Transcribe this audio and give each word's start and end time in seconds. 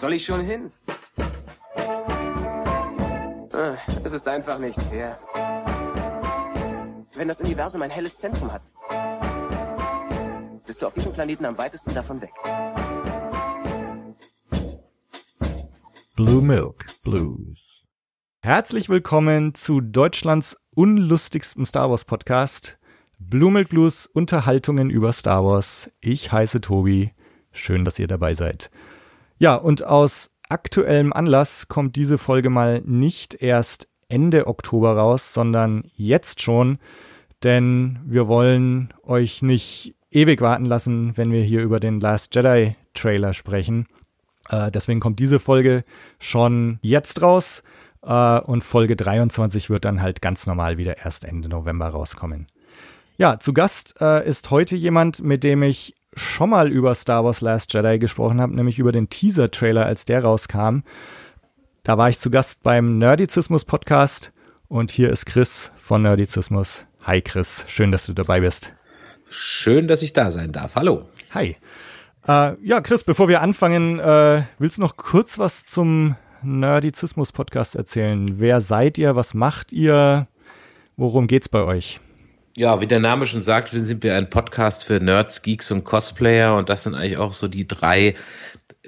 soll 0.00 0.14
ich 0.14 0.24
schon 0.24 0.44
hin? 0.44 0.72
Ah, 3.52 3.76
es 4.02 4.12
ist 4.12 4.26
einfach 4.26 4.58
nicht 4.58 4.80
fair. 4.82 5.18
Wenn 7.14 7.28
das 7.28 7.38
Universum 7.40 7.82
ein 7.82 7.90
helles 7.90 8.16
Zentrum 8.16 8.50
hat, 8.50 8.62
bist 10.66 10.80
du 10.80 10.86
auf 10.86 10.94
diesem 10.94 11.12
Planeten 11.12 11.44
am 11.44 11.58
weitesten 11.58 11.92
davon 11.92 12.22
weg. 12.22 12.32
Blue 16.16 16.40
Milk 16.40 16.86
Blues. 17.04 17.86
Herzlich 18.42 18.88
willkommen 18.88 19.54
zu 19.54 19.82
Deutschlands 19.82 20.56
unlustigstem 20.74 21.66
Star 21.66 21.90
Wars 21.90 22.06
Podcast. 22.06 22.78
Blue 23.18 23.50
Milk 23.50 23.68
Blues 23.68 24.06
Unterhaltungen 24.06 24.88
über 24.88 25.12
Star 25.12 25.44
Wars. 25.44 25.90
Ich 26.00 26.32
heiße 26.32 26.62
Tobi. 26.62 27.12
Schön, 27.52 27.84
dass 27.84 27.98
ihr 27.98 28.06
dabei 28.06 28.34
seid. 28.34 28.70
Ja, 29.40 29.54
und 29.54 29.86
aus 29.86 30.30
aktuellem 30.50 31.14
Anlass 31.14 31.68
kommt 31.68 31.96
diese 31.96 32.18
Folge 32.18 32.50
mal 32.50 32.82
nicht 32.84 33.42
erst 33.42 33.88
Ende 34.10 34.46
Oktober 34.46 34.94
raus, 34.94 35.32
sondern 35.32 35.84
jetzt 35.94 36.42
schon, 36.42 36.78
denn 37.42 38.00
wir 38.04 38.28
wollen 38.28 38.92
euch 39.02 39.40
nicht 39.40 39.94
ewig 40.10 40.42
warten 40.42 40.66
lassen, 40.66 41.16
wenn 41.16 41.32
wir 41.32 41.42
hier 41.42 41.62
über 41.62 41.80
den 41.80 42.00
Last 42.00 42.34
Jedi 42.34 42.76
Trailer 42.92 43.32
sprechen. 43.32 43.86
Äh, 44.50 44.70
deswegen 44.70 45.00
kommt 45.00 45.20
diese 45.20 45.40
Folge 45.40 45.84
schon 46.18 46.78
jetzt 46.82 47.22
raus 47.22 47.62
äh, 48.02 48.40
und 48.40 48.62
Folge 48.62 48.94
23 48.94 49.70
wird 49.70 49.86
dann 49.86 50.02
halt 50.02 50.20
ganz 50.20 50.46
normal 50.46 50.76
wieder 50.76 50.98
erst 50.98 51.24
Ende 51.24 51.48
November 51.48 51.88
rauskommen. 51.88 52.48
Ja, 53.16 53.40
zu 53.40 53.54
Gast 53.54 53.94
äh, 54.02 54.28
ist 54.28 54.50
heute 54.50 54.76
jemand, 54.76 55.22
mit 55.22 55.44
dem 55.44 55.62
ich 55.62 55.94
schon 56.14 56.50
mal 56.50 56.70
über 56.70 56.94
Star 56.94 57.24
Wars 57.24 57.40
Last 57.40 57.72
Jedi 57.72 57.98
gesprochen 57.98 58.40
habe, 58.40 58.54
nämlich 58.54 58.78
über 58.78 58.92
den 58.92 59.08
Teaser-Trailer, 59.08 59.86
als 59.86 60.04
der 60.04 60.24
rauskam. 60.24 60.80
Da 61.82 61.98
war 61.98 62.08
ich 62.08 62.18
zu 62.18 62.30
Gast 62.30 62.62
beim 62.62 62.98
Nerdizismus 62.98 63.64
Podcast 63.64 64.32
und 64.68 64.90
hier 64.90 65.10
ist 65.10 65.26
Chris 65.26 65.72
von 65.76 66.02
Nerdizismus. 66.02 66.86
Hi 67.02 67.22
Chris, 67.22 67.64
schön, 67.68 67.92
dass 67.92 68.06
du 68.06 68.12
dabei 68.12 68.40
bist. 68.40 68.72
Schön, 69.28 69.88
dass 69.88 70.02
ich 70.02 70.12
da 70.12 70.30
sein 70.30 70.52
darf. 70.52 70.74
Hallo. 70.74 71.08
Hi. 71.30 71.56
Äh, 72.26 72.56
ja, 72.62 72.80
Chris, 72.80 73.04
bevor 73.04 73.28
wir 73.28 73.40
anfangen, 73.40 73.98
äh, 73.98 74.42
willst 74.58 74.76
du 74.76 74.82
noch 74.82 74.96
kurz 74.96 75.38
was 75.38 75.64
zum 75.64 76.16
Nerdizismus 76.42 77.32
Podcast 77.32 77.76
erzählen? 77.76 78.40
Wer 78.40 78.60
seid 78.60 78.98
ihr? 78.98 79.16
Was 79.16 79.34
macht 79.34 79.72
ihr? 79.72 80.26
Worum 80.96 81.28
geht's 81.28 81.48
bei 81.48 81.62
euch? 81.62 82.00
Ja, 82.56 82.80
wie 82.80 82.86
der 82.86 82.98
Name 82.98 83.26
schon 83.26 83.42
sagt, 83.42 83.68
sind 83.68 84.02
wir 84.02 84.16
ein 84.16 84.28
Podcast 84.28 84.84
für 84.84 84.98
Nerds, 85.00 85.42
Geeks 85.42 85.70
und 85.70 85.84
Cosplayer 85.84 86.56
und 86.56 86.68
das 86.68 86.82
sind 86.82 86.94
eigentlich 86.94 87.16
auch 87.16 87.32
so 87.32 87.46
die 87.46 87.66
drei 87.66 88.16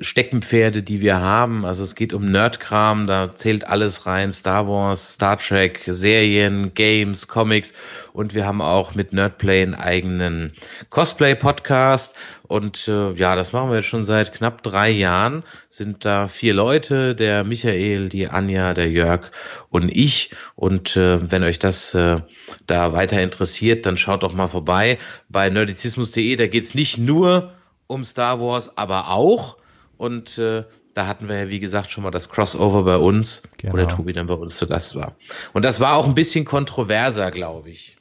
Steckenpferde, 0.03 0.83
die 0.83 1.00
wir 1.00 1.20
haben. 1.20 1.64
Also 1.64 1.83
es 1.83 1.95
geht 1.95 2.12
um 2.12 2.25
Nerdkram, 2.25 3.06
da 3.06 3.34
zählt 3.34 3.67
alles 3.67 4.06
rein, 4.06 4.33
Star 4.33 4.69
Wars, 4.69 5.14
Star 5.14 5.39
Trek, 5.39 5.83
Serien, 5.86 6.75
Games, 6.75 7.28
Comics 7.28 7.72
und 8.12 8.34
wir 8.34 8.47
haben 8.47 8.61
auch 8.61 8.95
mit 8.95 9.12
Nerdplay 9.12 9.62
einen 9.62 9.75
eigenen 9.75 10.53
Cosplay-Podcast 10.91 12.14
und 12.53 12.86
äh, 12.86 13.12
ja, 13.14 13.34
das 13.34 13.55
machen 13.55 13.70
wir 13.70 13.77
jetzt 13.77 13.86
schon 13.86 14.05
seit 14.05 14.34
knapp 14.34 14.62
drei 14.62 14.91
Jahren. 14.91 15.42
Sind 15.70 16.05
da 16.05 16.28
vier 16.28 16.53
Leute, 16.53 17.14
der 17.14 17.45
Michael, 17.45 18.11
die 18.11 18.28
Anja, 18.28 18.75
der 18.75 18.91
Jörg 18.91 19.30
und 19.70 19.89
ich. 19.89 20.34
Und 20.55 20.95
äh, 20.98 21.30
wenn 21.30 21.45
euch 21.45 21.58
das 21.58 21.95
äh, 21.95 22.20
da 22.67 22.92
weiter 22.92 23.23
interessiert, 23.23 23.86
dann 23.86 23.97
schaut 23.97 24.23
doch 24.23 24.34
mal 24.34 24.48
vorbei 24.48 24.98
bei 25.30 25.48
nerdizismus.de. 25.48 26.36
Da 26.36 26.47
geht's 26.47 26.75
nicht 26.75 26.98
nur 26.98 27.55
um 27.86 28.05
Star 28.05 28.39
Wars, 28.39 28.77
aber 28.77 29.08
auch 29.08 29.56
und 30.03 30.36
äh, 30.36 30.64
da 30.95 31.06
hatten 31.06 31.28
wir 31.28 31.45
ja, 31.45 31.48
wie 31.48 31.61
gesagt, 31.61 31.92
schon 31.92 32.03
mal 32.03 32.11
das 32.11 32.28
Crossover 32.28 32.83
bei 32.83 32.97
uns, 32.97 33.41
genau. 33.56 33.72
wo 33.72 33.77
der 33.77 33.86
Tobi 33.86 34.12
dann 34.12 34.27
bei 34.27 34.34
uns 34.34 34.56
zu 34.56 34.67
Gast 34.67 34.97
war. 34.97 35.14
Und 35.52 35.64
das 35.64 35.79
war 35.79 35.95
auch 35.95 36.07
ein 36.07 36.17
bisschen 36.17 36.45
kontroverser, 36.45 37.30
glaube 37.30 37.70
ich. 37.70 37.96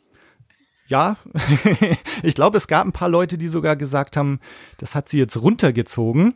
Ja, 0.88 1.18
ich 2.24 2.34
glaube, 2.34 2.58
es 2.58 2.68
gab 2.68 2.88
ein 2.88 2.92
paar 2.92 3.08
Leute, 3.08 3.38
die 3.38 3.50
sogar 3.50 3.76
gesagt 3.76 4.18
haben, 4.18 4.40
das 4.80 4.96
hat 4.96 5.10
sie 5.10 5.20
jetzt 5.20 5.38
runtergezogen. 5.38 6.34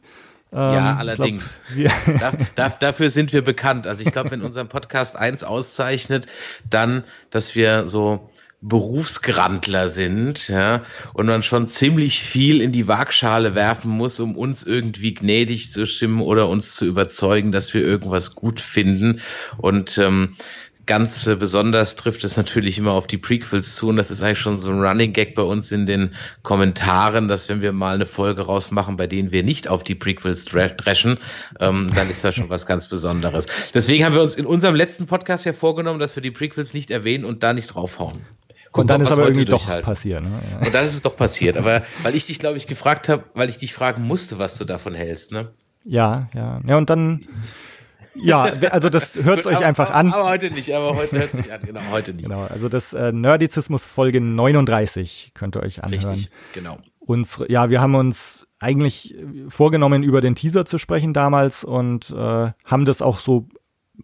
Ja, 0.51 0.91
ähm, 0.91 0.97
allerdings. 0.99 1.59
Glaub, 1.73 1.91
da, 2.19 2.31
da, 2.55 2.69
dafür 2.69 3.09
sind 3.09 3.33
wir 3.33 3.43
bekannt. 3.43 3.87
Also 3.87 4.03
ich 4.05 4.11
glaube, 4.11 4.29
wenn 4.29 4.43
unser 4.43 4.65
Podcast 4.65 5.15
eins 5.15 5.43
auszeichnet, 5.43 6.27
dann, 6.69 7.05
dass 7.31 7.55
wir 7.55 7.87
so 7.87 8.29
Berufsgrandler 8.61 9.89
sind, 9.89 10.47
ja, 10.47 10.83
und 11.13 11.27
man 11.27 11.43
schon 11.43 11.67
ziemlich 11.67 12.21
viel 12.21 12.61
in 12.61 12.71
die 12.71 12.87
Waagschale 12.87 13.53
werfen 13.53 13.91
muss, 13.91 14.19
um 14.19 14.35
uns 14.35 14.63
irgendwie 14.63 15.13
gnädig 15.13 15.71
zu 15.71 15.85
stimmen 15.85 16.21
oder 16.21 16.49
uns 16.49 16.75
zu 16.75 16.85
überzeugen, 16.85 17.51
dass 17.51 17.73
wir 17.73 17.81
irgendwas 17.81 18.33
gut 18.33 18.59
finden. 18.59 19.21
Und 19.57 19.97
ähm, 19.99 20.35
ganz 20.85 21.25
besonders 21.39 21.95
trifft 21.95 22.23
es 22.23 22.37
natürlich 22.37 22.77
immer 22.77 22.91
auf 22.91 23.07
die 23.07 23.17
Prequels 23.17 23.75
zu 23.75 23.89
und 23.89 23.97
das 23.97 24.11
ist 24.11 24.21
eigentlich 24.21 24.39
schon 24.39 24.59
so 24.59 24.69
ein 24.69 24.81
Running 24.81 25.13
Gag 25.13 25.35
bei 25.35 25.41
uns 25.41 25.71
in 25.71 25.85
den 25.85 26.13
Kommentaren, 26.43 27.27
dass 27.27 27.49
wenn 27.49 27.61
wir 27.61 27.71
mal 27.71 27.95
eine 27.95 28.05
Folge 28.05 28.43
rausmachen, 28.43 28.97
bei 28.97 29.07
denen 29.07 29.31
wir 29.31 29.43
nicht 29.43 29.67
auf 29.67 29.83
die 29.83 29.95
Prequels 29.95 30.45
dreschen, 30.45 31.17
ähm, 31.59 31.87
dann 31.93 32.09
ist 32.09 32.23
das 32.23 32.35
schon 32.35 32.49
was 32.49 32.65
ganz 32.65 32.87
Besonderes. 32.87 33.47
Deswegen 33.73 34.05
haben 34.05 34.15
wir 34.15 34.21
uns 34.21 34.35
in 34.35 34.45
unserem 34.45 34.75
letzten 34.75 35.05
Podcast 35.05 35.45
ja 35.45 35.53
vorgenommen, 35.53 35.99
dass 35.99 36.15
wir 36.15 36.23
die 36.23 36.31
Prequels 36.31 36.73
nicht 36.73 36.91
erwähnen 36.91 37.25
und 37.25 37.43
da 37.43 37.53
nicht 37.53 37.67
draufhauen. 37.67 38.21
Und 38.81 38.89
dann 38.89 39.01
ist 39.01 39.11
aber 39.11 39.23
irgendwie 39.23 39.45
doch 39.45 39.81
passiert. 39.81 40.23
Ne? 40.23 40.41
Und 40.65 40.73
dann 40.73 40.83
ist 40.83 40.93
es 40.93 41.01
doch 41.01 41.15
passiert. 41.15 41.57
Aber 41.57 41.83
weil 42.03 42.15
ich 42.15 42.25
dich, 42.25 42.39
glaube 42.39 42.57
ich, 42.57 42.67
gefragt 42.67 43.09
habe, 43.09 43.23
weil 43.33 43.49
ich 43.49 43.57
dich 43.57 43.73
fragen 43.73 44.03
musste, 44.03 44.39
was 44.39 44.57
du 44.57 44.65
davon 44.65 44.93
hältst, 44.93 45.31
ne? 45.31 45.53
Ja, 45.83 46.29
ja. 46.33 46.61
Ja, 46.65 46.77
und 46.77 46.89
dann 46.89 47.27
ja, 48.15 48.43
also 48.71 48.89
das 48.89 49.15
hört 49.23 49.45
euch 49.45 49.63
einfach 49.63 49.91
an. 49.91 50.13
Aber 50.13 50.29
heute 50.29 50.51
nicht, 50.51 50.73
aber 50.73 50.95
heute 50.95 51.19
hört 51.19 51.33
sich 51.33 51.51
an, 51.51 51.61
genau, 51.61 51.81
heute 51.91 52.13
nicht. 52.13 52.29
Genau, 52.29 52.43
also 52.43 52.69
das 52.69 52.93
äh, 52.93 53.11
Nerdizismus 53.11 53.85
Folge 53.85 54.21
39 54.21 55.31
könnt 55.33 55.55
ihr 55.55 55.63
euch 55.63 55.83
anhören. 55.83 56.13
Richtig, 56.13 56.31
genau. 56.53 56.77
Unsere, 56.99 57.51
ja, 57.51 57.69
wir 57.69 57.81
haben 57.81 57.95
uns 57.95 58.47
eigentlich 58.59 59.15
vorgenommen, 59.49 60.01
über 60.01 60.21
den 60.21 60.35
Teaser 60.35 60.65
zu 60.65 60.77
sprechen 60.77 61.13
damals 61.13 61.63
und 61.63 62.09
äh, 62.09 62.51
haben 62.63 62.85
das 62.85 63.01
auch 63.01 63.19
so 63.19 63.47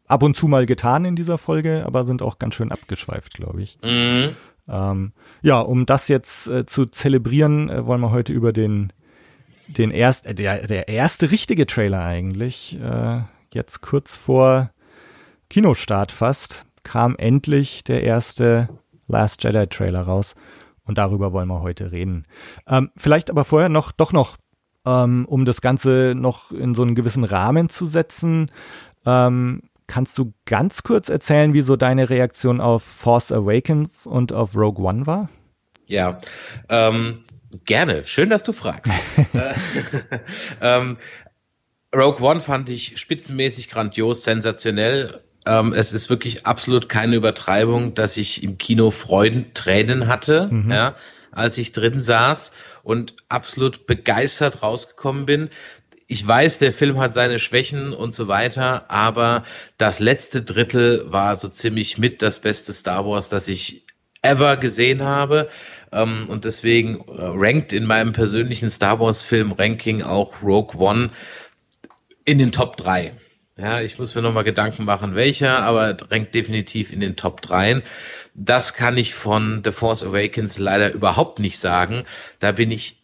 ab 0.07 0.23
und 0.23 0.35
zu 0.35 0.47
mal 0.47 0.65
getan 0.65 1.05
in 1.05 1.15
dieser 1.15 1.37
Folge, 1.37 1.83
aber 1.85 2.03
sind 2.03 2.21
auch 2.21 2.37
ganz 2.37 2.55
schön 2.55 2.71
abgeschweift, 2.71 3.33
glaube 3.33 3.61
ich. 3.63 3.79
Mhm. 3.83 4.35
Ähm, 4.67 5.13
ja, 5.41 5.59
um 5.59 5.85
das 5.85 6.07
jetzt 6.07 6.47
äh, 6.47 6.65
zu 6.65 6.85
zelebrieren, 6.85 7.69
äh, 7.69 7.85
wollen 7.85 8.01
wir 8.01 8.11
heute 8.11 8.33
über 8.33 8.53
den 8.53 8.93
den 9.67 9.91
erst 9.91 10.25
äh, 10.27 10.35
der 10.35 10.67
der 10.67 10.87
erste 10.87 11.31
richtige 11.31 11.65
Trailer 11.65 12.03
eigentlich 12.03 12.79
äh, 12.79 13.21
jetzt 13.53 13.81
kurz 13.81 14.15
vor 14.15 14.71
Kinostart 15.49 16.11
fast, 16.11 16.65
kam 16.83 17.15
endlich 17.17 17.83
der 17.83 18.03
erste 18.03 18.69
Last 19.07 19.43
Jedi 19.43 19.67
Trailer 19.67 20.01
raus. 20.01 20.35
Und 20.83 20.97
darüber 20.97 21.31
wollen 21.33 21.47
wir 21.47 21.61
heute 21.61 21.91
reden. 21.91 22.25
Ähm, 22.67 22.89
vielleicht 22.95 23.29
aber 23.29 23.45
vorher 23.45 23.69
noch, 23.69 23.91
doch 23.91 24.13
noch, 24.13 24.37
ähm, 24.85 25.25
um 25.27 25.45
das 25.45 25.61
Ganze 25.61 26.13
noch 26.15 26.51
in 26.51 26.73
so 26.73 26.81
einen 26.81 26.95
gewissen 26.95 27.23
Rahmen 27.23 27.69
zu 27.69 27.85
setzen. 27.85 28.49
Ähm, 29.05 29.61
kannst 29.91 30.17
du 30.17 30.33
ganz 30.45 30.83
kurz 30.83 31.09
erzählen, 31.09 31.53
wie 31.53 31.59
so 31.59 31.75
deine 31.75 32.09
Reaktion 32.09 32.61
auf 32.61 32.81
Force 32.81 33.29
Awakens 33.33 34.07
und 34.07 34.31
auf 34.31 34.55
Rogue 34.55 34.81
One 34.85 35.05
war? 35.05 35.29
Ja, 35.85 36.17
ähm, 36.69 37.25
gerne. 37.65 38.05
Schön, 38.05 38.29
dass 38.29 38.43
du 38.43 38.53
fragst. 38.53 38.91
Äh, 39.33 39.53
ähm, 40.61 40.97
Rogue 41.93 42.21
One 42.25 42.39
fand 42.39 42.69
ich 42.69 42.97
spitzenmäßig 42.99 43.69
grandios, 43.69 44.23
sensationell. 44.23 45.21
Ähm, 45.45 45.73
es 45.73 45.91
ist 45.91 46.09
wirklich 46.09 46.45
absolut 46.45 46.87
keine 46.87 47.17
Übertreibung, 47.17 47.93
dass 47.93 48.15
ich 48.15 48.43
im 48.43 48.57
Kino 48.57 48.91
Freudentränen 48.91 50.07
hatte, 50.07 50.47
mhm. 50.51 50.71
ja, 50.71 50.95
als 51.31 51.57
ich 51.57 51.73
drin 51.73 52.01
saß 52.01 52.53
und 52.83 53.15
absolut 53.27 53.87
begeistert 53.87 54.63
rausgekommen 54.63 55.25
bin. 55.25 55.49
Ich 56.11 56.27
weiß, 56.27 56.59
der 56.59 56.73
Film 56.73 56.99
hat 56.99 57.13
seine 57.13 57.39
Schwächen 57.39 57.93
und 57.93 58.13
so 58.13 58.27
weiter, 58.27 58.91
aber 58.91 59.45
das 59.77 60.01
letzte 60.01 60.41
Drittel 60.41 61.09
war 61.09 61.37
so 61.37 61.47
ziemlich 61.47 61.97
mit 61.97 62.21
das 62.21 62.39
beste 62.39 62.73
Star 62.73 63.05
Wars, 63.05 63.29
das 63.29 63.47
ich 63.47 63.85
ever 64.21 64.57
gesehen 64.57 65.03
habe. 65.03 65.47
Ähm, 65.93 66.25
und 66.27 66.43
deswegen 66.43 66.99
äh, 67.07 67.13
rankt 67.17 67.71
in 67.71 67.85
meinem 67.85 68.11
persönlichen 68.11 68.67
Star 68.67 68.99
Wars 68.99 69.21
Film 69.21 69.53
Ranking 69.53 70.01
auch 70.01 70.33
Rogue 70.43 70.77
One 70.77 71.11
in 72.25 72.39
den 72.39 72.51
Top 72.51 72.75
3. 72.75 73.13
Ja, 73.55 73.79
ich 73.79 73.97
muss 73.97 74.13
mir 74.13 74.21
nochmal 74.21 74.43
Gedanken 74.43 74.83
machen, 74.83 75.15
welcher, 75.15 75.59
aber 75.59 75.93
drängt 75.93 76.35
definitiv 76.35 76.91
in 76.91 76.99
den 76.99 77.15
Top 77.15 77.39
3. 77.39 77.83
Das 78.33 78.73
kann 78.73 78.97
ich 78.97 79.13
von 79.13 79.61
The 79.63 79.71
Force 79.71 80.03
Awakens 80.03 80.59
leider 80.59 80.91
überhaupt 80.91 81.39
nicht 81.39 81.57
sagen. 81.57 82.03
Da 82.41 82.51
bin 82.51 82.69
ich 82.69 83.00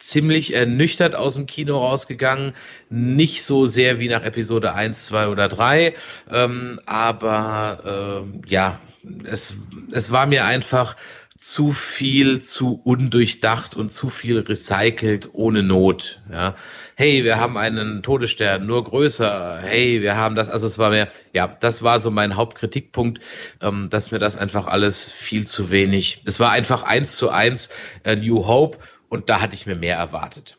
ziemlich 0.00 0.54
ernüchtert 0.54 1.14
aus 1.14 1.34
dem 1.34 1.46
Kino 1.46 1.78
rausgegangen. 1.78 2.54
Nicht 2.88 3.44
so 3.44 3.66
sehr 3.66 4.00
wie 4.00 4.08
nach 4.08 4.24
Episode 4.24 4.74
1, 4.74 5.06
2 5.06 5.28
oder 5.28 5.48
3. 5.48 5.94
Ähm, 6.30 6.80
aber 6.86 8.24
ähm, 8.24 8.42
ja, 8.46 8.80
es, 9.24 9.54
es 9.92 10.10
war 10.10 10.26
mir 10.26 10.44
einfach 10.44 10.96
zu 11.40 11.72
viel, 11.72 12.42
zu 12.42 12.82
undurchdacht 12.84 13.74
und 13.74 13.90
zu 13.90 14.10
viel 14.10 14.40
recycelt 14.40 15.30
ohne 15.32 15.62
Not. 15.62 16.20
Ja, 16.30 16.54
hey, 16.96 17.24
wir 17.24 17.40
haben 17.40 17.56
einen 17.56 18.02
Todesstern, 18.02 18.66
nur 18.66 18.84
größer. 18.84 19.60
Hey, 19.62 20.02
wir 20.02 20.16
haben 20.16 20.34
das. 20.34 20.50
Also 20.50 20.66
es 20.66 20.76
war 20.76 20.90
mehr, 20.90 21.08
ja, 21.32 21.48
das 21.60 21.82
war 21.82 21.98
so 21.98 22.10
mein 22.10 22.36
Hauptkritikpunkt, 22.36 23.20
ähm, 23.62 23.88
dass 23.88 24.10
mir 24.10 24.18
das 24.18 24.36
einfach 24.36 24.66
alles 24.66 25.10
viel 25.10 25.46
zu 25.46 25.70
wenig. 25.70 26.22
Es 26.26 26.40
war 26.40 26.50
einfach 26.50 26.82
eins 26.82 27.16
zu 27.16 27.30
eins 27.30 27.70
äh, 28.04 28.16
New 28.16 28.46
Hope 28.46 28.76
und 29.10 29.28
da 29.28 29.42
hatte 29.42 29.54
ich 29.54 29.66
mir 29.66 29.76
mehr 29.76 29.96
erwartet. 29.96 30.56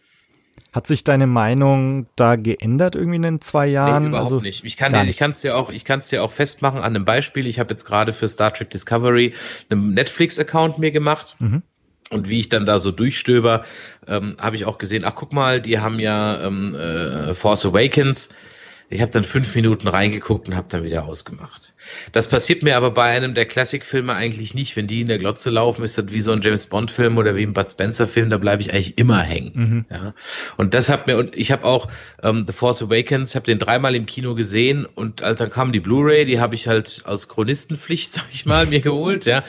Hat 0.74 0.88
sich 0.88 1.04
deine 1.04 1.28
Meinung 1.28 2.06
da 2.16 2.36
geändert 2.36 2.96
irgendwie 2.96 3.16
in 3.16 3.22
den 3.24 3.42
zwei 3.42 3.68
Jahren? 3.68 4.04
Nee, 4.04 4.10
überhaupt 4.10 4.32
also, 4.32 4.42
nicht. 4.42 4.64
Ich 4.64 4.78
kann 4.78 4.94
dir, 4.94 5.30
es 5.30 5.42
dir 5.42 5.58
auch, 5.58 5.70
ich 5.70 5.84
kann 5.84 6.00
es 6.00 6.08
dir 6.08 6.24
auch 6.24 6.32
festmachen 6.32 6.80
an 6.80 6.96
einem 6.96 7.04
Beispiel. 7.04 7.48
Ich 7.48 7.60
habe 7.60 7.72
jetzt 7.74 7.84
gerade 7.86 8.14
für 8.14 8.28
Star 8.28 8.54
Trek 8.54 8.70
Discovery 8.70 9.34
einen 9.70 9.94
Netflix-Account 9.94 10.78
mir 10.78 10.92
gemacht. 10.92 11.36
Mhm. 11.40 11.64
Und 12.10 12.30
wie 12.30 12.42
ich 12.42 12.50
dann 12.50 12.66
da 12.66 12.80
so 12.80 12.92
durchstöber, 12.92 13.64
ähm, 14.08 14.36
habe 14.40 14.58
ich 14.58 14.66
auch 14.66 14.78
gesehen, 14.78 15.04
ach 15.06 15.16
guck 15.16 15.34
mal, 15.34 15.62
die 15.62 15.80
haben 15.80 16.00
ja 16.00 16.42
ähm, 16.42 16.76
äh, 16.76 17.34
Force 17.34 17.66
Awakens 17.66 18.30
ich 18.92 19.00
habe 19.02 19.12
dann 19.12 19.24
fünf 19.24 19.56
Minuten 19.56 19.88
reingeguckt 19.88 20.50
und 20.50 20.56
habe 20.56 20.68
dann 20.70 20.84
wieder 20.84 21.06
ausgemacht. 21.06 21.74
Das 22.12 22.28
passiert 22.28 22.62
mir 22.62 22.76
aber 22.76 22.92
bei 22.92 23.06
einem 23.06 23.34
der 23.34 23.46
Classic-Filme 23.46 24.14
eigentlich 24.14 24.54
nicht. 24.54 24.76
Wenn 24.76 24.86
die 24.86 25.00
in 25.00 25.08
der 25.08 25.18
Glotze 25.18 25.50
laufen, 25.50 25.84
ist 25.84 25.98
das 25.98 26.12
wie 26.12 26.20
so 26.20 26.34
ein 26.34 26.42
James 26.42 26.66
Bond-Film 26.66 27.18
oder 27.18 27.38
wie 27.38 27.44
ein 27.44 27.54
Bud 27.54 27.72
Spencer-Film, 27.72 28.30
da 28.30 28.38
bleibe 28.38 28.62
ich 28.62 28.74
eigentlich 28.74 28.98
immer 28.98 29.22
hängen. 29.22 29.52
Mhm. 29.54 29.86
Ja. 29.90 30.14
Und 30.58 30.74
das 30.74 30.90
hat 30.90 31.08
mir, 31.08 31.18
und 31.18 31.38
ich 31.38 31.54
habe 31.54 31.64
auch 31.64 31.88
ähm, 32.22 32.44
The 32.46 32.54
Force 32.54 32.82
Awakens, 32.82 33.34
habe 33.36 33.46
den 33.46 33.60
dreimal 33.60 33.96
im 33.96 34.06
Kino 34.06 34.36
gesehen 34.36 34.86
und 34.86 35.24
als 35.24 35.40
dann 35.40 35.50
kam 35.50 35.72
die 35.72 35.80
Blu-ray, 35.80 36.26
die 36.26 36.42
habe 36.42 36.56
ich 36.56 36.68
halt 36.68 37.04
aus 37.06 37.30
Chronistenpflicht, 37.30 38.10
sag 38.12 38.26
ich 38.32 38.46
mal, 38.46 38.66
mir 38.66 38.82
geholt. 38.82 39.26
Ja. 39.26 39.46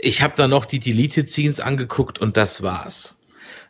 Ich 0.00 0.22
habe 0.22 0.34
dann 0.36 0.50
noch 0.50 0.64
die 0.64 0.78
Deleted 0.78 1.30
Scenes 1.30 1.58
angeguckt 1.58 2.20
und 2.20 2.36
das 2.36 2.62
war's. 2.62 3.18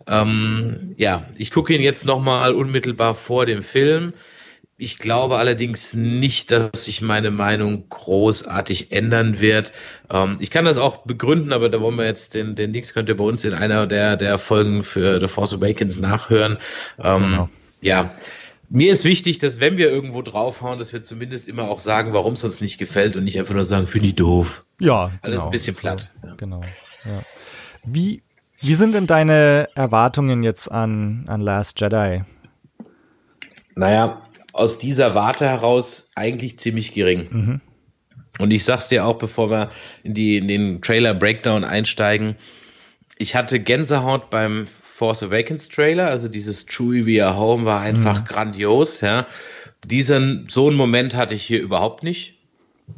Ähm, 0.07 0.95
ja, 0.99 1.27
ich 1.37 1.51
gucke 1.51 1.75
ihn 1.75 1.83
jetzt 1.83 2.05
nochmal 2.05 2.55
unmittelbar 2.55 3.15
vor 3.15 3.47
dem 3.47 3.63
Film. 3.63 4.13
Ich 4.81 4.97
glaube 4.97 5.37
allerdings 5.37 5.93
nicht, 5.93 6.51
dass 6.51 6.87
sich 6.87 7.03
meine 7.03 7.31
Meinung 7.31 7.87
großartig 7.91 8.93
ändern 8.93 9.39
wird. 9.39 9.75
Ähm, 10.09 10.39
ich 10.41 10.51
kann 10.51 10.65
das 10.65 10.79
auch 10.79 11.05
begründen, 11.05 11.53
aber 11.53 11.69
da 11.69 11.83
wollen 11.83 11.97
wir 11.97 12.07
jetzt 12.07 12.33
den, 12.33 12.55
den 12.55 12.73
Links 12.73 12.95
könnt 12.95 13.11
ihr 13.11 13.17
bei 13.19 13.25
uns 13.25 13.45
in 13.45 13.53
einer 13.53 13.87
der, 13.87 14.17
der 14.17 14.39
Folgen 14.39 14.83
für 14.83 15.21
The 15.21 15.29
Force 15.29 15.53
Awakens 15.53 16.01
nachhören. 16.01 16.57
Ähm, 16.99 17.15
genau. 17.23 17.49
Ja. 17.83 18.15
Mir 18.71 18.91
ist 18.91 19.05
wichtig, 19.05 19.39
dass 19.39 19.61
wenn 19.61 19.77
wir 19.77 19.91
irgendwo 19.91 20.23
draufhauen, 20.23 20.79
dass 20.79 20.95
wir 20.95 21.03
zumindest 21.03 21.47
immer 21.47 21.65
auch 21.65 21.81
sagen, 21.81 22.15
warum 22.15 22.33
es 22.33 22.43
uns 22.43 22.63
nicht 22.63 22.79
gefällt 22.79 23.17
und 23.17 23.25
nicht 23.25 23.39
einfach 23.39 23.53
nur 23.53 23.67
sagen, 23.67 23.87
finde 23.87 24.07
ich 24.07 24.15
doof. 24.15 24.65
Ja, 24.81 25.11
Alles 25.21 25.37
genau. 25.37 25.45
ein 25.45 25.51
bisschen 25.51 25.77
platt. 25.77 26.11
Ja. 26.25 26.35
Genau. 26.39 26.63
Ja. 27.05 27.21
Wie, 27.85 28.23
wie 28.61 28.75
sind 28.75 28.95
denn 28.95 29.07
deine 29.07 29.69
Erwartungen 29.75 30.43
jetzt 30.43 30.73
an, 30.73 31.25
an 31.27 31.43
Last 31.43 31.79
Jedi? 31.83 32.23
Naja, 33.75 34.23
aus 34.53 34.79
dieser 34.79 35.15
Warte 35.15 35.47
heraus 35.47 36.11
eigentlich 36.15 36.59
ziemlich 36.59 36.93
gering. 36.93 37.29
Mhm. 37.31 37.61
Und 38.39 38.51
ich 38.51 38.65
sag's 38.65 38.89
dir 38.89 39.05
auch, 39.05 39.19
bevor 39.19 39.51
wir 39.51 39.71
in, 40.03 40.15
die, 40.15 40.37
in 40.37 40.49
den 40.49 40.81
Trailer 40.81 41.15
Breakdown 41.15 41.65
einsteigen, 41.65 42.37
ich 43.19 43.37
hatte 43.37 43.61
Gänsehaut 43.61 44.31
beim 44.31 44.67
Force 44.95 45.23
Awakens 45.23 45.69
Trailer, 45.69 46.09
also 46.09 46.29
dieses 46.29 46.67
Chewie 46.67 47.07
We 47.07 47.25
Are 47.25 47.37
Home 47.37 47.65
war 47.65 47.81
einfach 47.81 48.21
mhm. 48.21 48.25
grandios, 48.25 49.01
ja. 49.01 49.27
Diesen, 49.85 50.47
so 50.51 50.69
einen 50.69 50.77
Moment 50.77 51.17
hatte 51.17 51.35
ich 51.35 51.43
hier 51.43 51.61
überhaupt 51.61 52.03
nicht. 52.03 52.39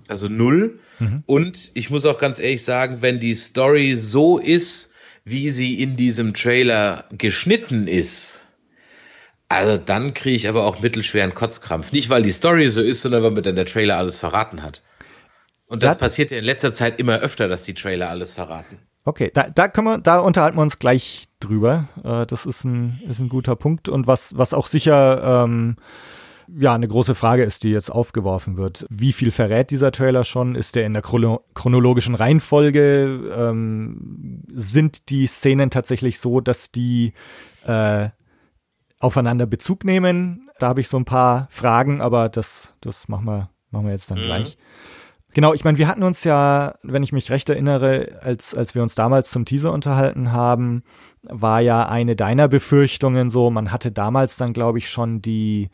Also 0.08 0.28
null. 0.28 0.80
Mhm. 0.98 1.22
Und 1.26 1.70
ich 1.74 1.90
muss 1.90 2.06
auch 2.06 2.18
ganz 2.18 2.38
ehrlich 2.38 2.64
sagen, 2.64 3.02
wenn 3.02 3.20
die 3.20 3.34
Story 3.34 3.96
so 3.96 4.38
ist, 4.38 4.90
wie 5.24 5.50
sie 5.50 5.80
in 5.80 5.96
diesem 5.96 6.34
Trailer 6.34 7.04
geschnitten 7.12 7.86
ist, 7.86 8.41
also 9.52 9.82
dann 9.82 10.14
kriege 10.14 10.36
ich 10.36 10.48
aber 10.48 10.64
auch 10.64 10.80
mittelschweren 10.80 11.34
Kotzkrampf. 11.34 11.92
Nicht, 11.92 12.10
weil 12.10 12.22
die 12.22 12.32
Story 12.32 12.68
so 12.68 12.80
ist, 12.80 13.02
sondern 13.02 13.22
weil 13.22 13.30
mir 13.32 13.42
dann 13.42 13.56
der 13.56 13.66
Trailer 13.66 13.96
alles 13.96 14.18
verraten 14.18 14.62
hat. 14.62 14.82
Und 15.66 15.82
das, 15.82 15.92
das 15.92 15.98
passiert 15.98 16.30
ja 16.30 16.38
in 16.38 16.44
letzter 16.44 16.74
Zeit 16.74 16.98
immer 16.98 17.18
öfter, 17.18 17.48
dass 17.48 17.64
die 17.64 17.74
Trailer 17.74 18.10
alles 18.10 18.34
verraten. 18.34 18.78
Okay, 19.04 19.30
da, 19.32 19.48
da 19.48 19.68
können 19.68 19.86
wir, 19.86 19.98
da 19.98 20.20
unterhalten 20.20 20.58
wir 20.58 20.62
uns 20.62 20.78
gleich 20.78 21.24
drüber. 21.40 21.88
Äh, 22.04 22.26
das 22.26 22.46
ist 22.46 22.64
ein, 22.64 23.00
ist 23.08 23.20
ein 23.20 23.28
guter 23.28 23.56
Punkt 23.56 23.88
und 23.88 24.06
was, 24.06 24.36
was 24.36 24.54
auch 24.54 24.66
sicher 24.66 25.44
ähm, 25.44 25.76
ja 26.48 26.74
eine 26.74 26.88
große 26.88 27.14
Frage 27.14 27.42
ist, 27.42 27.64
die 27.64 27.70
jetzt 27.70 27.90
aufgeworfen 27.90 28.56
wird. 28.56 28.86
Wie 28.90 29.12
viel 29.12 29.30
verrät 29.30 29.70
dieser 29.70 29.92
Trailer 29.92 30.24
schon? 30.24 30.54
Ist 30.54 30.76
der 30.76 30.86
in 30.86 30.92
der 30.92 31.02
chrono 31.02 31.42
chronologischen 31.54 32.14
Reihenfolge? 32.14 33.32
Ähm, 33.36 34.42
sind 34.52 35.08
die 35.08 35.26
Szenen 35.26 35.70
tatsächlich 35.70 36.20
so, 36.20 36.40
dass 36.40 36.70
die 36.70 37.12
äh, 37.66 38.08
aufeinander 39.02 39.46
Bezug 39.46 39.84
nehmen. 39.84 40.48
Da 40.58 40.68
habe 40.68 40.80
ich 40.80 40.88
so 40.88 40.96
ein 40.96 41.04
paar 41.04 41.46
Fragen, 41.50 42.00
aber 42.00 42.28
das, 42.28 42.74
das 42.80 43.08
machen 43.08 43.26
wir, 43.26 43.50
machen 43.70 43.86
wir 43.86 43.92
jetzt 43.92 44.10
dann 44.10 44.18
mhm. 44.18 44.24
gleich. 44.24 44.56
Genau, 45.34 45.54
ich 45.54 45.64
meine, 45.64 45.78
wir 45.78 45.88
hatten 45.88 46.02
uns 46.02 46.24
ja, 46.24 46.74
wenn 46.82 47.02
ich 47.02 47.12
mich 47.12 47.30
recht 47.30 47.48
erinnere, 47.48 48.18
als, 48.20 48.54
als 48.54 48.74
wir 48.74 48.82
uns 48.82 48.94
damals 48.94 49.30
zum 49.30 49.46
Teaser 49.46 49.72
unterhalten 49.72 50.32
haben, 50.32 50.82
war 51.22 51.60
ja 51.60 51.88
eine 51.88 52.16
deiner 52.16 52.48
Befürchtungen 52.48 53.30
so, 53.30 53.50
man 53.50 53.72
hatte 53.72 53.92
damals 53.92 54.36
dann, 54.36 54.52
glaube 54.52 54.78
ich, 54.78 54.90
schon 54.90 55.22
die, 55.22 55.70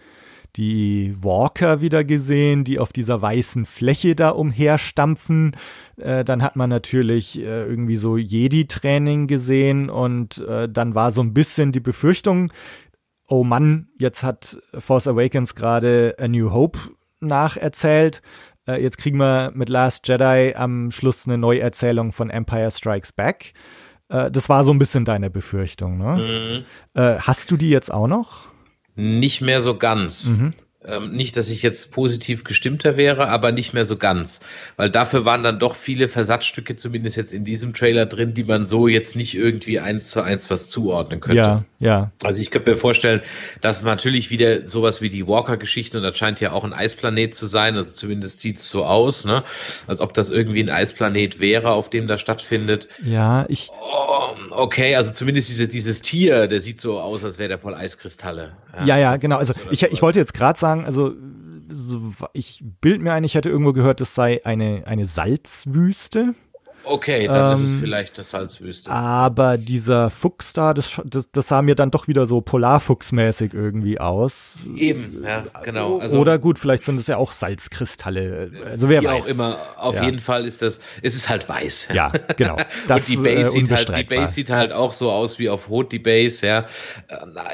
die 0.55 1.15
Walker 1.21 1.81
wieder 1.81 2.05
gesehen, 2.05 2.63
die 2.63 2.79
auf 2.79 2.93
dieser 2.93 3.21
weißen 3.21 3.65
Fläche 3.65 4.15
da 4.15 4.31
umherstampfen. 4.31 5.57
Äh, 5.97 6.25
dann 6.25 6.43
hat 6.43 6.55
man 6.55 6.71
natürlich 6.71 7.41
äh, 7.41 7.65
irgendwie 7.65 7.97
so 7.97 8.17
Jedi-Training 8.17 9.27
gesehen 9.27 9.91
und 9.91 10.39
äh, 10.39 10.69
dann 10.69 10.95
war 10.95 11.11
so 11.11 11.21
ein 11.21 11.35
bisschen 11.35 11.73
die 11.73 11.81
Befürchtung, 11.81 12.53
oh 13.29 13.45
Mann, 13.45 13.89
jetzt 13.99 14.23
hat 14.23 14.59
Force 14.77 15.07
Awakens 15.07 15.55
gerade 15.55 16.17
A 16.19 16.27
New 16.29 16.53
Hope 16.53 16.79
nacherzählt. 17.21 18.23
Äh, 18.67 18.83
jetzt 18.83 18.99
kriegen 18.99 19.19
wir 19.19 19.53
mit 19.55 19.69
Last 19.69 20.09
Jedi 20.09 20.55
am 20.57 20.91
Schluss 20.91 21.27
eine 21.27 21.39
Neuerzählung 21.39 22.13
von 22.13 22.31
Empire 22.31 22.71
Strikes 22.71 23.13
Back. 23.13 23.53
Äh, 24.09 24.31
das 24.31 24.49
war 24.49 24.65
so 24.65 24.73
ein 24.73 24.79
bisschen 24.79 25.05
deine 25.05 25.31
Befürchtung, 25.31 25.99
ne? 25.99 26.65
Mhm. 26.95 27.01
Äh, 27.01 27.19
hast 27.21 27.51
du 27.51 27.57
die 27.57 27.71
jetzt 27.71 27.93
auch 27.93 28.09
noch? 28.09 28.49
Nicht 28.97 29.41
mehr 29.41 29.61
so 29.61 29.77
ganz. 29.77 30.27
Mhm. 30.27 30.55
Ähm, 30.85 31.11
nicht, 31.11 31.37
dass 31.37 31.49
ich 31.49 31.63
jetzt 31.63 31.91
positiv 31.91 32.45
gestimmter 32.45 32.97
wäre, 32.97 33.29
aber 33.29 33.51
nicht 33.51 33.75
mehr 33.75 33.85
so 33.85 33.97
ganz. 33.97 34.39
Weil 34.77 34.91
dafür 34.91 35.25
waren 35.25 35.43
dann 35.43 35.59
doch 35.59 35.75
viele 35.75 36.07
Versatzstücke, 36.07 36.77
zumindest 36.77 37.17
jetzt 37.17 37.33
in 37.33 37.45
diesem 37.45 37.75
Trailer 37.75 38.07
drin, 38.07 38.33
die 38.33 38.45
man 38.45 38.65
so 38.65 38.87
jetzt 38.87 39.17
nicht 39.17 39.35
irgendwie 39.35 39.81
eins 39.81 40.11
zu 40.11 40.23
eins 40.23 40.51
was 40.51 40.71
zuordnen 40.71 41.19
könnte. 41.19 41.37
Ja, 41.37 41.65
ja. 41.81 42.13
Also 42.23 42.41
ich 42.41 42.53
könnte 42.53 42.71
mir 42.71 42.77
vorstellen, 42.77 43.23
dass 43.61 43.83
natürlich 43.83 44.31
wieder 44.31 44.69
sowas 44.69 45.01
wie 45.01 45.11
die 45.11 45.27
Walker-Geschichte, 45.27 45.99
und 45.99 46.05
das 46.05 46.17
scheint 46.17 46.39
ja 46.39 46.53
auch 46.53 46.63
ein 46.63 46.73
Eisplanet 46.73 47.35
zu 47.35 47.47
sein, 47.47 47.75
also 47.75 47.91
zumindest 47.91 48.41
sieht 48.41 48.59
es 48.59 48.69
so 48.69 48.85
aus, 48.85 49.25
ne? 49.25 49.43
Als 49.89 50.01
ob 50.01 50.15
das 50.15 50.31
irgendwie 50.31 50.63
ein 50.63 50.71
Eisplanet 50.71 51.41
wäre, 51.41 51.73
auf 51.73 51.91
dem 51.91 52.07
das 52.07 52.21
stattfindet. 52.21 52.89
Ja, 53.03 53.47
ich. 53.49 53.69
Oh, 53.83 54.29
okay, 54.53 54.95
also 54.95 55.13
zumindest 55.13 55.49
diese, 55.49 55.67
dieses 55.67 56.03
Tier, 56.03 56.47
der 56.47 56.61
sieht 56.61 56.81
so 56.81 57.01
aus, 57.01 57.25
als 57.25 57.41
wäre 57.41 57.49
der 57.49 57.59
voll 57.59 57.75
Eiskristalle. 57.75 58.53
Ja, 58.79 58.85
ja, 58.85 58.99
ja 58.99 59.17
genau. 59.17 59.39
Also 59.39 59.55
ich, 59.73 59.83
ich 59.83 60.03
wollte 60.03 60.21
jetzt 60.21 60.35
gerade 60.35 60.57
sagen, 60.57 60.68
sagen, 60.69 60.85
also 60.85 61.15
ich 62.33 62.65
bild 62.81 63.03
mir 63.03 63.13
ein, 63.13 63.25
ich 63.25 63.35
hätte 63.35 63.49
irgendwo 63.49 63.73
gehört, 63.73 64.01
es 64.01 64.15
sei 64.15 64.45
eine, 64.45 64.87
eine 64.87 65.05
Salzwüste. 65.05 66.35
Okay, 66.89 67.27
dann 67.27 67.53
ähm, 67.53 67.59
ist 67.59 67.69
es 67.69 67.73
ähm, 67.75 67.81
vielleicht 67.81 68.19
das 68.19 68.31
Salzwüste. 68.31 68.91
Aber 68.91 69.59
dieser 69.59 70.11
Fuchs 70.11 70.53
da, 70.53 70.75
das, 70.75 71.01
das, 71.05 71.29
das 71.31 71.49
sah 71.49 71.63
mir 71.63 71.75
dann 71.75 71.91
doch 71.91 72.09
wieder 72.09 72.27
so 72.27 72.41
Polarfuchsmäßig 72.41 73.55
irgendwie 73.55 74.01
aus. 74.01 74.57
Eben, 74.77 75.23
ja, 75.23 75.45
genau. 75.65 75.99
Also, 75.99 76.19
Oder 76.19 76.39
gut, 76.39 76.59
vielleicht 76.59 76.85
sind 76.85 76.99
es 76.99 77.07
ja 77.07 77.17
auch 77.17 77.33
Salzkristalle. 77.33 78.51
Also 78.65 78.89
wer 78.89 79.03
wie 79.03 79.07
weiß. 79.07 79.25
auch 79.25 79.29
immer, 79.29 79.59
auf 79.77 79.97
ja. 79.97 80.05
jeden 80.05 80.19
Fall 80.19 80.47
ist 80.47 80.63
das, 80.63 80.81
ist 81.03 81.15
es 81.15 81.29
halt 81.29 81.49
weiß. 81.49 81.89
Ja, 81.93 82.13
genau. 82.37 82.57
Das, 82.87 83.09
Und 83.09 83.09
die 83.09 83.17
Base, 83.17 83.51
äh, 83.51 83.61
sieht 83.61 83.71
halt, 83.71 83.99
die 83.99 84.05
Base 84.05 84.33
sieht 84.33 84.51
halt 84.51 84.73
auch 84.73 84.93
so 84.93 85.11
aus 85.11 85.39
wie 85.39 85.49
auf 85.49 85.69
Rot 85.69 85.93
die 85.93 85.99
Base, 85.99 86.47
ja. 86.47 86.67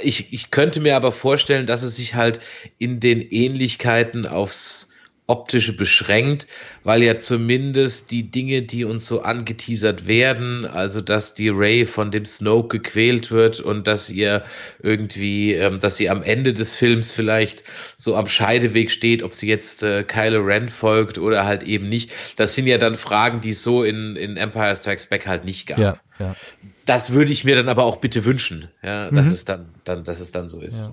Ich, 0.03 0.33
ich 0.33 0.51
könnte 0.51 0.81
mir 0.81 0.97
aber 0.97 1.13
vorstellen, 1.13 1.67
dass 1.67 1.83
es 1.83 1.97
sich 1.97 2.15
halt 2.15 2.41
in 2.79 3.01
den 3.01 3.21
Ähnlichkeiten 3.21 4.27
aufs 4.27 4.89
optische 5.27 5.75
beschränkt, 5.75 6.47
weil 6.83 7.03
ja 7.03 7.17
zumindest 7.17 8.11
die 8.11 8.31
Dinge, 8.31 8.61
die 8.61 8.85
uns 8.85 9.07
so 9.07 9.23
angeteasert 9.23 10.07
werden, 10.07 10.67
also 10.67 11.01
dass 11.01 11.33
die 11.33 11.49
Ray 11.49 11.87
von 11.87 12.11
dem 12.11 12.27
Snoke 12.27 12.79
gequält 12.79 13.31
wird 13.31 13.59
und 13.59 13.87
dass 13.87 14.11
ihr 14.11 14.45
irgendwie, 14.83 15.55
ähm, 15.55 15.81
dass 15.81 15.97
sie 15.97 16.11
am 16.11 16.23
Ende 16.23 16.53
des 16.53 16.75
Films 16.75 17.11
vielleicht 17.11 17.65
so 17.97 18.17
am 18.17 18.27
Scheideweg 18.27 18.91
steht, 18.91 19.23
ob 19.23 19.33
sie 19.33 19.49
jetzt 19.49 19.83
äh, 19.83 20.05
Kylo 20.05 20.43
Ren 20.43 20.69
folgt 20.69 21.17
oder 21.17 21.47
halt 21.47 21.63
eben 21.63 21.89
nicht. 21.89 22.13
Das 22.37 22.55
sind 22.55 22.67
ja 22.67 22.77
dann 22.77 22.95
Fragen, 22.95 23.41
die 23.41 23.51
es 23.51 23.63
so 23.63 23.83
in, 23.83 24.17
in 24.17 24.37
Empire 24.37 24.77
Strikes 24.77 25.07
Back 25.07 25.27
halt 25.27 25.47
nicht 25.47 25.67
gab. 25.67 25.79
Ja, 25.79 25.97
ja. 26.19 26.37
Das 26.85 27.13
würde 27.13 27.33
ich 27.33 27.45
mir 27.45 27.57
dann 27.57 27.71
aber 27.71 27.85
auch 27.85 27.97
bitte 27.97 28.27
wünschen, 28.27 28.69
ja, 28.83 29.11
dass 29.11 29.29
mhm. 29.29 29.33
es 29.33 29.45
dann, 29.47 29.69
dann, 29.85 30.05
dass 30.05 30.21
es 30.21 30.33
dann 30.33 30.51
so 30.51 30.61
ist. 30.61 30.83
Ja, 30.83 30.93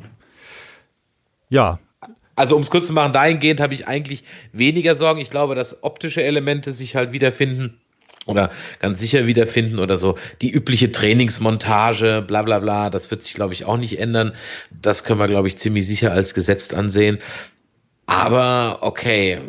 ja 1.50 1.80
also 2.42 2.56
um 2.56 2.64
es 2.64 2.72
kurz 2.72 2.88
zu 2.88 2.94
machen, 2.94 3.14
dahingehend 3.14 3.62
habe 3.62 3.74
ich 3.74 3.88
eigentlich 3.88 4.24
weniger 4.52 4.96
Sorgen. 4.96 5.22
Ich 5.22 5.30
glaube, 5.30 5.54
dass 5.56 5.84
optische 5.84 6.24
Elemente 6.24 6.74
sich 6.74 6.96
halt 6.96 7.12
wiederfinden. 7.12 7.80
oder 8.26 8.52
ganz 8.80 9.00
sicher 9.00 9.28
wiederfinden 9.28 9.80
oder 9.80 9.98
so. 9.98 10.18
Die 10.42 10.52
übliche 10.52 10.92
Trainingsmontage, 10.92 12.24
bla 12.26 12.42
bla 12.42 12.60
bla, 12.60 12.90
das 12.90 13.12
wird 13.12 13.24
sich, 13.24 13.36
glaube 13.36 13.54
ich, 13.54 13.66
auch 13.66 13.78
nicht 13.78 14.00
ändern. 14.00 14.34
Das 14.70 15.04
können 15.04 15.20
wir, 15.20 15.28
glaube 15.28 15.48
ich, 15.48 15.58
ziemlich 15.58 15.88
sicher 15.88 16.12
als 16.12 16.34
gesetzt 16.34 16.74
ansehen. 16.74 17.20
Aber 18.08 18.80
okay, 18.82 19.40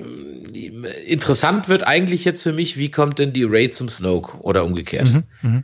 interessant 1.07 1.69
wird 1.69 1.85
eigentlich 1.85 2.25
jetzt 2.25 2.43
für 2.43 2.53
mich, 2.53 2.77
wie 2.77 2.91
kommt 2.91 3.19
denn 3.19 3.33
die 3.33 3.45
Raid 3.45 3.75
zum 3.75 3.89
Snoke 3.89 4.37
oder 4.39 4.65
umgekehrt? 4.65 5.11
Mhm, 5.11 5.23
mh. 5.43 5.63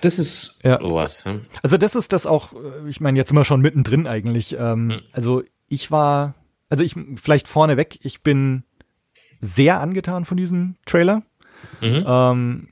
Das 0.00 0.18
ist 0.18 0.58
ja. 0.64 0.80
sowas. 0.80 1.24
Hm? 1.24 1.42
Also 1.62 1.76
das 1.76 1.94
ist 1.94 2.12
das 2.12 2.26
auch, 2.26 2.52
ich 2.88 3.00
meine, 3.00 3.18
jetzt 3.18 3.28
sind 3.28 3.36
wir 3.36 3.44
schon 3.44 3.60
mittendrin 3.60 4.06
eigentlich. 4.06 4.56
Ähm, 4.58 4.90
hm. 4.90 5.00
Also 5.12 5.42
ich 5.68 5.90
war, 5.90 6.34
also 6.72 6.84
ich, 6.84 6.96
vielleicht 7.22 7.48
vorneweg, 7.48 7.98
ich 8.02 8.22
bin 8.22 8.62
sehr 9.40 9.80
angetan 9.82 10.24
von 10.24 10.38
diesem 10.38 10.76
Trailer. 10.86 11.22
Mhm. 11.82 12.04
Ähm, 12.06 12.68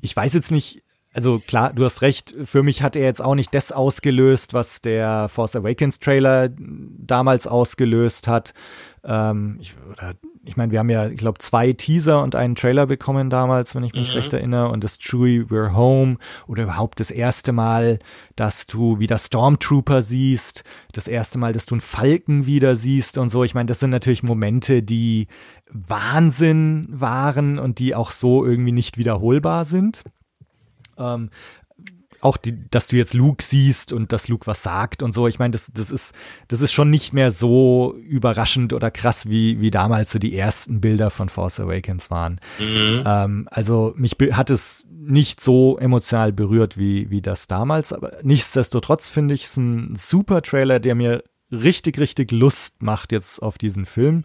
ich 0.00 0.16
weiß 0.16 0.34
jetzt 0.34 0.50
nicht, 0.50 0.82
also 1.12 1.38
klar, 1.38 1.72
du 1.72 1.84
hast 1.84 2.02
recht, 2.02 2.34
für 2.42 2.64
mich 2.64 2.82
hat 2.82 2.96
er 2.96 3.04
jetzt 3.04 3.22
auch 3.22 3.36
nicht 3.36 3.54
das 3.54 3.70
ausgelöst, 3.70 4.54
was 4.54 4.80
der 4.80 5.28
Force 5.28 5.54
Awakens 5.54 6.00
Trailer 6.00 6.50
damals 6.58 7.46
ausgelöst 7.46 8.26
hat. 8.26 8.54
Ähm, 9.04 9.58
ich, 9.60 9.74
oder 9.90 10.14
ich 10.44 10.56
meine, 10.56 10.72
wir 10.72 10.78
haben 10.78 10.90
ja, 10.90 11.08
ich 11.08 11.16
glaube, 11.16 11.38
zwei 11.38 11.72
Teaser 11.72 12.22
und 12.22 12.34
einen 12.34 12.54
Trailer 12.54 12.86
bekommen 12.86 13.30
damals, 13.30 13.74
wenn 13.74 13.84
ich 13.84 13.92
mich 13.94 14.10
mhm. 14.10 14.14
recht 14.14 14.32
erinnere, 14.32 14.70
und 14.70 14.82
das 14.84 14.98
Chewie 14.98 15.42
We're 15.42 15.74
Home 15.74 16.18
oder 16.46 16.64
überhaupt 16.64 17.00
das 17.00 17.10
erste 17.10 17.52
Mal, 17.52 17.98
dass 18.36 18.66
du 18.66 18.98
wieder 18.98 19.18
Stormtrooper 19.18 20.02
siehst, 20.02 20.64
das 20.92 21.08
erste 21.08 21.38
Mal, 21.38 21.52
dass 21.52 21.66
du 21.66 21.74
einen 21.74 21.80
Falken 21.80 22.46
wieder 22.46 22.76
siehst 22.76 23.18
und 23.18 23.30
so. 23.30 23.44
Ich 23.44 23.54
meine, 23.54 23.66
das 23.66 23.80
sind 23.80 23.90
natürlich 23.90 24.22
Momente, 24.22 24.82
die 24.82 25.26
Wahnsinn 25.70 26.86
waren 26.88 27.58
und 27.58 27.78
die 27.78 27.94
auch 27.94 28.10
so 28.10 28.44
irgendwie 28.44 28.72
nicht 28.72 28.98
wiederholbar 28.98 29.64
sind. 29.64 30.04
Ähm, 30.98 31.30
auch 32.22 32.36
die, 32.36 32.68
dass 32.70 32.86
du 32.86 32.96
jetzt 32.96 33.14
Luke 33.14 33.42
siehst 33.42 33.92
und 33.92 34.12
dass 34.12 34.28
Luke 34.28 34.46
was 34.46 34.62
sagt 34.62 35.02
und 35.02 35.14
so. 35.14 35.26
Ich 35.26 35.38
meine, 35.38 35.50
das, 35.50 35.70
das 35.74 35.90
ist, 35.90 36.14
das 36.48 36.60
ist 36.60 36.72
schon 36.72 36.88
nicht 36.88 37.12
mehr 37.12 37.32
so 37.32 37.96
überraschend 38.08 38.72
oder 38.72 38.90
krass, 38.90 39.28
wie, 39.28 39.60
wie 39.60 39.70
damals 39.70 40.12
so 40.12 40.18
die 40.18 40.36
ersten 40.36 40.80
Bilder 40.80 41.10
von 41.10 41.28
Force 41.28 41.58
Awakens 41.58 42.10
waren. 42.10 42.40
Mhm. 42.58 43.02
Ähm, 43.04 43.48
also 43.50 43.92
mich 43.96 44.16
hat 44.32 44.50
es 44.50 44.86
nicht 44.88 45.40
so 45.40 45.78
emotional 45.78 46.32
berührt 46.32 46.78
wie, 46.78 47.10
wie 47.10 47.22
das 47.22 47.48
damals, 47.48 47.92
aber 47.92 48.12
nichtsdestotrotz 48.22 49.08
finde 49.08 49.34
ich 49.34 49.44
es 49.44 49.56
ein 49.56 49.96
super 49.96 50.42
Trailer, 50.42 50.78
der 50.78 50.94
mir 50.94 51.24
richtig, 51.50 51.98
richtig 51.98 52.30
Lust 52.30 52.82
macht 52.82 53.12
jetzt 53.12 53.42
auf 53.42 53.58
diesen 53.58 53.84
Film. 53.84 54.24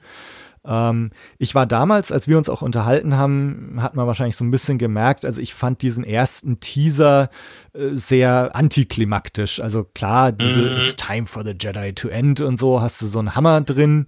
Ähm, 0.67 1.11
ich 1.37 1.55
war 1.55 1.65
damals, 1.65 2.11
als 2.11 2.27
wir 2.27 2.37
uns 2.37 2.49
auch 2.49 2.61
unterhalten 2.61 3.17
haben, 3.17 3.77
hat 3.79 3.95
man 3.95 4.05
wahrscheinlich 4.05 4.35
so 4.35 4.43
ein 4.43 4.51
bisschen 4.51 4.77
gemerkt, 4.77 5.25
also 5.25 5.41
ich 5.41 5.53
fand 5.53 5.81
diesen 5.81 6.03
ersten 6.03 6.59
Teaser 6.59 7.29
äh, 7.73 7.95
sehr 7.95 8.55
antiklimaktisch. 8.55 9.59
Also 9.59 9.85
klar, 9.85 10.31
diese 10.31 10.61
mhm. 10.61 10.81
It's 10.81 10.95
time 10.95 11.25
for 11.25 11.45
the 11.45 11.55
Jedi 11.59 11.93
to 11.93 12.09
end 12.09 12.41
und 12.41 12.59
so, 12.59 12.81
hast 12.81 13.01
du 13.01 13.07
so 13.07 13.19
einen 13.19 13.35
Hammer 13.35 13.61
drin. 13.61 14.05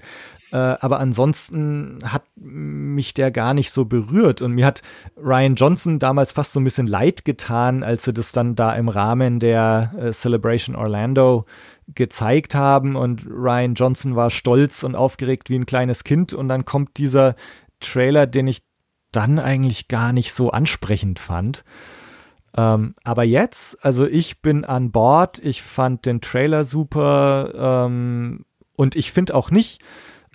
Äh, 0.52 0.58
aber 0.58 1.00
ansonsten 1.00 2.00
hat 2.04 2.24
mich 2.36 3.14
der 3.14 3.32
gar 3.32 3.54
nicht 3.54 3.72
so 3.72 3.86
berührt. 3.86 4.42
Und 4.42 4.54
mir 4.54 4.66
hat 4.66 4.82
Ryan 5.16 5.56
Johnson 5.56 6.00
damals 6.00 6.32
fast 6.32 6.54
so 6.54 6.60
ein 6.60 6.64
bisschen 6.64 6.88
leid 6.88 7.24
getan, 7.24 7.84
als 7.84 8.04
sie 8.04 8.14
das 8.14 8.32
dann 8.32 8.56
da 8.56 8.74
im 8.74 8.90
Rahmen 8.90 9.40
der 9.40 9.94
äh, 10.00 10.12
Celebration 10.12 10.76
Orlando 10.76 11.46
gezeigt 11.96 12.56
haben 12.56 12.96
und 12.96 13.26
Ryan 13.28 13.74
Johnson 13.74 14.16
war 14.16 14.30
stolz 14.30 14.84
und 14.84 14.96
aufgeregt 14.96 15.50
wie 15.50 15.56
ein 15.56 15.66
kleines 15.66 16.04
Kind 16.04 16.34
und 16.34 16.48
dann 16.48 16.66
kommt 16.66 16.98
dieser 16.98 17.36
Trailer, 17.80 18.28
den 18.28 18.48
ich 18.48 18.64
dann 19.12 19.40
eigentlich 19.40 19.88
gar 19.88 20.14
nicht 20.14 20.34
so 20.34 20.52
ansprechend 20.52 21.20
fand. 21.20 21.64
Ähm, 22.56 22.96
aber 23.04 23.24
jetzt, 23.24 23.84
also 23.84 24.06
ich 24.06 24.42
bin 24.42 24.66
an 24.66 24.92
Bord, 24.92 25.40
ich 25.40 25.62
fand 25.62 26.06
den 26.06 26.22
Trailer 26.22 26.66
super 26.66 27.86
ähm, 27.86 28.46
und 28.76 28.96
ich 28.96 29.12
finde 29.12 29.36
auch 29.36 29.52
nicht, 29.52 29.82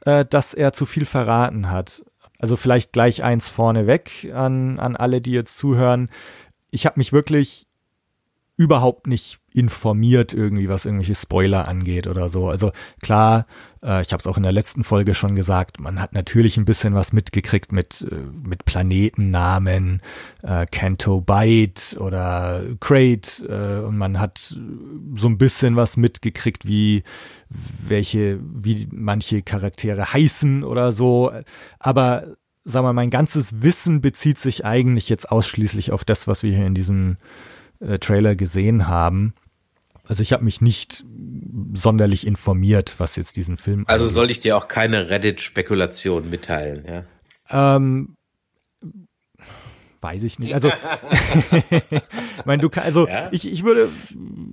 äh, 0.04 0.25
dass 0.25 0.54
er 0.54 0.73
zu 0.73 0.87
viel 0.87 1.06
verraten 1.06 1.70
hat. 1.70 2.04
Also 2.38 2.56
vielleicht 2.56 2.92
gleich 2.92 3.23
eins 3.23 3.49
vorneweg 3.49 4.30
an, 4.34 4.78
an 4.78 4.96
alle, 4.96 5.20
die 5.20 5.32
jetzt 5.32 5.56
zuhören. 5.56 6.08
Ich 6.70 6.87
habe 6.87 7.00
mich 7.00 7.12
wirklich 7.12 7.66
überhaupt 8.56 9.06
nicht 9.06 9.40
informiert 9.54 10.34
irgendwie, 10.34 10.68
was 10.68 10.84
irgendwelche 10.84 11.14
Spoiler 11.14 11.68
angeht 11.68 12.08
oder 12.08 12.28
so. 12.28 12.49
Also 12.49 12.73
klar, 13.00 13.46
äh, 13.82 14.02
ich 14.02 14.12
habe 14.12 14.20
es 14.20 14.26
auch 14.26 14.37
in 14.37 14.42
der 14.42 14.52
letzten 14.52 14.82
Folge 14.82 15.14
schon 15.14 15.37
gesagt, 15.37 15.78
man 15.78 16.00
hat 16.00 16.12
natürlich 16.12 16.56
ein 16.56 16.64
bisschen 16.64 16.94
was 16.94 17.12
mitgekriegt 17.12 17.70
mit, 17.70 18.06
äh, 18.11 18.16
mit 18.46 18.64
Planetennamen, 18.64 20.02
äh, 20.42 20.66
Canto 20.66 21.20
Byte 21.20 21.96
oder 22.00 22.62
Crate 22.80 23.46
äh, 23.49 23.87
und 23.87 23.96
man 23.96 24.18
hat 24.18 24.38
so 25.16 25.28
ein 25.28 25.38
bisschen 25.38 25.76
was 25.76 25.96
mitgekriegt, 25.96 26.66
wie 26.66 27.04
welche, 27.49 28.40
wie 28.42 28.88
manche 28.90 29.42
Charaktere 29.42 30.12
heißen 30.12 30.64
oder 30.64 30.90
so. 30.90 31.30
Aber 31.78 32.37
sag 32.64 32.82
mal, 32.82 32.92
mein 32.92 33.11
ganzes 33.11 33.62
Wissen 33.62 34.00
bezieht 34.00 34.38
sich 34.38 34.64
eigentlich 34.64 35.08
jetzt 35.08 35.30
ausschließlich 35.30 35.92
auf 35.92 36.04
das, 36.04 36.26
was 36.26 36.42
wir 36.42 36.52
hier 36.52 36.66
in 36.66 36.75
diesem 36.75 37.18
äh, 37.80 37.99
Trailer 37.99 38.34
gesehen 38.34 38.88
haben. 38.88 39.34
Also 40.06 40.23
ich 40.23 40.32
habe 40.32 40.44
mich 40.44 40.61
nicht 40.61 41.04
sonderlich 41.73 42.26
informiert, 42.26 42.94
was 42.99 43.16
jetzt 43.16 43.37
diesen 43.37 43.56
Film. 43.56 43.84
Also 43.87 44.08
soll 44.08 44.30
ich 44.30 44.40
dir 44.40 44.56
auch 44.56 44.68
keine 44.68 45.08
Reddit-Spekulation 45.08 46.28
mitteilen, 46.28 46.84
ja? 46.87 47.76
Ähm, 47.76 48.16
weiß 50.04 50.23
ich 50.23 50.38
nicht. 50.38 50.54
Also, 50.54 50.68
ich 51.70 52.44
meine, 52.44 52.61
du 52.61 52.68
also 52.80 53.08
ja? 53.08 53.28
ich, 53.32 53.50
ich 53.50 53.64
würde. 53.64 53.88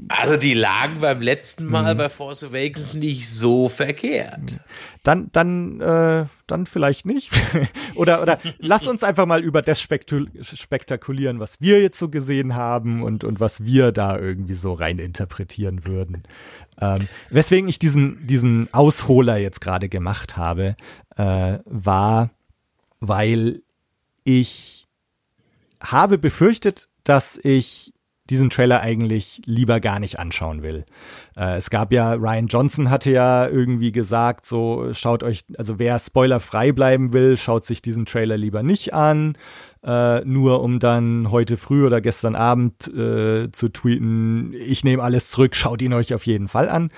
Also 0.07 0.37
die 0.37 0.53
lagen 0.53 0.99
beim 1.01 1.21
letzten 1.21 1.65
Mal 1.65 1.93
mhm. 1.93 1.97
bei 1.97 2.09
Force 2.09 2.43
Awakens 2.43 2.93
nicht 2.93 3.29
so 3.29 3.67
verkehrt. 3.67 4.59
Dann, 5.03 5.29
dann, 5.33 5.81
äh, 5.81 6.25
dann 6.47 6.65
vielleicht 6.65 7.05
nicht. 7.05 7.31
oder, 7.95 8.21
oder 8.21 8.39
lass 8.59 8.87
uns 8.87 9.03
einfach 9.03 9.25
mal 9.25 9.43
über 9.43 9.61
das 9.61 9.81
spektakulieren, 9.81 11.39
was 11.39 11.59
wir 11.59 11.81
jetzt 11.81 11.99
so 11.99 12.09
gesehen 12.09 12.55
haben 12.55 13.03
und, 13.03 13.23
und 13.23 13.39
was 13.39 13.63
wir 13.65 13.91
da 13.91 14.17
irgendwie 14.17 14.53
so 14.53 14.73
rein 14.73 14.99
interpretieren 14.99 15.85
würden. 15.85 16.23
Ähm, 16.79 17.09
weswegen 17.29 17.69
ich 17.69 17.77
diesen, 17.77 18.25
diesen 18.25 18.73
Ausholer 18.73 19.37
jetzt 19.37 19.59
gerade 19.59 19.89
gemacht 19.89 20.37
habe, 20.37 20.75
äh, 21.17 21.59
war, 21.65 22.29
weil 23.01 23.61
ich 24.23 24.87
habe 25.81 26.17
befürchtet, 26.17 26.89
dass 27.03 27.37
ich 27.41 27.93
diesen 28.31 28.49
Trailer 28.49 28.79
eigentlich 28.79 29.41
lieber 29.45 29.81
gar 29.81 29.99
nicht 29.99 30.17
anschauen 30.17 30.63
will. 30.63 30.85
Äh, 31.35 31.57
es 31.57 31.69
gab 31.69 31.91
ja, 31.91 32.13
Ryan 32.13 32.47
Johnson 32.47 32.89
hatte 32.89 33.11
ja 33.11 33.45
irgendwie 33.47 33.91
gesagt, 33.91 34.45
so 34.45 34.93
schaut 34.93 35.21
euch, 35.23 35.43
also 35.57 35.79
wer 35.79 35.99
spoilerfrei 35.99 36.71
bleiben 36.71 37.11
will, 37.11 37.35
schaut 37.35 37.65
sich 37.65 37.81
diesen 37.81 38.05
Trailer 38.05 38.37
lieber 38.37 38.63
nicht 38.63 38.93
an, 38.93 39.37
äh, 39.83 40.23
nur 40.23 40.63
um 40.63 40.79
dann 40.79 41.29
heute 41.29 41.57
früh 41.57 41.85
oder 41.85 41.99
gestern 41.99 42.35
Abend 42.35 42.87
äh, 42.87 43.51
zu 43.51 43.67
tweeten, 43.67 44.53
ich 44.53 44.85
nehme 44.85 45.03
alles 45.03 45.29
zurück, 45.29 45.53
schaut 45.53 45.81
ihn 45.81 45.93
euch 45.93 46.13
auf 46.13 46.25
jeden 46.25 46.47
Fall 46.47 46.69
an. 46.69 46.89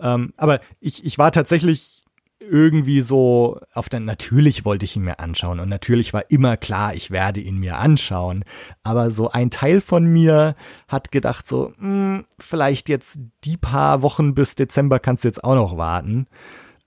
Ähm, 0.00 0.32
aber 0.36 0.58
ich, 0.80 1.04
ich 1.04 1.18
war 1.18 1.30
tatsächlich 1.30 1.99
irgendwie 2.40 3.02
so 3.02 3.60
auf 3.74 3.88
der, 3.88 4.00
natürlich 4.00 4.64
wollte 4.64 4.84
ich 4.84 4.96
ihn 4.96 5.04
mir 5.04 5.20
anschauen 5.20 5.60
und 5.60 5.68
natürlich 5.68 6.12
war 6.12 6.30
immer 6.30 6.56
klar, 6.56 6.94
ich 6.94 7.10
werde 7.10 7.40
ihn 7.40 7.58
mir 7.58 7.76
anschauen. 7.76 8.44
Aber 8.82 9.10
so 9.10 9.30
ein 9.30 9.50
Teil 9.50 9.80
von 9.80 10.06
mir 10.06 10.54
hat 10.88 11.12
gedacht 11.12 11.46
so, 11.46 11.72
mh, 11.78 12.16
hm, 12.16 12.24
vielleicht 12.38 12.88
jetzt 12.88 13.20
die 13.44 13.56
paar 13.56 14.02
Wochen 14.02 14.34
bis 14.34 14.54
Dezember 14.54 14.98
kannst 14.98 15.24
du 15.24 15.28
jetzt 15.28 15.44
auch 15.44 15.54
noch 15.54 15.76
warten. 15.76 16.26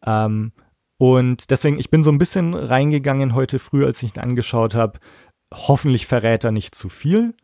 Ähm, 0.06 0.52
und 0.98 1.52
deswegen, 1.52 1.80
ich 1.80 1.90
bin 1.90 2.04
so 2.04 2.12
ein 2.12 2.18
bisschen 2.18 2.54
reingegangen 2.56 3.36
heute 3.36 3.60
früh, 3.60 3.86
als 3.86 4.02
ich 4.04 4.16
ihn 4.16 4.22
angeschaut 4.22 4.74
habe. 4.74 5.00
Hoffentlich 5.54 6.08
verrät 6.08 6.44
er 6.44 6.52
nicht 6.52 6.76
zu 6.76 6.90
viel. 6.90 7.36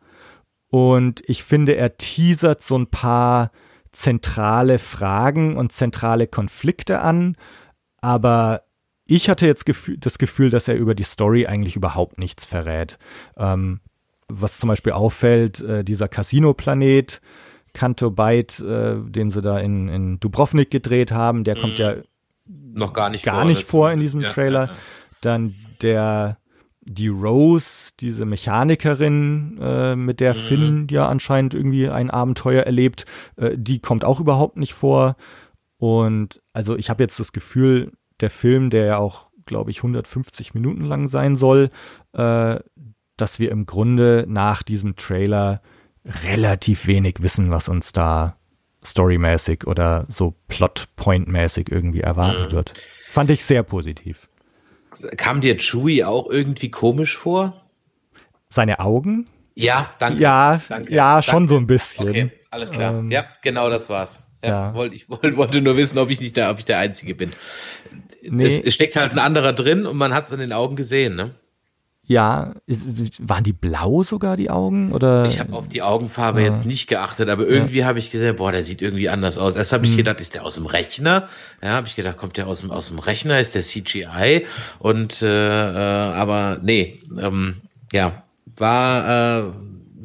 Und 0.68 1.22
ich 1.26 1.44
finde, 1.44 1.76
er 1.76 1.96
teasert 1.96 2.62
so 2.62 2.76
ein 2.76 2.88
paar 2.88 3.50
zentrale 3.92 4.78
Fragen 4.78 5.56
und 5.56 5.72
zentrale 5.72 6.26
Konflikte 6.26 7.00
an 7.00 7.36
aber 8.00 8.62
ich 9.06 9.28
hatte 9.28 9.46
jetzt 9.46 9.64
das 9.98 10.18
Gefühl, 10.18 10.50
dass 10.50 10.68
er 10.68 10.76
über 10.76 10.94
die 10.94 11.02
Story 11.02 11.46
eigentlich 11.46 11.76
überhaupt 11.76 12.18
nichts 12.18 12.44
verrät. 12.44 12.98
Ähm, 13.36 13.80
was 14.28 14.58
zum 14.58 14.68
Beispiel 14.68 14.92
auffällt, 14.92 15.60
äh, 15.60 15.82
dieser 15.82 16.08
Casino-Planet, 16.08 17.20
Kanto 17.72 18.10
Byte, 18.10 18.60
äh, 18.60 18.96
den 19.02 19.30
sie 19.30 19.42
da 19.42 19.58
in, 19.58 19.88
in 19.88 20.20
Dubrovnik 20.20 20.70
gedreht 20.70 21.10
haben, 21.12 21.44
der 21.44 21.56
kommt 21.56 21.78
ja 21.78 21.96
noch 22.46 22.92
gar 22.92 23.10
nicht 23.10 23.24
gar 23.24 23.40
vor, 23.40 23.44
nicht 23.44 23.64
vor 23.64 23.90
in 23.90 24.00
diesem 24.00 24.20
ja, 24.20 24.28
Trailer. 24.28 24.66
Ja, 24.66 24.72
ja. 24.72 24.78
Dann 25.20 25.54
der 25.82 26.38
die 26.82 27.08
Rose, 27.08 27.90
diese 28.00 28.24
Mechanikerin, 28.24 29.58
äh, 29.60 29.94
mit 29.96 30.18
der 30.20 30.34
mhm. 30.34 30.38
Finn 30.38 30.86
ja 30.90 31.08
anscheinend 31.08 31.54
irgendwie 31.54 31.88
ein 31.88 32.10
Abenteuer 32.10 32.62
erlebt, 32.62 33.04
äh, 33.36 33.56
die 33.56 33.80
kommt 33.80 34.04
auch 34.04 34.18
überhaupt 34.18 34.56
nicht 34.56 34.74
vor. 34.74 35.16
Und 35.80 36.42
also 36.52 36.76
ich 36.76 36.90
habe 36.90 37.02
jetzt 37.02 37.18
das 37.18 37.32
Gefühl, 37.32 37.92
der 38.20 38.28
Film, 38.28 38.68
der 38.68 38.84
ja 38.84 38.98
auch, 38.98 39.30
glaube 39.46 39.70
ich, 39.70 39.78
150 39.78 40.52
Minuten 40.52 40.84
lang 40.84 41.08
sein 41.08 41.36
soll, 41.36 41.70
äh, 42.12 42.60
dass 43.16 43.38
wir 43.38 43.50
im 43.50 43.64
Grunde 43.64 44.26
nach 44.28 44.62
diesem 44.62 44.94
Trailer 44.96 45.62
relativ 46.04 46.86
wenig 46.86 47.16
wissen, 47.20 47.50
was 47.50 47.68
uns 47.68 47.92
da 47.92 48.36
storymäßig 48.84 49.66
oder 49.66 50.04
so 50.10 50.34
plotpointmäßig 50.48 51.72
irgendwie 51.72 52.02
erwarten 52.02 52.48
mhm. 52.48 52.52
wird. 52.52 52.74
Fand 53.08 53.30
ich 53.30 53.42
sehr 53.42 53.62
positiv. 53.62 54.28
Kam 55.16 55.40
dir 55.40 55.56
Chewie 55.56 56.04
auch 56.04 56.28
irgendwie 56.28 56.70
komisch 56.70 57.16
vor? 57.16 57.70
Seine 58.50 58.80
Augen? 58.80 59.30
Ja, 59.54 59.94
danke. 59.98 60.20
Ja, 60.20 60.60
danke, 60.68 60.92
ja 60.92 61.14
danke. 61.14 61.30
schon 61.30 61.48
so 61.48 61.56
ein 61.56 61.66
bisschen. 61.66 62.08
Okay, 62.08 62.32
alles 62.50 62.70
klar. 62.70 62.98
Ähm, 62.98 63.10
ja, 63.10 63.24
genau 63.40 63.70
das 63.70 63.88
war's. 63.88 64.29
Ja, 64.42 64.48
ja. 64.50 64.74
Wollte, 64.74 64.94
ich 64.94 65.08
wollte, 65.10 65.60
nur 65.60 65.76
wissen, 65.76 65.98
ob 65.98 66.10
ich 66.10 66.20
nicht 66.20 66.36
der, 66.36 66.50
ob 66.50 66.58
ich 66.58 66.64
der 66.64 66.78
Einzige 66.78 67.14
bin. 67.14 67.30
Nee. 68.28 68.44
Es, 68.44 68.60
es 68.60 68.74
steckt 68.74 68.96
halt 68.96 69.12
ein 69.12 69.18
anderer 69.18 69.52
drin 69.52 69.86
und 69.86 69.96
man 69.96 70.14
hat 70.14 70.26
es 70.26 70.32
in 70.32 70.40
den 70.40 70.52
Augen 70.52 70.76
gesehen, 70.76 71.16
ne? 71.16 71.34
Ja, 72.06 72.54
waren 73.20 73.44
die 73.44 73.52
blau 73.52 74.02
sogar, 74.02 74.36
die 74.36 74.50
Augen? 74.50 74.90
Oder? 74.90 75.26
Ich 75.26 75.38
habe 75.38 75.52
auf 75.52 75.68
die 75.68 75.80
Augenfarbe 75.80 76.42
Ja. 76.42 76.48
jetzt 76.48 76.64
nicht 76.64 76.88
geachtet, 76.88 77.28
aber 77.28 77.46
irgendwie 77.46 77.84
habe 77.84 78.00
ich 78.00 78.10
gesehen, 78.10 78.34
boah, 78.34 78.50
der 78.50 78.64
sieht 78.64 78.82
irgendwie 78.82 79.08
anders 79.08 79.38
aus. 79.38 79.54
Erst 79.54 79.72
habe 79.72 79.86
ich 79.86 79.96
gedacht, 79.96 80.20
ist 80.20 80.34
der 80.34 80.44
aus 80.44 80.56
dem 80.56 80.66
Rechner? 80.66 81.28
Ja, 81.62 81.68
habe 81.68 81.86
ich 81.86 81.94
gedacht, 81.94 82.16
kommt 82.16 82.36
der 82.36 82.48
aus 82.48 82.62
dem 82.62 82.72
aus 82.72 82.88
dem 82.88 82.98
Rechner? 82.98 83.38
Ist 83.38 83.54
der 83.54 83.62
CGI? 83.62 84.44
Und 84.80 85.22
äh, 85.22 85.28
äh, 85.28 86.12
aber 86.12 86.58
nee, 86.60 87.00
ähm, 87.16 87.60
ja, 87.92 88.24
war 88.56 89.44
äh, 89.46 89.52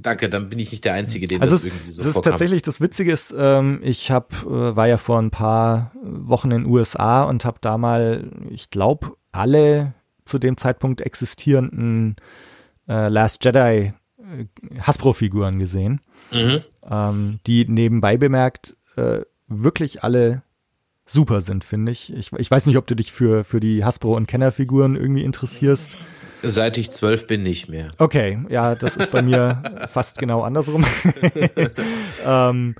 danke, 0.05 0.29
dann 0.29 0.49
bin 0.49 0.59
ich 0.59 0.71
nicht 0.71 0.85
der 0.85 0.93
Einzige, 0.93 1.27
dem 1.27 1.41
Also 1.41 1.55
das 1.55 1.65
es, 1.65 1.71
irgendwie 1.73 1.91
so 1.91 2.01
es 2.01 2.07
ist 2.07 2.13
vorkam. 2.13 2.31
tatsächlich 2.33 2.61
das 2.61 2.81
Witzige 2.81 3.11
ist, 3.11 3.33
ähm, 3.37 3.79
ich 3.83 4.11
hab, 4.11 4.33
äh, 4.43 4.75
war 4.75 4.87
ja 4.87 4.97
vor 4.97 5.19
ein 5.19 5.31
paar 5.31 5.91
Wochen 6.03 6.51
in 6.51 6.63
den 6.63 6.71
USA 6.71 7.23
und 7.23 7.45
habe 7.45 7.57
da 7.61 7.77
mal, 7.77 8.29
ich 8.49 8.69
glaube, 8.69 9.15
alle 9.31 9.93
zu 10.25 10.39
dem 10.39 10.57
Zeitpunkt 10.57 11.01
existierenden 11.01 12.15
äh, 12.87 13.09
Last 13.09 13.43
Jedi 13.45 13.93
äh, 14.19 14.45
Hasbro-Figuren 14.79 15.59
gesehen, 15.59 16.01
Mhm. 16.31 16.61
ähm, 16.89 17.39
die 17.45 17.65
nebenbei 17.67 18.17
bemerkt 18.17 18.75
äh, 18.97 19.19
wirklich 19.47 20.03
alle 20.03 20.41
super 21.05 21.41
sind, 21.41 21.63
finde 21.63 21.91
ich. 21.91 22.13
ich. 22.13 22.31
Ich 22.33 22.51
weiß 22.51 22.65
nicht, 22.65 22.77
ob 22.77 22.87
du 22.87 22.95
dich 22.95 23.11
für, 23.11 23.43
für 23.43 23.59
die 23.59 23.85
Hasbro- 23.85 24.15
und 24.15 24.27
Kenner-Figuren 24.27 24.95
irgendwie 24.95 25.23
interessierst. 25.23 25.97
Seit 26.43 26.77
ich 26.77 26.91
zwölf 26.91 27.27
bin, 27.27 27.43
nicht 27.43 27.69
mehr. 27.69 27.87
Okay, 27.97 28.39
ja, 28.49 28.75
das 28.75 28.97
ist 28.97 29.11
bei 29.11 29.21
mir 29.21 29.63
fast 29.87 30.17
genau 30.17 30.41
andersrum. 30.41 30.85
ähm, 32.25 32.75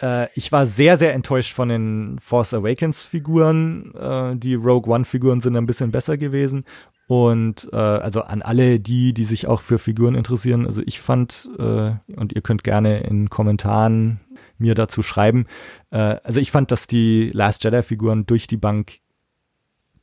äh, 0.00 0.28
ich 0.34 0.52
war 0.52 0.66
sehr, 0.66 0.96
sehr 0.96 1.14
enttäuscht 1.14 1.52
von 1.52 1.68
den 1.68 2.18
Force 2.18 2.54
Awakens 2.54 3.02
Figuren. 3.02 3.92
Äh, 3.94 4.36
die 4.36 4.54
Rogue 4.54 4.92
One 4.92 5.04
Figuren 5.04 5.40
sind 5.40 5.56
ein 5.56 5.66
bisschen 5.66 5.90
besser 5.90 6.16
gewesen. 6.16 6.64
Und 7.06 7.68
äh, 7.72 7.76
also 7.76 8.22
an 8.22 8.40
alle 8.40 8.80
die, 8.80 9.12
die 9.12 9.24
sich 9.24 9.46
auch 9.46 9.60
für 9.60 9.78
Figuren 9.78 10.14
interessieren, 10.14 10.66
also 10.66 10.80
ich 10.86 11.00
fand, 11.00 11.50
äh, 11.58 11.92
und 12.16 12.32
ihr 12.32 12.40
könnt 12.40 12.64
gerne 12.64 13.00
in 13.00 13.28
Kommentaren 13.28 14.20
mir 14.64 14.74
dazu 14.74 15.02
schreiben, 15.02 15.46
äh, 15.90 15.96
also 15.96 16.40
ich 16.40 16.50
fand, 16.50 16.70
dass 16.70 16.86
die 16.86 17.30
Last 17.32 17.64
Jedi 17.64 17.82
Figuren 17.82 18.26
durch 18.26 18.46
die 18.46 18.56
Bank 18.56 18.98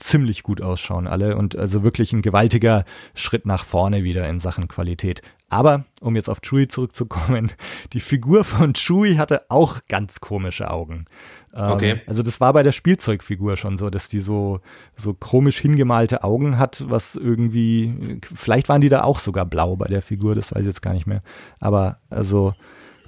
ziemlich 0.02 0.44
gut 0.44 0.62
ausschauen 0.62 1.08
alle 1.08 1.38
und 1.38 1.56
also 1.56 1.84
wirklich 1.84 2.12
ein 2.12 2.22
gewaltiger 2.22 2.84
Schritt 3.14 3.46
nach 3.46 3.64
vorne 3.64 4.04
wieder 4.04 4.28
in 4.28 4.40
Sachen 4.40 4.68
Qualität. 4.68 5.22
Aber 5.50 5.86
um 6.00 6.16
jetzt 6.16 6.30
auf 6.30 6.42
Chewie 6.42 6.68
zurückzukommen, 6.68 7.52
die 7.94 8.00
Figur 8.00 8.44
von 8.44 8.74
Chewie 8.74 9.18
hatte 9.18 9.44
auch 9.50 9.80
ganz 9.88 10.20
komische 10.20 10.70
Augen. 10.70 11.06
Ähm, 11.54 11.72
Okay. 11.72 12.02
Also 12.08 12.24
das 12.24 12.42
war 12.42 12.54
bei 12.54 12.64
der 12.64 12.72
Spielzeugfigur 12.72 13.58
schon 13.58 13.78
so, 13.78 13.90
dass 13.90 14.10
die 14.10 14.22
so 14.22 14.62
so 14.96 15.14
komisch 15.14 15.60
hingemalte 15.60 16.24
Augen 16.24 16.58
hat, 16.58 16.84
was 16.90 17.16
irgendwie 17.16 18.20
vielleicht 18.34 18.70
waren 18.70 18.82
die 18.82 18.90
da 18.90 19.04
auch 19.04 19.20
sogar 19.20 19.46
blau 19.46 19.76
bei 19.76 19.88
der 19.88 20.02
Figur, 20.02 20.36
das 20.36 20.52
weiß 20.52 20.62
ich 20.62 20.68
jetzt 20.68 20.82
gar 20.82 20.94
nicht 20.94 21.08
mehr. 21.08 21.22
Aber 21.60 22.00
also 22.10 22.54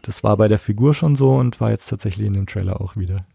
das 0.04 0.24
war 0.24 0.38
bei 0.38 0.48
der 0.48 0.60
Figur 0.60 0.94
schon 0.94 1.16
so 1.16 1.36
und 1.36 1.60
war 1.60 1.72
jetzt 1.72 1.90
tatsächlich 1.90 2.28
in 2.28 2.34
dem 2.34 2.46
Trailer 2.46 2.80
auch 2.80 2.96
wieder. 2.96 3.26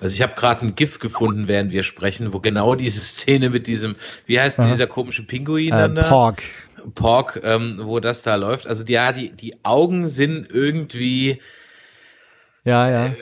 Also 0.00 0.14
ich 0.14 0.22
habe 0.22 0.34
gerade 0.34 0.62
ein 0.64 0.74
GIF 0.74 0.98
gefunden, 1.00 1.48
während 1.48 1.72
wir 1.72 1.82
sprechen, 1.82 2.32
wo 2.32 2.40
genau 2.40 2.74
diese 2.74 3.00
Szene 3.00 3.50
mit 3.50 3.66
diesem, 3.66 3.96
wie 4.26 4.40
heißt 4.40 4.58
Aha. 4.60 4.68
dieser 4.70 4.86
komische 4.86 5.24
Pinguin 5.24 5.72
Äh, 5.72 5.92
da? 5.92 6.08
Pork. 6.08 6.42
Pork, 6.94 7.40
ähm, 7.42 7.80
wo 7.82 7.98
das 8.00 8.22
da 8.22 8.36
läuft. 8.36 8.66
Also 8.66 8.84
die, 8.84 8.92
ja, 8.92 9.12
die, 9.12 9.30
die 9.30 9.64
Augen 9.64 10.06
sind 10.06 10.48
irgendwie, 10.50 11.40
Ja, 12.64 12.88
ja. 12.90 13.14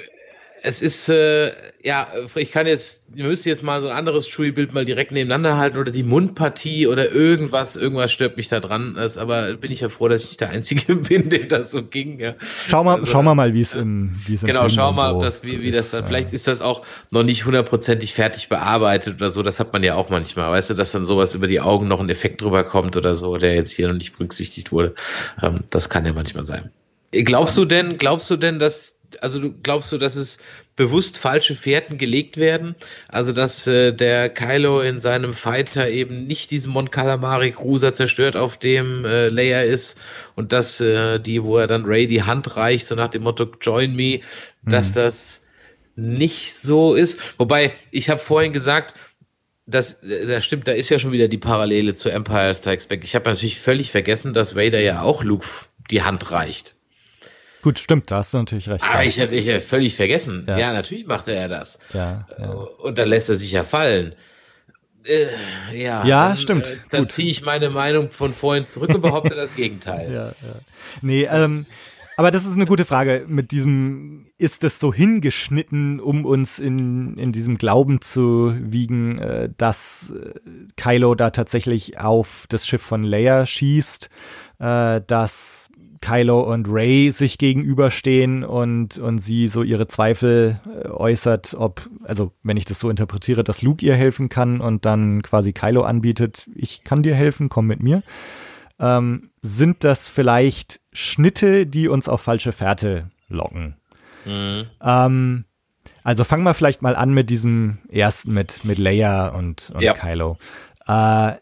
Es 0.67 0.83
ist, 0.83 1.09
äh, 1.09 1.53
ja, 1.85 2.09
ich 2.35 2.51
kann 2.51 2.67
jetzt, 2.67 3.05
ihr 3.15 3.25
müsst 3.25 3.47
jetzt 3.47 3.63
mal 3.63 3.81
so 3.81 3.87
ein 3.87 3.97
anderes 3.97 4.27
Chewie-Bild 4.27 4.75
mal 4.75 4.85
direkt 4.85 5.13
nebeneinander 5.13 5.57
halten 5.57 5.79
oder 5.79 5.93
die 5.93 6.03
Mundpartie 6.03 6.89
oder 6.89 7.13
irgendwas, 7.13 7.77
irgendwas 7.77 8.11
stört 8.11 8.37
mich 8.37 8.49
da 8.49 8.59
dran. 8.59 8.95
Das, 8.97 9.17
aber 9.17 9.55
bin 9.55 9.71
ich 9.71 9.83
ja 9.83 9.89
froh, 9.89 10.09
dass 10.09 10.23
ich 10.23 10.27
nicht 10.27 10.41
der 10.41 10.49
Einzige 10.49 10.97
bin, 10.97 11.29
dem 11.29 11.49
das 11.49 11.71
so 11.71 11.85
ging. 11.85 12.19
Ja. 12.19 12.35
Schau 12.67 12.83
mal, 12.83 12.97
Also, 12.97 13.07
schau 13.07 13.23
mal 13.23 13.37
mal, 13.37 13.55
wie 13.55 13.61
es 13.61 13.77
im, 13.77 14.11
wie 14.27 14.35
es 14.35 14.43
Genau, 14.43 14.69
schau 14.69 14.91
mal, 14.91 15.11
so, 15.11 15.17
ob 15.17 15.23
das, 15.23 15.45
wie, 15.45 15.51
so 15.51 15.61
wie 15.61 15.71
das 15.71 15.87
ist, 15.87 15.95
dann, 15.95 16.03
äh, 16.03 16.07
vielleicht 16.09 16.33
ist 16.33 16.49
das 16.49 16.61
auch 16.61 16.85
noch 17.13 17.23
nicht 17.23 17.45
hundertprozentig 17.45 18.13
fertig 18.13 18.49
bearbeitet 18.49 19.15
oder 19.19 19.31
so. 19.31 19.45
Das 19.45 19.61
hat 19.61 19.73
man 19.73 19.85
ja 19.85 19.95
auch 19.95 20.11
manchmal, 20.11 20.51
weißt 20.51 20.71
du, 20.71 20.75
dass 20.75 20.91
dann 20.91 21.07
sowas 21.07 21.37
über 21.37 21.47
die 21.47 21.61
Augen 21.61 21.87
noch 21.87 22.01
ein 22.01 22.09
Effekt 22.09 22.43
drüber 22.43 22.65
kommt 22.65 22.97
oder 22.97 23.15
so, 23.15 23.37
der 23.37 23.55
jetzt 23.55 23.71
hier 23.71 23.87
noch 23.87 23.95
nicht 23.95 24.15
berücksichtigt 24.19 24.73
wurde. 24.73 24.97
Ähm, 25.41 25.61
das 25.71 25.89
kann 25.89 26.05
ja 26.05 26.13
manchmal 26.13 26.43
sein. 26.43 26.73
Glaubst 27.13 27.57
du 27.57 27.65
denn, 27.65 27.99
glaubst 27.99 28.29
du 28.31 28.37
denn, 28.37 28.59
dass, 28.59 28.96
also 29.21 29.39
du 29.39 29.53
glaubst 29.63 29.93
du, 29.93 29.99
dass 29.99 30.17
es 30.17 30.39
bewusst 30.77 31.19
falsche 31.19 31.55
Fährten 31.55 31.99
gelegt 31.99 32.37
werden? 32.37 32.75
Also, 33.09 33.33
dass 33.33 33.67
äh, 33.67 33.93
der 33.93 34.29
Kylo 34.29 34.81
in 34.81 35.01
seinem 35.01 35.35
Fighter 35.35 35.89
eben 35.89 36.27
nicht 36.27 36.51
diesen 36.51 36.73
Mon 36.73 36.91
Calamari 36.91 37.53
Cruiser 37.53 37.93
zerstört, 37.93 38.37
auf 38.37 38.57
dem 38.57 39.05
äh, 39.05 39.29
Leia 39.29 39.63
ist 39.63 39.99
und 40.35 40.53
dass 40.53 40.81
äh, 40.81 41.19
die, 41.19 41.43
wo 41.43 41.59
er 41.59 41.67
dann 41.67 41.85
Ray 41.85 42.07
die 42.07 42.23
Hand 42.23 42.57
reicht, 42.57 42.87
so 42.87 42.95
nach 42.95 43.09
dem 43.09 43.23
Motto 43.23 43.47
Join 43.61 43.95
me, 43.95 44.21
dass 44.63 44.93
das 44.93 45.43
nicht 45.97 46.55
so 46.55 46.95
ist. 46.95 47.39
Wobei, 47.39 47.73
ich 47.91 48.11
habe 48.11 48.21
vorhin 48.21 48.53
gesagt, 48.53 48.95
das, 49.67 50.01
das 50.01 50.45
stimmt, 50.45 50.69
da 50.69 50.73
ist 50.73 50.91
ja 50.91 50.99
schon 50.99 51.13
wieder 51.13 51.29
die 51.29 51.39
Parallele 51.39 51.95
zu 51.95 52.11
Empire 52.11 52.55
Strikes 52.55 52.87
Back. 52.87 53.03
Ich 53.03 53.15
habe 53.15 53.29
natürlich 53.29 53.59
völlig 53.59 53.91
vergessen, 53.91 54.33
dass 54.33 54.55
Vader 54.55 54.81
ja 54.81 55.03
auch 55.03 55.25
Luke 55.25 55.47
die 55.91 56.03
Hand 56.03 56.31
reicht. 56.31 56.76
Gut, 57.67 57.81
stimmt, 57.81 58.13
da 58.13 58.19
hast 58.19 58.33
du 58.33 58.39
natürlich 58.39 58.69
recht. 58.69 58.85
Aber 58.85 59.05
ich 59.05 59.19
hätte 59.19 59.35
ich 59.35 59.65
völlig 59.65 59.97
vergessen. 59.97 60.45
Ja. 60.47 60.57
Ja. 60.57 60.73
natürlich 60.73 61.05
machte 61.09 61.35
er 61.35 61.49
das. 61.49 61.81
ja, 61.93 62.25
ja. 62.39 62.49
Und 62.49 62.97
dann 62.97 63.09
lässt 63.09 63.29
er 63.29 63.35
sich 63.35 63.51
ja 63.51 63.65
fallen. 63.65 64.15
Äh, 65.03 65.27
ja, 65.77 66.07
Ja, 66.07 66.29
dann, 66.29 66.37
stimmt. 66.37 66.67
Äh, 66.69 66.77
dann 66.91 67.09
ziehe 67.09 67.29
ich 67.29 67.43
meine 67.43 67.71
Meinung 67.71 68.13
von 68.13 68.33
vorhin 68.35 68.67
zurück 68.67 68.95
und 68.95 69.01
behaupte 69.01 69.35
das 69.35 69.57
Gegenteil. 69.57 70.13
ja, 70.13 70.27
ja. 70.29 70.61
Nee, 71.03 71.25
ähm, 71.25 71.67
aber 72.17 72.31
das 72.31 72.47
ist 72.47 72.55
eine 72.55 72.67
gute 72.67 72.85
Frage 72.85 73.25
mit 73.27 73.51
diesem, 73.51 74.27
ist 74.39 74.63
es 74.63 74.79
so 74.79 74.95
hingeschnitten, 74.95 75.99
um 75.99 76.25
uns 76.25 76.61
in, 76.61 77.19
in 77.19 77.33
diesem 77.33 77.59
Glauben 77.59 78.01
zu 78.01 78.55
wiegen, 78.59 79.19
äh, 79.19 79.51
dass 79.59 80.13
äh, 80.13 80.39
Kylo 80.77 81.17
da 81.17 81.31
tatsächlich 81.31 81.99
auf 81.99 82.47
das 82.49 82.65
Schiff 82.65 82.83
von 82.83 83.03
Leia 83.03 83.45
schießt, 83.45 84.09
äh, 84.61 85.01
dass 85.05 85.69
Kylo 86.01 86.41
und 86.41 86.67
Ray 86.69 87.11
sich 87.11 87.39
gegenüberstehen 87.39 88.45
und, 88.45 88.99
und 88.99 89.19
sie 89.19 89.49
so 89.49 89.63
ihre 89.63 89.89
Zweifel 89.89 90.61
äh, 90.67 90.89
äußert, 90.89 91.55
ob, 91.59 91.89
also 92.05 92.33
wenn 92.43 92.57
ich 92.57 92.65
das 92.65 92.81
so 92.81 92.91
interpretiere, 92.91 93.45
dass 93.45 93.63
Luke 93.63 93.85
ihr 93.85 93.95
helfen 93.95 94.29
kann 94.29 94.61
und 94.61 94.85
dann 94.85 95.23
quasi 95.23 95.53
Kylo 95.53 95.83
anbietet, 95.83 96.49
ich 96.55 96.85
kann 96.85 97.03
dir 97.03 97.15
helfen, 97.15 97.49
komm 97.49 97.67
mit 97.67 97.83
mir. 97.83 98.03
Ähm, 98.79 99.23
sind 99.41 99.85
das 99.85 100.11
vielleicht 100.11 100.81
Schnitte, 100.93 101.67
die 101.67 101.89
uns 101.89 102.09
auf 102.09 102.21
falsche 102.21 102.53
Fährte 102.53 103.11
locken? 103.29 103.77
Mhm. 104.25 104.67
Ähm, 104.83 105.45
also 106.03 106.25
fangen 106.25 106.45
wir 106.45 106.55
vielleicht 106.55 106.83
mal 106.83 106.95
an 106.95 107.13
mit 107.15 107.31
diesem 107.31 107.79
ersten, 107.89 108.33
mit, 108.33 108.65
mit 108.65 108.79
Leia 108.79 109.29
und, 109.29 109.73
und 109.75 109.83
Ja. 109.83 109.93
Kylo. 109.95 110.39
Äh, 110.87 111.33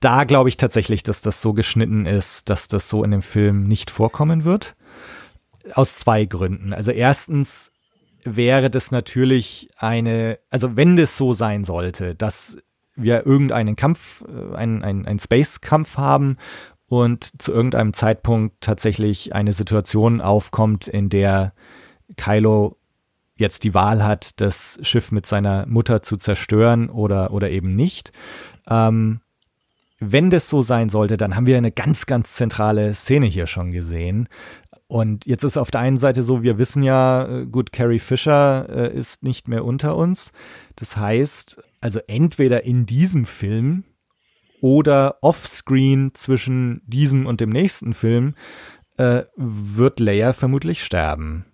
da 0.00 0.24
glaube 0.24 0.48
ich 0.48 0.56
tatsächlich, 0.56 1.02
dass 1.02 1.20
das 1.20 1.42
so 1.42 1.52
geschnitten 1.52 2.06
ist, 2.06 2.48
dass 2.50 2.68
das 2.68 2.88
so 2.88 3.02
in 3.04 3.10
dem 3.10 3.22
Film 3.22 3.64
nicht 3.64 3.90
vorkommen 3.90 4.44
wird. 4.44 4.76
Aus 5.74 5.96
zwei 5.96 6.24
Gründen. 6.24 6.72
Also 6.72 6.92
erstens 6.92 7.72
wäre 8.24 8.70
das 8.70 8.90
natürlich 8.90 9.68
eine, 9.76 10.38
also 10.50 10.76
wenn 10.76 10.96
das 10.96 11.16
so 11.16 11.34
sein 11.34 11.64
sollte, 11.64 12.14
dass 12.14 12.56
wir 12.94 13.26
irgendeinen 13.26 13.76
Kampf, 13.76 14.24
äh, 14.28 14.56
einen, 14.56 14.82
einen, 14.82 15.18
Space-Kampf 15.18 15.96
haben 15.96 16.36
und 16.86 17.40
zu 17.40 17.52
irgendeinem 17.52 17.92
Zeitpunkt 17.92 18.60
tatsächlich 18.60 19.34
eine 19.34 19.52
Situation 19.52 20.20
aufkommt, 20.20 20.88
in 20.88 21.08
der 21.08 21.52
Kylo 22.16 22.76
jetzt 23.36 23.62
die 23.62 23.74
Wahl 23.74 24.02
hat, 24.02 24.40
das 24.40 24.78
Schiff 24.82 25.12
mit 25.12 25.26
seiner 25.26 25.66
Mutter 25.66 26.02
zu 26.02 26.16
zerstören 26.16 26.90
oder, 26.90 27.32
oder 27.32 27.50
eben 27.50 27.76
nicht. 27.76 28.12
Ähm, 28.68 29.20
wenn 30.00 30.30
das 30.30 30.48
so 30.48 30.62
sein 30.62 30.88
sollte, 30.88 31.16
dann 31.16 31.34
haben 31.34 31.46
wir 31.46 31.56
eine 31.56 31.72
ganz, 31.72 32.06
ganz 32.06 32.34
zentrale 32.34 32.94
Szene 32.94 33.26
hier 33.26 33.46
schon 33.46 33.70
gesehen. 33.70 34.28
Und 34.86 35.26
jetzt 35.26 35.44
ist 35.44 35.56
auf 35.56 35.70
der 35.70 35.80
einen 35.80 35.98
Seite 35.98 36.22
so, 36.22 36.42
wir 36.42 36.56
wissen 36.56 36.82
ja, 36.82 37.26
äh, 37.26 37.46
gut, 37.46 37.72
Carrie 37.72 37.98
Fisher 37.98 38.68
äh, 38.70 38.96
ist 38.96 39.22
nicht 39.22 39.48
mehr 39.48 39.64
unter 39.64 39.96
uns. 39.96 40.32
Das 40.76 40.96
heißt, 40.96 41.62
also 41.80 42.00
entweder 42.06 42.64
in 42.64 42.86
diesem 42.86 43.26
Film 43.26 43.84
oder 44.60 45.18
offscreen 45.22 46.12
zwischen 46.14 46.80
diesem 46.86 47.26
und 47.26 47.40
dem 47.40 47.50
nächsten 47.50 47.92
Film 47.92 48.34
äh, 48.96 49.24
wird 49.36 50.00
Leia 50.00 50.32
vermutlich 50.32 50.82
sterben. 50.82 51.44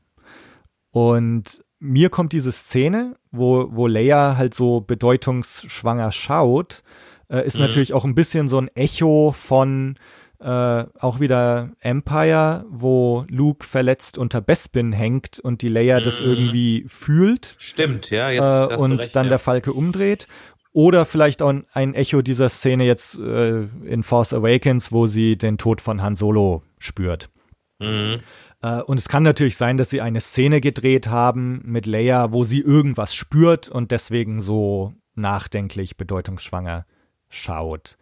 Und 0.91 1.65
mir 1.81 2.09
kommt 2.09 2.33
diese 2.33 2.53
Szene, 2.53 3.17
wo, 3.31 3.69
wo 3.73 3.87
Leia 3.87 4.37
halt 4.37 4.55
so 4.55 4.81
bedeutungsschwanger 4.81 6.13
schaut, 6.13 6.83
äh, 7.29 7.47
ist 7.47 7.57
mhm. 7.57 7.63
natürlich 7.63 7.93
auch 7.93 8.05
ein 8.05 8.15
bisschen 8.15 8.49
so 8.49 8.59
ein 8.59 8.69
Echo 8.75 9.33
von 9.33 9.97
äh, 10.41 10.85
auch 11.01 11.21
wieder 11.21 11.71
Empire, 11.81 12.67
wo 12.69 13.25
Luke 13.29 13.65
verletzt 13.65 14.19
unter 14.19 14.41
Bespin 14.41 14.93
hängt 14.93 15.41
und 15.41 15.63
die 15.63 15.69
Leia 15.69 16.01
mhm. 16.01 16.05
das 16.05 16.21
irgendwie 16.21 16.85
fühlt. 16.87 17.57
Stimmt, 17.59 18.11
ja. 18.11 18.31
Jetzt 18.31 18.73
äh, 18.73 18.77
und 18.77 18.99
recht, 18.99 19.17
dann 19.17 19.27
ja. 19.27 19.31
der 19.31 19.39
Falke 19.39 19.73
umdreht. 19.73 20.29
Oder 20.73 21.07
vielleicht 21.07 21.41
auch 21.41 21.55
ein 21.73 21.95
Echo 21.95 22.21
dieser 22.21 22.49
Szene 22.49 22.85
jetzt 22.85 23.17
äh, 23.17 23.63
in 23.85 24.03
Force 24.03 24.33
Awakens, 24.33 24.91
wo 24.91 25.07
sie 25.07 25.39
den 25.39 25.57
Tod 25.57 25.81
von 25.81 26.03
Han 26.03 26.17
Solo 26.17 26.63
spürt. 26.79 27.31
Mhm. 27.79 28.17
Äh, 28.61 28.83
und 28.83 28.99
es 28.99 29.09
kann 29.09 29.23
natürlich 29.23 29.57
sein, 29.57 29.79
dass 29.79 29.91
sie 29.91 30.01
eine 30.01 30.21
Szene 30.21 30.61
gedreht 30.61 31.09
haben 31.09 31.63
mit 31.65 31.87
Leia, 31.87 32.33
wo 32.33 32.45
sie 32.45 32.61
irgendwas 32.61 33.15
spürt 33.15 33.69
und 33.69 33.93
deswegen 33.93 34.41
so 34.41 34.93
nachdenklich, 35.15 35.97
bedeutungsschwanger 35.97 36.87
schaut. 37.35 37.97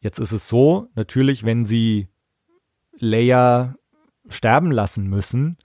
Jetzt 0.00 0.18
ist 0.18 0.32
es 0.32 0.48
so, 0.48 0.88
natürlich, 0.94 1.44
wenn 1.44 1.64
sie 1.64 2.08
Leia 2.98 3.76
sterben 4.28 4.70
lassen 4.70 5.08
müssen, 5.08 5.56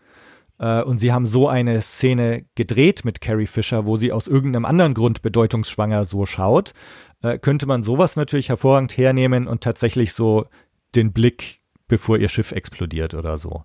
äh, 0.60 0.84
und 0.84 1.00
sie 1.00 1.12
haben 1.12 1.26
so 1.26 1.48
eine 1.48 1.82
Szene 1.82 2.46
gedreht 2.56 3.06
mit 3.06 3.22
Carrie 3.22 3.48
Fisher, 3.48 3.86
wo 3.86 3.98
sie 3.98 4.12
aus 4.12 4.28
irgendeinem 4.28 4.66
anderen 4.66 4.94
Grund 4.94 5.22
bedeutungsschwanger 5.22 6.06
so 6.06 6.26
schaut, 6.26 6.74
äh, 7.24 7.40
könnte 7.40 7.66
man 7.66 7.82
sowas 7.82 8.16
natürlich 8.16 8.50
hervorragend 8.50 8.98
hernehmen 8.98 9.48
und 9.48 9.64
tatsächlich 9.64 10.14
so 10.14 10.46
den 10.96 11.14
Blick, 11.14 11.62
bevor 11.88 12.18
ihr 12.18 12.30
Schiff 12.30 12.52
explodiert 12.52 13.14
oder 13.14 13.38
so. 13.38 13.64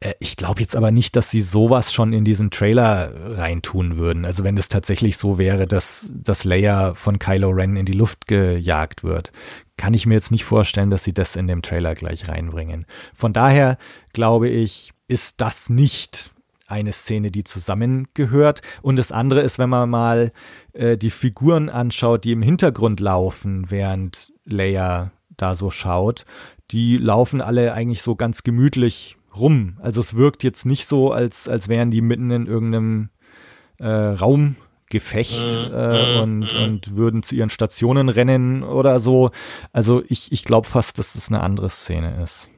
Äh, 0.00 0.14
ich 0.20 0.36
glaube 0.36 0.60
jetzt 0.60 0.76
aber 0.76 0.90
nicht, 0.90 1.16
dass 1.16 1.30
sie 1.30 1.42
sowas 1.42 1.92
schon 1.92 2.12
in 2.12 2.24
diesen 2.24 2.50
Trailer 2.50 3.12
reintun 3.38 3.96
würden. 3.96 4.24
Also 4.24 4.44
wenn 4.44 4.56
es 4.56 4.68
tatsächlich 4.68 5.16
so 5.16 5.38
wäre, 5.38 5.66
dass 5.66 6.10
das 6.12 6.44
Leia 6.44 6.94
von 6.94 7.18
Kylo 7.18 7.50
Ren 7.50 7.76
in 7.76 7.86
die 7.86 7.92
Luft 7.92 8.26
gejagt 8.26 9.04
wird, 9.04 9.32
kann 9.76 9.94
ich 9.94 10.06
mir 10.06 10.14
jetzt 10.14 10.30
nicht 10.30 10.44
vorstellen, 10.44 10.90
dass 10.90 11.04
sie 11.04 11.12
das 11.12 11.36
in 11.36 11.46
dem 11.46 11.62
Trailer 11.62 11.94
gleich 11.94 12.28
reinbringen. 12.28 12.86
Von 13.14 13.32
daher 13.32 13.78
glaube 14.12 14.48
ich, 14.48 14.92
ist 15.08 15.40
das 15.40 15.68
nicht 15.68 16.32
eine 16.66 16.92
Szene, 16.92 17.30
die 17.30 17.44
zusammengehört. 17.44 18.62
Und 18.82 18.96
das 18.96 19.12
andere 19.12 19.40
ist, 19.40 19.58
wenn 19.58 19.70
man 19.70 19.88
mal 19.88 20.32
äh, 20.72 20.96
die 20.96 21.10
Figuren 21.10 21.68
anschaut, 21.68 22.24
die 22.24 22.32
im 22.32 22.42
Hintergrund 22.42 22.98
laufen, 23.00 23.70
während 23.70 24.32
Leia 24.44 25.12
da 25.36 25.54
so 25.54 25.70
schaut, 25.70 26.24
die 26.72 26.96
laufen 26.96 27.40
alle 27.40 27.72
eigentlich 27.72 28.02
so 28.02 28.16
ganz 28.16 28.42
gemütlich 28.42 29.16
rum. 29.38 29.78
Also 29.80 30.00
es 30.00 30.16
wirkt 30.16 30.42
jetzt 30.42 30.66
nicht 30.66 30.86
so, 30.86 31.12
als, 31.12 31.48
als 31.48 31.68
wären 31.68 31.90
die 31.90 32.00
mitten 32.00 32.30
in 32.30 32.46
irgendeinem 32.46 33.10
äh, 33.78 33.86
Raumgefecht 33.86 35.68
mhm. 35.68 35.74
äh, 35.74 36.20
und, 36.20 36.54
mhm. 36.54 36.62
und 36.62 36.96
würden 36.96 37.22
zu 37.22 37.34
ihren 37.34 37.50
Stationen 37.50 38.08
rennen 38.08 38.62
oder 38.62 39.00
so. 39.00 39.30
Also 39.72 40.02
ich, 40.08 40.32
ich 40.32 40.44
glaube 40.44 40.66
fast, 40.66 40.98
dass 40.98 41.14
das 41.14 41.28
eine 41.28 41.40
andere 41.40 41.70
Szene 41.70 42.22
ist. 42.22 42.48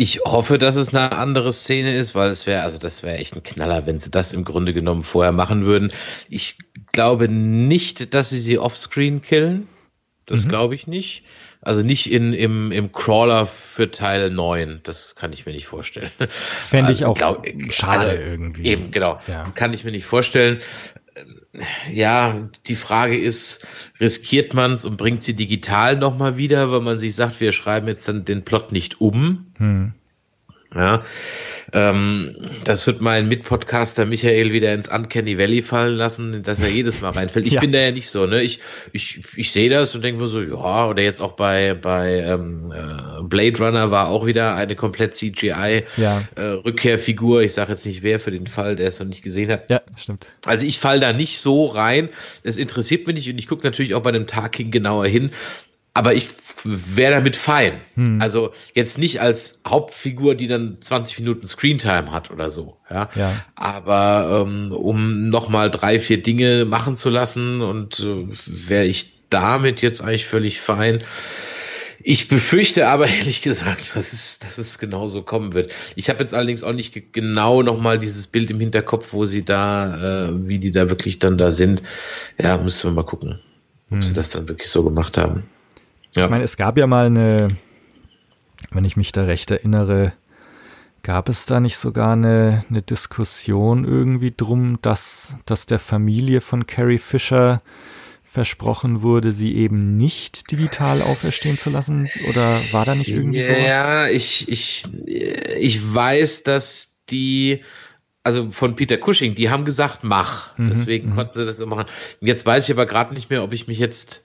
Ich 0.00 0.20
hoffe, 0.24 0.58
dass 0.58 0.76
es 0.76 0.94
eine 0.94 1.10
andere 1.10 1.50
Szene 1.50 1.96
ist, 1.96 2.14
weil 2.14 2.30
es 2.30 2.46
wäre, 2.46 2.62
also 2.62 2.78
das 2.78 3.02
wäre 3.02 3.18
echt 3.18 3.34
ein 3.34 3.42
Knaller, 3.42 3.84
wenn 3.84 3.98
sie 3.98 4.12
das 4.12 4.32
im 4.32 4.44
Grunde 4.44 4.72
genommen 4.72 5.02
vorher 5.02 5.32
machen 5.32 5.66
würden. 5.66 5.92
Ich 6.28 6.56
glaube 6.92 7.28
nicht, 7.28 8.14
dass 8.14 8.30
sie 8.30 8.38
sie 8.38 8.60
offscreen 8.60 9.22
killen. 9.22 9.66
Das 10.24 10.44
mhm. 10.44 10.48
glaube 10.48 10.76
ich 10.76 10.86
nicht. 10.86 11.24
Also 11.60 11.82
nicht 11.82 12.10
in, 12.10 12.32
im, 12.32 12.70
im 12.70 12.92
Crawler 12.92 13.46
für 13.46 13.90
Teil 13.90 14.30
9. 14.30 14.80
Das 14.84 15.14
kann 15.16 15.32
ich 15.32 15.44
mir 15.44 15.52
nicht 15.52 15.66
vorstellen. 15.66 16.10
Fände 16.30 16.92
ich 16.92 17.04
also, 17.04 17.12
auch 17.12 17.16
glaub, 17.16 17.46
schade 17.70 18.10
also, 18.10 18.22
irgendwie. 18.22 18.66
Eben, 18.66 18.90
genau. 18.90 19.18
Ja. 19.26 19.44
Kann 19.54 19.74
ich 19.74 19.84
mir 19.84 19.90
nicht 19.90 20.06
vorstellen. 20.06 20.60
Ja, 21.92 22.48
die 22.66 22.76
Frage 22.76 23.18
ist, 23.18 23.66
riskiert 23.98 24.54
man 24.54 24.74
es 24.74 24.84
und 24.84 24.96
bringt 24.96 25.24
sie 25.24 25.34
digital 25.34 25.96
nochmal 25.96 26.36
wieder, 26.36 26.70
weil 26.70 26.80
man 26.80 27.00
sich 27.00 27.16
sagt, 27.16 27.40
wir 27.40 27.50
schreiben 27.50 27.88
jetzt 27.88 28.06
dann 28.06 28.24
den 28.24 28.44
Plot 28.44 28.70
nicht 28.70 29.00
um? 29.00 29.46
Hm. 29.58 29.94
Ja, 30.74 31.02
ähm, 31.72 32.36
das 32.64 32.86
wird 32.86 33.00
mein 33.00 33.26
Mitpodcaster 33.28 34.04
Michael 34.04 34.52
wieder 34.52 34.74
ins 34.74 34.88
Uncanny 34.88 35.38
Valley 35.38 35.62
fallen 35.62 35.96
lassen, 35.96 36.42
dass 36.42 36.60
er 36.60 36.68
jedes 36.68 37.00
Mal 37.00 37.08
reinfällt. 37.10 37.46
Ich 37.46 37.52
ja. 37.54 37.60
bin 37.60 37.72
da 37.72 37.78
ja 37.78 37.90
nicht 37.90 38.10
so, 38.10 38.26
ne? 38.26 38.42
Ich, 38.42 38.60
ich, 38.92 39.22
ich 39.34 39.50
sehe 39.50 39.70
das 39.70 39.94
und 39.94 40.04
denke 40.04 40.20
mir 40.20 40.28
so, 40.28 40.42
ja, 40.42 40.86
oder 40.86 41.02
jetzt 41.02 41.22
auch 41.22 41.32
bei, 41.32 41.72
bei 41.74 42.20
ähm, 42.20 42.70
äh, 42.72 43.22
Blade 43.22 43.64
Runner 43.64 43.90
war 43.90 44.08
auch 44.08 44.26
wieder 44.26 44.56
eine 44.56 44.76
komplett 44.76 45.16
CGI-Rückkehrfigur. 45.16 47.38
Ja. 47.38 47.42
Äh, 47.42 47.46
ich 47.46 47.54
sage 47.54 47.72
jetzt 47.72 47.86
nicht 47.86 48.02
wer 48.02 48.20
für 48.20 48.30
den 48.30 48.46
Fall, 48.46 48.76
der 48.76 48.88
es 48.88 49.00
noch 49.00 49.06
nicht 49.06 49.22
gesehen 49.22 49.50
hat. 49.50 49.70
Ja, 49.70 49.80
stimmt. 49.96 50.26
Also 50.44 50.66
ich 50.66 50.78
fall 50.78 51.00
da 51.00 51.14
nicht 51.14 51.38
so 51.38 51.64
rein. 51.66 52.10
Es 52.42 52.58
interessiert 52.58 53.06
mich 53.06 53.16
nicht 53.16 53.30
und 53.30 53.38
ich 53.38 53.48
gucke 53.48 53.66
natürlich 53.66 53.94
auch 53.94 54.02
bei 54.02 54.12
dem 54.12 54.26
Tarkin 54.26 54.70
genauer 54.70 55.06
hin. 55.06 55.30
Aber 55.98 56.14
ich 56.14 56.28
wäre 56.62 57.10
damit 57.10 57.34
fein. 57.34 57.80
Hm. 57.94 58.22
Also 58.22 58.52
jetzt 58.72 58.98
nicht 58.98 59.20
als 59.20 59.62
Hauptfigur, 59.66 60.36
die 60.36 60.46
dann 60.46 60.78
20 60.80 61.18
Minuten 61.18 61.48
Screentime 61.48 62.12
hat 62.12 62.30
oder 62.30 62.50
so. 62.50 62.76
Ja. 62.88 63.10
ja. 63.16 63.44
Aber 63.56 64.46
ähm, 64.46 64.70
um 64.70 65.28
nochmal 65.28 65.72
drei, 65.72 65.98
vier 65.98 66.22
Dinge 66.22 66.64
machen 66.66 66.96
zu 66.96 67.10
lassen 67.10 67.62
und 67.62 67.98
äh, 67.98 68.28
wäre 68.46 68.84
ich 68.84 69.26
damit 69.28 69.82
jetzt 69.82 70.00
eigentlich 70.00 70.26
völlig 70.26 70.60
fein. 70.60 71.02
Ich 72.00 72.28
befürchte 72.28 72.86
aber 72.86 73.08
ehrlich 73.08 73.42
gesagt, 73.42 73.96
dass 73.96 74.12
es, 74.12 74.38
dass 74.38 74.56
es 74.58 74.78
genauso 74.78 75.22
kommen 75.22 75.54
wird. 75.54 75.72
Ich 75.96 76.08
habe 76.08 76.20
jetzt 76.20 76.32
allerdings 76.32 76.62
auch 76.62 76.74
nicht 76.74 77.12
genau 77.12 77.62
nochmal 77.64 77.98
dieses 77.98 78.28
Bild 78.28 78.52
im 78.52 78.60
Hinterkopf, 78.60 79.12
wo 79.12 79.26
sie 79.26 79.44
da, 79.44 80.28
äh, 80.28 80.48
wie 80.48 80.60
die 80.60 80.70
da 80.70 80.90
wirklich 80.90 81.18
dann 81.18 81.38
da 81.38 81.50
sind. 81.50 81.82
Ja, 82.40 82.56
müssen 82.56 82.88
wir 82.88 82.94
mal 82.94 83.04
gucken, 83.04 83.40
ob 83.90 83.96
hm. 83.96 84.02
sie 84.02 84.12
das 84.12 84.30
dann 84.30 84.48
wirklich 84.48 84.68
so 84.68 84.84
gemacht 84.84 85.18
haben. 85.18 85.42
Ja. 86.14 86.24
Ich 86.24 86.30
meine, 86.30 86.44
es 86.44 86.56
gab 86.56 86.78
ja 86.78 86.86
mal 86.86 87.06
eine, 87.06 87.48
wenn 88.70 88.84
ich 88.84 88.96
mich 88.96 89.12
da 89.12 89.24
recht 89.24 89.50
erinnere, 89.50 90.12
gab 91.02 91.28
es 91.28 91.46
da 91.46 91.60
nicht 91.60 91.76
sogar 91.76 92.12
eine, 92.12 92.64
eine 92.68 92.82
Diskussion 92.82 93.84
irgendwie 93.84 94.32
drum, 94.36 94.78
dass, 94.82 95.34
dass 95.46 95.66
der 95.66 95.78
Familie 95.78 96.40
von 96.40 96.66
Carrie 96.66 96.98
Fisher 96.98 97.62
versprochen 98.24 99.00
wurde, 99.00 99.32
sie 99.32 99.56
eben 99.56 99.96
nicht 99.96 100.50
digital 100.50 101.00
auferstehen 101.00 101.56
zu 101.56 101.70
lassen? 101.70 102.10
Oder 102.28 102.60
war 102.72 102.84
da 102.84 102.94
nicht 102.94 103.08
irgendwie 103.08 103.42
sowas? 103.42 103.58
Ja, 103.66 104.08
ich, 104.08 104.48
ich, 104.48 104.84
ich 105.56 105.94
weiß, 105.94 106.42
dass 106.42 106.98
die, 107.08 107.64
also 108.22 108.50
von 108.50 108.76
Peter 108.76 108.98
Cushing, 108.98 109.34
die 109.34 109.48
haben 109.48 109.64
gesagt, 109.64 110.00
mach. 110.02 110.56
Mhm, 110.58 110.66
Deswegen 110.68 111.10
mhm. 111.10 111.14
konnten 111.16 111.38
sie 111.38 111.46
das 111.46 111.56
so 111.56 111.66
machen. 111.66 111.86
Jetzt 112.20 112.44
weiß 112.44 112.68
ich 112.68 112.74
aber 112.74 112.84
gerade 112.84 113.14
nicht 113.14 113.30
mehr, 113.30 113.42
ob 113.42 113.54
ich 113.54 113.66
mich 113.66 113.78
jetzt 113.78 114.22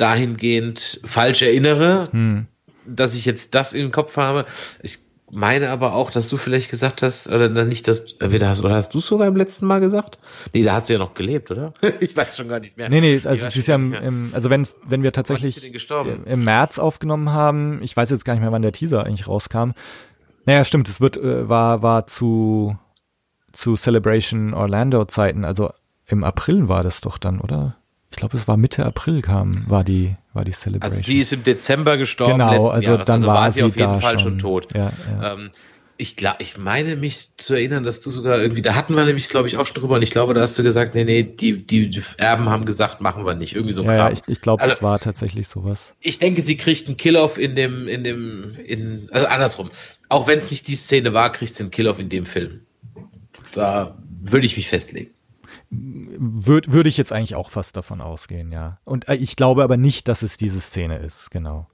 dahingehend 0.00 1.00
falsch 1.04 1.42
erinnere, 1.42 2.08
hm. 2.10 2.46
dass 2.86 3.14
ich 3.14 3.24
jetzt 3.24 3.54
das 3.54 3.72
im 3.72 3.92
Kopf 3.92 4.16
habe. 4.16 4.46
Ich 4.82 4.98
meine 5.30 5.70
aber 5.70 5.94
auch, 5.94 6.10
dass 6.10 6.28
du 6.28 6.36
vielleicht 6.36 6.70
gesagt 6.70 7.02
hast, 7.02 7.28
oder 7.28 7.48
nicht, 7.64 7.86
dass, 7.88 8.12
entweder 8.18 8.48
hast, 8.48 8.64
oder 8.64 8.74
hast 8.74 8.94
du 8.94 8.98
es 8.98 9.06
sogar 9.06 9.28
im 9.28 9.36
letzten 9.36 9.66
Mal 9.66 9.80
gesagt? 9.80 10.18
Nee, 10.52 10.62
da 10.62 10.74
hat 10.74 10.86
sie 10.86 10.94
ja 10.94 10.98
noch 10.98 11.14
gelebt, 11.14 11.50
oder? 11.50 11.72
ich 12.00 12.16
weiß 12.16 12.36
schon 12.36 12.48
gar 12.48 12.60
nicht 12.60 12.76
mehr. 12.76 12.88
Nee, 12.88 13.00
nee, 13.00 13.20
also 13.24 13.48
sie 13.48 13.60
ist 13.60 13.68
ja 13.68 13.76
im, 13.76 13.92
im, 13.92 14.30
also 14.32 14.50
wenn, 14.50 14.66
wenn 14.84 15.02
wir 15.02 15.12
tatsächlich 15.12 15.72
im 16.26 16.44
März 16.44 16.78
aufgenommen 16.78 17.32
haben, 17.32 17.80
ich 17.82 17.96
weiß 17.96 18.10
jetzt 18.10 18.24
gar 18.24 18.34
nicht 18.34 18.42
mehr, 18.42 18.52
wann 18.52 18.62
der 18.62 18.72
Teaser 18.72 19.04
eigentlich 19.04 19.28
rauskam. 19.28 19.72
Naja, 20.46 20.64
stimmt, 20.64 20.88
es 20.88 21.00
wird, 21.00 21.16
äh, 21.16 21.48
war, 21.48 21.82
war 21.82 22.06
zu, 22.06 22.76
zu 23.52 23.76
Celebration 23.76 24.54
Orlando 24.54 25.04
Zeiten, 25.04 25.44
also 25.44 25.70
im 26.06 26.24
April 26.24 26.68
war 26.68 26.82
das 26.82 27.00
doch 27.00 27.18
dann, 27.18 27.40
oder? 27.40 27.76
Ich 28.10 28.16
glaube, 28.16 28.36
es 28.36 28.48
war 28.48 28.56
Mitte 28.56 28.84
April 28.84 29.22
kam, 29.22 29.68
war 29.68 29.84
die, 29.84 30.16
war 30.32 30.44
die 30.44 30.52
Celebration. 30.52 30.98
Also 30.98 31.06
sie 31.06 31.18
ist 31.18 31.32
im 31.32 31.44
Dezember 31.44 31.96
gestorben. 31.96 32.38
Genau, 32.38 32.68
also 32.68 32.92
Jahres. 32.92 33.06
dann 33.06 33.14
also 33.16 33.26
war, 33.28 33.34
war 33.34 33.52
sie, 33.52 33.62
auf 33.62 33.76
jeden 33.76 34.00
Fall 34.00 34.18
schon, 34.18 34.32
schon 34.32 34.38
tot. 34.38 34.68
Ja, 34.74 34.92
ja. 35.20 35.34
Ähm, 35.34 35.50
ich 36.00 36.16
glaube, 36.16 36.38
ich 36.40 36.56
meine 36.56 36.96
mich 36.96 37.28
zu 37.36 37.52
erinnern, 37.52 37.84
dass 37.84 38.00
du 38.00 38.10
sogar 38.10 38.38
irgendwie, 38.38 38.62
da 38.62 38.74
hatten 38.74 38.94
wir 38.94 39.04
nämlich, 39.04 39.28
glaube 39.28 39.48
ich, 39.48 39.58
auch 39.58 39.66
schon 39.66 39.74
drüber 39.74 39.96
und 39.96 40.02
ich 40.02 40.10
glaube, 40.10 40.32
da 40.32 40.40
hast 40.40 40.58
du 40.58 40.62
gesagt, 40.62 40.94
nee, 40.94 41.04
nee, 41.04 41.22
die, 41.22 41.66
die 41.66 42.02
Erben 42.16 42.48
haben 42.48 42.64
gesagt, 42.64 43.02
machen 43.02 43.26
wir 43.26 43.34
nicht. 43.34 43.54
Irgendwie 43.54 43.74
so 43.74 43.84
ja, 43.84 43.94
ja, 43.94 44.10
ich, 44.10 44.20
ich 44.26 44.40
glaube, 44.40 44.62
also, 44.62 44.74
es 44.74 44.82
war 44.82 44.98
tatsächlich 44.98 45.46
sowas. 45.46 45.92
Ich 46.00 46.18
denke, 46.18 46.40
sie 46.40 46.56
kriegt 46.56 46.86
einen 46.86 46.96
Kill-Off 46.96 47.36
in 47.36 47.54
dem, 47.54 47.86
in 47.86 48.02
dem, 48.02 48.56
in, 48.64 49.08
also 49.12 49.26
andersrum. 49.26 49.70
Auch 50.08 50.26
wenn 50.26 50.38
es 50.38 50.50
nicht 50.50 50.68
die 50.68 50.74
Szene 50.74 51.12
war, 51.12 51.30
kriegt 51.32 51.54
sie 51.54 51.64
einen 51.64 51.70
Kill-Off 51.70 51.98
in 51.98 52.08
dem 52.08 52.24
Film. 52.24 52.62
Da 53.52 53.98
würde 54.22 54.46
ich 54.46 54.56
mich 54.56 54.68
festlegen. 54.68 55.10
Würde 55.70 56.72
würd 56.72 56.86
ich 56.88 56.96
jetzt 56.96 57.12
eigentlich 57.12 57.36
auch 57.36 57.48
fast 57.48 57.76
davon 57.76 58.00
ausgehen, 58.00 58.50
ja. 58.50 58.78
Und 58.84 59.08
äh, 59.08 59.14
ich 59.14 59.36
glaube 59.36 59.62
aber 59.62 59.76
nicht, 59.76 60.08
dass 60.08 60.22
es 60.22 60.36
diese 60.36 60.60
Szene 60.60 60.98
ist, 60.98 61.30
genau. 61.30 61.68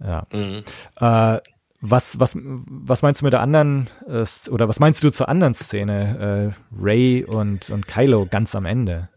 Ja. 0.00 0.26
Mhm. 0.32 0.60
Äh, 1.00 1.40
was, 1.80 2.18
was, 2.20 2.36
was 2.36 3.02
meinst 3.02 3.20
du 3.20 3.24
mit 3.24 3.32
der 3.32 3.40
anderen, 3.40 3.88
äh, 4.08 4.24
oder 4.50 4.68
was 4.68 4.80
meinst 4.80 5.02
du 5.02 5.10
zur 5.10 5.28
anderen 5.28 5.54
Szene, 5.54 6.54
äh, 6.54 6.80
Ray 6.80 7.24
und, 7.24 7.70
und 7.70 7.88
Kylo 7.88 8.26
ganz 8.30 8.54
am 8.54 8.64
Ende? 8.64 9.08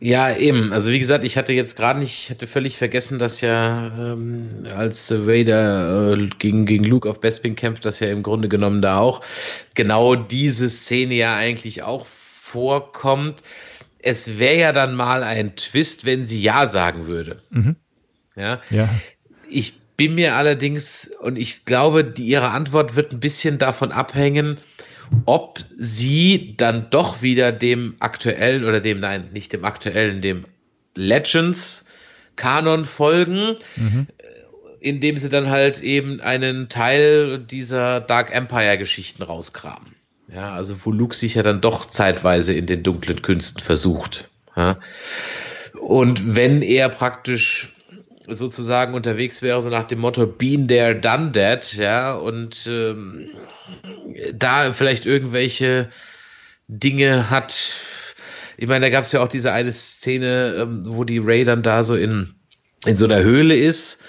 Ja, 0.00 0.36
eben. 0.36 0.72
Also 0.72 0.90
wie 0.90 0.98
gesagt, 0.98 1.24
ich 1.24 1.36
hatte 1.38 1.54
jetzt 1.54 1.76
gerade 1.76 2.00
nicht, 2.00 2.24
ich 2.24 2.30
hatte 2.30 2.46
völlig 2.46 2.76
vergessen, 2.76 3.18
dass 3.18 3.40
ja 3.40 3.86
ähm, 3.98 4.66
als 4.76 5.10
Vader 5.10 6.12
äh, 6.12 6.28
gegen, 6.38 6.66
gegen 6.66 6.84
Luke 6.84 7.08
auf 7.08 7.20
Bespin 7.20 7.56
kämpft, 7.56 7.84
dass 7.84 8.00
ja 8.00 8.08
im 8.08 8.22
Grunde 8.22 8.48
genommen 8.48 8.82
da 8.82 8.98
auch 8.98 9.22
genau 9.74 10.14
diese 10.14 10.68
Szene 10.68 11.14
ja 11.14 11.36
eigentlich 11.36 11.82
auch 11.82 12.06
vorkommt. 12.54 13.42
Es 14.00 14.38
wäre 14.38 14.58
ja 14.58 14.72
dann 14.72 14.94
mal 14.94 15.24
ein 15.24 15.56
Twist, 15.56 16.04
wenn 16.04 16.24
sie 16.24 16.40
Ja 16.40 16.68
sagen 16.68 17.06
würde. 17.06 17.42
Mhm. 17.50 17.74
Ja. 18.36 18.60
ja. 18.70 18.88
Ich 19.50 19.80
bin 19.96 20.14
mir 20.14 20.36
allerdings, 20.36 21.10
und 21.20 21.36
ich 21.36 21.64
glaube, 21.64 22.04
die, 22.04 22.26
ihre 22.26 22.50
Antwort 22.50 22.94
wird 22.94 23.12
ein 23.12 23.18
bisschen 23.18 23.58
davon 23.58 23.90
abhängen, 23.90 24.58
ob 25.26 25.58
sie 25.76 26.54
dann 26.56 26.90
doch 26.90 27.22
wieder 27.22 27.50
dem 27.50 27.96
aktuellen 27.98 28.64
oder 28.64 28.80
dem, 28.80 29.00
nein, 29.00 29.30
nicht 29.32 29.52
dem 29.52 29.64
aktuellen, 29.64 30.22
dem 30.22 30.44
Legends 30.94 31.84
Kanon 32.36 32.84
folgen, 32.84 33.56
mhm. 33.76 34.06
indem 34.80 35.16
sie 35.16 35.28
dann 35.28 35.50
halt 35.50 35.82
eben 35.82 36.20
einen 36.20 36.68
Teil 36.68 37.38
dieser 37.38 38.00
Dark 38.00 38.32
Empire 38.32 38.78
Geschichten 38.78 39.24
rausgraben. 39.24 39.93
Ja, 40.32 40.54
also 40.54 40.76
wo 40.84 40.90
Luke 40.90 41.14
sich 41.14 41.34
ja 41.34 41.42
dann 41.42 41.60
doch 41.60 41.86
zeitweise 41.86 42.54
in 42.54 42.66
den 42.66 42.82
dunklen 42.82 43.22
Künsten 43.22 43.62
versucht. 43.62 44.28
Ja. 44.56 44.78
Und 45.80 46.34
wenn 46.34 46.62
er 46.62 46.88
praktisch 46.88 47.72
sozusagen 48.26 48.94
unterwegs 48.94 49.42
wäre, 49.42 49.60
so 49.60 49.68
nach 49.68 49.84
dem 49.84 49.98
Motto 49.98 50.26
Been 50.26 50.66
there, 50.66 50.96
done 50.96 51.32
that, 51.32 51.74
ja, 51.74 52.14
und 52.14 52.66
ähm, 52.66 53.28
da 54.32 54.72
vielleicht 54.72 55.04
irgendwelche 55.04 55.90
Dinge 56.68 57.28
hat. 57.28 57.74
Ich 58.56 58.66
meine, 58.66 58.86
da 58.86 58.90
gab 58.90 59.04
es 59.04 59.12
ja 59.12 59.22
auch 59.22 59.28
diese 59.28 59.52
eine 59.52 59.72
Szene, 59.72 60.56
ähm, 60.58 60.84
wo 60.86 61.04
die 61.04 61.18
Ray 61.18 61.44
dann 61.44 61.62
da 61.62 61.82
so 61.82 61.96
in, 61.96 62.34
in 62.86 62.96
so 62.96 63.04
einer 63.04 63.22
Höhle 63.22 63.56
ist. 63.56 64.00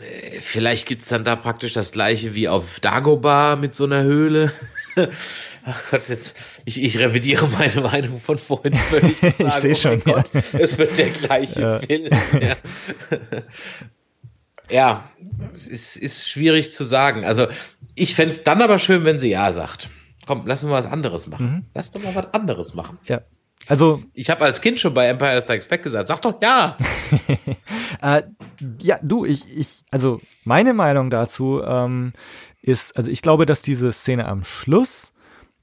Äh, 0.00 0.40
vielleicht 0.40 0.88
gibt 0.88 1.02
es 1.02 1.08
dann 1.08 1.22
da 1.22 1.36
praktisch 1.36 1.74
das 1.74 1.92
gleiche 1.92 2.34
wie 2.34 2.48
auf 2.48 2.80
Dagobah 2.80 3.56
mit 3.56 3.74
so 3.74 3.84
einer 3.84 4.02
Höhle. 4.02 4.50
Ach 5.64 5.90
Gott, 5.90 6.08
jetzt, 6.08 6.36
ich, 6.64 6.82
ich 6.82 6.98
revidiere 6.98 7.48
meine 7.48 7.80
Meinung 7.80 8.20
von 8.20 8.38
vorhin 8.38 8.74
völlig. 8.74 9.22
ich 9.22 9.52
sehe 9.54 9.72
oh 9.72 9.74
schon. 9.74 10.00
Gott, 10.00 10.30
ja. 10.32 10.40
Es 10.58 10.78
wird 10.78 10.96
der 10.96 11.10
gleiche 11.10 11.60
ja. 11.60 11.78
Film. 11.80 12.10
Ja, 12.40 12.56
ja 14.70 15.10
es 15.70 15.96
ist 15.96 16.28
schwierig 16.28 16.72
zu 16.72 16.84
sagen. 16.84 17.24
Also, 17.24 17.48
ich 17.94 18.14
fände 18.14 18.34
es 18.34 18.44
dann 18.44 18.62
aber 18.62 18.78
schön, 18.78 19.04
wenn 19.04 19.18
sie 19.18 19.30
Ja 19.30 19.52
sagt. 19.52 19.90
Komm, 20.26 20.46
lass 20.46 20.62
uns 20.62 20.70
mal 20.70 20.78
was 20.78 20.90
anderes 20.90 21.26
machen. 21.26 21.46
Mhm. 21.46 21.64
Lass 21.74 21.90
doch 21.92 22.02
mal 22.02 22.14
was 22.14 22.32
anderes 22.32 22.74
machen. 22.74 22.98
Ja. 23.04 23.20
Also. 23.68 24.02
Ich 24.14 24.30
habe 24.30 24.44
als 24.44 24.60
Kind 24.60 24.78
schon 24.78 24.94
bei 24.94 25.08
Empire 25.08 25.40
Strikes 25.40 25.66
Back 25.68 25.82
gesagt, 25.82 26.08
sag 26.08 26.22
doch 26.22 26.40
ja. 26.40 26.76
äh, 28.02 28.22
ja, 28.80 28.98
du, 29.02 29.24
ich, 29.24 29.42
ich, 29.56 29.84
also 29.90 30.20
meine 30.44 30.74
Meinung 30.74 31.10
dazu 31.10 31.62
ähm, 31.64 32.12
ist, 32.66 32.96
also 32.96 33.10
ich 33.10 33.22
glaube, 33.22 33.46
dass 33.46 33.62
diese 33.62 33.92
Szene 33.92 34.26
am 34.26 34.44
Schluss 34.44 35.12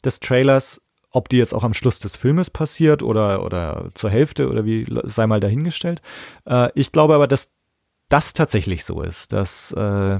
des 0.03 0.19
Trailers, 0.19 0.81
ob 1.11 1.29
die 1.29 1.37
jetzt 1.37 1.53
auch 1.53 1.63
am 1.63 1.73
Schluss 1.73 1.99
des 1.99 2.15
Filmes 2.15 2.49
passiert 2.49 3.03
oder, 3.03 3.43
oder 3.45 3.89
zur 3.93 4.09
Hälfte 4.09 4.49
oder 4.49 4.65
wie, 4.65 4.87
sei 5.03 5.27
mal 5.27 5.39
dahingestellt. 5.39 6.01
Äh, 6.45 6.69
ich 6.75 6.91
glaube 6.91 7.13
aber, 7.13 7.27
dass 7.27 7.51
das 8.09 8.33
tatsächlich 8.33 8.85
so 8.85 9.01
ist, 9.01 9.33
dass 9.33 9.71
äh, 9.73 10.19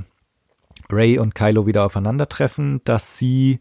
Ray 0.90 1.20
und 1.20 1.36
Kylo 1.36 1.66
wieder 1.66 1.86
aufeinandertreffen, 1.86 2.82
dass 2.84 3.18
sie 3.18 3.60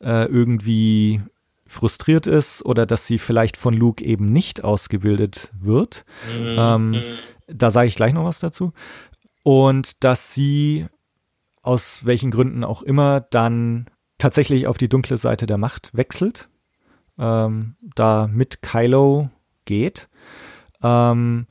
äh, 0.00 0.26
irgendwie 0.26 1.20
frustriert 1.66 2.26
ist 2.26 2.64
oder 2.64 2.86
dass 2.86 3.06
sie 3.06 3.18
vielleicht 3.18 3.56
von 3.56 3.74
Luke 3.74 4.04
eben 4.04 4.32
nicht 4.32 4.64
ausgebildet 4.64 5.52
wird. 5.58 6.04
Mhm. 6.38 6.56
Ähm, 6.58 7.02
da 7.46 7.70
sage 7.70 7.88
ich 7.88 7.96
gleich 7.96 8.12
noch 8.12 8.24
was 8.24 8.40
dazu. 8.40 8.72
Und 9.44 10.04
dass 10.04 10.34
sie 10.34 10.86
aus 11.62 12.04
welchen 12.04 12.30
Gründen 12.30 12.64
auch 12.64 12.82
immer 12.82 13.20
dann 13.20 13.86
tatsächlich 14.18 14.66
auf 14.66 14.78
die 14.78 14.88
dunkle 14.88 15.18
Seite 15.18 15.46
der 15.46 15.58
Macht 15.58 15.90
wechselt, 15.94 16.48
ähm, 17.18 17.76
da 17.94 18.28
mit 18.28 18.62
Kylo 18.62 19.30
geht, 19.64 20.08
ähm, 20.82 21.46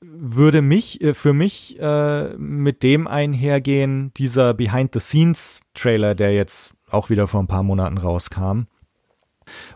würde 0.00 0.62
mich 0.62 1.00
äh, 1.00 1.14
für 1.14 1.32
mich 1.32 1.78
äh, 1.80 2.36
mit 2.36 2.82
dem 2.82 3.06
einhergehen, 3.06 4.12
dieser 4.14 4.54
Behind-the-Scenes-Trailer, 4.54 6.14
der 6.14 6.32
jetzt 6.32 6.74
auch 6.90 7.08
wieder 7.08 7.28
vor 7.28 7.40
ein 7.40 7.46
paar 7.46 7.62
Monaten 7.62 7.98
rauskam, 7.98 8.64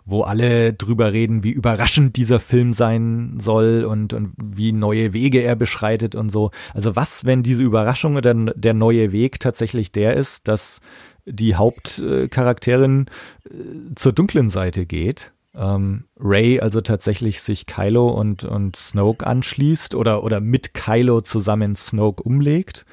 wo 0.04 0.22
alle 0.22 0.72
drüber 0.72 1.12
reden, 1.12 1.44
wie 1.44 1.50
überraschend 1.50 2.16
dieser 2.16 2.40
Film 2.40 2.72
sein 2.72 3.38
soll 3.40 3.84
und, 3.84 4.12
und 4.12 4.32
wie 4.36 4.72
neue 4.72 5.12
Wege 5.12 5.40
er 5.40 5.56
beschreitet 5.56 6.14
und 6.14 6.30
so. 6.30 6.50
Also 6.74 6.96
was, 6.96 7.24
wenn 7.24 7.42
diese 7.42 7.62
Überraschung 7.62 8.16
oder 8.16 8.34
der 8.34 8.74
neue 8.74 9.12
Weg 9.12 9.40
tatsächlich 9.40 9.92
der 9.92 10.14
ist, 10.14 10.48
dass 10.48 10.80
die 11.26 11.56
Hauptcharakterin 11.56 13.06
äh, 13.44 13.94
zur 13.96 14.12
dunklen 14.12 14.48
Seite 14.48 14.86
geht. 14.86 15.32
Ähm, 15.54 16.04
Ray 16.18 16.60
also 16.60 16.80
tatsächlich 16.80 17.42
sich 17.42 17.66
Kylo 17.66 18.08
und, 18.08 18.44
und 18.44 18.76
Snoke 18.76 19.26
anschließt 19.26 19.94
oder, 19.94 20.22
oder 20.22 20.40
mit 20.40 20.74
Kylo 20.74 21.22
zusammen 21.22 21.74
Snoke 21.76 22.22
umlegt 22.22 22.84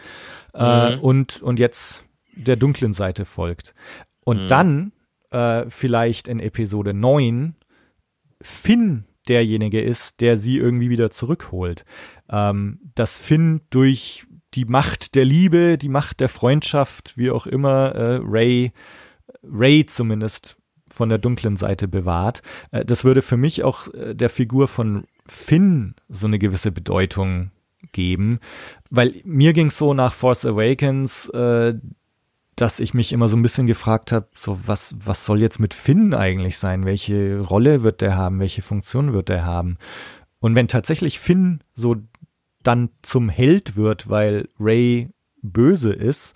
äh, 0.53 0.95
mhm. 0.95 0.99
und, 1.01 1.41
und 1.41 1.59
jetzt 1.59 2.05
der 2.35 2.55
dunklen 2.55 2.93
Seite 2.93 3.25
folgt. 3.25 3.75
Und 4.25 4.43
mhm. 4.43 4.47
dann 4.47 4.91
äh, 5.33 5.69
vielleicht 5.69 6.27
in 6.27 6.39
Episode 6.39 6.93
9 6.93 7.55
Finn 8.41 9.05
derjenige 9.27 9.81
ist, 9.81 10.21
der 10.21 10.37
sie 10.37 10.57
irgendwie 10.57 10.89
wieder 10.89 11.11
zurückholt. 11.11 11.85
Ähm, 12.29 12.79
dass 12.95 13.17
Finn 13.17 13.61
durch 13.69 14.25
die 14.53 14.65
Macht 14.65 15.15
der 15.15 15.25
Liebe, 15.25 15.77
die 15.77 15.89
Macht 15.89 16.19
der 16.19 16.29
Freundschaft, 16.29 17.17
wie 17.17 17.31
auch 17.31 17.47
immer, 17.47 17.95
äh, 17.95 18.19
Ray, 18.23 18.71
Ray 19.43 19.85
zumindest 19.85 20.57
von 20.91 21.09
der 21.09 21.17
dunklen 21.17 21.57
Seite 21.57 21.87
bewahrt. 21.87 22.41
Äh, 22.71 22.85
das 22.85 23.03
würde 23.03 23.21
für 23.21 23.37
mich 23.37 23.63
auch 23.63 23.91
äh, 23.93 24.13
der 24.13 24.29
Figur 24.29 24.67
von 24.67 25.05
Finn 25.25 25.95
so 26.09 26.27
eine 26.27 26.39
gewisse 26.39 26.71
Bedeutung 26.71 27.51
geben, 27.91 28.39
weil 28.89 29.13
mir 29.25 29.53
ging 29.53 29.67
es 29.67 29.77
so 29.77 29.93
nach 29.93 30.13
Force 30.13 30.45
Awakens, 30.45 31.29
äh, 31.29 31.73
dass 32.55 32.79
ich 32.79 32.93
mich 32.93 33.11
immer 33.13 33.27
so 33.27 33.35
ein 33.35 33.41
bisschen 33.41 33.67
gefragt 33.67 34.11
habe, 34.11 34.27
so 34.35 34.59
was 34.65 34.95
was 35.03 35.25
soll 35.25 35.41
jetzt 35.41 35.59
mit 35.59 35.73
Finn 35.73 36.13
eigentlich 36.13 36.57
sein? 36.57 36.85
Welche 36.85 37.39
Rolle 37.39 37.83
wird 37.83 38.01
der 38.01 38.15
haben? 38.15 38.39
Welche 38.39 38.61
Funktion 38.61 39.13
wird 39.13 39.29
der 39.29 39.45
haben? 39.45 39.77
Und 40.39 40.55
wenn 40.55 40.67
tatsächlich 40.67 41.19
Finn 41.19 41.61
so 41.73 41.95
dann 42.63 42.89
zum 43.01 43.29
Held 43.29 43.75
wird, 43.75 44.09
weil 44.09 44.49
Ray 44.59 45.09
böse 45.41 45.93
ist 45.93 46.35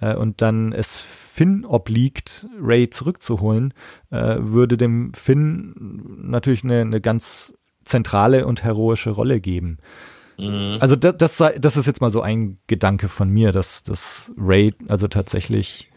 äh, 0.00 0.14
und 0.14 0.42
dann 0.42 0.72
es 0.72 1.00
Finn 1.00 1.64
obliegt, 1.64 2.46
Ray 2.60 2.90
zurückzuholen, 2.90 3.74
äh, 4.10 4.36
würde 4.38 4.76
dem 4.76 5.14
Finn 5.14 6.18
natürlich 6.20 6.64
eine, 6.64 6.80
eine 6.80 7.00
ganz 7.00 7.54
zentrale 7.84 8.46
und 8.46 8.64
heroische 8.64 9.10
Rolle 9.10 9.40
geben. 9.40 9.78
Mhm. 10.38 10.78
Also 10.80 10.96
das, 10.96 11.16
das, 11.16 11.52
das 11.58 11.76
ist 11.76 11.86
jetzt 11.86 12.00
mal 12.00 12.10
so 12.10 12.22
ein 12.22 12.58
Gedanke 12.66 13.08
von 13.08 13.28
mir, 13.28 13.52
dass, 13.52 13.82
dass 13.82 14.32
Ray 14.36 14.74
also 14.88 15.08
tatsächlich 15.08 15.90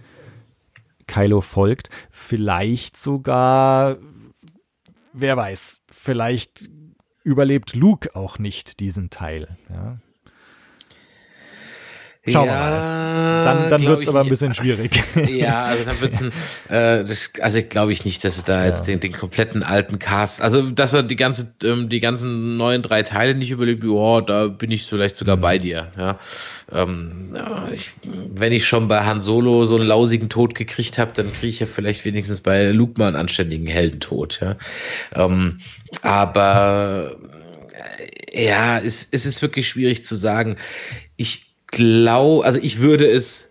Kylo 1.07 1.41
folgt. 1.41 1.89
Vielleicht 2.09 2.97
sogar, 2.97 3.97
wer 5.13 5.37
weiß, 5.37 5.81
vielleicht 5.89 6.69
überlebt 7.23 7.75
Luke 7.75 8.15
auch 8.15 8.39
nicht 8.39 8.79
diesen 8.79 9.09
Teil. 9.09 9.57
Ja. 9.69 9.99
Schauen 12.27 12.45
ja, 12.45 12.53
wir 12.53 12.77
mal. 12.77 13.45
Dann, 13.45 13.69
dann 13.71 13.81
wird 13.83 14.01
es 14.03 14.07
aber 14.07 14.21
ein 14.21 14.29
bisschen 14.29 14.53
schwierig. 14.53 14.91
Ja, 15.31 15.63
also 15.63 15.85
dann 15.85 16.01
wird 16.01 16.13
es 16.13 17.31
äh, 17.35 17.41
also 17.41 17.61
glaube 17.63 17.91
ich 17.93 18.05
nicht, 18.05 18.23
dass 18.23 18.37
es 18.37 18.43
da 18.43 18.63
ja. 18.63 18.71
jetzt 18.71 18.87
den, 18.87 18.99
den 18.99 19.11
kompletten 19.11 19.63
alten 19.63 19.97
Cast, 19.97 20.41
also 20.41 20.69
dass 20.69 20.93
er 20.93 21.01
die 21.01 21.15
ganze, 21.15 21.53
ähm, 21.63 21.89
die 21.89 21.99
ganzen 21.99 22.57
neuen 22.57 22.83
drei 22.83 23.01
Teile 23.01 23.33
nicht 23.33 23.49
überlebt, 23.49 23.83
ja, 23.83 24.21
da 24.21 24.47
bin 24.47 24.69
ich 24.69 24.85
vielleicht 24.85 25.15
sogar 25.15 25.37
mhm. 25.37 25.41
bei 25.41 25.57
dir. 25.57 25.91
Ja. 25.97 26.19
Ähm, 26.71 27.31
ja, 27.33 27.69
ich, 27.73 27.93
wenn 28.03 28.51
ich 28.51 28.67
schon 28.67 28.87
bei 28.87 29.03
Han 29.03 29.21
Solo 29.23 29.65
so 29.65 29.75
einen 29.75 29.87
lausigen 29.87 30.29
Tod 30.29 30.53
gekriegt 30.53 30.99
habe, 30.99 31.11
dann 31.15 31.31
kriege 31.33 31.47
ich 31.47 31.59
ja 31.59 31.65
vielleicht 31.65 32.05
wenigstens 32.05 32.41
bei 32.41 32.69
Luke 32.69 32.99
mal 32.99 33.07
einen 33.07 33.15
anständigen 33.15 33.67
Heldentod. 33.67 34.39
Ja. 34.41 34.57
Ähm, 35.15 35.59
aber 36.03 37.17
äh, 38.31 38.45
ja, 38.45 38.77
es, 38.77 39.07
es 39.09 39.25
ist 39.25 39.41
wirklich 39.41 39.67
schwierig 39.67 40.03
zu 40.03 40.15
sagen. 40.15 40.57
Ich 41.17 41.50
glaube, 41.71 42.45
also 42.45 42.59
ich 42.61 42.79
würde 42.79 43.07
es 43.07 43.49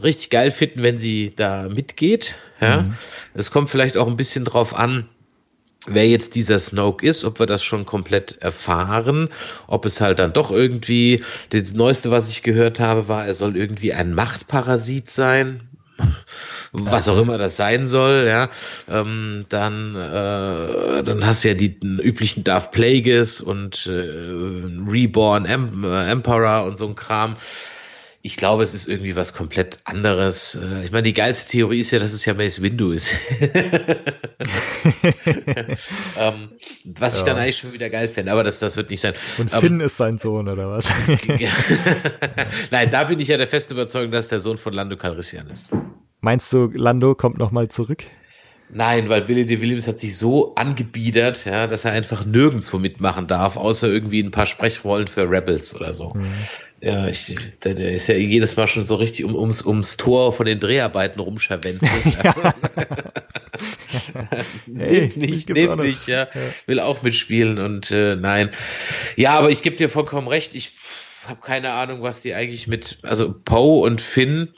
richtig 0.00 0.30
geil 0.30 0.50
finden, 0.50 0.82
wenn 0.82 0.98
sie 0.98 1.34
da 1.34 1.68
mitgeht. 1.68 2.36
Ja, 2.60 2.82
mhm. 2.82 2.94
es 3.34 3.50
kommt 3.50 3.70
vielleicht 3.70 3.96
auch 3.96 4.06
ein 4.06 4.16
bisschen 4.16 4.44
drauf 4.44 4.74
an, 4.74 5.08
wer 5.86 6.08
jetzt 6.08 6.34
dieser 6.34 6.58
Snoke 6.58 7.06
ist, 7.06 7.24
ob 7.24 7.38
wir 7.38 7.46
das 7.46 7.62
schon 7.62 7.84
komplett 7.84 8.40
erfahren, 8.40 9.28
ob 9.66 9.84
es 9.84 10.00
halt 10.00 10.18
dann 10.18 10.32
doch 10.32 10.50
irgendwie, 10.50 11.22
das 11.50 11.72
Neueste, 11.72 12.10
was 12.10 12.28
ich 12.28 12.42
gehört 12.42 12.80
habe, 12.80 13.08
war, 13.08 13.26
er 13.26 13.34
soll 13.34 13.56
irgendwie 13.56 13.92
ein 13.92 14.14
Machtparasit 14.14 15.10
sein. 15.10 15.68
Was 16.74 17.08
auch 17.08 17.18
immer 17.18 17.38
das 17.38 17.56
sein 17.56 17.86
soll, 17.86 18.26
ja. 18.28 18.50
Ähm, 18.88 19.46
dann, 19.48 19.94
äh, 19.94 21.02
dann 21.02 21.24
hast 21.24 21.44
du 21.44 21.48
ja 21.48 21.54
die 21.54 21.78
üblichen 21.82 22.44
Darth 22.44 22.72
Plagueis 22.72 23.40
und 23.40 23.86
äh, 23.86 23.92
Reborn 23.92 25.46
em 25.46 25.84
äh, 25.84 26.10
Emperor 26.10 26.64
und 26.64 26.76
so 26.76 26.86
ein 26.88 26.96
Kram 26.96 27.36
ich 28.26 28.38
glaube, 28.38 28.62
es 28.62 28.72
ist 28.72 28.88
irgendwie 28.88 29.16
was 29.16 29.34
komplett 29.34 29.80
anderes. 29.84 30.54
Äh, 30.54 30.84
ich 30.84 30.90
meine, 30.90 31.02
die 31.02 31.12
geilste 31.12 31.50
Theorie 31.50 31.80
ist 31.80 31.90
ja, 31.90 31.98
dass 31.98 32.14
es 32.14 32.24
ja 32.24 32.32
Mace 32.32 32.62
Windu 32.62 32.92
ist. 32.92 33.12
ähm, 36.18 36.48
was 36.84 37.12
ja. 37.12 37.18
ich 37.18 37.24
dann 37.26 37.36
eigentlich 37.36 37.58
schon 37.58 37.74
wieder 37.74 37.90
geil 37.90 38.08
fände, 38.08 38.32
aber 38.32 38.42
das, 38.42 38.58
das 38.58 38.78
wird 38.78 38.88
nicht 38.88 39.02
sein. 39.02 39.12
Und 39.36 39.52
ähm, 39.52 39.60
Finn 39.60 39.80
ist 39.80 39.98
sein 39.98 40.16
Sohn, 40.16 40.48
oder 40.48 40.70
was? 40.70 40.90
Nein, 42.70 42.88
da 42.90 43.04
bin 43.04 43.20
ich 43.20 43.28
ja 43.28 43.36
der 43.36 43.46
festen 43.46 43.74
Überzeugung, 43.74 44.10
dass 44.10 44.28
der 44.28 44.40
Sohn 44.40 44.56
von 44.56 44.72
Lando 44.72 44.96
Calrissian 44.96 45.50
ist. 45.50 45.68
Meinst 46.24 46.50
du, 46.54 46.70
Lando 46.72 47.14
kommt 47.14 47.36
nochmal 47.36 47.68
zurück? 47.68 48.04
Nein, 48.70 49.10
weil 49.10 49.20
Billy 49.20 49.44
D. 49.44 49.60
Williams 49.60 49.86
hat 49.86 50.00
sich 50.00 50.16
so 50.16 50.54
angebiedert, 50.54 51.44
ja, 51.44 51.66
dass 51.66 51.84
er 51.84 51.92
einfach 51.92 52.24
nirgendwo 52.24 52.78
mitmachen 52.78 53.26
darf, 53.26 53.58
außer 53.58 53.88
irgendwie 53.88 54.22
ein 54.22 54.30
paar 54.30 54.46
Sprechrollen 54.46 55.06
für 55.06 55.28
Rebels 55.28 55.74
oder 55.74 55.92
so. 55.92 56.14
Mhm. 56.14 56.32
Ja, 56.80 57.06
ich, 57.08 57.36
der, 57.62 57.74
der, 57.74 57.92
ist 57.92 58.06
ja 58.06 58.14
jedes 58.14 58.56
Mal 58.56 58.66
schon 58.66 58.84
so 58.84 58.94
richtig 58.94 59.26
um, 59.26 59.34
ums, 59.34 59.66
ums 59.66 59.98
Tor 59.98 60.32
von 60.32 60.46
den 60.46 60.60
Dreharbeiten 60.60 61.20
rumscharwenzelt. 61.20 61.92
ja. 62.24 62.34
hey, 64.78 65.12
mich, 65.16 65.46
nehmt 65.46 65.76
mich, 65.76 66.06
ja. 66.06 66.22
ja. 66.22 66.40
Will 66.64 66.80
auch 66.80 67.02
mitspielen 67.02 67.58
und 67.58 67.90
äh, 67.90 68.16
nein. 68.16 68.48
Ja, 69.16 69.38
aber 69.38 69.50
ich 69.50 69.60
gebe 69.60 69.76
dir 69.76 69.90
vollkommen 69.90 70.28
recht, 70.28 70.54
ich 70.54 70.72
habe 71.26 71.42
keine 71.42 71.72
Ahnung, 71.72 72.00
was 72.00 72.22
die 72.22 72.32
eigentlich 72.32 72.66
mit, 72.66 72.98
also 73.02 73.34
Poe 73.44 73.82
und 73.84 74.00
Finn, 74.00 74.48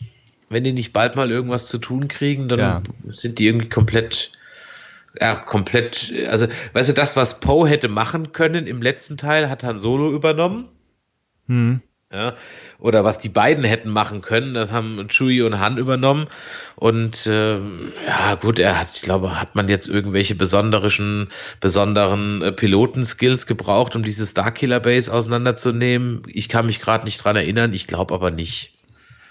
wenn 0.49 0.65
die 0.65 0.73
nicht 0.73 0.93
bald 0.93 1.17
mal 1.17 1.31
irgendwas 1.31 1.67
zu 1.67 1.79
tun 1.79 2.09
kriegen, 2.09 2.49
dann 2.49 2.59
ja. 2.59 2.83
sind 3.09 3.39
die 3.39 3.47
irgendwie 3.47 3.69
komplett, 3.69 4.33
ja, 5.21 5.35
komplett, 5.35 6.13
also, 6.29 6.47
weißt 6.73 6.91
du, 6.91 6.93
das, 6.93 7.17
was 7.17 7.41
Poe 7.41 7.69
hätte 7.69 7.89
machen 7.89 8.33
können 8.33 8.67
im 8.67 8.83
letzten 8.83 9.17
Teil, 9.17 9.49
hat 9.49 9.65
Han 9.65 9.79
Solo 9.79 10.13
übernommen. 10.13 10.69
Hm. 11.49 11.81
Ja, 12.13 12.35
oder 12.79 13.03
was 13.03 13.19
die 13.19 13.29
beiden 13.29 13.65
hätten 13.65 13.91
machen 13.91 14.21
können, 14.21 14.55
das 14.55 14.71
haben 14.71 15.09
Chewie 15.09 15.43
und 15.43 15.59
Han 15.59 15.77
übernommen. 15.77 16.29
Und 16.77 17.27
äh, 17.27 17.59
ja, 17.59 18.37
gut, 18.41 18.61
er 18.61 18.79
hat, 18.79 18.93
ich 18.95 19.03
glaube, 19.03 19.41
hat 19.41 19.57
man 19.57 19.69
jetzt 19.69 19.89
irgendwelche 19.89 20.37
besonderen, 20.37 21.29
besonderen 21.61 22.43
äh, 22.43 22.53
Pilotenskills 22.53 23.49
gebraucht, 23.49 23.97
um 23.97 24.05
diese 24.05 24.25
Starkiller 24.25 24.79
Base 24.79 25.13
auseinanderzunehmen. 25.13 26.23
Ich 26.29 26.49
kann 26.49 26.67
mich 26.67 26.81
gerade 26.81 27.05
nicht 27.05 27.25
dran 27.25 27.35
erinnern, 27.35 27.75
ich 27.75 27.89
glaube 27.89 28.15
aber 28.15 28.31
nicht 28.31 28.76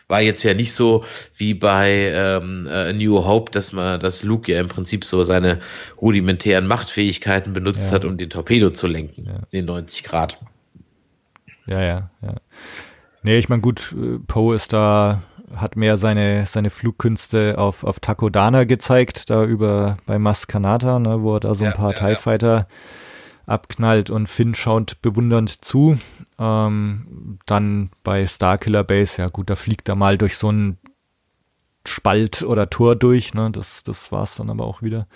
war 0.08 0.22
jetzt 0.22 0.44
ja 0.44 0.54
nicht 0.54 0.74
so 0.74 1.04
wie 1.36 1.54
bei 1.54 2.12
ähm, 2.14 2.68
äh, 2.70 2.94
New 2.94 3.26
Hope, 3.26 3.52
dass 3.52 3.74
man, 3.74 4.00
dass 4.00 4.24
Luke 4.24 4.52
ja 4.52 4.60
im 4.60 4.68
Prinzip 4.68 5.04
so 5.04 5.24
seine 5.24 5.60
rudimentären 6.00 6.68
Machtfähigkeiten 6.68 7.54
benutzt 7.54 7.88
ja. 7.88 7.96
hat, 7.96 8.06
um 8.06 8.18
den 8.18 8.30
Torpedo 8.30 8.70
zu 8.70 8.88
lenken, 8.88 9.26
ja. 9.26 9.40
den 9.52 9.66
90 9.66 10.04
Grad. 10.04 10.40
Ja, 11.66 11.82
ja, 11.82 12.10
ja. 12.22 12.36
Nee, 13.24 13.40
ich 13.40 13.50
meine, 13.50 13.62
gut, 13.62 13.96
äh, 13.98 14.20
Poe 14.20 14.56
ist 14.56 14.72
da, 14.72 15.24
hat 15.56 15.76
mehr 15.76 15.98
seine, 15.98 16.46
seine 16.46 16.70
Flugkünste 16.70 17.58
auf, 17.58 17.84
auf 17.84 18.00
Takodana 18.00 18.66
gezeigt, 18.66 19.32
da 19.32 19.44
über 19.44 19.98
bei 20.06 20.20
Maskanata, 20.20 21.00
ne, 21.00 21.24
wo 21.24 21.36
er 21.36 21.40
da 21.40 21.56
so 21.56 21.66
ein 21.66 21.74
paar 21.74 21.96
ja, 21.96 22.10
TIE 22.10 22.16
Fighter 22.16 22.68
abknallt 23.48 24.10
und 24.10 24.28
Finn 24.28 24.54
schaut 24.54 25.02
bewundernd 25.02 25.66
zu. 25.66 25.98
Ähm, 26.38 27.40
dann 27.46 27.92
bei 28.04 28.28
Starkiller 28.28 28.84
Base, 28.84 29.22
ja 29.22 29.30
gut, 29.30 29.50
da 29.50 29.56
fliegt 29.56 29.88
er 29.88 29.96
mal 29.96 30.18
durch 30.18 30.38
so 30.38 30.50
einen 30.50 30.78
Spalt 31.88 32.44
oder 32.44 32.70
Tor 32.70 32.96
durch, 32.96 33.34
ne? 33.34 33.50
Das, 33.52 33.84
das 33.84 34.12
war's 34.12 34.36
dann 34.36 34.50
aber 34.50 34.66
auch 34.66 34.82
wieder. 34.82 35.08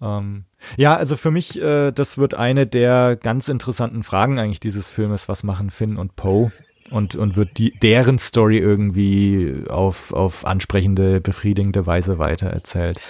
Ähm, 0.00 0.44
ja, 0.76 0.96
also 0.96 1.16
für 1.16 1.30
mich, 1.30 1.60
äh, 1.60 1.92
das 1.92 2.18
wird 2.18 2.34
eine 2.34 2.66
der 2.66 3.16
ganz 3.16 3.48
interessanten 3.48 4.02
Fragen 4.02 4.38
eigentlich 4.38 4.60
dieses 4.60 4.88
Filmes, 4.88 5.28
was 5.28 5.42
machen 5.42 5.70
Finn 5.70 5.96
und 5.96 6.16
Poe? 6.16 6.52
Und, 6.90 7.16
und 7.16 7.34
wird 7.34 7.56
die, 7.56 7.70
deren 7.78 8.18
Story 8.18 8.58
irgendwie 8.58 9.64
auf, 9.70 10.12
auf 10.12 10.44
ansprechende, 10.44 11.20
befriedigende 11.20 11.86
Weise 11.86 12.18
weitererzählt. 12.18 13.00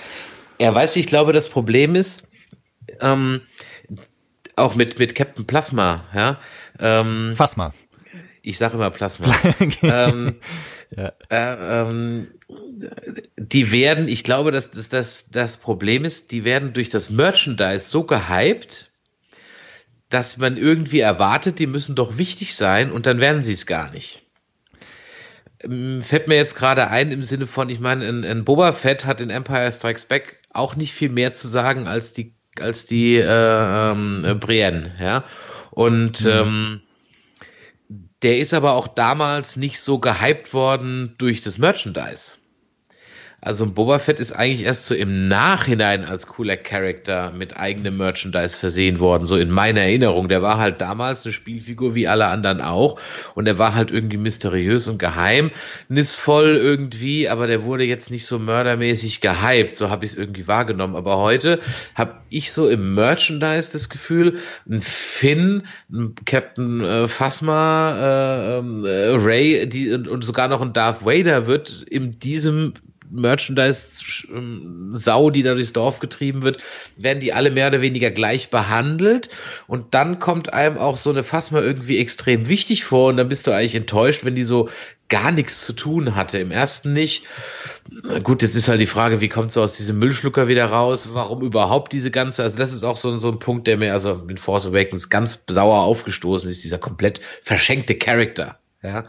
Ja, 0.61 0.73
weißt 0.73 0.95
du, 0.95 1.01
ich 1.01 1.09
glaube, 1.09 1.33
das 1.33 1.49
Problem 1.49 1.97
ist, 1.97 2.29
ähm, 3.01 3.41
auch 4.55 4.77
mit, 4.77 5.01
mit 5.01 5.17
Captain 5.17 5.45
Plasma, 5.45 6.05
ja. 6.15 6.39
Ähm, 6.79 7.33
Plasma. 7.37 7.75
Ich 8.43 8.59
sage 8.59 8.75
immer 8.75 8.91
Plasma. 8.91 9.35
ähm, 9.83 10.37
ja. 10.95 11.13
äh, 11.31 11.83
ähm, 11.83 12.29
die 13.37 13.73
werden, 13.73 14.09
ich 14.09 14.23
glaube, 14.25 14.51
dass 14.51 14.71
das, 14.71 14.89
das, 14.89 15.31
das 15.31 15.57
Problem 15.57 16.05
ist, 16.05 16.31
die 16.31 16.45
werden 16.45 16.73
durch 16.73 16.89
das 16.89 17.11
Merchandise 17.11 17.89
so 17.89 18.05
gehypt, 18.05 18.91
dass 20.11 20.37
man 20.37 20.57
irgendwie 20.57 21.01
erwartet, 21.01 21.59
die 21.59 21.67
müssen 21.67 21.95
doch 21.95 22.19
wichtig 22.19 22.55
sein 22.55 22.93
und 22.93 23.07
dann 23.07 23.19
werden 23.19 23.43
sie 23.43 23.53
es 23.53 23.67
gar 23.67 23.91
nicht. 23.91 24.23
Ähm, 25.63 26.03
fällt 26.03 26.29
mir 26.29 26.37
jetzt 26.37 26.57
gerade 26.57 26.89
ein 26.89 27.13
im 27.13 27.23
Sinne 27.23 27.47
von, 27.47 27.71
ich 27.71 27.81
meine, 27.81 28.07
ein, 28.07 28.25
ein 28.25 28.45
Boba 28.45 28.73
Fett 28.73 29.05
hat 29.05 29.21
in 29.21 29.31
Empire 29.31 29.73
Strikes 29.73 30.05
Back 30.05 30.41
auch 30.51 30.77
nicht 30.77 30.93
viel 30.93 31.09
mehr 31.09 31.35
zu 31.35 31.49
sagen 31.49 31.89
als 31.89 32.13
die 32.13 32.35
als 32.61 32.87
die 32.87 33.17
äh, 33.17 33.91
ähm, 33.91 34.39
Brienne, 34.39 34.93
ja. 35.01 35.25
Und 35.75 36.25
mhm. 36.25 36.31
ähm, 36.31 36.81
der 38.23 38.39
ist 38.39 38.55
aber 38.55 38.73
auch 38.73 38.89
damals 38.89 39.57
nicht 39.57 39.81
so 39.81 39.99
gehypt 39.99 40.55
worden 40.55 41.15
durch 41.19 41.43
das 41.43 41.59
Merchandise. 41.59 42.39
Also 43.45 43.67
Boba 43.67 43.99
Fett 43.99 44.21
ist 44.21 44.33
eigentlich 44.33 44.65
erst 44.65 44.87
so 44.87 44.95
im 44.95 45.29
Nachhinein 45.29 46.07
als 46.07 46.27
cooler 46.27 46.57
Charakter 46.57 47.31
mit 47.31 47.59
eigenem 47.59 47.99
Merchandise 47.99 48.57
versehen 48.57 49.01
worden, 49.01 49.27
so 49.27 49.37
in 49.37 49.51
meiner 49.51 49.83
Erinnerung. 49.83 50.31
Der 50.31 50.41
war 50.41 50.57
halt 50.57 50.81
damals 50.81 51.27
eine 51.27 51.35
Spielfigur 51.35 51.95
wie 51.95 52.09
alle 52.09 52.29
anderen 52.29 52.63
auch 52.63 52.99
und 53.35 53.47
er 53.47 53.59
war 53.59 53.75
halt 53.75 53.91
irgendwie 53.91 54.17
mysteriös 54.17 54.89
und 54.89 54.99
geheimnisvoll 54.99 56.57
irgendwie, 56.57 57.29
aber 57.29 57.47
der 57.47 57.65
wurde 57.65 57.85
jetzt 57.85 58.11
nicht 58.11 58.25
so 58.25 58.39
mördermäßig 58.39 59.21
gehypt, 59.21 59.75
so 59.75 59.91
habe 59.91 60.07
ich 60.07 60.13
es 60.13 60.17
irgendwie 60.17 60.49
wahrgenommen. 60.49 60.97
Aber 60.97 61.19
heute 61.19 61.61
habe 61.95 62.15
ich 62.31 62.51
so 62.51 62.71
im 62.71 62.95
Merchandise 62.95 63.71
das 63.73 63.91
Gefühl, 63.91 64.39
ein 64.67 64.81
Finn, 64.81 65.65
ein 65.93 66.15
Captain 66.25 66.81
äh, 66.81 67.07
Phasma, 67.09 68.55
äh, 68.55 68.59
ähm, 68.59 68.87
äh, 68.87 69.11
Ray 69.11 69.69
die, 69.69 69.93
und, 69.93 70.09
und 70.09 70.25
sogar 70.25 70.49
noch 70.49 70.63
ein 70.63 70.73
Darth 70.73 71.05
Vader 71.05 71.47
wird 71.47 71.85
in 71.91 72.19
diesem 72.19 72.73
Merchandise-Sau, 73.11 75.31
die 75.31 75.43
da 75.43 75.55
durchs 75.55 75.73
Dorf 75.73 76.01
getrieben 76.01 76.43
wird, 76.43 76.59
werden 76.97 77.21
die 77.21 77.33
alle 77.33 77.51
mehr 77.51 77.69
oder 77.69 77.81
weniger 77.81 78.11
gleich 78.11 78.51
behandelt. 78.51 79.31
Und 79.67 79.95
dann 79.95 80.19
kommt 80.19 80.53
einem 80.53 80.79
auch 80.79 80.97
so 80.97 81.11
eine 81.11 81.23
Phasma 81.23 81.61
irgendwie 81.61 81.99
extrem 81.99 82.49
wichtig 82.49 82.85
vor. 82.85 83.11
Und 83.11 83.17
dann 83.17 83.29
bist 83.29 83.47
du 83.47 83.53
eigentlich 83.53 83.75
enttäuscht, 83.75 84.25
wenn 84.25 84.35
die 84.35 84.43
so 84.43 84.69
gar 85.09 85.33
nichts 85.33 85.61
zu 85.61 85.75
tun 85.75 86.17
hatte. 86.17 86.39
Im 86.39 86.51
ersten 86.51 86.93
nicht. 86.93 87.25
Gut, 88.23 88.43
jetzt 88.43 88.57
ist 88.57 88.69
halt 88.69 88.81
die 88.81 88.87
Frage, 88.87 89.21
wie 89.21 89.29
kommt 89.29 89.53
sie 89.53 89.61
aus 89.61 89.77
diesem 89.77 89.99
Müllschlucker 89.99 90.49
wieder 90.49 90.67
raus? 90.67 91.11
Warum 91.13 91.43
überhaupt 91.43 91.93
diese 91.93 92.11
ganze? 92.11 92.43
Also 92.43 92.57
das 92.57 92.73
ist 92.73 92.85
auch 92.85 92.97
so, 92.97 93.19
so 93.19 93.31
ein 93.31 93.39
Punkt, 93.39 93.67
der 93.67 93.77
mir 93.77 93.93
also 93.93 94.23
mit 94.27 94.41
Force 94.41 94.67
Awakens 94.67 95.11
ganz 95.11 95.45
sauer 95.47 95.83
aufgestoßen 95.83 96.49
ist, 96.49 96.65
dieser 96.65 96.79
komplett 96.79 97.21
verschenkte 97.43 97.97
Charakter. 97.97 98.59
Ja, 98.83 99.05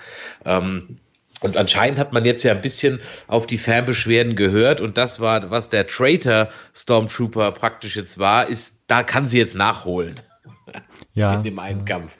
ähm, 0.45 0.99
und 1.41 1.57
anscheinend 1.57 1.99
hat 1.99 2.13
man 2.13 2.25
jetzt 2.25 2.43
ja 2.43 2.53
ein 2.53 2.61
bisschen 2.61 2.99
auf 3.27 3.45
die 3.47 3.57
Fanbeschwerden 3.57 4.35
gehört 4.35 4.81
und 4.81 4.97
das 4.97 5.19
war, 5.19 5.49
was 5.51 5.69
der 5.69 5.87
Traitor 5.87 6.49
Stormtrooper 6.73 7.51
praktisch 7.51 7.95
jetzt 7.95 8.17
war, 8.17 8.47
ist, 8.47 8.83
da 8.87 9.03
kann 9.03 9.27
sie 9.27 9.37
jetzt 9.37 9.55
nachholen. 9.55 10.19
Ja. 11.17 11.33
In 11.33 11.43
dem 11.43 11.59
einen 11.59 11.85
Kampf. 11.85 12.17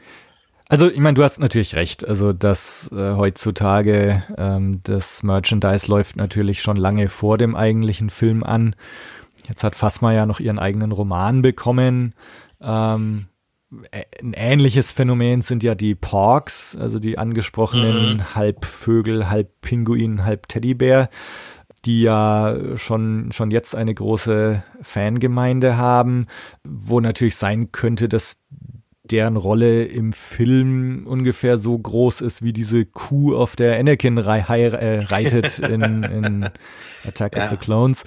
Also 0.69 0.89
ich 0.89 0.99
meine, 0.99 1.15
du 1.15 1.23
hast 1.23 1.39
natürlich 1.39 1.75
recht. 1.75 2.07
Also 2.07 2.31
dass 2.31 2.89
äh, 2.91 3.11
heutzutage 3.15 4.23
ähm, 4.37 4.79
das 4.83 5.21
Merchandise 5.21 5.87
läuft 5.87 6.15
natürlich 6.15 6.61
schon 6.61 6.77
lange 6.77 7.09
vor 7.09 7.37
dem 7.37 7.55
eigentlichen 7.55 8.09
Film 8.09 8.41
an. 8.43 8.75
Jetzt 9.47 9.63
hat 9.63 9.75
Fasma 9.75 10.13
ja 10.13 10.25
noch 10.25 10.39
ihren 10.39 10.57
eigenen 10.57 10.91
Roman 10.91 11.41
bekommen. 11.41 12.13
Ähm, 12.61 13.27
ein 14.21 14.33
ähnliches 14.33 14.91
Phänomen 14.91 15.41
sind 15.41 15.63
ja 15.63 15.75
die 15.75 15.95
Porks, 15.95 16.75
also 16.75 16.99
die 16.99 17.17
angesprochenen 17.17 18.17
mhm. 18.17 18.35
halb 18.35 18.65
Vögel, 18.65 19.29
halb 19.29 19.49
Pinguin, 19.61 20.25
halb 20.25 20.47
Teddybär, 20.47 21.09
die 21.85 22.01
ja 22.01 22.55
schon, 22.75 23.31
schon 23.31 23.51
jetzt 23.51 23.75
eine 23.75 23.93
große 23.93 24.63
Fangemeinde 24.81 25.77
haben, 25.77 26.27
wo 26.63 26.99
natürlich 26.99 27.35
sein 27.35 27.71
könnte, 27.71 28.09
dass 28.09 28.39
deren 29.11 29.37
Rolle 29.37 29.83
im 29.85 30.13
Film 30.13 31.05
ungefähr 31.05 31.57
so 31.57 31.77
groß 31.77 32.21
ist 32.21 32.41
wie 32.41 32.53
diese 32.53 32.85
Kuh, 32.85 33.35
auf 33.35 33.55
der 33.55 33.79
Anakin 33.79 34.17
rei 34.17 34.39
äh, 34.39 34.99
reitet 35.01 35.59
in, 35.69 36.03
in 36.03 36.49
Attack 37.07 37.35
ja. 37.35 37.45
of 37.45 37.51
the 37.51 37.57
Clones. 37.57 38.03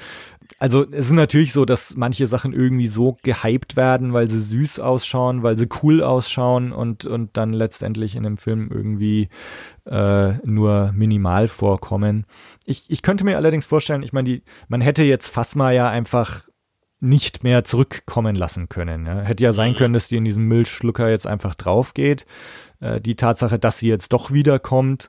Also 0.58 0.86
es 0.90 1.06
ist 1.06 1.12
natürlich 1.12 1.52
so, 1.52 1.64
dass 1.64 1.96
manche 1.96 2.26
Sachen 2.26 2.52
irgendwie 2.52 2.88
so 2.88 3.16
gehypt 3.22 3.76
werden, 3.76 4.12
weil 4.12 4.28
sie 4.28 4.40
süß 4.40 4.80
ausschauen, 4.80 5.42
weil 5.42 5.56
sie 5.56 5.68
cool 5.82 6.02
ausschauen 6.02 6.72
und, 6.72 7.04
und 7.06 7.36
dann 7.36 7.52
letztendlich 7.52 8.16
in 8.16 8.24
dem 8.24 8.36
Film 8.36 8.68
irgendwie 8.72 9.28
äh, 9.86 10.32
nur 10.44 10.92
minimal 10.94 11.48
vorkommen. 11.48 12.24
Ich, 12.64 12.90
ich 12.90 13.02
könnte 13.02 13.24
mir 13.24 13.36
allerdings 13.36 13.66
vorstellen, 13.66 14.02
ich 14.02 14.12
meine, 14.12 14.28
die, 14.28 14.42
man 14.68 14.80
hätte 14.80 15.04
jetzt 15.04 15.28
Phasma 15.28 15.70
ja 15.70 15.88
einfach 15.90 16.48
nicht 17.00 17.44
mehr 17.44 17.64
zurückkommen 17.64 18.34
lassen 18.34 18.68
können. 18.68 19.06
Ja. 19.06 19.20
Hätte 19.20 19.44
ja 19.44 19.52
sein 19.52 19.72
mhm. 19.72 19.76
können, 19.76 19.94
dass 19.94 20.08
die 20.08 20.16
in 20.16 20.24
diesen 20.24 20.44
Müllschlucker 20.44 21.08
jetzt 21.08 21.26
einfach 21.26 21.54
drauf 21.54 21.94
geht. 21.94 22.26
Äh, 22.80 23.00
die 23.00 23.14
Tatsache, 23.16 23.58
dass 23.58 23.78
sie 23.78 23.88
jetzt 23.88 24.12
doch 24.12 24.32
wiederkommt, 24.32 25.08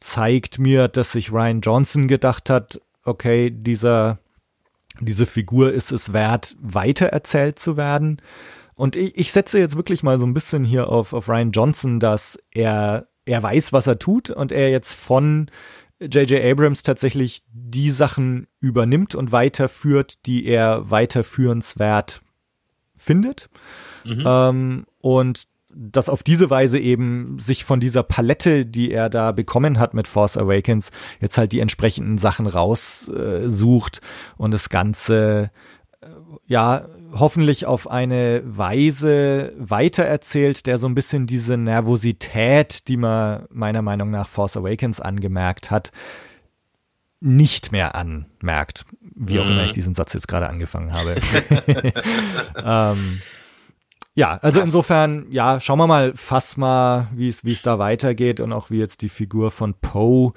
zeigt 0.00 0.58
mir, 0.58 0.88
dass 0.88 1.12
sich 1.12 1.32
Ryan 1.32 1.60
Johnson 1.60 2.08
gedacht 2.08 2.50
hat, 2.50 2.80
okay, 3.04 3.50
dieser, 3.50 4.18
diese 5.04 5.26
Figur 5.26 5.72
ist 5.72 5.92
es 5.92 6.12
wert, 6.12 6.56
weitererzählt 6.60 7.58
zu 7.58 7.76
werden. 7.76 8.20
Und 8.74 8.96
ich, 8.96 9.16
ich 9.18 9.32
setze 9.32 9.58
jetzt 9.58 9.76
wirklich 9.76 10.02
mal 10.02 10.18
so 10.18 10.26
ein 10.26 10.34
bisschen 10.34 10.64
hier 10.64 10.88
auf, 10.88 11.12
auf 11.12 11.28
Ryan 11.28 11.52
Johnson, 11.52 12.00
dass 12.00 12.38
er, 12.50 13.08
er 13.24 13.42
weiß, 13.42 13.72
was 13.72 13.86
er 13.86 13.98
tut 13.98 14.30
und 14.30 14.52
er 14.52 14.70
jetzt 14.70 14.94
von 14.94 15.50
J.J. 16.00 16.44
Abrams 16.44 16.82
tatsächlich 16.82 17.42
die 17.52 17.90
Sachen 17.90 18.48
übernimmt 18.60 19.14
und 19.14 19.30
weiterführt, 19.30 20.26
die 20.26 20.46
er 20.46 20.90
weiterführenswert 20.90 22.22
findet. 22.96 23.48
Mhm. 24.04 24.24
Ähm, 24.26 24.86
und 25.00 25.44
dass 25.74 26.08
auf 26.08 26.22
diese 26.22 26.50
Weise 26.50 26.78
eben 26.78 27.38
sich 27.38 27.64
von 27.64 27.80
dieser 27.80 28.02
Palette, 28.02 28.66
die 28.66 28.92
er 28.92 29.08
da 29.08 29.32
bekommen 29.32 29.78
hat 29.78 29.94
mit 29.94 30.08
Force 30.08 30.36
Awakens, 30.36 30.90
jetzt 31.20 31.38
halt 31.38 31.52
die 31.52 31.60
entsprechenden 31.60 32.18
Sachen 32.18 32.46
raussucht 32.46 33.98
äh, 33.98 34.00
und 34.36 34.50
das 34.52 34.68
Ganze 34.68 35.50
äh, 36.00 36.06
ja 36.46 36.86
hoffentlich 37.14 37.66
auf 37.66 37.90
eine 37.90 38.42
Weise 38.44 39.52
weitererzählt, 39.58 40.66
der 40.66 40.78
so 40.78 40.86
ein 40.86 40.94
bisschen 40.94 41.26
diese 41.26 41.56
Nervosität, 41.56 42.88
die 42.88 42.96
man 42.96 43.44
meiner 43.50 43.82
Meinung 43.82 44.10
nach 44.10 44.28
Force 44.28 44.56
Awakens 44.56 45.00
angemerkt 45.00 45.70
hat, 45.70 45.92
nicht 47.20 47.70
mehr 47.70 47.94
anmerkt. 47.94 48.84
Wie 49.14 49.38
auch 49.38 49.46
immer 49.46 49.60
mhm. 49.60 49.66
ich 49.66 49.72
diesen 49.72 49.94
Satz 49.94 50.14
jetzt 50.14 50.26
gerade 50.26 50.48
angefangen 50.48 50.92
habe. 50.92 51.16
ähm, 52.64 53.20
ja, 54.14 54.38
also 54.42 54.60
Krass. 54.60 54.68
insofern, 54.68 55.26
ja, 55.30 55.58
schauen 55.60 55.78
wir 55.78 55.86
mal, 55.86 56.12
fass 56.14 56.56
mal, 56.56 57.08
wie 57.14 57.28
es 57.28 57.44
wie 57.44 57.52
es 57.52 57.62
da 57.62 57.78
weitergeht 57.78 58.40
und 58.40 58.52
auch 58.52 58.70
wie 58.70 58.78
jetzt 58.78 59.02
die 59.02 59.08
Figur 59.08 59.50
von 59.50 59.74
Poe, 59.74 60.32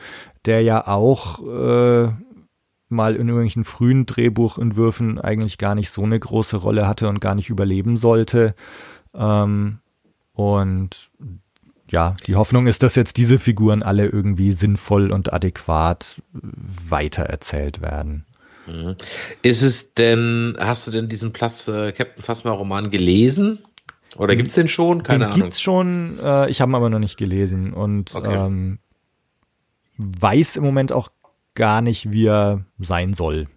der 0.45 0.61
ja 0.61 0.87
auch 0.87 1.41
äh, 1.45 2.09
mal 2.87 3.15
in 3.15 3.27
irgendwelchen 3.27 3.65
frühen 3.65 4.05
Drehbuchentwürfen 4.05 5.19
eigentlich 5.19 5.57
gar 5.57 5.75
nicht 5.75 5.89
so 5.89 6.03
eine 6.03 6.19
große 6.19 6.57
Rolle 6.57 6.87
hatte 6.87 7.09
und 7.09 7.19
gar 7.19 7.35
nicht 7.35 7.49
überleben 7.49 7.97
sollte. 7.97 8.55
Ähm, 9.13 9.79
und 10.33 11.11
ja, 11.89 12.15
die 12.25 12.35
Hoffnung 12.35 12.67
ist, 12.67 12.81
dass 12.81 12.95
jetzt 12.95 13.17
diese 13.17 13.39
Figuren 13.39 13.83
alle 13.83 14.07
irgendwie 14.07 14.51
sinnvoll 14.53 15.11
und 15.11 15.33
adäquat 15.33 16.21
weitererzählt 16.31 17.81
werden. 17.81 18.25
Mhm. 18.67 18.95
Ist 19.41 19.61
es 19.61 19.93
denn, 19.93 20.57
hast 20.59 20.87
du 20.87 20.91
denn 20.91 21.09
diesen 21.09 21.31
Plus 21.31 21.67
äh, 21.67 21.91
Captain 21.91 22.23
Phasma 22.23 22.51
Roman 22.51 22.89
gelesen? 22.91 23.59
Oder 24.17 24.35
gibt 24.35 24.49
es 24.49 24.55
den 24.55 24.67
schon? 24.67 25.03
Keine 25.03 25.25
den 25.25 25.31
Ahnung. 25.31 25.43
Gibt's 25.43 25.61
schon, 25.61 26.19
äh, 26.21 26.49
ich 26.49 26.61
habe 26.61 26.71
ihn 26.71 26.75
aber 26.75 26.89
noch 26.89 26.99
nicht 26.99 27.17
gelesen 27.17 27.73
und 27.73 28.15
okay. 28.15 28.33
ähm, 28.33 28.79
weiß 29.97 30.55
im 30.55 30.63
Moment 30.63 30.91
auch 30.91 31.09
gar 31.53 31.81
nicht, 31.81 32.11
wie 32.11 32.27
er 32.27 32.65
sein 32.79 33.13
soll. 33.13 33.47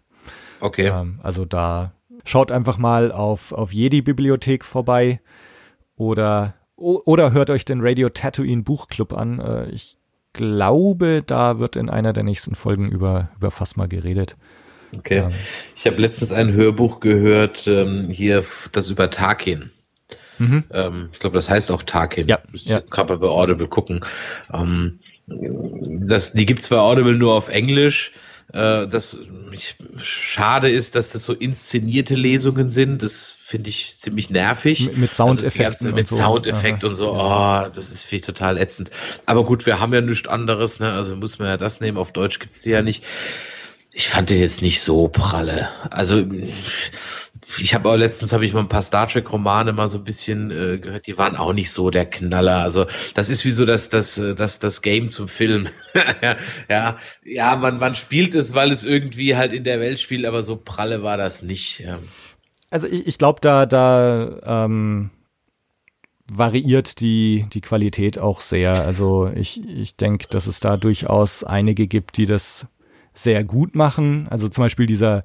Okay. 0.60 0.88
Ähm, 0.88 1.20
also 1.22 1.44
da 1.44 1.92
schaut 2.24 2.50
einfach 2.50 2.78
mal 2.78 3.12
auf, 3.12 3.52
auf 3.52 3.72
Jedi-Bibliothek 3.72 4.64
vorbei 4.64 5.20
oder, 5.96 6.54
oder 6.76 7.32
hört 7.32 7.50
euch 7.50 7.64
den 7.64 7.80
Radio 7.80 8.08
Tatooine 8.08 8.62
Buchclub 8.62 9.12
an. 9.12 9.40
Äh, 9.40 9.70
ich 9.70 9.96
glaube, 10.32 11.22
da 11.26 11.58
wird 11.58 11.76
in 11.76 11.88
einer 11.88 12.12
der 12.12 12.24
nächsten 12.24 12.54
Folgen 12.54 12.88
über, 12.90 13.30
über 13.36 13.50
Phasma 13.50 13.86
geredet. 13.86 14.36
Okay. 14.96 15.18
Ähm, 15.18 15.30
ich 15.76 15.86
habe 15.86 15.96
letztens 15.96 16.32
ein 16.32 16.52
Hörbuch 16.52 17.00
gehört, 17.00 17.66
ähm, 17.66 18.08
hier, 18.10 18.44
das 18.72 18.90
über 18.90 19.10
Tarkin. 19.10 19.70
Mhm. 20.38 20.64
Ähm, 20.72 21.08
ich 21.12 21.18
glaube, 21.18 21.34
das 21.34 21.50
heißt 21.50 21.70
auch 21.70 21.82
Tarkin. 21.82 22.26
Ja. 22.26 22.38
Müsste 22.50 22.70
ja. 22.70 22.78
jetzt 22.78 22.90
gerade 22.90 23.16
bei 23.16 23.26
Audible 23.26 23.68
gucken. 23.68 24.04
Ähm, 24.52 25.00
das, 25.26 26.32
die 26.32 26.46
gibt's 26.46 26.68
bei 26.68 26.78
Audible 26.78 27.14
nur 27.14 27.34
auf 27.34 27.48
Englisch. 27.48 28.12
Äh, 28.52 28.86
das 28.86 29.18
ich, 29.52 29.76
schade 29.98 30.70
ist, 30.70 30.94
dass 30.94 31.10
das 31.10 31.24
so 31.24 31.34
inszenierte 31.34 32.14
Lesungen 32.14 32.70
sind. 32.70 33.02
Das 33.02 33.34
finde 33.40 33.68
ich 33.68 33.98
ziemlich 33.98 34.30
nervig. 34.30 34.86
Mit, 34.86 34.96
mit 34.96 35.14
Soundeffekten. 35.14 35.94
Mit 35.94 36.08
so. 36.08 36.16
Soundeffekt 36.16 36.84
und 36.84 36.94
so. 36.94 37.12
Oh, 37.12 37.66
das 37.74 37.90
ist 37.90 38.02
finde 38.02 38.16
ich 38.16 38.22
total 38.22 38.56
ätzend. 38.56 38.90
Aber 39.26 39.44
gut, 39.44 39.66
wir 39.66 39.80
haben 39.80 39.92
ja 39.92 40.00
nichts 40.00 40.28
anderes, 40.28 40.80
ne? 40.80 40.92
Also 40.92 41.16
muss 41.16 41.38
man 41.38 41.48
ja 41.48 41.56
das 41.56 41.80
nehmen. 41.80 41.98
Auf 41.98 42.12
Deutsch 42.12 42.38
gibt's 42.38 42.62
die 42.62 42.70
ja 42.70 42.80
nicht. 42.80 43.04
Ich 43.98 44.10
fand 44.10 44.30
den 44.30 44.40
jetzt 44.40 44.62
nicht 44.62 44.80
so 44.80 45.08
pralle. 45.08 45.70
Also 45.90 46.24
ich 47.58 47.74
habe 47.74 47.90
auch 47.90 47.96
letztens 47.96 48.32
habe 48.32 48.44
ich 48.44 48.54
mal 48.54 48.60
ein 48.60 48.68
paar 48.68 48.82
Star 48.82 49.08
Trek 49.08 49.32
Romane 49.32 49.72
mal 49.72 49.88
so 49.88 49.98
ein 49.98 50.04
bisschen 50.04 50.52
äh, 50.52 50.78
gehört, 50.78 51.08
die 51.08 51.18
waren 51.18 51.34
auch 51.34 51.52
nicht 51.52 51.72
so 51.72 51.90
der 51.90 52.06
Knaller. 52.06 52.62
Also 52.62 52.86
das 53.14 53.28
ist 53.28 53.44
wie 53.44 53.50
so 53.50 53.66
das 53.66 53.88
das 53.88 54.16
äh, 54.16 54.36
das 54.36 54.60
das 54.60 54.82
Game 54.82 55.08
zum 55.08 55.26
Film. 55.26 55.66
ja, 56.70 56.96
ja, 57.24 57.56
man 57.56 57.80
man 57.80 57.96
spielt 57.96 58.36
es, 58.36 58.54
weil 58.54 58.70
es 58.70 58.84
irgendwie 58.84 59.34
halt 59.34 59.52
in 59.52 59.64
der 59.64 59.80
Welt 59.80 59.98
spielt, 59.98 60.26
aber 60.26 60.44
so 60.44 60.54
pralle 60.54 61.02
war 61.02 61.16
das 61.16 61.42
nicht. 61.42 61.80
Ja. 61.80 61.98
Also 62.70 62.86
ich, 62.86 63.04
ich 63.04 63.18
glaube 63.18 63.40
da 63.42 63.66
da 63.66 64.64
ähm, 64.64 65.10
variiert 66.30 67.00
die 67.00 67.46
die 67.52 67.62
Qualität 67.62 68.20
auch 68.20 68.42
sehr. 68.42 68.84
Also 68.84 69.28
ich 69.34 69.60
ich 69.68 69.96
denke, 69.96 70.28
dass 70.30 70.46
es 70.46 70.60
da 70.60 70.76
durchaus 70.76 71.42
einige 71.42 71.88
gibt, 71.88 72.16
die 72.16 72.26
das 72.26 72.68
sehr 73.18 73.44
gut 73.44 73.74
machen. 73.74 74.26
Also 74.30 74.48
zum 74.48 74.64
Beispiel 74.64 74.86
dieser 74.86 75.24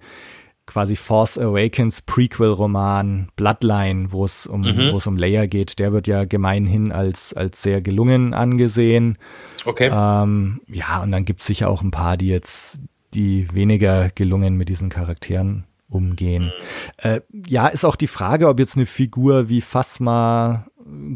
quasi 0.66 0.96
Force 0.96 1.38
Awakens 1.38 2.02
Prequel-Roman 2.02 3.28
Bloodline, 3.36 4.12
wo 4.12 4.26
es 4.26 4.48
um, 4.48 4.62
mhm. 4.62 4.92
wo 4.92 4.98
es 4.98 5.08
um 5.08 5.18
Leia 5.18 5.46
geht, 5.46 5.78
der 5.80 5.92
wird 5.92 6.08
ja 6.08 6.26
gemeinhin 6.26 6.92
als, 6.92 7.34
als 7.34 7.62
sehr 7.62 7.82
gelungen 7.82 8.34
angesehen. 8.34 9.18
Okay. 9.66 9.92
Ähm, 9.94 10.62
ja, 10.68 11.04
und 11.04 11.12
dann 11.12 11.26
gibt 11.26 11.42
es 11.42 11.48
sicher 11.48 11.70
auch 11.70 11.82
ein 11.82 11.92
paar, 11.92 12.18
die 12.18 12.30
jetzt, 12.30 12.80
die 13.14 13.54
weniger 13.54 14.10
gelungen 14.16 14.56
mit 14.56 14.70
diesen 14.70 14.90
Charakteren 14.90 15.66
umgehen. 15.90 16.46
Mhm. 16.46 16.52
Äh, 16.98 17.22
ja, 17.48 17.68
ist 17.68 17.86
auch 17.86 17.98
die 17.98 18.08
Frage, 18.08 18.48
ob 18.48 18.60
jetzt 18.60 18.78
eine 18.78 18.86
Figur 18.86 19.50
wie 19.50 19.62
Phasma 19.62 20.66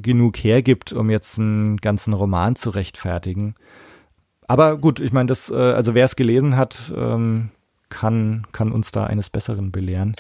genug 0.02 0.38
hergibt, 0.38 0.94
um 0.94 1.10
jetzt 1.10 1.40
einen 1.40 1.78
ganzen 1.78 2.14
Roman 2.14 2.56
zu 2.56 2.70
rechtfertigen. 2.70 3.56
Aber 4.48 4.78
gut, 4.78 5.00
ich 5.00 5.12
meine, 5.12 5.28
das, 5.28 5.50
äh, 5.50 5.56
also 5.56 5.94
wer 5.94 6.06
es 6.06 6.16
gelesen 6.16 6.56
hat, 6.56 6.92
ähm, 6.96 7.50
kann, 7.90 8.46
kann 8.52 8.72
uns 8.72 8.92
da 8.92 9.06
eines 9.06 9.30
Besseren 9.30 9.72
belehren. 9.72 10.14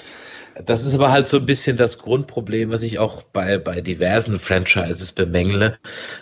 Das 0.65 0.85
ist 0.85 0.95
aber 0.95 1.11
halt 1.11 1.27
so 1.27 1.37
ein 1.37 1.45
bisschen 1.45 1.77
das 1.77 1.99
Grundproblem, 1.99 2.71
was 2.71 2.81
ich 2.81 2.97
auch 2.97 3.23
bei, 3.23 3.57
bei 3.57 3.81
diversen 3.81 4.39
Franchises 4.39 5.11
bemängle. 5.11 5.77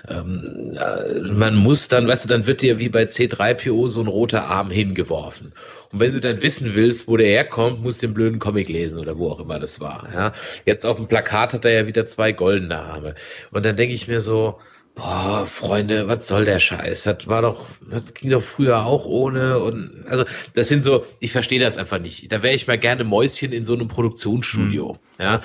Ähm, 0.09 0.75
äh, 0.75 1.19
man 1.19 1.55
muss 1.55 1.87
dann, 1.87 2.07
weißt 2.07 2.25
du, 2.25 2.29
dann 2.29 2.47
wird 2.47 2.61
dir 2.61 2.79
wie 2.79 2.89
bei 2.89 3.03
C3PO 3.03 3.87
so 3.87 4.01
ein 4.01 4.07
roter 4.07 4.45
Arm 4.45 4.71
hingeworfen. 4.71 5.53
Und 5.91 5.99
wenn 5.99 6.11
du 6.11 6.19
dann 6.19 6.41
wissen 6.41 6.75
willst, 6.75 7.07
wo 7.07 7.15
der 7.15 7.27
herkommt, 7.27 7.81
musst 7.81 8.01
du 8.01 8.07
den 8.07 8.13
blöden 8.13 8.39
Comic 8.39 8.67
lesen 8.67 8.99
oder 8.99 9.17
wo 9.17 9.29
auch 9.29 9.39
immer 9.39 9.59
das 9.59 9.79
war. 9.79 10.09
Ja? 10.13 10.33
Jetzt 10.65 10.85
auf 10.85 10.97
dem 10.97 11.07
Plakat 11.07 11.53
hat 11.53 11.65
er 11.65 11.71
ja 11.71 11.87
wieder 11.87 12.07
zwei 12.07 12.31
goldene 12.31 12.79
Arme. 12.79 13.15
Und 13.51 13.65
dann 13.65 13.77
denke 13.77 13.93
ich 13.93 14.07
mir 14.07 14.19
so, 14.19 14.59
boah, 14.95 15.45
Freunde, 15.45 16.07
was 16.07 16.27
soll 16.27 16.45
der 16.45 16.59
Scheiß? 16.59 17.03
Das 17.03 17.27
war 17.27 17.41
doch, 17.41 17.67
das 17.89 18.13
ging 18.13 18.31
doch 18.31 18.41
früher 18.41 18.85
auch 18.85 19.05
ohne 19.05 19.59
und 19.59 20.05
also 20.07 20.25
das 20.53 20.69
sind 20.69 20.83
so, 20.83 21.05
ich 21.19 21.31
verstehe 21.31 21.59
das 21.59 21.77
einfach 21.77 21.99
nicht. 21.99 22.31
Da 22.31 22.41
wäre 22.41 22.55
ich 22.55 22.67
mal 22.67 22.77
gerne 22.77 23.03
Mäuschen 23.03 23.51
in 23.51 23.65
so 23.65 23.73
einem 23.73 23.87
Produktionsstudio, 23.87 24.93
mhm. 24.93 25.23
ja. 25.23 25.41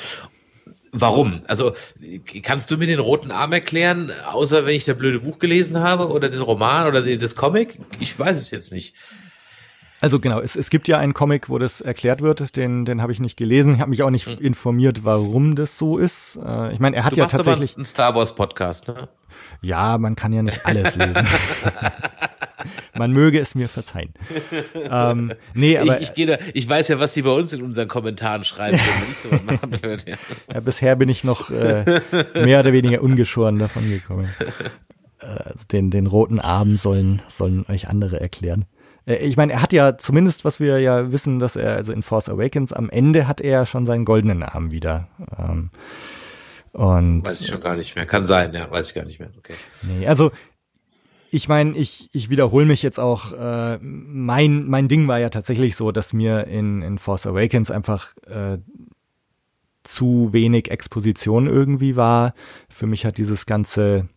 Warum? 0.92 1.42
Also 1.46 1.74
kannst 2.42 2.70
du 2.70 2.76
mir 2.76 2.88
den 2.88 2.98
roten 2.98 3.30
Arm 3.30 3.52
erklären, 3.52 4.10
außer 4.26 4.66
wenn 4.66 4.74
ich 4.74 4.84
das 4.84 4.98
blöde 4.98 5.20
Buch 5.20 5.38
gelesen 5.38 5.78
habe 5.78 6.08
oder 6.08 6.28
den 6.28 6.40
Roman 6.40 6.88
oder 6.88 7.02
das 7.16 7.36
Comic? 7.36 7.78
Ich 8.00 8.18
weiß 8.18 8.36
es 8.36 8.50
jetzt 8.50 8.72
nicht. 8.72 8.94
Also 10.02 10.18
genau, 10.18 10.40
es, 10.40 10.56
es 10.56 10.70
gibt 10.70 10.88
ja 10.88 10.98
einen 10.98 11.12
Comic, 11.12 11.50
wo 11.50 11.58
das 11.58 11.82
erklärt 11.82 12.22
wird, 12.22 12.56
den, 12.56 12.86
den 12.86 13.02
habe 13.02 13.12
ich 13.12 13.20
nicht 13.20 13.36
gelesen. 13.36 13.74
Ich 13.74 13.80
habe 13.80 13.90
mich 13.90 14.02
auch 14.02 14.10
nicht 14.10 14.26
hm. 14.26 14.38
informiert, 14.38 15.04
warum 15.04 15.56
das 15.56 15.76
so 15.76 15.98
ist. 15.98 16.38
Äh, 16.42 16.72
ich 16.72 16.80
meine, 16.80 16.96
er 16.96 17.04
hat 17.04 17.12
du 17.12 17.20
ja 17.20 17.26
tatsächlich. 17.26 17.72
Aber 17.72 17.78
einen 17.78 17.84
Star 17.84 18.14
Wars 18.14 18.34
Podcast, 18.34 18.88
ne? 18.88 19.08
Ja, 19.60 19.98
man 19.98 20.16
kann 20.16 20.32
ja 20.32 20.42
nicht 20.42 20.64
alles 20.64 20.96
lesen. 20.96 21.14
man 22.98 23.12
möge 23.12 23.38
es 23.40 23.54
mir 23.54 23.68
verzeihen. 23.68 24.14
ähm, 24.74 25.32
nee, 25.52 25.76
aber 25.76 26.00
ich, 26.00 26.12
ich, 26.16 26.26
da, 26.26 26.38
ich 26.54 26.66
weiß 26.66 26.88
ja, 26.88 26.98
was 26.98 27.12
die 27.12 27.22
bei 27.22 27.30
uns 27.30 27.52
in 27.52 27.62
unseren 27.62 27.88
Kommentaren 27.88 28.44
schreiben, 28.44 28.78
wenn 29.28 29.98
so 29.98 30.08
ja. 30.08 30.16
ja, 30.54 30.60
bisher 30.60 30.96
bin 30.96 31.10
ich 31.10 31.24
noch 31.24 31.50
äh, 31.50 32.00
mehr 32.34 32.60
oder 32.60 32.72
weniger 32.72 33.02
ungeschoren 33.02 33.58
davon 33.58 33.88
gekommen. 33.88 34.30
Äh, 35.20 35.52
den, 35.72 35.90
den 35.90 36.06
roten 36.06 36.40
Arm 36.40 36.76
sollen, 36.76 37.20
sollen 37.28 37.66
euch 37.68 37.88
andere 37.88 38.18
erklären. 38.18 38.64
Äh, 39.10 39.26
ich 39.26 39.36
meine, 39.36 39.52
er 39.52 39.62
hat 39.62 39.72
ja 39.72 39.98
zumindest, 39.98 40.44
was 40.44 40.60
wir 40.60 40.78
ja 40.80 41.12
wissen, 41.12 41.38
dass 41.38 41.56
er, 41.56 41.76
also 41.76 41.92
in 41.92 42.02
Force 42.02 42.28
Awakens, 42.28 42.72
am 42.72 42.88
Ende 42.90 43.26
hat 43.26 43.40
er 43.40 43.66
schon 43.66 43.86
seinen 43.86 44.04
goldenen 44.04 44.42
Arm 44.42 44.70
wieder. 44.70 45.08
Ähm, 45.38 45.70
und 46.72 47.26
weiß 47.26 47.40
ich 47.40 47.48
schon 47.48 47.60
gar 47.60 47.74
nicht 47.74 47.96
mehr. 47.96 48.06
Kann 48.06 48.24
sein, 48.24 48.54
ja, 48.54 48.70
weiß 48.70 48.88
ich 48.88 48.94
gar 48.94 49.04
nicht 49.04 49.18
mehr. 49.18 49.30
Okay. 49.36 49.54
Nee, 49.82 50.06
also 50.06 50.30
ich 51.32 51.48
meine, 51.48 51.76
ich, 51.76 52.08
ich 52.12 52.30
wiederhole 52.30 52.66
mich 52.66 52.82
jetzt 52.82 52.98
auch. 53.00 53.32
Äh, 53.32 53.78
mein, 53.80 54.66
mein 54.66 54.88
Ding 54.88 55.08
war 55.08 55.18
ja 55.18 55.30
tatsächlich 55.30 55.76
so, 55.76 55.92
dass 55.92 56.12
mir 56.12 56.46
in, 56.46 56.82
in 56.82 56.98
Force 56.98 57.26
Awakens 57.26 57.70
einfach 57.70 58.14
äh, 58.26 58.58
zu 59.82 60.32
wenig 60.32 60.70
Exposition 60.70 61.46
irgendwie 61.46 61.96
war. 61.96 62.34
Für 62.68 62.86
mich 62.86 63.04
hat 63.04 63.18
dieses 63.18 63.46
ganze 63.46 64.08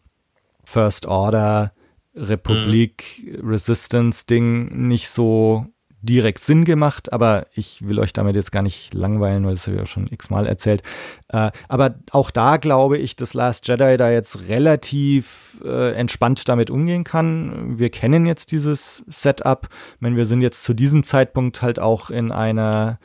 First 0.64 1.06
Order 1.08 1.74
Republik 2.16 3.24
mhm. 3.26 3.50
Resistance 3.50 4.26
Ding 4.26 4.88
nicht 4.88 5.10
so 5.10 5.68
direkt 6.02 6.44
Sinn 6.44 6.66
gemacht, 6.66 7.14
aber 7.14 7.48
ich 7.54 7.88
will 7.88 7.98
euch 7.98 8.12
damit 8.12 8.36
jetzt 8.36 8.52
gar 8.52 8.62
nicht 8.62 8.94
langweilen, 8.94 9.46
weil 9.46 9.54
das 9.54 9.68
habe 9.68 9.78
ich 9.78 9.82
ja 9.82 9.86
schon 9.86 10.08
x-mal 10.08 10.46
erzählt. 10.46 10.84
Äh, 11.30 11.52
aber 11.70 11.96
auch 12.12 12.30
da 12.30 12.58
glaube 12.58 12.98
ich, 12.98 13.16
dass 13.16 13.34
Last 13.34 13.68
Jedi 13.70 13.96
da 13.96 14.12
jetzt 14.12 14.50
relativ 14.50 15.62
äh, 15.64 15.94
entspannt 15.94 16.48
damit 16.50 16.70
umgehen 16.70 17.06
kann. 17.06 17.80
Wir 17.80 17.90
kennen 17.90 18.26
jetzt 18.26 18.52
dieses 18.52 19.04
Setup. 19.08 19.70
Meine, 20.00 20.18
wir 20.18 20.26
sind 20.26 20.42
jetzt 20.42 20.64
zu 20.64 20.74
diesem 20.74 21.06
Zeitpunkt 21.06 21.62
halt 21.62 21.80
auch 21.80 22.10
in 22.10 22.34
einer 22.34 23.00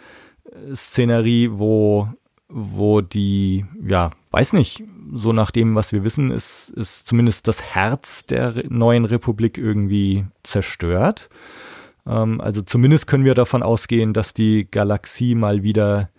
Szenerie, 0.75 1.51
wo 1.53 2.09
wo 2.49 3.01
die, 3.01 3.67
ja, 3.87 4.11
weiß 4.31 4.53
nicht, 4.53 4.83
so 5.13 5.33
nach 5.33 5.51
dem, 5.51 5.75
was 5.75 5.93
wir 5.93 6.05
wissen, 6.05 6.31
ist, 6.31 6.71
ist 6.71 7.07
zumindest 7.07 7.49
das 7.49 7.63
Herz 7.63 8.27
der 8.27 8.55
neuen 8.69 9.05
Republik 9.05 9.59
irgendwie 9.59 10.27
zerstört. 10.43 11.31
Ähm, 12.07 12.41
also 12.41 12.63
zumindest 12.63 13.07
können 13.07 13.25
wir 13.25 13.35
davon 13.35 13.63
ausgehen, 13.63 14.13
dass 14.13 14.35
die 14.35 14.69
Galaxie 14.71 15.35
mal 15.35 15.63
wieder 15.63 16.11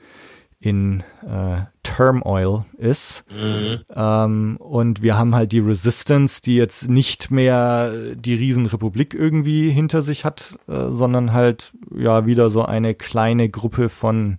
in 0.62 1.04
äh, 1.26 1.62
Turmoil 1.84 2.66
ist. 2.78 3.24
Mhm. 3.30 3.80
Ähm, 3.96 4.58
und 4.58 5.02
wir 5.02 5.18
haben 5.18 5.34
halt 5.34 5.54
die 5.54 5.60
Resistance, 5.60 6.42
die 6.42 6.56
jetzt 6.56 6.90
nicht 6.90 7.32
mehr 7.32 7.94
die 8.16 8.36
Riesenrepublik 8.36 9.14
irgendwie 9.14 9.70
hinter 9.70 10.02
sich 10.02 10.26
hat, 10.26 10.60
äh, 10.68 10.90
sondern 10.90 11.32
halt 11.32 11.72
ja 11.96 12.26
wieder 12.26 12.50
so 12.50 12.64
eine 12.66 12.94
kleine 12.94 13.48
Gruppe 13.48 13.88
von 13.88 14.38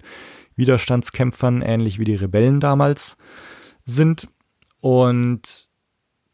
Widerstandskämpfern, 0.57 1.63
ähnlich 1.63 1.99
wie 1.99 2.05
die 2.05 2.17
Rebellen 2.17 2.61
damals 2.61 3.17
sind. 3.91 4.29
Und 4.81 5.69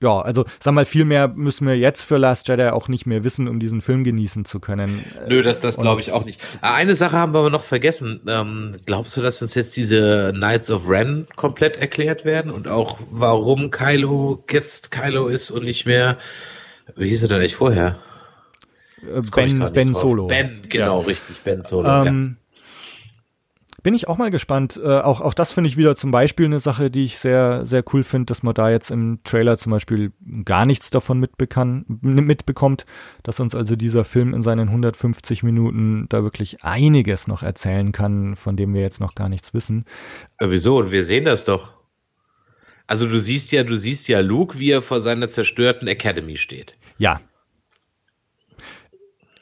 ja, 0.02 0.20
also 0.20 0.44
sag 0.60 0.74
mal, 0.74 0.84
viel 0.84 1.06
mehr 1.06 1.28
müssen 1.28 1.66
wir 1.66 1.76
jetzt 1.76 2.04
für 2.04 2.18
Last 2.18 2.48
Jedi 2.48 2.68
auch 2.68 2.88
nicht 2.88 3.06
mehr 3.06 3.24
wissen, 3.24 3.48
um 3.48 3.58
diesen 3.58 3.80
Film 3.80 4.04
genießen 4.04 4.44
zu 4.44 4.60
können. 4.60 5.02
Nö, 5.26 5.42
das, 5.42 5.60
das 5.60 5.78
glaube 5.78 6.02
ich 6.02 6.12
auch 6.12 6.26
nicht. 6.26 6.40
Ah, 6.60 6.74
eine 6.74 6.94
Sache 6.94 7.16
haben 7.16 7.32
wir 7.32 7.38
aber 7.38 7.50
noch 7.50 7.62
vergessen. 7.62 8.20
Ähm, 8.28 8.76
glaubst 8.84 9.16
du, 9.16 9.22
dass 9.22 9.40
uns 9.40 9.54
jetzt 9.54 9.74
diese 9.74 10.32
Knights 10.34 10.70
of 10.70 10.88
Ren 10.88 11.26
komplett 11.36 11.78
erklärt 11.78 12.26
werden 12.26 12.50
und 12.50 12.68
auch 12.68 12.98
warum 13.10 13.70
Kylo 13.70 14.44
jetzt 14.50 14.90
Kylo 14.90 15.28
ist 15.28 15.50
und 15.50 15.64
nicht 15.64 15.86
mehr, 15.86 16.18
wie 16.94 17.08
hieß 17.08 17.22
er 17.22 17.28
denn 17.28 17.38
eigentlich 17.38 17.56
vorher? 17.56 17.98
Äh, 19.02 19.22
ben, 19.34 19.72
ben 19.72 19.94
Solo. 19.94 20.26
Ben, 20.26 20.60
genau, 20.68 21.00
ja. 21.00 21.06
richtig, 21.06 21.40
Ben 21.40 21.62
Solo. 21.62 21.88
Ähm, 21.88 22.36
ja 22.38 22.45
bin 23.86 23.94
ich 23.94 24.08
auch 24.08 24.18
mal 24.18 24.32
gespannt. 24.32 24.80
Äh, 24.82 24.98
auch, 24.98 25.20
auch 25.20 25.32
das 25.32 25.52
finde 25.52 25.70
ich 25.70 25.76
wieder 25.76 25.94
zum 25.94 26.10
Beispiel 26.10 26.46
eine 26.46 26.58
Sache, 26.58 26.90
die 26.90 27.04
ich 27.04 27.20
sehr, 27.20 27.64
sehr 27.66 27.84
cool 27.92 28.02
finde, 28.02 28.26
dass 28.26 28.42
man 28.42 28.52
da 28.52 28.68
jetzt 28.68 28.90
im 28.90 29.20
Trailer 29.22 29.58
zum 29.58 29.70
Beispiel 29.70 30.10
gar 30.44 30.66
nichts 30.66 30.90
davon 30.90 31.20
mitbekommt, 31.20 32.84
dass 33.22 33.38
uns 33.38 33.54
also 33.54 33.76
dieser 33.76 34.04
Film 34.04 34.34
in 34.34 34.42
seinen 34.42 34.70
150 34.70 35.44
Minuten 35.44 36.06
da 36.08 36.24
wirklich 36.24 36.64
einiges 36.64 37.28
noch 37.28 37.44
erzählen 37.44 37.92
kann, 37.92 38.34
von 38.34 38.56
dem 38.56 38.74
wir 38.74 38.80
jetzt 38.80 38.98
noch 38.98 39.14
gar 39.14 39.28
nichts 39.28 39.54
wissen. 39.54 39.84
Ja, 40.40 40.50
wieso? 40.50 40.90
Wir 40.90 41.04
sehen 41.04 41.24
das 41.24 41.44
doch. 41.44 41.72
Also 42.88 43.06
du 43.06 43.20
siehst 43.20 43.52
ja, 43.52 43.62
du 43.62 43.76
siehst 43.76 44.08
ja 44.08 44.18
Luke, 44.18 44.58
wie 44.58 44.72
er 44.72 44.82
vor 44.82 45.00
seiner 45.00 45.30
zerstörten 45.30 45.86
Academy 45.86 46.38
steht. 46.38 46.76
Ja. 46.98 47.20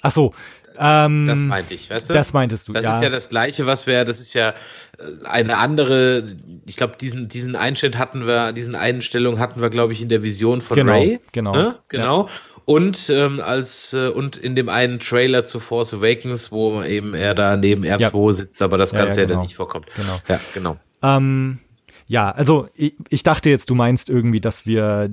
Ach 0.03 0.13
so, 0.13 0.35
ähm, 0.79 1.27
das 1.27 1.39
meinte 1.39 1.75
ich, 1.75 1.91
weißt 1.91 2.11
du? 2.11 2.15
Das 2.15 2.33
meintest 2.33 2.69
du, 2.69 2.73
das 2.73 2.85
ja. 2.85 2.91
Das 2.91 2.99
ist 2.99 3.05
ja 3.05 3.11
das 3.11 3.29
Gleiche, 3.29 3.67
was 3.67 3.87
wir, 3.87 4.05
das 4.05 4.21
ist 4.21 4.35
ja 4.35 4.51
äh, 4.51 5.27
eine 5.27 5.59
andere, 5.59 6.25
ich 6.67 6.77
glaube, 6.77 6.97
diesen, 7.01 7.29
diesen 7.29 7.57
Einschnitt 7.57 7.99
hatten 7.99 8.27
wir, 8.27 8.53
diesen 8.53 8.75
Einstellung 8.75 9.39
hatten 9.39 9.61
wir, 9.61 9.71
glaube 9.71 9.93
ich, 9.93 10.03
in 10.03 10.09
der 10.09 10.23
Vision 10.23 10.61
von 10.61 10.77
genau, 10.77 10.93
Ray. 10.93 11.21
Genau. 11.33 11.55
Ne? 11.55 11.79
Genau. 11.89 12.25
Ja. 12.25 12.29
Und 12.67 13.11
ähm, 13.11 13.41
als 13.41 13.93
äh, 13.93 14.09
und 14.09 14.37
in 14.37 14.57
dem 14.57 14.71
einen 14.71 14.99
Trailer 14.99 15.45
zu 15.45 15.61
Force 15.61 15.93
Awakens, 15.93 16.51
wo 16.51 16.83
eben 16.83 17.15
er 17.15 17.35
da 17.35 17.57
neben 17.57 17.85
R2 17.85 18.27
ja. 18.27 18.33
sitzt, 18.33 18.63
aber 18.63 18.79
das 18.79 18.93
Ganze 18.93 19.21
ja, 19.21 19.23
ja, 19.23 19.27
genau. 19.27 19.33
ja 19.33 19.37
dann 19.37 19.43
nicht 19.43 19.57
vorkommt. 19.57 19.87
Genau. 19.95 20.19
Ja, 20.29 20.41
genau. 20.55 20.79
Ähm, 21.03 21.59
ja, 22.07 22.31
also 22.31 22.69
ich, 22.75 22.95
ich 23.09 23.23
dachte 23.23 23.51
jetzt, 23.51 23.71
du 23.71 23.75
meinst 23.75 24.11
irgendwie, 24.11 24.41
dass 24.41 24.67
wir 24.67 25.11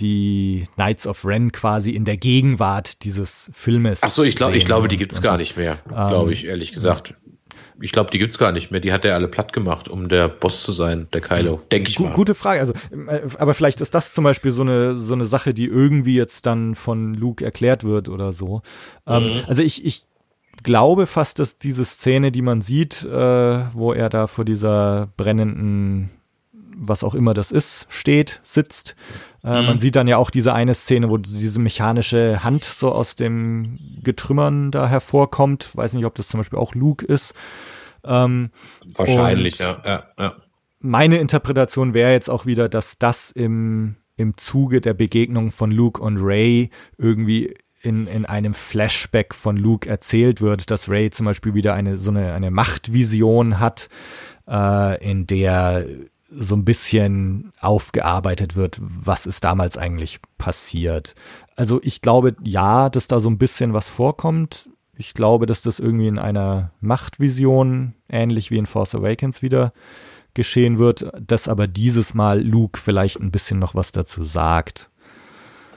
die 0.00 0.66
Knights 0.74 1.06
of 1.06 1.24
Ren 1.24 1.50
quasi 1.52 1.90
in 1.90 2.04
der 2.04 2.16
Gegenwart 2.16 3.02
dieses 3.04 3.50
Filmes. 3.52 4.00
Ach 4.02 4.10
so, 4.10 4.22
ich 4.22 4.36
glaube, 4.36 4.56
ich 4.56 4.64
glaube, 4.64 4.88
die 4.88 4.96
gibt's 4.96 5.16
so. 5.16 5.22
gar 5.22 5.36
nicht 5.36 5.56
mehr, 5.56 5.78
glaube 5.88 6.32
ich 6.32 6.46
ehrlich 6.46 6.72
gesagt. 6.72 7.14
Ich 7.80 7.92
glaube, 7.92 8.10
die 8.10 8.18
gibt's 8.18 8.38
gar 8.38 8.50
nicht 8.50 8.72
mehr. 8.72 8.80
Die 8.80 8.92
hat 8.92 9.04
er 9.04 9.14
alle 9.14 9.28
platt 9.28 9.52
gemacht, 9.52 9.88
um 9.88 10.08
der 10.08 10.28
Boss 10.28 10.62
zu 10.62 10.72
sein, 10.72 11.06
der 11.12 11.20
Kylo. 11.20 11.62
Denke 11.70 11.90
ich 11.90 12.00
mal. 12.00 12.12
Gute 12.12 12.34
Frage. 12.34 12.58
Also, 12.58 12.72
äh, 12.72 13.20
aber 13.38 13.54
vielleicht 13.54 13.80
ist 13.80 13.94
das 13.94 14.12
zum 14.12 14.24
Beispiel 14.24 14.50
so 14.50 14.62
eine 14.62 14.96
so 14.96 15.14
eine 15.14 15.26
Sache, 15.26 15.54
die 15.54 15.66
irgendwie 15.66 16.16
jetzt 16.16 16.46
dann 16.46 16.74
von 16.74 17.14
Luke 17.14 17.44
erklärt 17.44 17.84
wird 17.84 18.08
oder 18.08 18.32
so. 18.32 18.62
Ähm, 19.06 19.34
mhm. 19.34 19.42
Also 19.46 19.62
ich 19.62 19.84
ich 19.84 20.06
glaube 20.64 21.06
fast, 21.06 21.38
dass 21.38 21.58
diese 21.58 21.84
Szene, 21.84 22.32
die 22.32 22.42
man 22.42 22.62
sieht, 22.62 23.04
äh, 23.04 23.08
wo 23.72 23.92
er 23.92 24.08
da 24.08 24.26
vor 24.26 24.44
dieser 24.44 25.08
brennenden 25.16 26.10
was 26.78 27.02
auch 27.04 27.14
immer 27.14 27.34
das 27.34 27.50
ist, 27.50 27.86
steht, 27.88 28.40
sitzt. 28.44 28.94
Äh, 29.42 29.60
mhm. 29.60 29.66
Man 29.66 29.78
sieht 29.78 29.96
dann 29.96 30.08
ja 30.08 30.16
auch 30.16 30.30
diese 30.30 30.54
eine 30.54 30.74
Szene, 30.74 31.10
wo 31.10 31.18
diese 31.18 31.58
mechanische 31.58 32.44
Hand 32.44 32.64
so 32.64 32.92
aus 32.92 33.16
dem 33.16 33.78
Getrümmern 34.02 34.70
da 34.70 34.88
hervorkommt. 34.88 35.76
Weiß 35.76 35.92
nicht, 35.94 36.04
ob 36.04 36.14
das 36.14 36.28
zum 36.28 36.40
Beispiel 36.40 36.58
auch 36.58 36.74
Luke 36.74 37.04
ist. 37.04 37.34
Ähm, 38.04 38.50
Wahrscheinlich, 38.94 39.58
ja, 39.58 39.82
ja, 39.84 40.04
ja. 40.18 40.36
Meine 40.80 41.18
Interpretation 41.18 41.92
wäre 41.92 42.12
jetzt 42.12 42.30
auch 42.30 42.46
wieder, 42.46 42.68
dass 42.68 42.98
das 42.98 43.32
im, 43.32 43.96
im 44.16 44.36
Zuge 44.36 44.80
der 44.80 44.94
Begegnung 44.94 45.50
von 45.50 45.72
Luke 45.72 46.00
und 46.00 46.18
Ray 46.20 46.70
irgendwie 46.96 47.54
in, 47.82 48.06
in 48.06 48.26
einem 48.26 48.54
Flashback 48.54 49.34
von 49.34 49.56
Luke 49.56 49.88
erzählt 49.88 50.40
wird, 50.40 50.70
dass 50.70 50.88
Ray 50.88 51.10
zum 51.10 51.26
Beispiel 51.26 51.54
wieder 51.54 51.74
eine 51.74 51.98
so 51.98 52.10
eine, 52.10 52.32
eine 52.32 52.50
Machtvision 52.50 53.58
hat, 53.58 53.88
äh, 54.48 55.02
in 55.04 55.26
der 55.26 55.84
so 56.30 56.54
ein 56.56 56.64
bisschen 56.64 57.52
aufgearbeitet 57.60 58.54
wird, 58.54 58.78
was 58.80 59.26
ist 59.26 59.44
damals 59.44 59.76
eigentlich 59.78 60.20
passiert. 60.36 61.14
Also 61.56 61.80
ich 61.82 62.02
glaube 62.02 62.36
ja, 62.42 62.90
dass 62.90 63.08
da 63.08 63.20
so 63.20 63.30
ein 63.30 63.38
bisschen 63.38 63.72
was 63.72 63.88
vorkommt. 63.88 64.68
Ich 64.96 65.14
glaube, 65.14 65.46
dass 65.46 65.62
das 65.62 65.78
irgendwie 65.78 66.08
in 66.08 66.18
einer 66.18 66.72
Machtvision, 66.80 67.94
ähnlich 68.08 68.50
wie 68.50 68.58
in 68.58 68.66
Force 68.66 68.94
Awakens 68.94 69.42
wieder 69.42 69.72
geschehen 70.34 70.78
wird, 70.78 71.10
dass 71.18 71.48
aber 71.48 71.66
dieses 71.66 72.14
Mal 72.14 72.42
Luke 72.42 72.78
vielleicht 72.78 73.20
ein 73.20 73.30
bisschen 73.30 73.58
noch 73.58 73.74
was 73.74 73.92
dazu 73.92 74.24
sagt. 74.24 74.90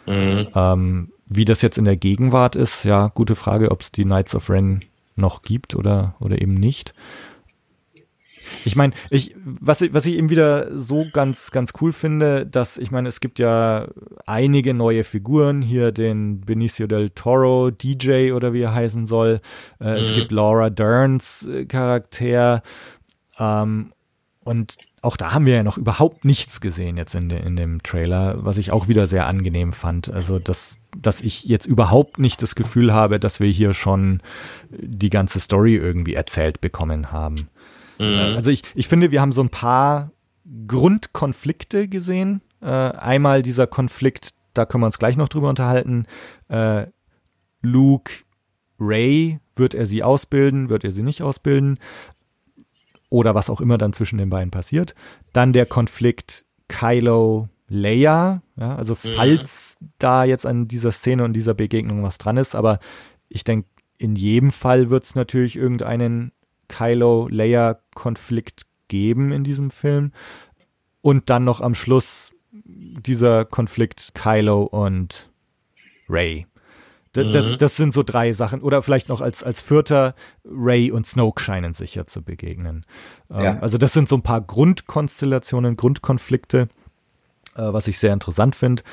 Mhm. 0.06 0.47
Ähm, 0.54 1.12
wie 1.28 1.45
das 1.45 1.62
jetzt 1.62 1.78
in 1.78 1.86
der 1.86 1.97
Gegenwart 1.97 2.56
ist, 2.56 2.84
ja, 2.84 3.08
gute 3.08 3.36
Frage, 3.36 3.72
ob 3.72 3.82
es 3.82 3.91
die 3.91 4.04
Knights 4.04 4.36
of 4.36 4.49
Ren 4.49 4.84
noch 5.16 5.43
gibt 5.43 5.76
oder, 5.76 6.16
oder 6.20 6.41
eben 6.41 6.56
nicht. 6.56 6.93
Ich 8.66 8.76
meine, 8.76 8.93
ich, 9.10 9.36
was, 9.43 9.82
was 9.93 10.06
ich 10.06 10.16
eben 10.16 10.30
wieder 10.30 10.78
so 10.78 11.06
ganz, 11.12 11.52
ganz 11.52 11.74
cool 11.82 11.93
finde, 11.93 12.45
dass, 12.45 12.78
ich 12.78 12.91
meine, 12.91 13.10
es 13.10 13.20
gibt 13.20 13.39
ja 13.39 13.88
einige 14.26 14.74
neue 14.74 15.04
Figuren, 15.04 15.62
hier 15.62 15.91
den 15.91 16.41
Benicio 16.41 16.88
del 16.88 17.10
Toro, 17.12 17.72
DJ 17.72 18.32
oder 18.34 18.54
wie 18.54 18.62
er 18.62 18.74
heißen 18.74 19.06
soll. 19.06 19.41
Äh, 19.80 19.91
mhm. 19.91 19.97
Es 19.97 20.14
gibt 20.14 20.32
Laura 20.32 20.70
Derns 20.70 21.47
äh, 21.47 21.66
Charakter. 21.66 22.64
Ähm, 23.39 23.93
und 24.43 24.78
auch 25.04 25.18
da 25.18 25.34
haben 25.34 25.45
wir 25.45 25.56
ja 25.56 25.64
noch 25.64 25.78
überhaupt 25.78 26.26
nichts 26.26 26.62
gesehen 26.62 26.95
jetzt 26.95 27.16
in, 27.16 27.30
de, 27.30 27.43
in 27.43 27.56
dem 27.56 27.82
Trailer, 27.82 28.45
was 28.45 28.58
ich 28.58 28.72
auch 28.72 28.88
wieder 28.88 29.08
sehr 29.08 29.26
angenehm 29.26 29.74
fand. 29.74 30.12
Also, 30.12 30.38
dass, 30.38 30.80
dass 30.95 31.22
ich 31.22 31.45
jetzt 31.45 31.66
überhaupt 31.66 32.20
nicht 32.20 32.41
das 32.41 32.54
Gefühl 32.54 32.93
habe, 32.93 33.20
dass 33.20 33.39
wir 33.39 33.49
hier 33.49 33.74
schon 33.74 34.22
die 34.70 35.10
ganze 35.10 35.39
Story 35.39 35.76
irgendwie 35.76 36.14
erzählt 36.14 36.62
bekommen 36.62 37.12
haben. 37.12 37.49
Mhm. 38.02 38.36
Also 38.36 38.49
ich, 38.49 38.64
ich 38.76 38.88
finde, 38.88 39.12
wir 39.12 39.22
haben 39.22 39.32
so 39.32 39.41
ein 39.41 39.49
paar 39.49 40.12
Grundkonflikte 40.68 41.88
gesehen. 41.88 42.41
Äh, 42.62 42.66
einmal 42.66 43.41
dieser 43.41 43.68
Konflikt, 43.68 44.34
da 44.54 44.66
können 44.66 44.82
wir 44.82 44.88
uns 44.88 44.99
gleich 44.99 45.18
noch 45.18 45.30
drüber 45.30 45.49
unterhalten. 45.49 46.06
Äh, 46.49 46.88
Luke, 47.62 48.12
Ray, 48.80 49.39
wird 49.56 49.74
er 49.74 49.86
sie 49.86 50.04
ausbilden, 50.04 50.70
wird 50.70 50.84
er 50.84 50.91
sie 50.91 51.04
nicht 51.04 51.22
ausbilden? 51.22 51.78
Oder 53.10 53.36
was 53.36 53.49
auch 53.49 53.62
immer 53.62 53.78
dann 53.78 53.93
zwischen 53.93 54.18
den 54.18 54.30
beiden 54.30 54.52
passiert. 54.52 54.95
Dann 55.34 55.54
der 55.54 55.66
Konflikt 55.66 56.45
Kylo, 56.68 57.49
Leia. 57.68 58.41
Ja, 58.58 58.76
also 58.76 58.93
mhm. 58.93 59.10
falls 59.16 59.78
mhm. 59.80 59.89
da 59.99 60.24
jetzt 60.24 60.45
an 60.45 60.68
dieser 60.68 60.91
Szene 60.91 61.24
und 61.24 61.34
dieser 61.34 61.54
Begegnung 61.54 62.04
was 62.04 62.18
dran 62.18 62.38
ist, 62.38 62.56
aber 62.56 62.80
ich 63.30 63.43
denke, 63.43 63.68
in 63.97 64.16
jedem 64.16 64.52
Fall 64.52 64.89
wird 64.89 65.04
es 65.04 65.16
natürlich 65.16 65.56
irgendeinen 65.56 66.32
Kylo-Leia-Konflikt 66.72 68.64
geben 68.88 69.32
in 69.32 69.44
diesem 69.44 69.70
Film. 69.72 70.12
Und 71.02 71.30
dann 71.30 71.44
noch 71.44 71.62
am 71.62 71.74
Schluss 71.76 72.32
dieser 72.52 73.46
Konflikt 73.46 74.14
Kylo 74.14 74.64
und 74.64 75.30
Ray. 76.10 76.46
Mhm. 77.16 77.32
das, 77.32 77.58
das 77.58 77.76
sind 77.76 77.94
so 77.94 78.04
drei 78.04 78.34
Sachen. 78.34 78.62
Oder 78.62 78.82
vielleicht 78.82 79.10
noch 79.10 79.22
als, 79.22 79.44
als 79.44 79.62
vierter, 79.62 80.16
Ray 80.46 80.92
und 80.92 81.06
Snoke 81.08 81.42
scheinen 81.42 81.74
sich 81.74 81.96
ja 81.96 82.06
zu 82.06 82.22
begegnen. 82.22 82.86
Ähm, 83.30 83.44
ja. 83.44 83.60
also 83.60 83.78
das 83.78 83.94
sind 83.94 84.10
so 84.10 84.16
ein 84.16 84.24
paar 84.24 84.42
Grundkonstellationen, 84.42 85.76
Grundkonflikte, 85.76 86.70
äh, 87.56 87.74
was 87.74 87.88
ich 87.88 88.00
sehr 88.00 88.14
interessant 88.14 88.56
finde. 88.56 88.84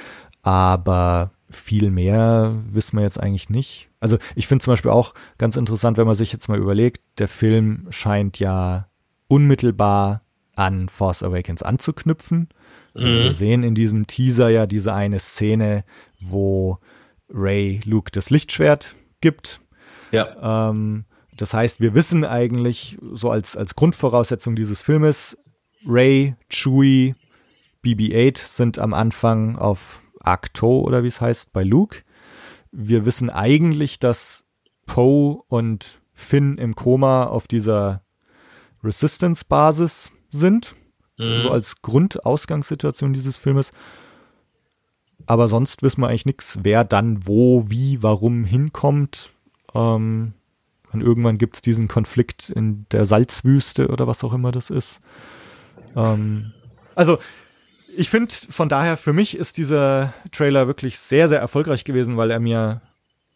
Aber 0.42 1.32
viel 1.50 1.90
mehr 1.90 2.54
wissen 2.64 2.96
wir 2.96 3.04
jetzt 3.04 3.20
eigentlich 3.20 3.50
nicht. 3.50 3.87
Also 4.00 4.18
ich 4.34 4.46
finde 4.46 4.64
zum 4.64 4.72
Beispiel 4.72 4.90
auch 4.90 5.14
ganz 5.38 5.56
interessant, 5.56 5.96
wenn 5.96 6.06
man 6.06 6.14
sich 6.14 6.32
jetzt 6.32 6.48
mal 6.48 6.58
überlegt, 6.58 7.02
der 7.18 7.28
Film 7.28 7.86
scheint 7.90 8.38
ja 8.38 8.88
unmittelbar 9.28 10.22
an 10.54 10.88
Force 10.88 11.22
Awakens 11.22 11.62
anzuknüpfen. 11.62 12.48
Mhm. 12.94 13.00
Wir 13.00 13.32
sehen 13.32 13.62
in 13.62 13.74
diesem 13.74 14.06
Teaser 14.06 14.48
ja 14.48 14.66
diese 14.66 14.92
eine 14.92 15.18
Szene, 15.18 15.84
wo 16.20 16.78
Ray 17.28 17.80
Luke 17.84 18.10
das 18.12 18.30
Lichtschwert 18.30 18.94
gibt. 19.20 19.60
Ja. 20.10 20.70
Ähm, 20.70 21.04
das 21.36 21.54
heißt, 21.54 21.80
wir 21.80 21.94
wissen 21.94 22.24
eigentlich 22.24 22.98
so 23.12 23.30
als, 23.30 23.56
als 23.56 23.74
Grundvoraussetzung 23.74 24.56
dieses 24.56 24.82
Filmes, 24.82 25.38
Ray, 25.86 26.34
Chewie, 26.50 27.14
BB-8 27.84 28.38
sind 28.38 28.78
am 28.78 28.92
Anfang 28.92 29.56
auf 29.56 30.02
Acto 30.20 30.80
oder 30.80 31.04
wie 31.04 31.08
es 31.08 31.20
heißt 31.20 31.52
bei 31.52 31.62
Luke. 31.62 31.98
Wir 32.70 33.04
wissen 33.04 33.30
eigentlich, 33.30 33.98
dass 33.98 34.44
Poe 34.86 35.42
und 35.48 36.00
Finn 36.12 36.58
im 36.58 36.74
Koma 36.74 37.24
auf 37.24 37.46
dieser 37.46 38.02
Resistance-Basis 38.82 40.10
sind. 40.30 40.74
Mhm. 41.18 41.40
So 41.40 41.50
als 41.50 41.82
Grundausgangssituation 41.82 43.12
dieses 43.12 43.36
Filmes. 43.36 43.72
Aber 45.26 45.48
sonst 45.48 45.82
wissen 45.82 46.00
wir 46.00 46.08
eigentlich 46.08 46.26
nichts, 46.26 46.58
wer 46.62 46.84
dann 46.84 47.26
wo, 47.26 47.70
wie, 47.70 48.02
warum 48.02 48.44
hinkommt. 48.44 49.30
Ähm, 49.74 50.34
und 50.92 51.02
irgendwann 51.02 51.38
gibt 51.38 51.56
es 51.56 51.62
diesen 51.62 51.86
Konflikt 51.86 52.50
in 52.50 52.86
der 52.90 53.04
Salzwüste 53.04 53.88
oder 53.88 54.06
was 54.06 54.24
auch 54.24 54.32
immer 54.32 54.52
das 54.52 54.70
ist. 54.70 55.00
Ähm, 55.94 56.52
also 56.94 57.18
ich 57.96 58.10
finde, 58.10 58.34
von 58.48 58.68
daher, 58.68 58.96
für 58.96 59.12
mich 59.12 59.36
ist 59.36 59.56
dieser 59.56 60.12
Trailer 60.32 60.66
wirklich 60.66 60.98
sehr, 60.98 61.28
sehr 61.28 61.40
erfolgreich 61.40 61.84
gewesen, 61.84 62.16
weil 62.16 62.30
er 62.30 62.40
mir 62.40 62.82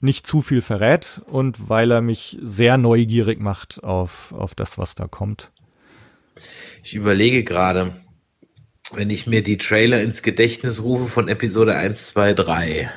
nicht 0.01 0.27
zu 0.27 0.43
viel 0.43 0.63
verrät 0.63 1.21
und 1.27 1.69
weil 1.69 1.91
er 1.91 2.01
mich 2.01 2.39
sehr 2.43 2.77
neugierig 2.77 3.41
macht 3.41 3.83
auf, 3.85 4.33
auf 4.33 4.55
das, 4.55 4.77
was 4.77 4.95
da 4.95 5.07
kommt. 5.07 5.51
Ich 6.83 6.95
überlege 6.95 7.45
gerade, 7.45 7.95
wenn 8.93 9.11
ich 9.11 9.27
mir 9.27 9.43
die 9.43 9.59
Trailer 9.59 10.03
ins 10.03 10.23
Gedächtnis 10.23 10.83
rufe 10.83 11.07
von 11.07 11.29
Episode 11.29 11.77
1, 11.77 12.09
2, 12.09 12.35
3. 12.35 12.91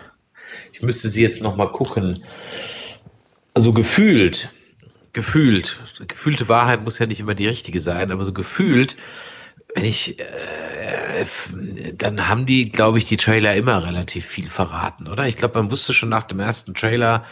Ich 0.74 0.82
müsste 0.82 1.10
sie 1.10 1.22
jetzt 1.22 1.44
nochmal 1.44 1.72
gucken. 1.72 2.20
Also 3.54 3.72
gefühlt, 3.72 4.50
gefühlt, 5.14 5.80
gefühlte 6.08 6.50
Wahrheit 6.50 6.84
muss 6.84 7.00
ja 7.00 7.06
nicht 7.06 7.20
immer 7.20 7.36
die 7.36 7.48
richtige 7.48 7.80
sein, 7.80 8.12
aber 8.12 8.26
so 8.26 8.34
gefühlt, 8.34 8.98
wenn 9.74 9.86
ich, 9.86 10.20
äh, 10.20 10.24
dann 11.96 12.28
haben 12.28 12.46
die, 12.46 12.72
glaube 12.72 12.98
ich, 12.98 13.06
die 13.06 13.18
Trailer 13.18 13.56
immer 13.56 13.86
relativ 13.86 14.26
viel 14.26 14.50
verraten, 14.50 15.08
oder? 15.08 15.28
Ich 15.28 15.38
glaube, 15.38 15.60
man 15.62 15.72
wusste 15.72 15.94
schon 15.94 16.10
nach 16.10 16.24
dem 16.24 16.40
ersten 16.40 16.74
Trailer, 16.74 17.26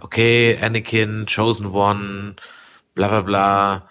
okay, 0.00 0.58
Anakin, 0.60 1.26
Chosen 1.26 1.66
One, 1.66 2.36
bla 2.94 3.08
bla 3.08 3.20
bla 3.22 3.88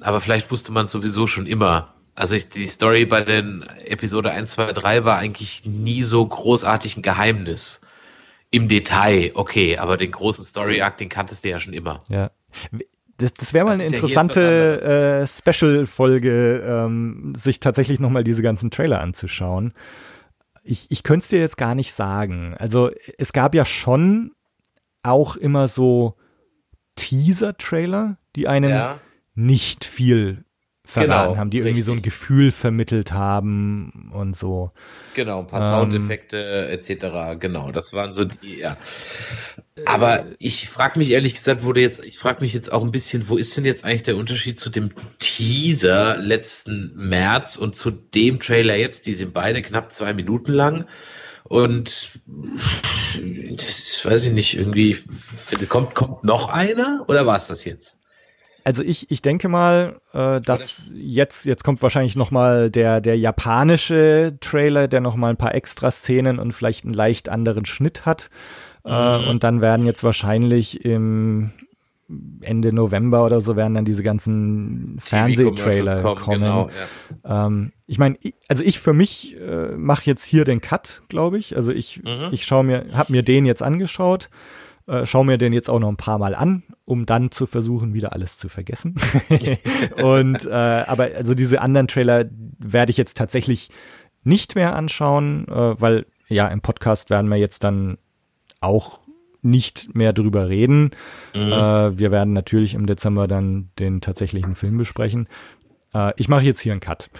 aber 0.00 0.20
vielleicht 0.20 0.50
wusste 0.50 0.72
man 0.72 0.86
es 0.86 0.92
sowieso 0.92 1.26
schon 1.26 1.46
immer. 1.46 1.94
Also 2.14 2.34
ich, 2.34 2.48
die 2.48 2.66
Story 2.66 3.04
bei 3.04 3.20
den 3.22 3.62
Episode 3.84 4.30
1, 4.30 4.52
2, 4.52 4.72
3 4.72 5.04
war 5.04 5.18
eigentlich 5.18 5.64
nie 5.64 6.02
so 6.02 6.26
großartig 6.26 6.96
ein 6.96 7.02
Geheimnis. 7.02 7.82
Im 8.50 8.68
Detail, 8.68 9.32
okay, 9.34 9.76
aber 9.76 9.96
den 9.96 10.12
großen 10.12 10.44
Story-Arc, 10.44 10.96
den 10.98 11.08
kanntest 11.08 11.44
du 11.44 11.50
ja 11.50 11.58
schon 11.58 11.72
immer. 11.72 12.02
Ja. 12.08 12.30
Das, 13.18 13.32
das 13.34 13.54
wäre 13.54 13.64
mal 13.64 13.72
eine 13.72 13.86
interessante 13.86 15.22
äh, 15.22 15.26
Special-Folge, 15.26 16.62
ähm, 16.66 17.32
sich 17.36 17.60
tatsächlich 17.60 17.98
nochmal 17.98 18.24
diese 18.24 18.42
ganzen 18.42 18.70
Trailer 18.70 19.00
anzuschauen. 19.00 19.72
Ich, 20.62 20.90
ich 20.90 21.02
könnte 21.02 21.24
es 21.24 21.28
dir 21.28 21.40
jetzt 21.40 21.56
gar 21.56 21.74
nicht 21.74 21.94
sagen. 21.94 22.54
Also 22.58 22.90
es 23.18 23.32
gab 23.32 23.54
ja 23.54 23.64
schon 23.64 24.32
auch 25.02 25.36
immer 25.36 25.68
so 25.68 26.16
Teaser-Trailer, 26.96 28.18
die 28.34 28.48
einen 28.48 28.70
ja 28.70 29.00
nicht 29.36 29.84
viel 29.84 30.45
verraten 30.86 31.28
genau, 31.28 31.36
haben, 31.36 31.50
die 31.50 31.58
irgendwie 31.58 31.70
richtig. 31.70 31.84
so 31.84 31.92
ein 31.92 32.02
Gefühl 32.02 32.52
vermittelt 32.52 33.12
haben 33.12 34.10
und 34.12 34.36
so. 34.36 34.70
Genau, 35.14 35.40
ein 35.40 35.46
paar 35.48 35.60
ähm, 35.60 35.90
Soundeffekte 35.90 36.68
etc. 36.68 37.38
Genau, 37.40 37.72
das 37.72 37.92
waren 37.92 38.12
so 38.12 38.24
die, 38.24 38.58
ja. 38.58 38.76
Aber 39.84 40.24
ich 40.38 40.68
frage 40.68 40.98
mich 40.98 41.10
ehrlich 41.10 41.34
gesagt, 41.34 41.64
wurde 41.64 41.80
jetzt, 41.80 42.04
ich 42.04 42.18
frage 42.18 42.40
mich 42.40 42.54
jetzt 42.54 42.72
auch 42.72 42.82
ein 42.82 42.92
bisschen, 42.92 43.28
wo 43.28 43.36
ist 43.36 43.56
denn 43.56 43.64
jetzt 43.64 43.84
eigentlich 43.84 44.04
der 44.04 44.16
Unterschied 44.16 44.60
zu 44.60 44.70
dem 44.70 44.92
Teaser 45.18 46.16
letzten 46.18 46.92
März 46.94 47.56
und 47.56 47.74
zu 47.74 47.90
dem 47.90 48.38
Trailer 48.38 48.76
jetzt? 48.76 49.06
Die 49.06 49.14
sind 49.14 49.34
beide 49.34 49.62
knapp 49.62 49.92
zwei 49.92 50.12
Minuten 50.12 50.52
lang. 50.52 50.86
Und 51.42 52.20
das 53.56 54.04
weiß 54.04 54.24
ich 54.24 54.32
nicht, 54.32 54.56
irgendwie 54.56 54.98
kommt, 55.68 55.94
kommt 55.94 56.24
noch 56.24 56.48
einer 56.48 57.04
oder 57.08 57.26
war 57.26 57.36
es 57.36 57.46
das 57.46 57.64
jetzt? 57.64 58.00
Also 58.66 58.82
ich, 58.82 59.12
ich 59.12 59.22
denke 59.22 59.48
mal, 59.48 60.00
äh, 60.12 60.40
dass 60.40 60.90
jetzt, 60.92 61.46
jetzt 61.46 61.62
kommt 61.62 61.80
wahrscheinlich 61.82 62.16
nochmal 62.16 62.68
der, 62.68 63.00
der 63.00 63.16
japanische 63.16 64.36
Trailer, 64.40 64.88
der 64.88 65.00
nochmal 65.00 65.30
ein 65.30 65.36
paar 65.36 65.54
extra 65.54 65.92
Szenen 65.92 66.40
und 66.40 66.50
vielleicht 66.50 66.84
einen 66.84 66.92
leicht 66.92 67.28
anderen 67.28 67.64
Schnitt 67.64 68.06
hat. 68.06 68.28
Äh, 68.84 68.88
mhm. 68.88 69.24
Äh, 69.24 69.30
und 69.30 69.44
dann 69.44 69.60
werden 69.60 69.86
jetzt 69.86 70.02
wahrscheinlich 70.02 70.84
im 70.84 71.52
Ende 72.40 72.72
November 72.74 73.24
oder 73.24 73.40
so 73.40 73.54
werden 73.54 73.74
dann 73.74 73.84
diese 73.84 74.02
ganzen 74.02 74.96
Fernsehtrailer 74.98 76.02
kommen. 76.02 76.16
kommen. 76.16 76.40
Genau, 76.40 76.68
ja. 77.24 77.46
ähm, 77.46 77.72
ich 77.86 77.98
meine, 77.98 78.18
also 78.48 78.64
ich 78.64 78.80
für 78.80 78.94
mich 78.94 79.36
äh, 79.40 79.76
mache 79.76 80.06
jetzt 80.06 80.24
hier 80.24 80.44
den 80.44 80.60
Cut, 80.60 81.02
glaube 81.08 81.38
ich. 81.38 81.54
Also 81.54 81.70
ich, 81.70 82.02
mhm. 82.02 82.30
ich 82.32 82.44
schaue 82.44 82.64
mir, 82.64 82.86
habe 82.94 83.12
mir 83.12 83.22
den 83.22 83.46
jetzt 83.46 83.62
angeschaut 83.62 84.28
äh, 84.86 85.04
schau 85.06 85.24
mir 85.24 85.38
den 85.38 85.52
jetzt 85.52 85.68
auch 85.68 85.80
noch 85.80 85.88
ein 85.88 85.96
paar 85.96 86.18
Mal 86.18 86.34
an, 86.34 86.62
um 86.84 87.06
dann 87.06 87.30
zu 87.30 87.46
versuchen, 87.46 87.94
wieder 87.94 88.12
alles 88.12 88.38
zu 88.38 88.48
vergessen. 88.48 88.94
und 90.02 90.44
äh, 90.46 90.50
aber 90.50 91.10
also 91.16 91.34
diese 91.34 91.60
anderen 91.60 91.88
Trailer 91.88 92.24
werde 92.58 92.90
ich 92.90 92.96
jetzt 92.96 93.16
tatsächlich 93.16 93.70
nicht 94.24 94.54
mehr 94.54 94.74
anschauen, 94.76 95.46
äh, 95.48 95.80
weil 95.80 96.06
ja 96.28 96.48
im 96.48 96.60
Podcast 96.60 97.10
werden 97.10 97.28
wir 97.28 97.36
jetzt 97.36 97.64
dann 97.64 97.98
auch 98.60 99.00
nicht 99.42 99.94
mehr 99.94 100.12
drüber 100.12 100.48
reden. 100.48 100.90
Mhm. 101.34 101.52
Äh, 101.52 101.98
wir 101.98 102.10
werden 102.10 102.32
natürlich 102.32 102.74
im 102.74 102.86
Dezember 102.86 103.28
dann 103.28 103.70
den 103.78 104.00
tatsächlichen 104.00 104.54
Film 104.54 104.76
besprechen. 104.76 105.28
Äh, 105.94 106.12
ich 106.16 106.28
mache 106.28 106.44
jetzt 106.44 106.60
hier 106.60 106.72
einen 106.72 106.80
Cut. 106.80 107.10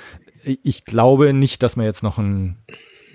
Ich 0.44 0.84
glaube 0.84 1.32
nicht, 1.32 1.62
dass 1.62 1.76
wir 1.76 1.84
jetzt 1.84 2.02
noch 2.02 2.18
einen 2.18 2.58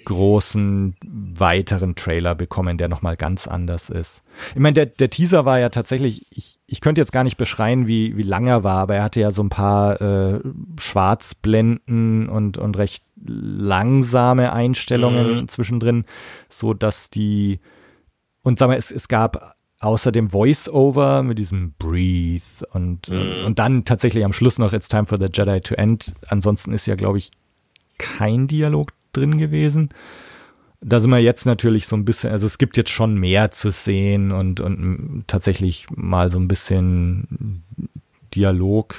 großen 0.06 0.96
weiteren 1.06 1.96
Trailer 1.96 2.36
bekommen, 2.36 2.78
der 2.78 2.88
nochmal 2.88 3.18
ganz 3.18 3.48
anders 3.48 3.90
ist. 3.90 4.24
Ich 4.54 4.60
meine, 4.60 4.74
der, 4.74 4.86
der 4.88 5.10
Teaser 5.10 5.46
war 5.46 5.60
ja 5.60 5.70
tatsächlich, 5.70 6.26
ich, 6.32 6.60
ich 6.68 6.82
könnte 6.82 7.02
jetzt 7.02 7.12
gar 7.12 7.24
nicht 7.24 7.38
beschreien, 7.38 7.88
wie, 7.88 8.18
wie 8.18 8.24
lang 8.24 8.48
er 8.48 8.64
war, 8.64 8.80
aber 8.80 8.96
er 8.96 9.04
hatte 9.04 9.20
ja 9.20 9.32
so 9.32 9.44
ein 9.44 9.50
paar 9.50 10.02
äh, 10.02 10.40
Schwarzblenden 10.80 12.30
und, 12.30 12.58
und 12.58 12.78
recht 12.78 13.04
langsame 13.26 14.54
Einstellungen 14.54 15.42
mhm. 15.42 15.48
zwischendrin, 15.48 16.06
so 16.50 16.74
dass 16.74 17.10
die, 17.10 17.60
und 18.42 18.60
sag 18.60 18.68
mal, 18.68 18.78
es, 18.78 18.92
es 18.92 19.08
gab 19.08 19.56
außer 19.80 20.12
dem 20.12 20.30
Voice-Over 20.30 21.24
mit 21.24 21.40
diesem 21.40 21.74
Breathe 21.78 22.44
und, 22.72 23.10
mhm. 23.10 23.46
und 23.46 23.60
dann 23.60 23.84
tatsächlich 23.84 24.24
am 24.24 24.34
Schluss 24.34 24.60
noch 24.60 24.74
It's 24.74 24.90
Time 24.90 25.06
for 25.06 25.18
the 25.20 25.30
Jedi 25.32 25.60
to 25.62 25.76
End. 25.76 26.14
Ansonsten 26.28 26.72
ist 26.72 26.86
ja, 26.86 26.96
glaube 26.96 27.18
ich, 27.18 27.32
kein 27.98 28.48
Dialog 28.48 28.94
drin 29.14 29.38
gewesen. 29.38 29.90
Da 30.84 31.00
sind 31.00 31.12
wir 31.12 31.20
jetzt 31.20 31.46
natürlich 31.46 31.86
so 31.86 31.96
ein 31.96 32.06
bisschen, 32.06 32.32
also 32.32 32.48
es 32.48 32.58
gibt 32.58 32.76
jetzt 32.76 32.90
schon 32.90 33.16
mehr 33.16 33.52
zu 33.52 33.72
sehen 33.72 34.32
und, 34.32 34.60
und 34.60 35.26
tatsächlich 35.28 35.86
mal 35.96 36.32
so 36.32 36.40
ein 36.40 36.48
bisschen 36.48 37.64
Dialog, 38.34 38.96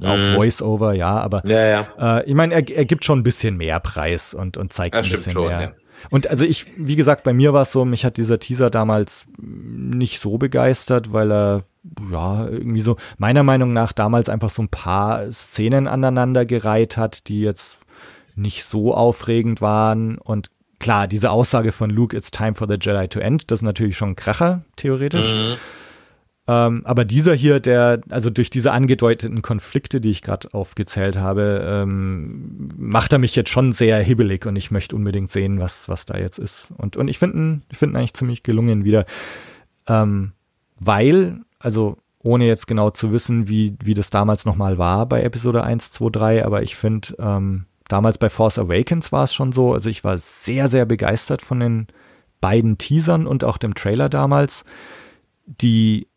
auch 0.00 0.16
mhm. 0.16 0.34
Voice-Over, 0.34 0.94
ja, 0.94 1.20
aber 1.20 1.46
ja, 1.46 1.66
ja. 1.98 2.18
Äh, 2.18 2.28
ich 2.28 2.34
meine, 2.34 2.54
er, 2.54 2.68
er 2.68 2.84
gibt 2.84 3.04
schon 3.04 3.20
ein 3.20 3.22
bisschen 3.22 3.56
mehr 3.56 3.78
Preis 3.78 4.34
und, 4.34 4.56
und 4.56 4.72
zeigt 4.72 4.96
das 4.96 5.06
ein 5.06 5.12
bisschen 5.12 5.32
schon, 5.32 5.46
mehr. 5.46 5.60
Ja. 5.60 5.72
Und 6.10 6.28
also 6.28 6.44
ich, 6.44 6.66
wie 6.76 6.96
gesagt, 6.96 7.22
bei 7.22 7.32
mir 7.32 7.52
war 7.52 7.62
es 7.62 7.72
so, 7.72 7.84
mich 7.84 8.04
hat 8.04 8.16
dieser 8.16 8.40
Teaser 8.40 8.70
damals 8.70 9.26
nicht 9.38 10.18
so 10.18 10.38
begeistert, 10.38 11.12
weil 11.12 11.30
er 11.30 11.64
ja, 12.10 12.46
irgendwie 12.48 12.80
so 12.80 12.96
meiner 13.18 13.42
Meinung 13.42 13.72
nach 13.72 13.92
damals 13.92 14.28
einfach 14.28 14.50
so 14.50 14.62
ein 14.62 14.68
paar 14.68 15.32
Szenen 15.32 15.88
aneinander 15.88 16.46
gereiht 16.46 16.96
hat, 16.96 17.28
die 17.28 17.42
jetzt 17.42 17.78
nicht 18.34 18.64
so 18.64 18.94
aufregend 18.94 19.60
waren. 19.60 20.18
Und 20.18 20.50
klar, 20.78 21.08
diese 21.08 21.30
Aussage 21.30 21.72
von 21.72 21.90
Luke, 21.90 22.16
it's 22.16 22.30
time 22.30 22.54
for 22.54 22.68
the 22.68 22.76
Jedi 22.80 23.08
to 23.08 23.20
end, 23.20 23.50
das 23.50 23.60
ist 23.60 23.64
natürlich 23.64 23.96
schon 23.96 24.10
ein 24.10 24.16
Kracher, 24.16 24.64
theoretisch. 24.76 25.32
Mhm. 25.32 25.56
Ähm, 26.48 26.82
aber 26.84 27.04
dieser 27.04 27.34
hier, 27.34 27.60
der, 27.60 28.00
also 28.10 28.28
durch 28.28 28.50
diese 28.50 28.72
angedeuteten 28.72 29.42
Konflikte, 29.42 30.00
die 30.00 30.10
ich 30.10 30.22
gerade 30.22 30.52
aufgezählt 30.52 31.16
habe, 31.16 31.64
ähm, 31.64 32.68
macht 32.76 33.12
er 33.12 33.20
mich 33.20 33.36
jetzt 33.36 33.50
schon 33.50 33.72
sehr 33.72 33.98
hibbelig 34.00 34.44
und 34.44 34.56
ich 34.56 34.72
möchte 34.72 34.96
unbedingt 34.96 35.30
sehen, 35.30 35.60
was, 35.60 35.88
was 35.88 36.04
da 36.04 36.18
jetzt 36.18 36.38
ist. 36.38 36.72
Und, 36.76 36.96
und 36.96 37.06
ich 37.06 37.18
finde 37.18 37.60
ich 37.70 37.78
finde 37.78 37.98
eigentlich 37.98 38.14
ziemlich 38.14 38.42
gelungen 38.42 38.84
wieder. 38.84 39.04
Ähm, 39.86 40.32
weil, 40.80 41.40
also 41.60 41.98
ohne 42.18 42.46
jetzt 42.46 42.66
genau 42.66 42.90
zu 42.90 43.12
wissen, 43.12 43.48
wie, 43.48 43.76
wie 43.82 43.94
das 43.94 44.10
damals 44.10 44.44
nochmal 44.44 44.78
war 44.78 45.06
bei 45.06 45.22
Episode 45.22 45.62
1, 45.62 45.92
2, 45.92 46.10
3, 46.10 46.44
aber 46.44 46.62
ich 46.62 46.74
finde, 46.74 47.14
ähm, 47.20 47.66
damals 47.92 48.16
bei 48.16 48.30
Force 48.30 48.58
Awakens 48.58 49.12
war 49.12 49.24
es 49.24 49.34
schon 49.34 49.52
so, 49.52 49.74
also 49.74 49.90
ich 49.90 50.02
war 50.02 50.16
sehr, 50.16 50.68
sehr 50.70 50.86
begeistert 50.86 51.42
von 51.42 51.60
den 51.60 51.86
beiden 52.40 52.78
Teasern 52.78 53.26
und 53.26 53.44
auch 53.44 53.58
dem 53.58 53.74
Trailer 53.74 54.08
damals, 54.08 54.64
die 55.44 56.08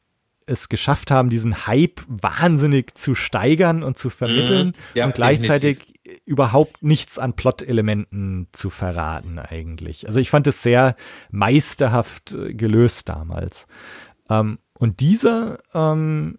es 0.48 0.70
geschafft 0.70 1.12
haben, 1.12 1.30
diesen 1.30 1.68
Hype 1.68 2.02
wahnsinnig 2.08 2.96
zu 2.96 3.14
steigern 3.14 3.84
und 3.84 3.98
zu 3.98 4.10
vermitteln 4.10 4.68
mhm. 4.68 4.74
ja, 4.94 5.06
und 5.06 5.16
gleichzeitig 5.16 5.80
definitiv. 5.80 6.22
überhaupt 6.26 6.82
nichts 6.84 7.20
an 7.20 7.34
Plot-Elementen 7.34 8.48
zu 8.54 8.70
verraten 8.70 9.40
eigentlich. 9.40 10.08
Also 10.08 10.20
ich 10.20 10.30
fand 10.30 10.48
es 10.48 10.64
sehr 10.64 10.96
meisterhaft 11.30 12.34
äh, 12.34 12.54
gelöst 12.54 13.10
damals. 13.10 13.68
Ähm, 14.30 14.60
und 14.78 15.00
dieser, 15.00 15.58
ähm, 15.74 16.38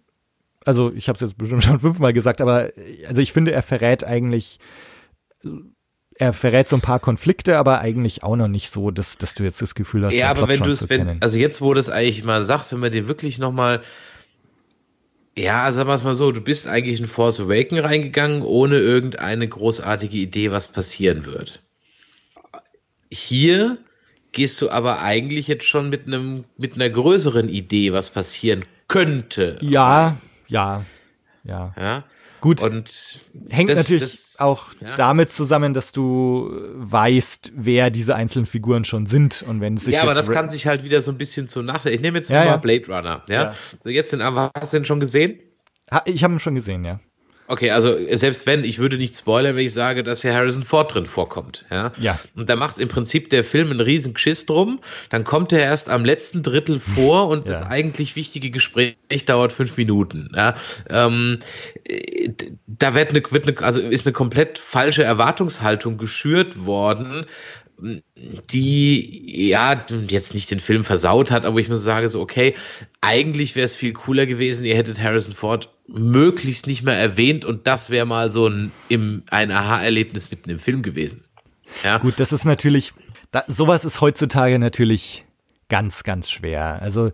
also 0.65 0.91
ich 0.93 1.09
habe 1.09 1.17
es 1.17 1.21
jetzt 1.21 1.37
bestimmt 1.37 1.63
schon 1.65 1.79
fünfmal 1.79 2.13
gesagt, 2.13 2.41
aber 2.41 2.69
also 3.07 3.21
ich 3.21 3.33
finde, 3.33 3.51
er 3.51 3.61
verrät 3.61 4.03
eigentlich 4.03 4.59
er 6.19 6.33
verrät 6.33 6.67
so 6.67 6.75
ein 6.75 6.81
paar 6.81 6.99
Konflikte, 6.99 7.57
aber 7.57 7.79
eigentlich 7.79 8.23
auch 8.23 8.35
noch 8.35 8.47
nicht 8.47 8.71
so, 8.71 8.91
dass, 8.91 9.17
dass 9.17 9.35
du 9.35 9.43
jetzt 9.43 9.61
das 9.61 9.75
Gefühl 9.75 10.05
hast, 10.05 10.15
ja, 10.15 10.29
aber 10.29 10.47
wenn 10.47 10.61
du 10.61 10.71
es, 10.71 10.89
wenn, 10.89 11.21
also 11.21 11.37
jetzt, 11.37 11.61
wo 11.61 11.73
du 11.73 11.79
es 11.79 11.89
eigentlich 11.89 12.23
mal 12.23 12.43
sagst, 12.43 12.73
wenn 12.73 12.81
wir 12.81 12.89
dir 12.89 13.07
wirklich 13.07 13.37
nochmal, 13.37 13.83
ja, 15.37 15.71
sagen 15.71 15.87
wir 15.87 15.93
es 15.93 16.03
mal 16.03 16.15
so, 16.15 16.31
du 16.31 16.41
bist 16.41 16.67
eigentlich 16.67 16.99
in 16.99 17.05
Force 17.05 17.39
Awaken 17.39 17.77
reingegangen, 17.77 18.41
ohne 18.41 18.79
irgendeine 18.79 19.47
großartige 19.47 20.17
Idee, 20.17 20.51
was 20.51 20.67
passieren 20.67 21.25
wird. 21.25 21.61
Hier 23.11 23.77
gehst 24.31 24.59
du 24.61 24.71
aber 24.71 25.01
eigentlich 25.01 25.47
jetzt 25.47 25.65
schon 25.65 25.89
mit 25.89 26.07
einem, 26.07 26.45
mit 26.57 26.75
einer 26.75 26.89
größeren 26.89 27.47
Idee, 27.47 27.93
was 27.93 28.09
passieren 28.09 28.65
könnte. 28.87 29.59
Ja, 29.61 30.17
ja, 30.47 30.83
ja. 31.43 31.73
Ja. 31.77 32.03
Gut, 32.39 32.61
und 32.61 33.21
hängt 33.49 33.69
das, 33.69 33.79
natürlich 33.79 34.03
das, 34.03 34.35
auch 34.39 34.67
ja. 34.79 34.95
damit 34.95 35.33
zusammen, 35.33 35.73
dass 35.73 35.91
du 35.91 36.51
weißt, 36.75 37.51
wer 37.55 37.89
diese 37.89 38.15
einzelnen 38.15 38.45
Figuren 38.45 38.85
schon 38.85 39.07
sind 39.07 39.43
und 39.47 39.59
wenn 39.59 39.77
sich 39.77 39.93
Ja, 39.95 40.03
aber 40.03 40.13
das 40.13 40.29
kann 40.29 40.49
sich 40.49 40.67
halt 40.67 40.83
wieder 40.83 41.01
so 41.01 41.11
ein 41.11 41.17
bisschen 41.17 41.47
zu 41.47 41.63
nach. 41.63 41.85
Ich 41.85 42.01
nehme 42.01 42.19
jetzt 42.19 42.29
ja, 42.29 42.39
mal 42.39 42.45
ja. 42.45 42.57
Blade 42.57 42.85
Runner, 42.87 43.23
ja? 43.29 43.55
So 43.79 43.89
jetzt 43.89 44.13
den 44.13 44.21
hast 44.23 44.73
du 44.73 44.77
den 44.77 44.85
schon 44.85 44.99
gesehen? 44.99 45.39
Ich 46.05 46.23
habe 46.23 46.33
ihn 46.33 46.39
schon 46.39 46.55
gesehen, 46.55 46.83
ja. 46.85 46.99
Okay, 47.47 47.71
also 47.71 47.95
selbst 48.11 48.45
wenn, 48.45 48.65
ich 48.65 48.77
würde 48.77 48.97
nicht 48.97 49.15
spoilern, 49.15 49.55
wenn 49.55 49.65
ich 49.65 49.73
sage, 49.73 50.03
dass 50.03 50.21
hier 50.21 50.33
Harrison 50.33 50.63
Ford 50.63 50.93
drin 50.93 51.05
vorkommt. 51.05 51.65
Ja. 51.71 51.93
ja. 51.97 52.19
Und 52.35 52.49
da 52.49 52.57
macht 52.57 52.77
im 52.77 52.89
Prinzip 52.89 53.29
der 53.29 53.45
Film 53.45 53.71
einen 53.71 53.79
riesen 53.79 54.13
Geschiss 54.13 54.45
drum. 54.45 54.79
Dann 55.09 55.23
kommt 55.23 55.53
er 55.53 55.59
erst 55.59 55.89
am 55.89 56.03
letzten 56.03 56.43
Drittel 56.43 56.79
vor 56.79 57.29
und 57.29 57.47
ja. 57.47 57.53
das 57.53 57.61
eigentlich 57.63 58.17
wichtige 58.17 58.51
Gespräch 58.51 58.97
dauert 59.25 59.53
fünf 59.53 59.77
Minuten. 59.77 60.29
Ja. 60.35 60.55
Ähm, 60.89 61.39
da 62.67 62.93
wird 62.93 63.11
eine, 63.11 63.23
wird 63.31 63.47
eine, 63.47 63.65
also 63.65 63.79
ist 63.79 64.05
eine 64.05 64.13
komplett 64.13 64.59
falsche 64.59 65.03
Erwartungshaltung 65.03 65.97
geschürt 65.97 66.65
worden 66.65 67.25
die 68.51 69.49
ja 69.49 69.85
jetzt 70.07 70.33
nicht 70.33 70.49
den 70.49 70.59
Film 70.59 70.83
versaut 70.83 71.29
hat, 71.29 71.45
aber 71.45 71.59
ich 71.59 71.69
muss 71.69 71.83
sagen, 71.83 72.07
so 72.07 72.21
okay, 72.21 72.53
eigentlich 73.01 73.55
wäre 73.55 73.65
es 73.65 73.75
viel 73.75 73.93
cooler 73.93 74.25
gewesen, 74.25 74.65
ihr 74.65 74.75
hättet 74.75 74.99
Harrison 74.99 75.33
Ford 75.33 75.69
möglichst 75.87 76.67
nicht 76.67 76.83
mehr 76.83 76.97
erwähnt 76.97 77.45
und 77.45 77.67
das 77.67 77.89
wäre 77.89 78.05
mal 78.05 78.31
so 78.31 78.47
ein, 78.47 78.71
im, 78.89 79.23
ein 79.29 79.51
Aha-Erlebnis 79.51 80.29
mitten 80.29 80.49
im 80.49 80.59
Film 80.59 80.83
gewesen. 80.83 81.23
Ja. 81.83 81.97
Gut, 81.97 82.19
das 82.19 82.31
ist 82.31 82.45
natürlich, 82.45 82.93
da, 83.31 83.43
sowas 83.47 83.85
ist 83.85 84.01
heutzutage 84.01 84.59
natürlich 84.59 85.25
ganz, 85.69 86.03
ganz 86.03 86.29
schwer. 86.29 86.81
Also 86.81 87.11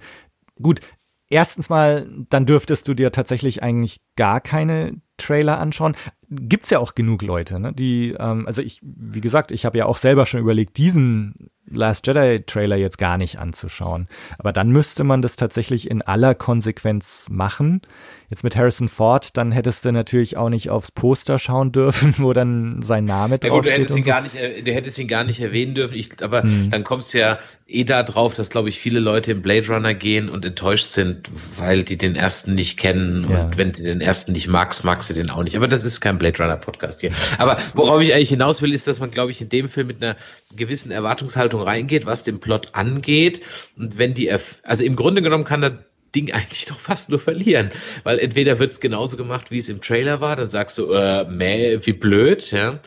gut, 0.62 0.82
erstens 1.30 1.70
mal, 1.70 2.08
dann 2.30 2.46
dürftest 2.46 2.88
du 2.88 2.94
dir 2.94 3.12
tatsächlich 3.12 3.64
eigentlich 3.64 3.98
gar 4.16 4.42
keine 4.42 5.02
Trailer 5.18 5.60
anschauen. 5.60 5.96
Gibt's 6.30 6.70
ja 6.70 6.80
auch 6.80 6.96
genug 6.96 7.22
Leute, 7.22 7.60
ne, 7.60 7.74
die, 7.74 8.16
ähm, 8.20 8.48
also 8.48 8.62
ich, 8.62 8.80
wie 8.82 9.22
gesagt, 9.22 9.52
ich 9.52 9.66
habe 9.66 9.78
ja 9.78 9.86
auch 9.86 9.98
selber 9.98 10.26
schon 10.26 10.40
überlegt, 10.40 10.78
diesen 10.78 11.52
Last 11.70 12.08
Jedi 12.08 12.44
Trailer 12.46 12.76
jetzt 12.76 12.98
gar 12.98 13.18
nicht 13.18 13.40
anzuschauen. 13.40 14.08
Aber 14.38 14.52
dann 14.52 14.70
müsste 14.70 15.04
man 15.04 15.22
das 15.22 15.38
tatsächlich 15.38 15.90
in 15.90 16.02
aller 16.02 16.36
Konsequenz 16.36 17.28
machen. 17.30 17.82
Jetzt 18.30 18.44
mit 18.44 18.56
Harrison 18.56 18.90
Ford, 18.90 19.38
dann 19.38 19.52
hättest 19.52 19.86
du 19.86 19.92
natürlich 19.92 20.36
auch 20.36 20.50
nicht 20.50 20.70
aufs 20.70 20.92
Poster 20.92 21.40
schauen 21.40 21.72
dürfen, 21.72 22.16
wo 22.18 22.34
dann 22.34 22.82
sein 22.82 23.06
Name 23.06 23.40
ja, 23.42 23.50
gut, 23.50 23.66
du 23.66 23.72
hättest 23.72 23.92
ihn 23.92 24.04
so. 24.04 24.10
gar 24.10 24.22
nicht, 24.22 24.36
du 24.36 24.72
hättest 24.72 24.98
ihn 25.00 25.08
gar 25.08 25.24
nicht 25.24 25.40
erwähnen 25.40 25.74
dürfen. 25.74 25.96
Ich, 25.96 26.22
aber 26.22 26.44
hm. 26.44 26.70
dann 26.70 26.84
kommst 26.84 27.14
du 27.14 27.20
ja 27.20 27.40
eh 27.68 27.86
da 27.86 28.04
drauf, 28.04 28.34
dass 28.34 28.50
glaube 28.50 28.70
ich 28.70 28.80
viele 28.80 29.00
Leute 29.00 29.32
im 29.32 29.42
Blade 29.42 29.68
Runner 29.68 29.94
gehen 29.94 30.30
und 30.30 30.44
enttäuscht 30.46 30.88
sind, 30.88 31.32
weil 31.58 31.84
die 31.84 31.98
den 31.98 32.16
ersten 32.16 32.56
nicht 32.56 32.78
kennen 32.78 33.26
ja. 33.30 33.46
und 33.46 33.58
wenn 33.58 33.72
du 33.72 33.84
den 33.84 34.02
ersten 34.04 34.34
nicht 34.34 34.48
magst, 34.48 34.84
magst 34.84 35.10
du 35.10 35.14
den 35.14 35.30
auch 35.30 35.44
nicht. 35.44 35.56
Aber 35.56 35.68
das 35.68 35.84
ist 35.84 36.02
kein 36.02 36.18
Blade 36.18 36.42
Runner 36.42 36.58
Podcast 36.58 37.02
hier. 37.02 37.12
Aber 37.38 37.58
worauf 37.74 38.02
ich 38.02 38.14
eigentlich 38.14 38.30
hinaus 38.30 38.62
will, 38.62 38.74
ist, 38.74 38.88
dass 38.88 39.00
man 39.00 39.12
glaube 39.12 39.32
ich 39.32 39.42
in 39.42 39.50
dem 39.50 39.70
Film 39.70 39.88
mit 39.88 40.04
einer 40.04 40.16
gewissen 40.56 40.92
Erwartungshaltung 40.92 41.62
reingeht, 41.62 42.06
was 42.06 42.24
den 42.24 42.40
Plot 42.40 42.76
angeht. 42.76 43.42
Und 43.78 43.98
wenn 43.98 44.14
die, 44.14 44.32
also 44.32 44.84
im 44.84 44.96
Grunde 44.96 45.22
genommen 45.22 45.46
kann 45.46 45.62
das 45.62 45.74
Ding 46.14 46.32
eigentlich 46.34 46.66
doch 46.66 46.80
fast 46.80 47.10
nur 47.10 47.20
verlieren, 47.20 47.72
weil 48.04 48.20
entweder 48.20 48.60
wird 48.60 48.74
es 48.74 48.80
genauso 48.80 49.18
gemacht, 49.18 49.52
wie 49.52 49.58
es 49.58 49.70
im 49.70 49.82
Trailer 49.82 50.22
war, 50.22 50.36
dann 50.36 50.50
sagst 50.50 50.78
du, 50.78 50.92
äh, 50.92 51.26
meh, 51.26 51.80
wie 51.86 51.94
blöd, 51.94 52.52
ja. 52.52 52.80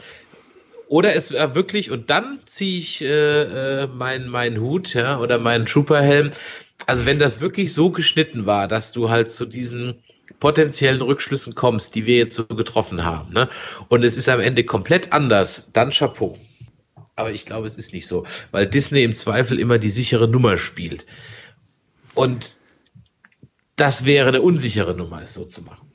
Oder 0.88 1.16
es 1.16 1.32
war 1.32 1.56
wirklich, 1.56 1.90
und 1.90 2.10
dann 2.10 2.38
ziehe 2.44 2.78
ich 2.78 3.02
äh, 3.02 3.82
äh, 3.82 3.86
meinen 3.88 4.28
mein 4.28 4.60
Hut, 4.60 4.94
ja, 4.94 5.18
oder 5.18 5.38
meinen 5.38 5.66
Trooperhelm. 5.66 6.30
Also 6.86 7.06
wenn 7.06 7.18
das 7.18 7.40
wirklich 7.40 7.74
so 7.74 7.90
geschnitten 7.90 8.46
war, 8.46 8.68
dass 8.68 8.92
du 8.92 9.10
halt 9.10 9.30
zu 9.30 9.46
diesen 9.46 9.94
potenziellen 10.40 11.00
Rückschlüssen 11.00 11.54
kommst, 11.54 11.94
die 11.94 12.06
wir 12.06 12.16
jetzt 12.16 12.34
so 12.34 12.44
getroffen 12.46 13.04
haben, 13.04 13.32
ne? 13.32 13.48
Und 13.88 14.04
es 14.04 14.16
ist 14.16 14.28
am 14.28 14.40
Ende 14.40 14.64
komplett 14.64 15.12
anders, 15.12 15.70
dann 15.72 15.90
Chapeau. 15.90 16.38
Aber 17.14 17.32
ich 17.32 17.46
glaube, 17.46 17.66
es 17.66 17.78
ist 17.78 17.94
nicht 17.94 18.06
so, 18.06 18.26
weil 18.50 18.66
Disney 18.66 19.02
im 19.02 19.14
Zweifel 19.14 19.58
immer 19.58 19.78
die 19.78 19.90
sichere 19.90 20.28
Nummer 20.28 20.58
spielt. 20.58 21.06
Und 22.14 22.58
das 23.76 24.04
wäre 24.04 24.28
eine 24.28 24.42
unsichere 24.42 24.94
Nummer, 24.94 25.22
es 25.22 25.34
so 25.34 25.44
zu 25.44 25.62
machen. 25.62 25.90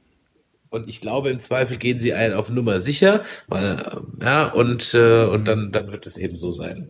Und 0.70 0.88
ich 0.88 1.02
glaube, 1.02 1.30
im 1.30 1.40
Zweifel 1.40 1.78
gehen 1.78 2.00
sie 2.00 2.14
ein 2.14 2.34
auf 2.34 2.50
Nummer 2.50 2.80
sicher, 2.80 3.24
weil, 3.48 4.02
ja, 4.22 4.46
und, 4.46 4.94
äh, 4.94 5.26
und 5.26 5.48
dann, 5.48 5.72
dann 5.72 5.92
wird 5.92 6.06
es 6.06 6.18
eben 6.18 6.36
so 6.36 6.52
sein. 6.52 6.88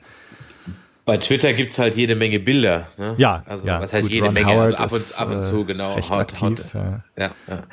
Bei 1.06 1.18
Twitter 1.18 1.52
gibt 1.54 1.72
es 1.72 1.80
halt 1.80 1.96
jede 1.96 2.16
Menge 2.16 2.40
Bilder. 2.40 2.88
Ne? 2.98 3.16
Ja, 3.18 3.44
also 3.46 3.68
ja, 3.68 3.82
was 3.82 3.92
heißt 3.92 4.04
gut, 4.04 4.14
jede 4.14 4.28
Ron 4.28 4.34
Menge? 4.34 4.48
Howard 4.48 4.80
also 4.80 4.82
ab 4.82 4.92
und, 4.92 5.20
ab 5.20 5.32
und 5.32 5.44
zu, 5.44 5.66
genau. 5.66 5.92
äh, 5.92 5.96
recht 5.96 6.10
haut, 6.10 6.20
aktiv, 6.20 6.42
haut, 6.42 6.74
ja. 6.74 7.04
ja, 7.18 7.32
ja. 7.48 7.64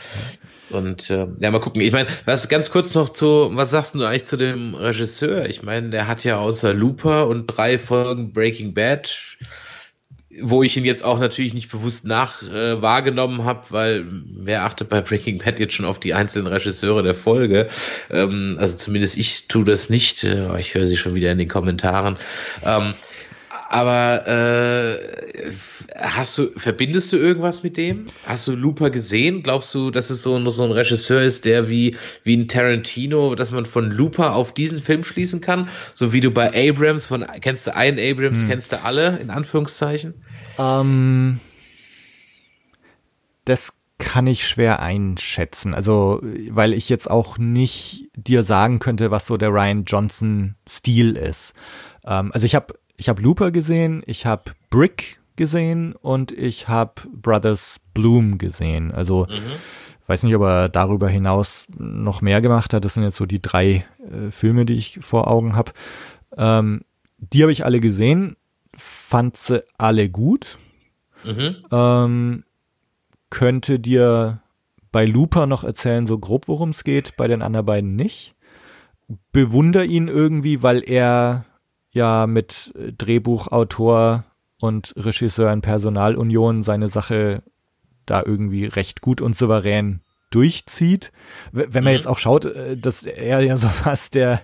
Und 0.70 1.11
äh, 1.11 1.26
ja, 1.41 1.51
mal 1.51 1.61
gucken. 1.61 1.81
Ich 1.81 1.93
meine, 1.93 2.09
was 2.24 2.49
ganz 2.49 2.70
kurz 2.70 2.95
noch 2.95 3.09
zu, 3.09 3.51
was 3.53 3.70
sagst 3.70 3.95
du 3.95 4.05
eigentlich 4.05 4.24
zu 4.24 4.37
dem 4.37 4.74
Regisseur? 4.74 5.49
Ich 5.49 5.62
meine, 5.62 5.91
der 5.91 6.07
hat 6.07 6.24
ja 6.24 6.39
außer 6.39 6.74
Looper 6.74 7.28
und 7.28 7.47
drei 7.47 7.78
Folgen 7.78 8.33
Breaking 8.33 8.74
Bad 8.74 9.37
wo 10.43 10.62
ich 10.62 10.76
ihn 10.76 10.85
jetzt 10.85 11.05
auch 11.05 11.18
natürlich 11.18 11.55
nicht 11.55 11.70
bewusst 11.70 12.05
nach 12.05 12.43
äh, 12.43 12.81
wahrgenommen 12.81 13.45
habe, 13.45 13.64
weil 13.70 14.05
wer 14.09 14.64
achtet 14.64 14.89
bei 14.89 15.01
Breaking 15.01 15.39
Bad 15.39 15.59
jetzt 15.59 15.74
schon 15.74 15.87
auf 15.87 15.99
die 15.99 16.14
einzelnen 16.14 16.47
Regisseure 16.47 17.03
der 17.03 17.14
Folge? 17.14 17.68
Ähm, 18.11 18.57
also 18.59 18.76
zumindest 18.76 19.18
ich 19.18 19.49
tue 19.49 19.64
das 19.64 19.91
nicht. 19.91 20.22
Äh, 20.22 20.59
ich 20.61 20.74
höre 20.74 20.87
sie 20.87 20.97
schon 20.97 21.14
wieder 21.14 21.33
in 21.33 21.39
den 21.39 21.49
Kommentaren. 21.49 22.16
Ähm, 22.64 22.95
aber 23.73 24.27
äh, 24.27 25.53
hast 25.97 26.37
du, 26.37 26.51
verbindest 26.57 27.12
du 27.12 27.18
irgendwas 27.18 27.62
mit 27.62 27.77
dem? 27.77 28.07
Hast 28.27 28.49
du 28.49 28.57
Looper 28.57 28.91
gesehen? 28.91 29.45
Glaubst 29.45 29.73
du, 29.77 29.93
dass 29.93 30.11
es 30.11 30.23
so, 30.23 30.51
so 30.51 30.64
ein 30.64 30.73
Regisseur 30.73 31.23
ist, 31.23 31.45
der 31.45 31.68
wie, 31.68 31.97
wie 32.25 32.37
ein 32.37 32.49
Tarantino, 32.49 33.37
dass 33.37 33.53
man 33.53 33.66
von 33.66 33.89
Looper 33.89 34.35
auf 34.35 34.53
diesen 34.53 34.83
Film 34.83 35.05
schließen 35.05 35.41
kann? 35.41 35.68
So 35.95 36.12
wie 36.12 36.21
du 36.21 36.33
bei 36.33 36.49
Abrams, 36.49 37.07
von 37.07 37.25
kennst 37.41 37.68
du 37.68 37.77
einen 37.77 38.01
Abrams, 38.01 38.41
hm. 38.41 38.49
kennst 38.49 38.73
du 38.73 38.83
alle, 38.83 39.18
in 39.18 39.31
Anführungszeichen? 39.31 40.14
Ähm, 40.59 41.39
das 43.45 43.75
kann 43.99 44.27
ich 44.27 44.49
schwer 44.49 44.81
einschätzen. 44.81 45.75
Also, 45.75 46.21
weil 46.23 46.75
ich 46.75 46.89
jetzt 46.89 47.09
auch 47.09 47.39
nicht 47.39 48.09
dir 48.16 48.43
sagen 48.43 48.81
könnte, 48.81 49.12
was 49.12 49.29
so 49.29 49.37
der 49.37 49.51
Ryan 49.51 49.85
Johnson 49.85 50.57
Stil 50.68 51.14
ist. 51.16 51.55
Ähm, 52.05 52.33
also 52.33 52.47
ich 52.47 52.57
habe 52.57 52.75
ich 53.01 53.09
habe 53.09 53.22
Looper 53.22 53.51
gesehen, 53.51 54.03
ich 54.05 54.26
habe 54.26 54.53
Brick 54.68 55.18
gesehen 55.34 55.94
und 55.94 56.32
ich 56.32 56.68
habe 56.68 57.01
Brothers 57.11 57.80
Bloom 57.94 58.36
gesehen. 58.36 58.92
Also 58.92 59.26
mhm. 59.26 59.40
weiß 60.07 60.22
nicht, 60.22 60.36
ob 60.36 60.42
er 60.42 60.68
darüber 60.68 61.09
hinaus 61.09 61.66
noch 61.78 62.20
mehr 62.20 62.42
gemacht 62.42 62.74
hat. 62.74 62.84
Das 62.84 62.92
sind 62.92 63.03
jetzt 63.03 63.16
so 63.16 63.24
die 63.24 63.40
drei 63.40 63.86
äh, 64.01 64.30
Filme, 64.30 64.66
die 64.66 64.74
ich 64.74 64.98
vor 65.01 65.28
Augen 65.28 65.57
habe. 65.57 65.72
Ähm, 66.36 66.82
die 67.16 67.40
habe 67.40 67.53
ich 67.53 67.64
alle 67.64 67.80
gesehen, 67.80 68.36
fand 68.74 69.38
sie 69.38 69.64
alle 69.78 70.11
gut. 70.11 70.59
Mhm. 71.24 71.57
Ähm, 71.72 72.44
könnte 73.30 73.80
dir 73.80 74.42
bei 74.92 75.07
Looper 75.07 75.46
noch 75.46 75.64
erzählen, 75.64 76.07
so 76.07 76.18
grob, 76.18 76.48
worum 76.48 76.68
es 76.68 76.84
geht, 76.84 77.16
bei 77.16 77.28
den 77.28 77.40
anderen 77.40 77.64
beiden 77.64 77.96
nicht. 77.96 78.34
Bewunder 79.32 79.86
ihn 79.86 80.09
irgendwie, 80.09 80.62
weil 80.62 80.82
er 80.84 81.46
ja 81.93 82.26
mit 82.26 82.72
Drehbuchautor 82.99 84.24
und 84.61 84.93
Regisseur 84.97 85.53
in 85.53 85.61
Personalunion 85.61 86.62
seine 86.62 86.88
Sache 86.88 87.43
da 88.07 88.22
irgendwie 88.24 88.66
recht 88.66 89.01
gut 89.01 89.20
und 89.20 89.36
souverän 89.36 90.01
durchzieht. 90.30 91.11
Wenn 91.51 91.84
man 91.84 91.93
mhm. 91.93 91.97
jetzt 91.97 92.07
auch 92.07 92.18
schaut, 92.18 92.45
äh, 92.45 92.76
dass 92.76 93.03
er 93.03 93.41
ja 93.41 93.57
so 93.57 93.68
fast 93.68 94.14
der, 94.14 94.43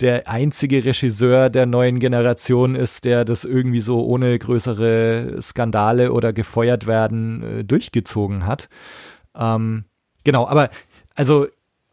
der 0.00 0.28
einzige 0.28 0.84
Regisseur 0.84 1.50
der 1.50 1.66
neuen 1.66 1.98
Generation 1.98 2.74
ist, 2.74 3.04
der 3.04 3.24
das 3.24 3.44
irgendwie 3.44 3.80
so 3.80 4.04
ohne 4.04 4.38
größere 4.38 5.40
Skandale 5.40 6.12
oder 6.12 6.32
gefeuert 6.32 6.86
werden 6.86 7.42
äh, 7.42 7.64
durchgezogen 7.64 8.46
hat. 8.46 8.68
Ähm, 9.34 9.86
genau, 10.24 10.46
aber 10.46 10.68
also 11.14 11.46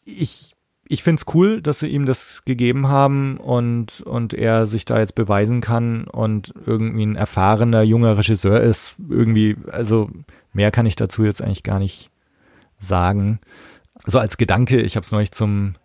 ich 0.03 0.55
ich 0.91 1.03
finde 1.03 1.21
es 1.21 1.35
cool, 1.35 1.61
dass 1.61 1.79
sie 1.79 1.87
ihm 1.87 2.07
das 2.07 2.41
gegeben 2.45 2.87
haben 2.87 3.37
und, 3.37 4.01
und 4.01 4.33
er 4.33 4.65
sich 4.65 4.85
da 4.85 4.99
jetzt 4.99 5.13
beweisen 5.13 5.61
kann 5.61 6.05
und 6.05 6.51
irgendwie 6.65 7.05
ein 7.05 7.15
erfahrener 7.15 7.83
junger 7.83 8.17
Regisseur 8.17 8.59
ist. 8.59 8.95
Irgendwie, 9.07 9.55
also 9.71 10.09
mehr 10.51 10.71
kann 10.71 10.87
ich 10.87 10.95
dazu 10.95 11.23
jetzt 11.23 11.43
eigentlich 11.43 11.61
gar 11.61 11.77
nicht 11.77 12.09
sagen. 12.79 13.39
So 14.05 14.17
als 14.17 14.37
Gedanke, 14.37 14.81
ich 14.81 14.95
habe 14.95 15.03
es 15.03 15.11
neulich 15.11 15.31
zum 15.31 15.75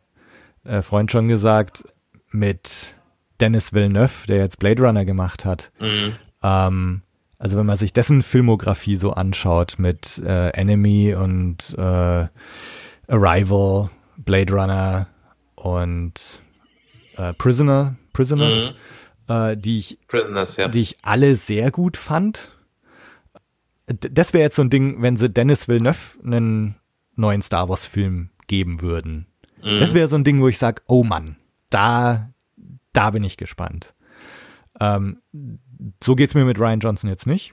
äh, 0.65 0.81
Freund 0.81 1.13
schon 1.13 1.29
gesagt, 1.29 1.85
mit 2.31 2.97
Dennis 3.41 3.75
Villeneuve, 3.75 4.27
der 4.27 4.39
jetzt 4.39 4.59
Blade 4.59 4.83
Runner 4.83 5.05
gemacht 5.05 5.45
hat. 5.45 5.71
Mhm. 5.81 6.15
Ähm, 6.43 7.03
also 7.39 7.59
wenn 7.59 7.67
man 7.67 7.77
sich 7.77 7.93
dessen 7.93 8.23
Filmografie 8.23 8.97
so 8.97 9.13
anschaut 9.13 9.75
mit 9.77 10.17
äh, 10.25 10.49
Enemy 10.55 11.15
und 11.15 11.75
äh, 11.77 12.27
Arrival 13.07 13.91
Blade 14.25 14.53
Runner 14.53 15.07
und 15.55 16.43
äh, 17.17 17.33
Prisoner, 17.35 17.97
Prisoners, 18.13 18.73
mhm. 19.29 19.35
äh, 19.35 19.57
die 19.57 19.79
ich, 19.79 19.99
Prisoners, 20.09 20.57
ja. 20.57 20.69
die 20.69 20.81
ich 20.81 20.99
alle 21.03 21.37
sehr 21.37 21.71
gut 21.71 21.97
fand. 21.97 22.53
Das 23.87 24.33
wäre 24.33 24.43
jetzt 24.43 24.57
so 24.57 24.63
ein 24.63 24.71
Ding, 24.71 25.03
wenn 25.03 25.17
sie 25.17 25.29
Dennis 25.29 25.69
Villeneuve 25.69 26.19
einen 26.25 26.77
neuen 27.17 27.43
Star 27.43 27.69
Wars 27.69 27.87
Film 27.87 28.31
geben 28.47 28.81
würden. 28.81 29.27
Mhm. 29.63 29.79
Das 29.79 29.95
wäre 29.95 30.09
so 30.09 30.17
ein 30.17 30.25
Ding, 30.25 30.41
wo 30.41 30.49
ich 30.49 30.59
sage, 30.59 30.83
oh 30.87 31.05
Mann, 31.05 31.37
da, 31.71 32.31
da 32.93 33.11
bin 33.11 33.25
ich 33.25 33.37
gespannt. 33.37 33.95
Ähm, 34.81 35.21
so 36.03 36.15
geht's 36.15 36.35
mir 36.35 36.45
mit 36.45 36.59
Ryan 36.59 36.81
Johnson 36.81 37.11
jetzt 37.11 37.27
nicht. 37.27 37.53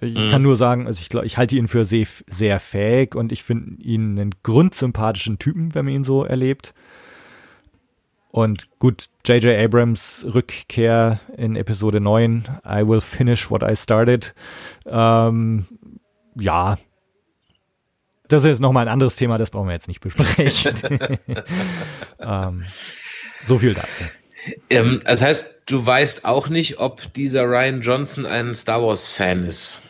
Ich 0.00 0.14
mhm. 0.14 0.30
kann 0.30 0.42
nur 0.42 0.56
sagen, 0.56 0.86
also 0.86 1.00
ich 1.00 1.12
ich 1.24 1.36
halte 1.36 1.56
ihn 1.56 1.66
für 1.66 1.84
sehr, 1.84 2.06
sehr 2.28 2.60
fähig 2.60 3.16
und 3.16 3.32
ich 3.32 3.42
finde 3.42 3.82
ihn 3.82 4.18
einen 4.18 4.34
grundsympathischen 4.42 5.38
Typen, 5.38 5.74
wenn 5.74 5.84
man 5.84 5.94
ihn 5.94 6.04
so 6.04 6.24
erlebt. 6.24 6.72
Und 8.30 8.68
gut, 8.78 9.06
J.J. 9.26 9.58
Abrams 9.58 10.24
Rückkehr 10.32 11.18
in 11.36 11.56
Episode 11.56 12.00
9, 12.00 12.44
I 12.64 12.86
will 12.86 13.00
finish 13.00 13.50
what 13.50 13.62
I 13.62 13.74
started. 13.74 14.34
Ähm, 14.86 15.66
ja. 16.38 16.78
Das 18.28 18.44
ist 18.44 18.60
nochmal 18.60 18.86
ein 18.86 18.92
anderes 18.92 19.16
Thema, 19.16 19.38
das 19.38 19.50
brauchen 19.50 19.68
wir 19.68 19.74
jetzt 19.74 19.88
nicht 19.88 20.00
besprechen. 20.00 21.18
ähm, 22.20 22.64
so 23.46 23.58
viel 23.58 23.74
dazu. 23.74 24.04
Ähm, 24.70 25.00
das 25.04 25.22
heißt, 25.22 25.62
du 25.66 25.84
weißt 25.84 26.24
auch 26.24 26.48
nicht, 26.48 26.78
ob 26.78 27.12
dieser 27.14 27.44
Ryan 27.44 27.80
Johnson 27.80 28.26
ein 28.26 28.54
Star 28.54 28.82
Wars-Fan 28.82 29.44
ist. 29.44 29.80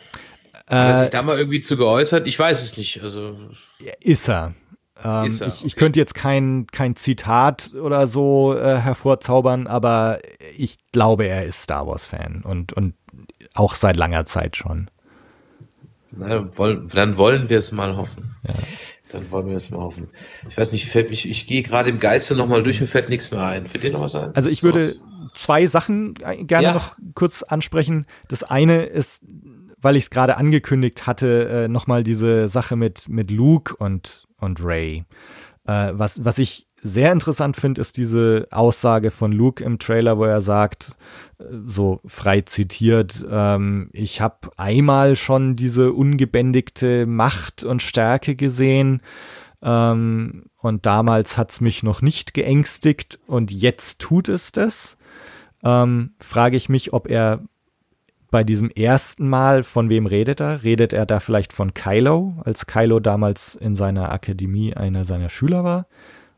Hat 0.69 0.87
er 0.87 0.97
sich 0.97 1.07
äh, 1.07 1.11
da 1.11 1.21
mal 1.23 1.37
irgendwie 1.37 1.61
zu 1.61 1.77
geäußert? 1.77 2.27
Ich 2.27 2.37
weiß 2.37 2.61
es 2.61 2.77
nicht. 2.77 3.01
Also 3.01 3.35
ist 4.01 4.29
er. 4.29 4.53
Ähm, 5.03 5.25
ist 5.25 5.41
er 5.41 5.47
ich, 5.47 5.53
okay. 5.55 5.67
ich 5.67 5.75
könnte 5.75 5.99
jetzt 5.99 6.13
kein, 6.13 6.67
kein 6.67 6.95
Zitat 6.95 7.73
oder 7.73 8.05
so 8.05 8.55
äh, 8.55 8.77
hervorzaubern, 8.77 9.67
aber 9.67 10.19
ich 10.57 10.77
glaube, 10.91 11.25
er 11.25 11.45
ist 11.45 11.63
Star 11.63 11.87
Wars-Fan 11.87 12.43
und, 12.43 12.73
und 12.73 12.93
auch 13.53 13.75
seit 13.75 13.95
langer 13.95 14.25
Zeit 14.25 14.57
schon. 14.57 14.89
Na, 16.11 16.39
dann 16.93 17.17
wollen 17.17 17.49
wir 17.49 17.57
es 17.57 17.71
mal 17.71 17.95
hoffen. 17.97 18.35
Ja. 18.47 18.53
Dann 19.11 19.31
wollen 19.31 19.47
wir 19.47 19.57
es 19.57 19.71
mal 19.71 19.79
hoffen. 19.79 20.09
Ich 20.47 20.57
weiß 20.57 20.71
nicht, 20.71 20.85
fällt 20.87 21.09
mich, 21.09 21.27
ich 21.27 21.47
gehe 21.47 21.63
gerade 21.63 21.89
im 21.89 21.99
Geiste 21.99 22.35
nochmal 22.35 22.61
durch, 22.61 22.79
mir 22.79 22.87
fällt 22.87 23.09
nichts 23.09 23.31
mehr 23.31 23.43
ein. 23.43 23.67
Fällt 23.67 23.83
dir 23.83 23.91
noch 23.91 24.01
was 24.01 24.13
ein? 24.13 24.35
Also 24.35 24.49
ich 24.49 24.61
würde 24.61 24.97
zwei 25.33 25.65
Sachen 25.65 26.13
gerne 26.13 26.63
ja. 26.63 26.73
noch 26.73 26.95
kurz 27.15 27.41
ansprechen. 27.41 28.05
Das 28.27 28.43
eine 28.43 28.83
ist 28.83 29.23
weil 29.81 29.95
ich 29.95 30.05
es 30.05 30.09
gerade 30.09 30.37
angekündigt 30.37 31.07
hatte, 31.07 31.49
äh, 31.49 31.67
nochmal 31.67 32.03
diese 32.03 32.49
Sache 32.49 32.75
mit, 32.75 33.09
mit 33.09 33.31
Luke 33.31 33.75
und, 33.75 34.25
und 34.37 34.63
Ray. 34.63 35.05
Äh, 35.67 35.91
was, 35.93 36.23
was 36.23 36.37
ich 36.37 36.67
sehr 36.81 37.11
interessant 37.11 37.57
finde, 37.57 37.81
ist 37.81 37.97
diese 37.97 38.47
Aussage 38.51 39.11
von 39.11 39.31
Luke 39.31 39.63
im 39.63 39.79
Trailer, 39.79 40.17
wo 40.17 40.23
er 40.23 40.41
sagt, 40.41 40.91
äh, 41.39 41.43
so 41.65 41.99
frei 42.05 42.41
zitiert, 42.41 43.25
ähm, 43.29 43.89
ich 43.93 44.21
habe 44.21 44.49
einmal 44.57 45.15
schon 45.15 45.55
diese 45.55 45.93
ungebändigte 45.93 47.05
Macht 47.05 47.63
und 47.63 47.81
Stärke 47.81 48.35
gesehen 48.35 49.01
ähm, 49.61 50.45
und 50.57 50.85
damals 50.85 51.37
hat's 51.37 51.61
mich 51.61 51.83
noch 51.83 52.01
nicht 52.01 52.33
geängstigt 52.33 53.19
und 53.27 53.51
jetzt 53.51 53.99
tut 53.99 54.29
es 54.29 54.51
das. 54.51 54.97
Ähm, 55.63 56.13
frage 56.19 56.55
ich 56.55 56.69
mich, 56.69 56.93
ob 56.93 57.09
er 57.09 57.43
bei 58.31 58.43
diesem 58.43 58.69
ersten 58.69 59.27
Mal, 59.27 59.63
von 59.63 59.89
wem 59.89 60.05
redet 60.05 60.39
er? 60.39 60.63
Redet 60.63 60.93
er 60.93 61.05
da 61.05 61.19
vielleicht 61.19 61.53
von 61.53 61.73
Kylo, 61.73 62.35
als 62.43 62.67
Kylo 62.67 62.99
damals 62.99 63.55
in 63.55 63.75
seiner 63.75 64.11
Akademie 64.11 64.73
einer 64.73 65.05
seiner 65.05 65.29
Schüler 65.29 65.63
war? 65.63 65.87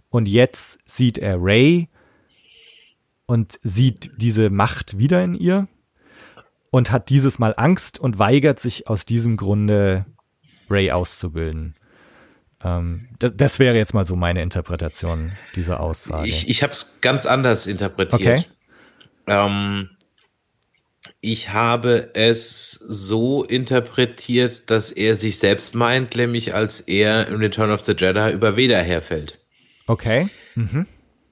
Und 0.09 0.27
jetzt 0.27 0.79
sieht 0.85 1.17
er 1.17 1.37
Ray 1.39 1.89
und 3.25 3.59
sieht 3.61 4.11
diese 4.17 4.49
Macht 4.49 4.97
wieder 4.97 5.23
in 5.23 5.33
ihr 5.33 5.67
und 6.69 6.91
hat 6.91 7.09
dieses 7.09 7.39
Mal 7.39 7.53
Angst 7.55 7.99
und 7.99 8.19
weigert 8.19 8.59
sich 8.59 8.87
aus 8.87 9.05
diesem 9.05 9.37
Grunde 9.37 10.05
Ray 10.69 10.91
auszubilden. 10.91 11.75
Ähm, 12.63 13.09
das, 13.19 13.33
das, 13.35 13.59
wäre 13.59 13.75
jetzt 13.75 13.93
mal 13.93 14.05
so 14.05 14.15
meine 14.15 14.41
Interpretation 14.41 15.31
dieser 15.55 15.79
Aussage. 15.79 16.27
Ich, 16.27 16.47
ich 16.49 16.63
habe 16.63 16.73
es 16.73 16.99
ganz 17.01 17.25
anders 17.25 17.67
interpretiert. 17.67 18.21
Okay. 18.21 18.45
Ähm, 19.27 19.89
ich 21.21 21.53
habe 21.53 22.09
es 22.13 22.71
so 22.71 23.43
interpretiert, 23.43 24.69
dass 24.71 24.91
er 24.91 25.15
sich 25.15 25.37
selbst 25.37 25.75
meint, 25.75 26.15
nämlich 26.15 26.55
als 26.55 26.81
er 26.81 27.27
im 27.27 27.39
Return 27.39 27.71
of 27.71 27.85
the 27.85 27.93
Jedi 27.97 28.31
über 28.31 28.57
Vader 28.57 28.81
herfällt. 28.81 29.37
Okay. 29.87 30.29
Mhm. 30.55 30.85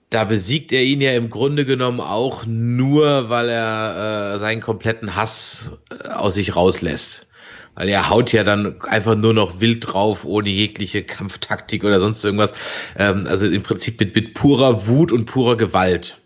da 0.09 0.23
besiegt 0.23 0.71
er 0.71 0.83
ihn 0.83 1.01
ja 1.01 1.11
im 1.11 1.29
Grunde 1.29 1.65
genommen 1.65 1.99
auch 1.99 2.45
nur, 2.45 3.29
weil 3.29 3.49
er 3.49 4.33
äh, 4.35 4.39
seinen 4.39 4.61
kompletten 4.61 5.15
Hass 5.15 5.73
äh, 5.91 6.07
aus 6.07 6.35
sich 6.35 6.55
rauslässt. 6.55 7.27
Weil 7.75 7.89
er 7.89 8.09
haut 8.09 8.31
ja 8.31 8.43
dann 8.43 8.81
einfach 8.81 9.15
nur 9.15 9.33
noch 9.33 9.61
wild 9.61 9.85
drauf, 9.87 10.25
ohne 10.25 10.49
jegliche 10.49 11.03
Kampftaktik 11.03 11.83
oder 11.83 11.99
sonst 11.99 12.23
irgendwas. 12.23 12.53
Ähm, 12.97 13.27
also 13.27 13.45
im 13.45 13.61
Prinzip 13.61 13.99
mit, 13.99 14.15
mit 14.15 14.33
purer 14.33 14.87
Wut 14.87 15.11
und 15.11 15.25
purer 15.25 15.57
Gewalt 15.57 16.17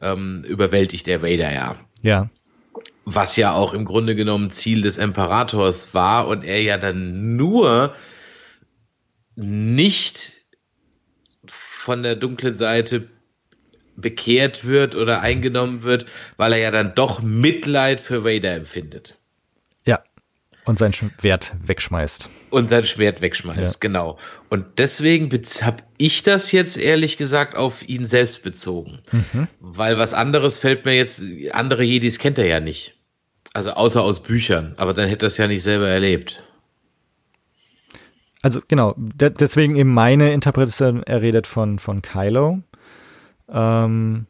ähm, 0.00 0.44
überwältigt 0.44 1.06
der 1.06 1.22
Vader 1.22 1.52
ja. 1.52 1.76
Ja. 2.02 2.30
Was 3.12 3.36
ja 3.36 3.52
auch 3.52 3.74
im 3.74 3.84
Grunde 3.84 4.14
genommen 4.14 4.52
Ziel 4.52 4.82
des 4.82 4.98
Imperators 4.98 5.94
war 5.94 6.28
und 6.28 6.44
er 6.44 6.62
ja 6.62 6.78
dann 6.78 7.36
nur 7.36 7.94
nicht 9.34 10.36
von 11.44 12.02
der 12.02 12.14
dunklen 12.14 12.56
Seite 12.56 13.08
bekehrt 13.96 14.64
wird 14.64 14.94
oder 14.94 15.20
eingenommen 15.20 15.82
wird, 15.82 16.06
weil 16.36 16.52
er 16.52 16.58
ja 16.58 16.70
dann 16.70 16.94
doch 16.94 17.20
Mitleid 17.20 18.00
für 18.00 18.24
Vader 18.24 18.54
empfindet. 18.54 19.18
Ja. 19.86 20.00
Und 20.64 20.78
sein 20.78 20.92
Schwert 20.92 21.54
wegschmeißt. 21.64 22.28
Und 22.50 22.68
sein 22.68 22.84
Schwert 22.84 23.22
wegschmeißt, 23.22 23.74
ja. 23.74 23.78
genau. 23.80 24.18
Und 24.50 24.78
deswegen 24.78 25.30
habe 25.62 25.82
ich 25.98 26.22
das 26.22 26.52
jetzt 26.52 26.76
ehrlich 26.76 27.16
gesagt 27.16 27.56
auf 27.56 27.88
ihn 27.88 28.06
selbst 28.06 28.42
bezogen. 28.42 29.00
Mhm. 29.10 29.48
Weil 29.58 29.98
was 29.98 30.14
anderes 30.14 30.58
fällt 30.58 30.84
mir 30.84 30.96
jetzt, 30.96 31.22
andere 31.52 31.82
Jedis 31.82 32.18
kennt 32.18 32.38
er 32.38 32.46
ja 32.46 32.60
nicht. 32.60 32.99
Also 33.52 33.72
außer 33.72 34.02
aus 34.02 34.22
Büchern. 34.22 34.74
Aber 34.76 34.94
dann 34.94 35.08
hätte 35.08 35.26
er 35.26 35.28
es 35.28 35.36
ja 35.36 35.46
nicht 35.46 35.62
selber 35.62 35.88
erlebt. 35.88 36.44
Also 38.42 38.60
genau, 38.66 38.94
de 38.96 39.30
deswegen 39.30 39.76
eben 39.76 39.92
meine 39.92 40.32
Interpretation, 40.32 41.02
er 41.02 41.20
redet 41.20 41.46
von, 41.46 41.78
von 41.78 42.00
Kylo. 42.00 42.62
Ähm, 43.52 44.26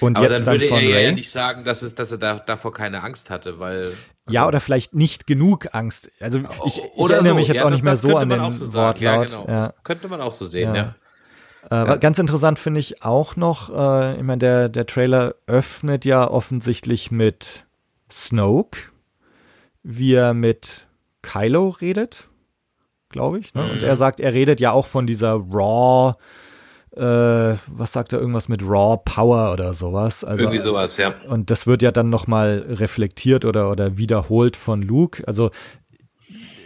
und 0.00 0.16
Aber 0.16 0.30
jetzt 0.30 0.46
dann 0.46 0.54
würde 0.54 0.68
dann 0.68 0.78
von 0.78 0.86
er 0.86 0.96
Ray. 0.96 1.04
ja 1.06 1.12
nicht 1.12 1.30
sagen, 1.30 1.64
dass, 1.64 1.82
es, 1.82 1.94
dass 1.94 2.12
er 2.12 2.18
da, 2.18 2.38
davor 2.38 2.72
keine 2.72 3.02
Angst 3.02 3.30
hatte, 3.30 3.58
weil. 3.58 3.92
Ja, 4.28 4.46
oder 4.46 4.60
vielleicht 4.60 4.94
nicht 4.94 5.26
genug 5.26 5.74
Angst. 5.74 6.10
Also 6.20 6.40
ich, 6.64 6.78
ich 6.78 6.98
erinnere 6.98 7.24
so. 7.24 7.34
mich 7.34 7.48
jetzt 7.48 7.58
ja, 7.58 7.64
auch 7.66 7.70
nicht 7.70 7.84
mehr 7.84 7.96
so 7.96 8.16
an 8.16 8.28
den 8.28 8.52
so. 8.52 8.74
Wortlaut. 8.74 9.00
Ja, 9.00 9.24
genau. 9.24 9.46
Ja. 9.48 9.66
Das 9.68 9.74
könnte 9.84 10.08
man 10.08 10.20
auch 10.20 10.32
so 10.32 10.46
sehen, 10.46 10.74
Ja. 10.74 10.94
ja. 11.70 11.94
Äh, 11.94 11.98
Ganz 11.98 12.18
interessant 12.18 12.58
finde 12.58 12.80
ich 12.80 13.02
auch 13.02 13.36
noch, 13.36 13.70
äh, 13.70 14.16
ich 14.16 14.22
meine, 14.22 14.38
der, 14.38 14.68
der 14.68 14.86
Trailer 14.86 15.34
öffnet 15.46 16.04
ja 16.04 16.28
offensichtlich 16.28 17.10
mit 17.10 17.64
Snoke, 18.10 18.78
wie 19.82 20.14
er 20.14 20.34
mit 20.34 20.86
Kylo 21.22 21.70
redet, 21.70 22.28
glaube 23.08 23.38
ich. 23.38 23.54
Ne? 23.54 23.64
Und 23.70 23.82
Mhm. 23.82 23.88
er 23.88 23.96
sagt, 23.96 24.20
er 24.20 24.32
redet 24.34 24.60
ja 24.60 24.72
auch 24.72 24.86
von 24.86 25.06
dieser 25.06 25.32
Raw, 25.34 26.14
äh, 26.96 27.56
was 27.66 27.92
sagt 27.92 28.12
er, 28.12 28.20
irgendwas 28.20 28.48
mit 28.48 28.62
Raw 28.62 29.00
Power 29.04 29.52
oder 29.52 29.74
sowas. 29.74 30.22
Also, 30.24 30.44
Irgendwie 30.44 30.60
sowas, 30.60 30.96
ja. 30.96 31.14
und 31.28 31.50
das 31.50 31.66
wird 31.66 31.82
ja 31.82 31.90
dann 31.90 32.08
nochmal 32.10 32.64
reflektiert 32.68 33.44
oder, 33.44 33.70
oder 33.70 33.96
wiederholt 33.98 34.56
von 34.56 34.80
Luke. 34.82 35.26
Also 35.26 35.50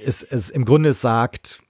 es, 0.05 0.23
es 0.23 0.51
im 0.51 0.65
Grunde 0.65 0.93
sagt 0.93 1.63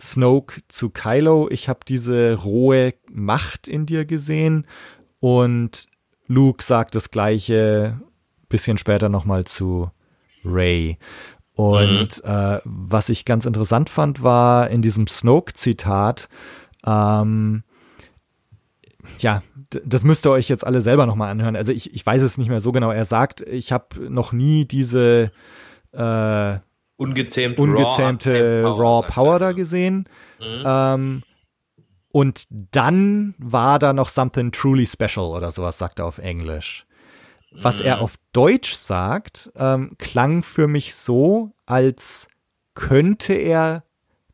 Snoke 0.00 0.62
zu 0.68 0.88
Kylo, 0.90 1.48
ich 1.50 1.68
habe 1.68 1.80
diese 1.86 2.34
rohe 2.34 2.94
Macht 3.10 3.68
in 3.68 3.84
dir 3.86 4.06
gesehen. 4.06 4.66
Und 5.18 5.88
Luke 6.26 6.64
sagt 6.64 6.94
das 6.94 7.10
gleiche 7.10 8.00
bisschen 8.50 8.76
später 8.76 9.08
nochmal 9.08 9.46
zu 9.46 9.90
Ray. 10.44 10.98
Und 11.54 12.22
äh, 12.24 12.58
was 12.64 13.08
ich 13.08 13.24
ganz 13.24 13.46
interessant 13.46 13.88
fand, 13.88 14.22
war 14.22 14.68
in 14.68 14.82
diesem 14.82 15.06
Snoke-Zitat, 15.06 16.28
ähm, 16.86 17.64
ja, 19.18 19.42
das 19.84 20.04
müsst 20.04 20.26
ihr 20.26 20.30
euch 20.30 20.48
jetzt 20.48 20.66
alle 20.66 20.80
selber 20.80 21.06
nochmal 21.06 21.30
anhören. 21.30 21.56
Also 21.56 21.72
ich, 21.72 21.94
ich 21.94 22.04
weiß 22.04 22.22
es 22.22 22.38
nicht 22.38 22.48
mehr 22.48 22.60
so 22.60 22.72
genau. 22.72 22.90
Er 22.90 23.04
sagt, 23.04 23.40
ich 23.42 23.72
habe 23.72 24.10
noch 24.10 24.32
nie 24.32 24.64
diese 24.64 25.32
äh, 25.92 26.58
Ungezähmt 26.96 27.58
ungezähmte 27.58 28.62
Raw, 28.62 29.00
Raw 29.00 29.06
Power 29.06 29.34
er. 29.34 29.38
da 29.38 29.52
gesehen. 29.52 30.08
Mhm. 30.38 30.62
Ähm, 30.66 31.22
und 32.12 32.46
dann 32.50 33.34
war 33.38 33.78
da 33.78 33.92
noch 33.92 34.08
something 34.08 34.52
truly 34.52 34.86
special 34.86 35.26
oder 35.26 35.52
sowas, 35.52 35.78
sagt 35.78 36.00
er 36.00 36.06
auf 36.06 36.18
Englisch. 36.18 36.86
Was 37.52 37.80
er 37.80 38.00
auf 38.00 38.16
Deutsch 38.32 38.74
sagt, 38.74 39.50
ähm, 39.56 39.96
klang 39.98 40.42
für 40.42 40.68
mich 40.68 40.94
so, 40.94 41.52
als 41.66 42.28
könnte 42.74 43.34
er 43.34 43.84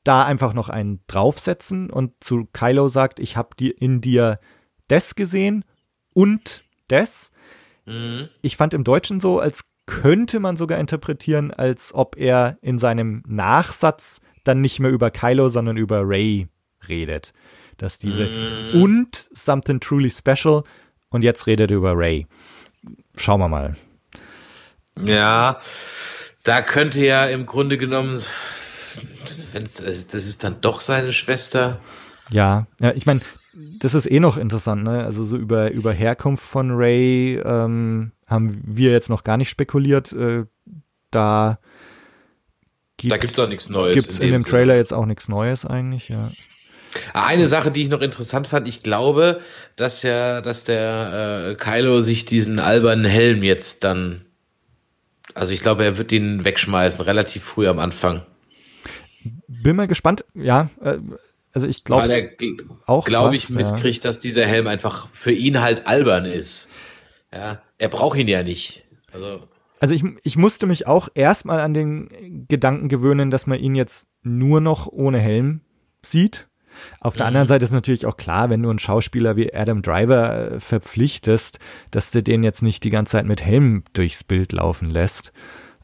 da 0.04 0.24
einfach 0.24 0.52
noch 0.54 0.68
einen 0.68 1.00
draufsetzen 1.06 1.90
und 1.90 2.12
zu 2.20 2.46
Kylo 2.52 2.88
sagt, 2.88 3.18
ich 3.18 3.36
habe 3.36 3.56
dir 3.56 3.80
in 3.80 4.00
dir 4.00 4.38
das 4.88 5.14
gesehen 5.14 5.64
und 6.14 6.64
das. 6.88 7.32
Mhm. 7.86 8.28
Ich 8.42 8.56
fand 8.56 8.74
im 8.74 8.84
Deutschen 8.84 9.18
so, 9.20 9.40
als 9.40 9.64
könnte 9.86 10.38
man 10.38 10.56
sogar 10.56 10.78
interpretieren, 10.78 11.52
als 11.52 11.94
ob 11.94 12.16
er 12.16 12.58
in 12.60 12.78
seinem 12.78 13.22
Nachsatz 13.26 14.20
dann 14.44 14.60
nicht 14.60 14.78
mehr 14.78 14.90
über 14.90 15.10
Kylo, 15.10 15.48
sondern 15.48 15.76
über 15.76 16.02
Ray 16.04 16.48
redet. 16.88 17.32
Dass 17.78 17.98
diese 17.98 18.26
Mhm. 18.28 18.82
und 18.82 19.28
something 19.34 19.80
truly 19.80 20.10
special 20.10 20.62
und 21.10 21.24
jetzt 21.24 21.46
redet 21.46 21.70
er 21.70 21.76
über 21.78 21.96
Ray. 21.96 22.26
Schauen 23.16 23.40
wir 23.40 23.48
mal. 23.48 23.76
Ja, 25.02 25.60
da 26.42 26.62
könnte 26.62 27.04
ja 27.04 27.26
im 27.26 27.46
Grunde 27.46 27.76
genommen, 27.78 28.22
wenn's, 29.52 29.80
also 29.80 30.06
das 30.10 30.26
ist 30.26 30.44
dann 30.44 30.60
doch 30.60 30.80
seine 30.80 31.12
Schwester. 31.12 31.80
Ja, 32.30 32.66
ja, 32.80 32.92
ich 32.92 33.06
meine, 33.06 33.20
das 33.78 33.94
ist 33.94 34.10
eh 34.10 34.20
noch 34.20 34.36
interessant, 34.36 34.82
ne? 34.84 35.04
Also 35.04 35.24
so 35.24 35.36
über, 35.36 35.70
über 35.70 35.92
Herkunft 35.92 36.44
von 36.44 36.70
Ray 36.72 37.36
ähm, 37.44 38.12
haben 38.26 38.60
wir 38.64 38.90
jetzt 38.92 39.10
noch 39.10 39.24
gar 39.24 39.36
nicht 39.36 39.50
spekuliert. 39.50 40.12
Äh, 40.12 40.44
da 41.10 41.58
gibt, 42.96 43.12
Da 43.12 43.16
gibt's 43.18 43.38
auch 43.38 43.48
nichts 43.48 43.68
Neues. 43.68 43.94
gibt's 43.94 44.18
in 44.18 44.28
dem 44.28 44.32
dem 44.32 44.40
Sinne. 44.42 44.50
Trailer 44.50 44.76
jetzt 44.76 44.92
auch 44.92 45.06
nichts 45.06 45.28
Neues 45.28 45.64
eigentlich, 45.64 46.08
ja. 46.08 46.30
Eine 47.12 47.46
Sache, 47.46 47.70
die 47.70 47.82
ich 47.82 47.88
noch 47.88 48.00
interessant 48.00 48.46
fand, 48.46 48.68
ich 48.68 48.82
glaube, 48.82 49.40
dass 49.76 50.02
ja, 50.02 50.40
dass 50.40 50.64
der 50.64 51.50
äh, 51.50 51.54
Kylo 51.54 52.00
sich 52.00 52.24
diesen 52.24 52.58
albernen 52.58 53.04
Helm 53.04 53.42
jetzt 53.42 53.84
dann, 53.84 54.24
also 55.34 55.52
ich 55.52 55.60
glaube, 55.60 55.84
er 55.84 55.98
wird 55.98 56.12
ihn 56.12 56.44
wegschmeißen, 56.44 57.00
relativ 57.02 57.44
früh 57.44 57.68
am 57.68 57.78
Anfang. 57.78 58.22
Bin 59.48 59.76
mal 59.76 59.88
gespannt, 59.88 60.24
ja. 60.34 60.70
Äh, 60.82 60.98
also 61.52 61.66
ich 61.66 61.84
glaube 61.84 62.36
auch 62.84 63.06
glaube 63.06 63.34
ich, 63.34 63.46
fast, 63.46 63.58
ja. 63.58 63.72
mitkriegt, 63.72 64.04
dass 64.04 64.18
dieser 64.18 64.44
Helm 64.44 64.66
einfach 64.66 65.08
für 65.14 65.32
ihn 65.32 65.62
halt 65.62 65.86
albern 65.86 66.26
ist. 66.26 66.68
Ja, 67.32 67.62
er 67.78 67.88
braucht 67.88 68.18
ihn 68.18 68.28
ja 68.28 68.42
nicht. 68.42 68.84
Also, 69.10 69.48
Also 69.80 69.94
ich, 69.94 70.04
ich 70.22 70.36
musste 70.36 70.66
mich 70.66 70.86
auch 70.86 71.08
erstmal 71.14 71.60
an 71.60 71.72
den 71.72 72.46
Gedanken 72.46 72.88
gewöhnen, 72.88 73.30
dass 73.30 73.46
man 73.46 73.58
ihn 73.58 73.74
jetzt 73.74 74.06
nur 74.22 74.60
noch 74.60 74.86
ohne 74.86 75.18
Helm 75.18 75.62
sieht. 76.02 76.46
Auf 77.00 77.16
der 77.16 77.26
Mhm. 77.26 77.28
anderen 77.28 77.48
Seite 77.48 77.64
ist 77.64 77.72
natürlich 77.72 78.06
auch 78.06 78.16
klar, 78.16 78.50
wenn 78.50 78.62
du 78.62 78.70
einen 78.70 78.78
Schauspieler 78.78 79.36
wie 79.36 79.52
Adam 79.54 79.82
Driver 79.82 80.52
äh, 80.52 80.60
verpflichtest, 80.60 81.58
dass 81.90 82.10
du 82.10 82.22
den 82.22 82.42
jetzt 82.42 82.62
nicht 82.62 82.84
die 82.84 82.90
ganze 82.90 83.12
Zeit 83.12 83.26
mit 83.26 83.42
Helm 83.42 83.84
durchs 83.92 84.24
Bild 84.24 84.52
laufen 84.52 84.90
lässt. 84.90 85.32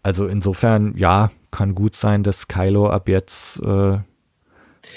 Also 0.02 0.26
insofern, 0.26 0.96
ja, 0.96 1.30
kann 1.50 1.74
gut 1.74 1.96
sein, 1.96 2.22
dass 2.22 2.48
Kylo 2.48 2.88
ab 2.88 3.08
jetzt 3.08 3.58
äh, 3.60 3.98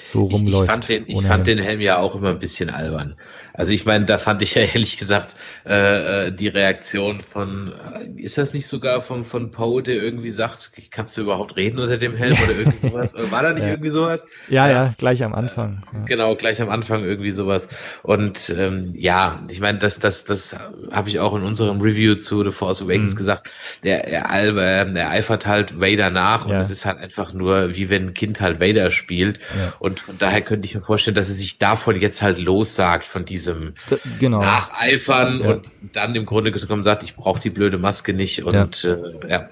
so 0.04 0.28
ich, 0.28 0.34
rumläuft. 0.34 0.64
ich 0.64 0.72
fand, 0.72 0.90
den, 0.90 1.04
ich 1.08 1.22
fand 1.22 1.48
den 1.48 1.60
Helm 1.60 1.82
ja 1.82 1.98
auch 1.98 2.16
immer 2.16 2.30
ein 2.30 2.40
bisschen 2.40 2.70
albern. 2.70 3.16
Also 3.58 3.72
ich 3.74 3.86
meine, 3.86 4.06
da 4.06 4.18
fand 4.18 4.42
ich 4.42 4.56
ja 4.56 4.62
ehrlich 4.74 4.98
gesagt 4.98 5.36
äh, 5.66 6.28
äh, 6.28 6.32
die 6.32 6.48
Reaktion 6.50 7.22
von, 7.22 7.74
äh, 8.18 8.22
ist 8.22 8.38
das 8.38 8.54
nicht 8.54 8.68
sogar 8.68 9.02
von, 9.02 9.26
von 9.26 9.52
Poe, 9.52 9.82
der 9.82 9.96
irgendwie 9.96 10.30
sagt, 10.32 10.72
kannst 10.92 11.18
du 11.18 11.22
überhaupt 11.22 11.56
reden 11.56 11.80
unter 11.80 11.98
dem 11.98 12.16
Helm 12.16 12.34
oder 12.44 12.52
irgendwie 12.58 12.88
sowas? 12.90 13.14
Äh, 13.14 13.32
War 13.32 13.44
da 13.44 13.54
nicht 13.54 13.64
Ja. 13.64 13.70
irgendwie 13.72 13.90
sowas? 13.90 14.28
Ja, 14.50 14.70
ja, 14.70 14.94
gleich 14.98 15.24
am 15.24 15.34
Anfang. 15.34 15.82
Ja. 15.94 16.00
Genau, 16.06 16.36
gleich 16.36 16.62
am 16.62 16.70
Anfang 16.70 17.04
irgendwie 17.06 17.32
sowas. 17.32 17.70
Und 18.04 18.54
ähm, 18.58 18.92
ja, 18.96 19.42
ich 19.50 19.62
meine, 19.62 19.78
das, 19.78 20.00
das, 20.00 20.26
das 20.26 20.56
habe 20.92 21.08
ich 21.10 21.20
auch 21.20 21.34
in 21.36 21.44
unserem 21.44 21.80
Review 21.80 22.16
zu 22.16 22.44
The 22.44 22.52
Force 22.52 22.82
Awakens 22.82 23.14
Mhm. 23.14 23.18
gesagt. 23.18 23.50
Der, 23.84 24.06
der, 24.10 24.30
Al- 24.30 24.58
äh, 24.58 24.94
der 24.94 25.10
eifert 25.12 25.48
halt 25.48 25.80
Vader 25.80 26.10
nach 26.10 26.46
und 26.46 26.52
Ja. 26.52 26.60
es 26.60 26.70
ist 26.70 26.86
halt 26.86 26.98
einfach 27.00 27.32
nur, 27.34 27.76
wie 27.76 27.90
wenn 27.90 28.08
ein 28.08 28.14
Kind 28.14 28.42
halt 28.42 28.60
Vader 28.60 28.92
spielt. 28.92 29.40
Und 29.80 30.02
von 30.02 30.18
daher 30.18 30.42
könnte 30.42 30.66
ich 30.68 30.76
mir 30.76 30.82
vorstellen, 30.82 31.16
dass 31.16 31.30
er 31.30 31.36
sich 31.36 31.58
davon 31.58 31.96
jetzt 32.00 32.22
halt 32.22 32.38
lossagt, 32.38 33.06
von 33.06 33.24
diesem 33.24 33.45
D- 33.54 33.98
Genau. 34.20 34.42
Nacheifern 34.42 35.40
Ja. 35.42 35.52
und 35.52 35.72
dann 35.94 36.16
im 36.16 36.26
Grunde 36.26 36.52
genommen 36.52 36.84
sagt, 36.84 37.04
ich 37.04 37.16
brauche 37.16 37.40
die 37.40 37.50
blöde 37.50 37.78
Maske 37.78 38.14
nicht. 38.14 38.44
Und 38.44 38.84
äh, 38.84 38.98
ja. 39.30 39.50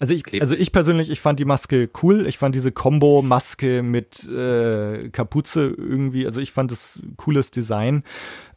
Also 0.00 0.14
ich, 0.14 0.40
also 0.40 0.54
ich 0.54 0.70
persönlich, 0.70 1.10
ich 1.10 1.20
fand 1.20 1.40
die 1.40 1.44
Maske 1.44 1.90
cool. 2.04 2.26
Ich 2.28 2.38
fand 2.38 2.54
diese 2.54 2.70
Combo-Maske 2.70 3.82
mit 3.82 4.28
äh, 4.28 5.08
Kapuze 5.08 5.74
irgendwie, 5.76 6.24
also 6.24 6.40
ich 6.40 6.52
fand 6.52 6.70
das 6.70 7.00
cooles 7.16 7.50
Design. 7.50 8.04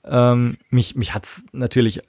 Ähm, 0.06 0.58
mich 0.70 0.96
mich 0.96 1.16
hat's 1.16 1.44
natürlich 1.52 2.02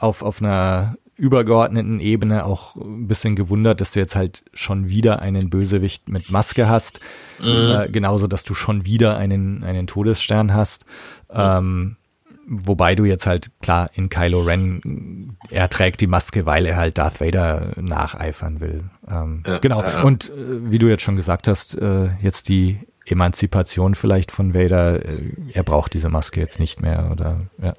auf, 0.00 0.22
auf 0.22 0.42
einer 0.42 0.96
übergeordneten 1.14 1.98
Ebene 2.00 2.44
auch 2.44 2.74
ein 2.76 3.06
bisschen 3.06 3.36
gewundert, 3.36 3.80
dass 3.80 3.92
du 3.92 4.00
jetzt 4.00 4.16
halt 4.16 4.42
schon 4.52 4.88
wieder 4.88 5.22
einen 5.22 5.48
Bösewicht 5.48 6.08
mit 6.10 6.30
Maske 6.30 6.68
hast. 6.68 7.00
Mhm. 7.40 7.46
Äh, 7.46 7.88
genauso, 7.90 8.26
dass 8.26 8.42
du 8.44 8.52
schon 8.52 8.84
wieder 8.84 9.16
einen, 9.16 9.64
einen 9.64 9.86
Todesstern 9.86 10.52
hast. 10.52 10.84
Ähm, 11.30 11.96
wobei 12.46 12.94
du 12.94 13.04
jetzt 13.04 13.26
halt, 13.26 13.50
klar, 13.60 13.90
in 13.94 14.08
Kylo 14.08 14.42
Ren, 14.42 15.36
er 15.50 15.68
trägt 15.68 16.00
die 16.00 16.06
Maske, 16.06 16.46
weil 16.46 16.66
er 16.66 16.76
halt 16.76 16.98
Darth 16.98 17.20
Vader 17.20 17.72
nacheifern 17.76 18.60
will. 18.60 18.84
Ähm, 19.08 19.42
ja, 19.46 19.58
genau. 19.58 19.82
Ja, 19.82 19.98
ja. 19.98 20.02
Und 20.02 20.30
äh, 20.30 20.70
wie 20.70 20.78
du 20.78 20.88
jetzt 20.88 21.02
schon 21.02 21.16
gesagt 21.16 21.48
hast, 21.48 21.76
äh, 21.76 22.10
jetzt 22.20 22.48
die 22.48 22.80
Emanzipation 23.06 23.94
vielleicht 23.94 24.32
von 24.32 24.54
Vader, 24.54 25.04
äh, 25.04 25.32
er 25.52 25.62
braucht 25.62 25.94
diese 25.94 26.08
Maske 26.08 26.40
jetzt 26.40 26.58
nicht 26.58 26.80
mehr 26.80 27.08
oder 27.12 27.40
ja. 27.62 27.74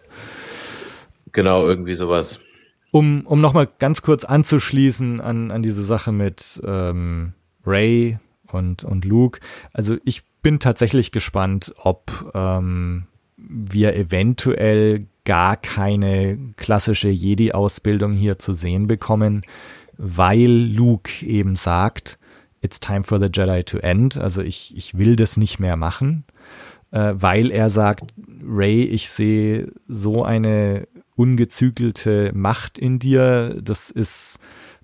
Genau, 1.31 1.67
irgendwie 1.67 1.93
sowas. 1.93 2.41
Um, 2.91 3.25
um 3.25 3.41
nochmal 3.41 3.67
ganz 3.79 4.01
kurz 4.01 4.23
anzuschließen 4.23 5.19
an, 5.19 5.51
an 5.51 5.61
diese 5.61 5.83
Sache 5.83 6.11
mit 6.11 6.61
ähm, 6.65 7.33
Ray 7.65 8.17
und, 8.51 8.83
und 8.85 9.05
Luke. 9.05 9.39
Also 9.73 9.97
ich 10.05 10.23
bin 10.41 10.59
tatsächlich 10.59 11.11
gespannt, 11.11 11.73
ob 11.77 12.31
ähm, 12.33 13.07
wir 13.37 13.95
eventuell 13.95 15.07
gar 15.25 15.57
keine 15.57 16.39
klassische 16.57 17.09
Jedi-Ausbildung 17.09 18.13
hier 18.13 18.39
zu 18.39 18.53
sehen 18.53 18.87
bekommen, 18.87 19.43
weil 19.97 20.49
Luke 20.49 21.25
eben 21.25 21.55
sagt, 21.55 22.17
it's 22.61 22.79
time 22.79 23.03
for 23.03 23.19
the 23.19 23.29
Jedi 23.31 23.63
to 23.63 23.77
end. 23.77 24.17
Also 24.17 24.41
ich, 24.41 24.75
ich 24.75 24.97
will 24.97 25.15
das 25.15 25.37
nicht 25.37 25.59
mehr 25.59 25.75
machen, 25.75 26.23
äh, 26.91 27.13
weil 27.15 27.51
er 27.51 27.69
sagt, 27.69 28.13
Ray, 28.43 28.83
ich 28.83 29.09
sehe 29.09 29.71
so 29.87 30.23
eine 30.23 30.87
ungezügelte 31.15 32.31
Macht 32.33 32.77
in 32.77 32.99
dir. 32.99 33.59
Das 33.61 33.89
ist 33.89 34.39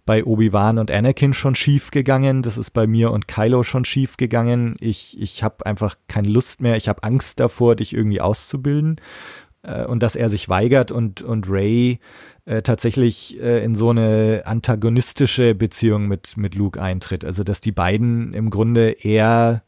bei 0.06 0.24
Obi-Wan 0.24 0.80
und 0.80 0.92
Anakin 0.92 1.34
schon 1.34 1.56
schief 1.56 1.92
gegangen. 1.92 2.42
Das 2.42 2.58
ist 2.58 2.72
bei 2.72 2.88
mir 2.88 3.12
und 3.12 3.28
Kylo 3.28 3.64
schon 3.64 3.86
schief 3.86 4.18
gegangen. 4.18 4.76
Ich, 4.80 5.20
ich 5.22 5.44
habe 5.44 5.66
einfach 5.66 5.96
keine 6.08 6.30
Lust 6.30 6.62
mehr. 6.62 6.76
Ich 6.76 6.88
habe 6.88 7.04
Angst 7.04 7.40
davor, 7.40 7.76
dich 7.76 7.94
irgendwie 7.94 8.22
auszubilden. 8.22 9.00
Äh, 9.64 9.86
und 9.86 10.04
dass 10.04 10.16
er 10.16 10.30
sich 10.30 10.50
weigert 10.50 10.92
und, 10.92 11.22
und 11.22 11.50
Ray 11.50 12.00
äh, 12.46 12.62
tatsächlich 12.62 13.40
äh, 13.42 13.64
in 13.64 13.76
so 13.76 13.90
eine 13.90 14.44
antagonistische 14.46 15.56
Beziehung 15.56 16.08
mit, 16.08 16.38
mit 16.38 16.56
Luke 16.56 16.82
eintritt. 16.82 17.26
Also 17.26 17.44
dass 17.44 17.62
die 17.62 17.72
beiden 17.72 18.34
im 18.34 18.50
Grunde 18.50 18.92
eher 18.92 19.64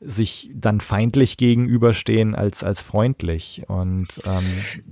sich 0.00 0.50
dann 0.54 0.80
feindlich 0.80 1.38
gegenüberstehen 1.38 2.34
als 2.34 2.62
als 2.62 2.82
freundlich 2.82 3.62
und 3.66 4.08
ähm, 4.26 4.44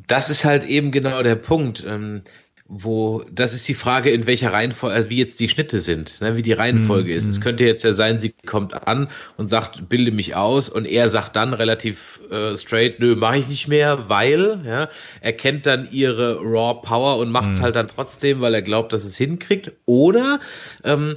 das 0.06 0.30
ist 0.30 0.46
halt 0.46 0.64
eben 0.64 0.92
genau 0.92 1.22
der 1.22 1.34
Punkt 1.34 1.84
ähm, 1.86 2.22
wo 2.66 3.24
das 3.30 3.52
ist 3.52 3.68
die 3.68 3.74
Frage 3.74 4.10
in 4.10 4.26
welcher 4.26 4.52
Reihenfolge 4.52 4.96
also 4.96 5.10
wie 5.10 5.18
jetzt 5.18 5.38
die 5.38 5.50
Schnitte 5.50 5.80
sind 5.80 6.18
ne, 6.22 6.34
wie 6.34 6.40
die 6.40 6.54
Reihenfolge 6.54 7.12
mm, 7.12 7.16
ist 7.16 7.26
es 7.26 7.38
mhm. 7.38 7.42
könnte 7.42 7.64
jetzt 7.64 7.84
ja 7.84 7.92
sein 7.92 8.20
sie 8.20 8.34
kommt 8.46 8.88
an 8.88 9.08
und 9.36 9.48
sagt 9.48 9.90
bilde 9.90 10.12
mich 10.12 10.34
aus 10.34 10.70
und 10.70 10.86
er 10.86 11.10
sagt 11.10 11.36
dann 11.36 11.52
relativ 11.52 12.22
äh, 12.30 12.56
straight 12.56 13.00
nö 13.00 13.16
mache 13.16 13.36
ich 13.36 13.48
nicht 13.48 13.68
mehr 13.68 14.08
weil 14.08 14.62
ja 14.64 14.88
er 15.20 15.32
kennt 15.34 15.66
dann 15.66 15.88
ihre 15.90 16.38
raw 16.40 16.80
power 16.82 17.18
und 17.18 17.30
macht 17.30 17.52
es 17.52 17.60
mm. 17.60 17.62
halt 17.62 17.76
dann 17.76 17.88
trotzdem 17.88 18.40
weil 18.40 18.54
er 18.54 18.62
glaubt 18.62 18.94
dass 18.94 19.04
es 19.04 19.18
hinkriegt 19.18 19.72
oder 19.84 20.40
ähm, 20.84 21.16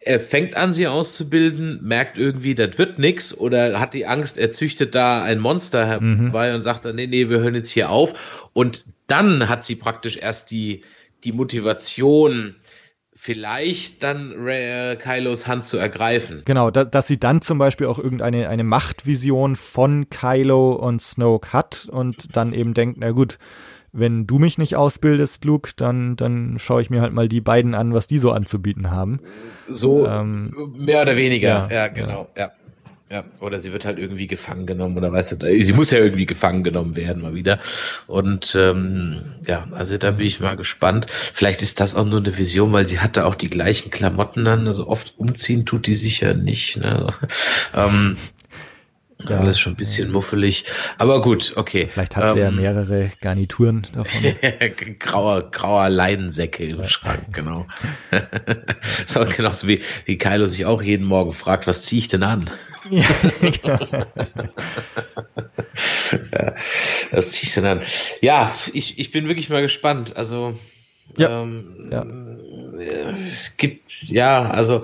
er 0.00 0.18
fängt 0.18 0.56
an, 0.56 0.72
sie 0.72 0.88
auszubilden, 0.88 1.80
merkt 1.82 2.16
irgendwie, 2.16 2.54
das 2.54 2.78
wird 2.78 2.98
nix 2.98 3.36
oder 3.36 3.78
hat 3.78 3.92
die 3.92 4.06
Angst, 4.06 4.38
er 4.38 4.50
züchtet 4.50 4.94
da 4.94 5.22
ein 5.22 5.38
Monster 5.38 5.86
herbei 5.86 6.48
mhm. 6.48 6.54
und 6.56 6.62
sagt 6.62 6.86
dann, 6.86 6.96
nee, 6.96 7.06
nee, 7.06 7.28
wir 7.28 7.40
hören 7.40 7.54
jetzt 7.54 7.70
hier 7.70 7.90
auf. 7.90 8.48
Und 8.54 8.86
dann 9.06 9.48
hat 9.48 9.64
sie 9.64 9.76
praktisch 9.76 10.16
erst 10.16 10.50
die, 10.50 10.84
die 11.22 11.32
Motivation, 11.32 12.56
vielleicht 13.14 14.02
dann 14.02 14.32
äh, 14.46 14.96
Kylos 14.96 15.46
Hand 15.46 15.66
zu 15.66 15.76
ergreifen. 15.76 16.40
Genau, 16.46 16.70
da, 16.70 16.84
dass 16.84 17.06
sie 17.06 17.20
dann 17.20 17.42
zum 17.42 17.58
Beispiel 17.58 17.86
auch 17.86 17.98
irgendeine 17.98 18.48
eine 18.48 18.64
Machtvision 18.64 19.56
von 19.56 20.08
Kylo 20.08 20.72
und 20.72 21.02
Snoke 21.02 21.52
hat 21.52 21.86
und 21.90 22.34
dann 22.34 22.54
eben 22.54 22.72
denkt, 22.72 22.96
na 22.98 23.10
gut, 23.10 23.38
wenn 23.92 24.26
du 24.26 24.38
mich 24.38 24.58
nicht 24.58 24.76
ausbildest, 24.76 25.44
Luke, 25.44 25.70
dann, 25.76 26.16
dann 26.16 26.58
schaue 26.58 26.82
ich 26.82 26.90
mir 26.90 27.00
halt 27.00 27.12
mal 27.12 27.28
die 27.28 27.40
beiden 27.40 27.74
an, 27.74 27.92
was 27.92 28.06
die 28.06 28.18
so 28.18 28.32
anzubieten 28.32 28.90
haben. 28.90 29.20
So 29.68 30.06
ähm, 30.06 30.74
mehr 30.76 31.02
oder 31.02 31.16
weniger, 31.16 31.68
ja, 31.70 31.70
ja 31.70 31.88
genau, 31.88 32.28
ja. 32.36 32.52
ja. 33.10 33.24
Oder 33.40 33.58
sie 33.58 33.72
wird 33.72 33.84
halt 33.84 33.98
irgendwie 33.98 34.28
gefangen 34.28 34.66
genommen 34.66 34.96
oder 34.96 35.12
weißt 35.12 35.42
du, 35.42 35.62
sie 35.62 35.72
muss 35.72 35.90
ja 35.90 35.98
irgendwie 35.98 36.26
gefangen 36.26 36.62
genommen 36.62 36.94
werden 36.94 37.22
mal 37.22 37.34
wieder. 37.34 37.58
Und 38.06 38.56
ähm, 38.58 39.22
ja, 39.46 39.66
also 39.72 39.96
da 39.96 40.12
bin 40.12 40.26
ich 40.26 40.40
mal 40.40 40.56
gespannt. 40.56 41.06
Vielleicht 41.34 41.62
ist 41.62 41.80
das 41.80 41.94
auch 41.94 42.04
nur 42.04 42.20
eine 42.20 42.38
Vision, 42.38 42.72
weil 42.72 42.86
sie 42.86 43.00
hatte 43.00 43.26
auch 43.26 43.34
die 43.34 43.50
gleichen 43.50 43.90
Klamotten 43.90 44.46
an. 44.46 44.66
Also 44.66 44.86
oft 44.86 45.14
umziehen 45.16 45.66
tut 45.66 45.86
die 45.86 45.96
sicher 45.96 46.34
nicht. 46.34 46.76
Ne? 46.76 47.08
ähm, 47.74 48.16
ja. 49.28 49.38
Alles 49.38 49.58
schon 49.58 49.72
ein 49.72 49.76
bisschen 49.76 50.10
muffelig. 50.10 50.64
Aber 50.98 51.20
gut, 51.20 51.52
okay. 51.56 51.86
Vielleicht 51.86 52.16
hat 52.16 52.34
sie 52.34 52.40
ähm, 52.40 52.44
ja 52.44 52.50
mehrere 52.50 53.10
Garnituren 53.20 53.86
davon. 53.92 54.34
grauer, 54.98 55.50
grauer 55.50 55.88
Leidensäcke 55.88 56.64
im. 56.64 56.84
Schrank, 56.88 57.32
genau. 57.32 57.66
so, 59.06 59.24
genauso 59.24 59.68
wie, 59.68 59.80
wie 60.06 60.18
Kylo 60.18 60.46
sich 60.46 60.64
auch 60.64 60.82
jeden 60.82 61.06
Morgen 61.06 61.32
fragt, 61.32 61.66
was 61.66 61.82
ziehe 61.82 62.00
ich 62.00 62.08
denn 62.08 62.22
an? 62.22 62.48
ja, 62.90 63.04
genau. 63.40 63.78
ja, 66.32 66.54
was 67.10 67.32
ziehe 67.32 67.44
ich 67.44 67.54
denn 67.54 67.66
an? 67.66 67.80
Ja, 68.20 68.52
ich, 68.72 68.98
ich 68.98 69.10
bin 69.10 69.28
wirklich 69.28 69.50
mal 69.50 69.62
gespannt. 69.62 70.16
Also, 70.16 70.58
ja. 71.16 71.42
Ähm, 71.42 71.88
ja. 71.90 72.06
Es 72.80 73.56
gibt, 73.56 74.02
ja, 74.02 74.50
also 74.50 74.82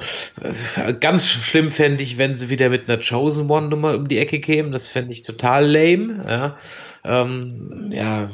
ganz 1.00 1.26
schlimm 1.28 1.70
fände 1.70 2.02
ich, 2.02 2.18
wenn 2.18 2.36
sie 2.36 2.50
wieder 2.50 2.68
mit 2.68 2.88
einer 2.88 3.00
Chosen 3.00 3.50
One 3.50 3.68
Nummer 3.68 3.94
um 3.94 4.08
die 4.08 4.18
Ecke 4.18 4.40
kämen. 4.40 4.72
Das 4.72 4.88
fände 4.88 5.12
ich 5.12 5.22
total 5.22 5.64
lame. 5.66 6.24
Ja. 6.26 6.56
Ähm, 7.06 7.90
ja, 7.90 8.28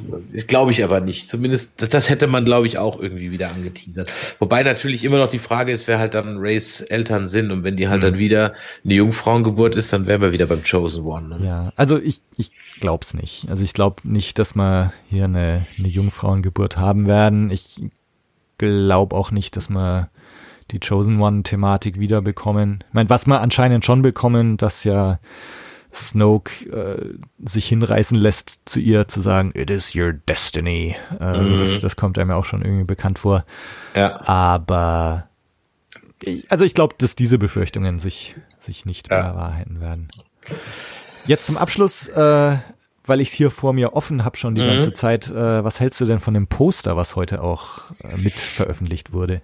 glaube 0.47 0.71
ich 0.71 0.83
aber 0.83 1.01
nicht. 1.01 1.29
Zumindest, 1.29 1.93
das 1.93 2.09
hätte 2.09 2.27
man, 2.27 2.45
glaube 2.45 2.67
ich, 2.67 2.79
auch 2.79 2.99
irgendwie 2.99 3.31
wieder 3.31 3.51
angeteasert. 3.51 4.11
Wobei 4.39 4.63
natürlich 4.63 5.05
immer 5.05 5.19
noch 5.19 5.29
die 5.29 5.39
Frage 5.39 5.73
ist, 5.73 5.89
wer 5.89 5.99
halt 5.99 6.15
dann 6.15 6.39
Rays 6.39 6.81
Eltern 6.81 7.29
sind. 7.29 7.51
Und 7.51 7.65
wenn 7.65 7.77
die 7.77 7.89
halt 7.89 8.01
mhm. 8.01 8.07
dann 8.07 8.19
wieder 8.19 8.55
eine 8.85 8.95
Jungfrauengeburt 8.95 9.77
ist, 9.77 9.93
dann 9.93 10.07
wären 10.07 10.23
wir 10.23 10.33
wieder 10.33 10.47
beim 10.47 10.63
Chosen 10.65 11.05
One. 11.05 11.39
Ne? 11.39 11.47
Ja, 11.47 11.73
also 11.77 11.99
ich, 11.99 12.23
ich 12.37 12.51
glaube 12.81 13.05
es 13.05 13.15
nicht. 13.15 13.47
Also 13.49 13.63
ich 13.63 13.75
glaube 13.75 13.97
nicht, 14.05 14.39
dass 14.39 14.55
wir 14.55 14.93
hier 15.11 15.25
eine, 15.25 15.67
eine 15.79 15.89
Jungfrauengeburt 15.89 16.79
haben 16.79 17.07
werden. 17.07 17.51
Ich 17.51 17.83
glaube 18.63 19.17
auch 19.17 19.31
nicht, 19.31 19.57
dass 19.57 19.69
wir 19.69 20.11
die 20.71 20.81
Chosen 20.81 21.21
One-Thematik 21.21 21.99
wiederbekommen. 21.99 22.85
Ich 22.89 22.95
meine, 22.95 23.11
was 23.11 23.27
wir 23.27 23.41
anscheinend 23.41 23.85
schon 23.85 24.03
bekommen, 24.03 24.57
dass 24.57 24.85
ja 24.85 25.19
Snoke 25.93 26.51
äh, 26.71 27.19
sich 27.45 27.67
hinreißen 27.69 28.17
lässt, 28.17 28.61
zu 28.65 28.81
ihr 28.81 29.09
zu 29.09 29.21
sagen, 29.21 29.53
it 29.55 29.71
is 29.71 29.95
your 29.95 30.13
destiny. 30.13 30.97
Äh, 31.21 31.39
mhm. 31.39 31.59
das, 31.59 31.81
das 31.81 31.97
kommt 31.97 32.19
einem 32.19 32.31
ja 32.31 32.37
auch 32.37 32.47
schon 32.47 32.63
irgendwie 32.63 32.85
bekannt 32.85 33.19
vor. 33.19 33.45
Ja. 33.95 34.27
Aber 34.27 35.29
also 36.49 36.65
ich 36.65 36.75
glaube, 36.75 36.95
dass 36.99 37.17
diese 37.17 37.39
Befürchtungen 37.39 37.99
sich, 37.99 38.37
sich 38.61 38.87
nicht 38.87 39.11
ja. 39.11 39.33
bewahrheiten 39.33 39.81
werden. 39.81 40.09
Jetzt 41.27 41.47
zum 41.47 41.57
Abschluss, 41.57 42.09
äh, 42.09 42.57
weil 43.05 43.21
ich 43.21 43.29
es 43.29 43.35
hier 43.35 43.51
vor 43.51 43.73
mir 43.73 43.95
offen 43.95 44.25
habe 44.25 44.37
schon 44.37 44.55
die 44.55 44.63
mhm. 44.63 44.69
ganze 44.69 44.93
Zeit, 44.93 45.29
äh, 45.29 45.65
was 45.65 45.81
hältst 45.81 46.01
du 46.01 46.05
denn 46.05 46.21
von 46.21 46.35
dem 46.35 46.47
Poster, 46.47 46.97
was 46.97 47.17
heute 47.17 47.43
auch 47.43 47.91
äh, 48.03 48.17
mit 48.17 48.35
veröffentlicht 48.35 49.13
wurde? 49.13 49.43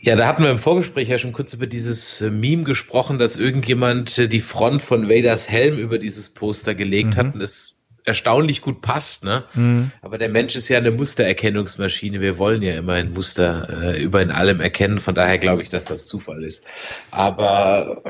Ja, 0.00 0.16
da 0.16 0.26
hatten 0.26 0.42
wir 0.42 0.50
im 0.50 0.58
Vorgespräch 0.58 1.08
ja 1.08 1.18
schon 1.18 1.32
kurz 1.32 1.54
über 1.54 1.66
dieses 1.66 2.20
äh, 2.20 2.30
Meme 2.30 2.64
gesprochen, 2.64 3.18
dass 3.18 3.36
irgendjemand 3.36 4.18
äh, 4.18 4.28
die 4.28 4.40
Front 4.40 4.82
von 4.82 5.08
Vaders 5.08 5.48
Helm 5.48 5.78
über 5.78 5.98
dieses 5.98 6.28
Poster 6.28 6.74
gelegt 6.74 7.14
mhm. 7.14 7.18
hat 7.18 7.34
und 7.34 7.40
es 7.40 7.76
erstaunlich 8.04 8.62
gut 8.62 8.82
passt, 8.82 9.24
ne? 9.24 9.44
Mhm. 9.54 9.90
Aber 10.00 10.16
der 10.16 10.28
Mensch 10.28 10.54
ist 10.54 10.68
ja 10.68 10.78
eine 10.78 10.92
Mustererkennungsmaschine. 10.92 12.20
Wir 12.20 12.38
wollen 12.38 12.62
ja 12.62 12.76
immer 12.76 12.92
ein 12.94 13.12
Muster 13.12 13.68
äh, 13.82 14.00
über 14.00 14.22
in 14.22 14.30
allem 14.30 14.60
erkennen. 14.60 15.00
Von 15.00 15.16
daher 15.16 15.38
glaube 15.38 15.62
ich, 15.62 15.68
dass 15.68 15.86
das 15.86 16.06
Zufall 16.06 16.44
ist. 16.44 16.66
Aber 17.10 18.04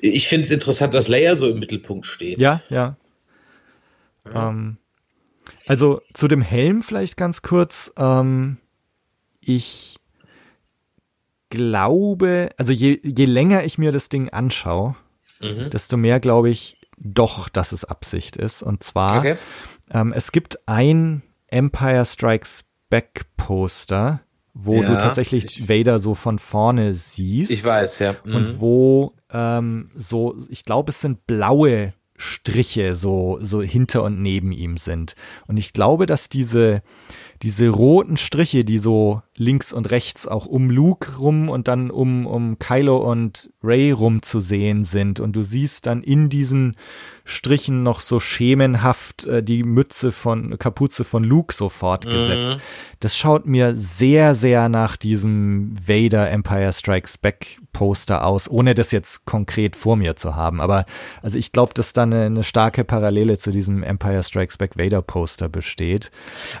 ich 0.00 0.26
finde 0.26 0.46
es 0.46 0.50
interessant, 0.50 0.94
dass 0.94 1.06
Leia 1.08 1.36
so 1.36 1.50
im 1.50 1.58
Mittelpunkt 1.58 2.06
steht. 2.06 2.40
Ja, 2.40 2.62
ja. 2.70 2.96
Ja. 4.26 4.48
Ähm, 4.48 4.78
also 5.66 6.00
zu 6.14 6.28
dem 6.28 6.42
Helm 6.42 6.82
vielleicht 6.82 7.16
ganz 7.16 7.42
kurz. 7.42 7.92
Ähm, 7.96 8.58
ich 9.40 9.98
glaube, 11.50 12.50
also 12.56 12.72
je, 12.72 13.00
je 13.02 13.24
länger 13.26 13.64
ich 13.64 13.78
mir 13.78 13.92
das 13.92 14.08
Ding 14.08 14.30
anschaue, 14.30 14.96
mhm. 15.40 15.70
desto 15.70 15.96
mehr 15.96 16.20
glaube 16.20 16.50
ich 16.50 16.78
doch, 16.96 17.48
dass 17.48 17.72
es 17.72 17.84
Absicht 17.84 18.36
ist. 18.36 18.62
Und 18.62 18.82
zwar, 18.82 19.18
okay. 19.18 19.36
ähm, 19.92 20.12
es 20.12 20.32
gibt 20.32 20.66
ein 20.66 21.22
Empire 21.48 22.04
Strikes 22.04 22.64
Back 22.88 23.26
Poster, 23.36 24.20
wo 24.54 24.82
ja, 24.82 24.88
du 24.88 24.98
tatsächlich 24.98 25.44
ich, 25.60 25.68
Vader 25.68 25.98
so 25.98 26.14
von 26.14 26.38
vorne 26.38 26.94
siehst. 26.94 27.50
Ich 27.50 27.64
weiß, 27.64 27.98
ja. 27.98 28.14
Mhm. 28.24 28.34
Und 28.34 28.60
wo 28.60 29.14
ähm, 29.32 29.90
so, 29.94 30.36
ich 30.48 30.64
glaube, 30.64 30.90
es 30.90 31.00
sind 31.00 31.26
blaue 31.26 31.94
Striche 32.22 32.94
so, 32.94 33.38
so 33.42 33.60
hinter 33.60 34.04
und 34.04 34.22
neben 34.22 34.52
ihm 34.52 34.78
sind. 34.78 35.16
Und 35.46 35.58
ich 35.58 35.72
glaube, 35.72 36.06
dass 36.06 36.28
diese, 36.28 36.82
diese 37.42 37.68
roten 37.68 38.16
Striche, 38.16 38.64
die 38.64 38.78
so 38.78 39.22
links 39.42 39.72
und 39.72 39.90
rechts 39.90 40.26
auch 40.26 40.46
um 40.46 40.70
Luke 40.70 41.18
rum 41.18 41.48
und 41.48 41.68
dann 41.68 41.90
um, 41.90 42.26
um 42.26 42.58
Kylo 42.58 42.96
und 42.96 43.50
Ray 43.62 43.90
rum 43.90 44.22
zu 44.22 44.40
sehen 44.40 44.84
sind. 44.84 45.20
Und 45.20 45.34
du 45.34 45.42
siehst 45.42 45.86
dann 45.86 46.02
in 46.02 46.28
diesen 46.28 46.76
Strichen 47.24 47.82
noch 47.82 48.00
so 48.00 48.18
schemenhaft 48.18 49.26
äh, 49.26 49.42
die 49.42 49.62
Mütze 49.62 50.12
von, 50.12 50.58
Kapuze 50.58 51.04
von 51.04 51.22
Luke 51.24 51.54
so 51.54 51.68
fortgesetzt. 51.68 52.54
Mhm. 52.54 52.60
Das 53.00 53.16
schaut 53.16 53.46
mir 53.46 53.74
sehr, 53.76 54.34
sehr 54.34 54.68
nach 54.68 54.96
diesem 54.96 55.74
Vader 55.86 56.30
Empire 56.30 56.72
Strikes 56.72 57.18
Back 57.18 57.58
Poster 57.72 58.26
aus, 58.26 58.50
ohne 58.50 58.74
das 58.74 58.90
jetzt 58.90 59.24
konkret 59.24 59.76
vor 59.76 59.96
mir 59.96 60.16
zu 60.16 60.36
haben. 60.36 60.60
Aber 60.60 60.84
also 61.22 61.38
ich 61.38 61.52
glaube, 61.52 61.74
dass 61.74 61.92
da 61.92 62.02
eine, 62.02 62.26
eine, 62.26 62.42
starke 62.42 62.84
Parallele 62.84 63.38
zu 63.38 63.50
diesem 63.50 63.82
Empire 63.82 64.22
Strikes 64.22 64.58
Back 64.58 64.76
Vader 64.76 65.02
Poster 65.02 65.48
besteht. 65.48 66.10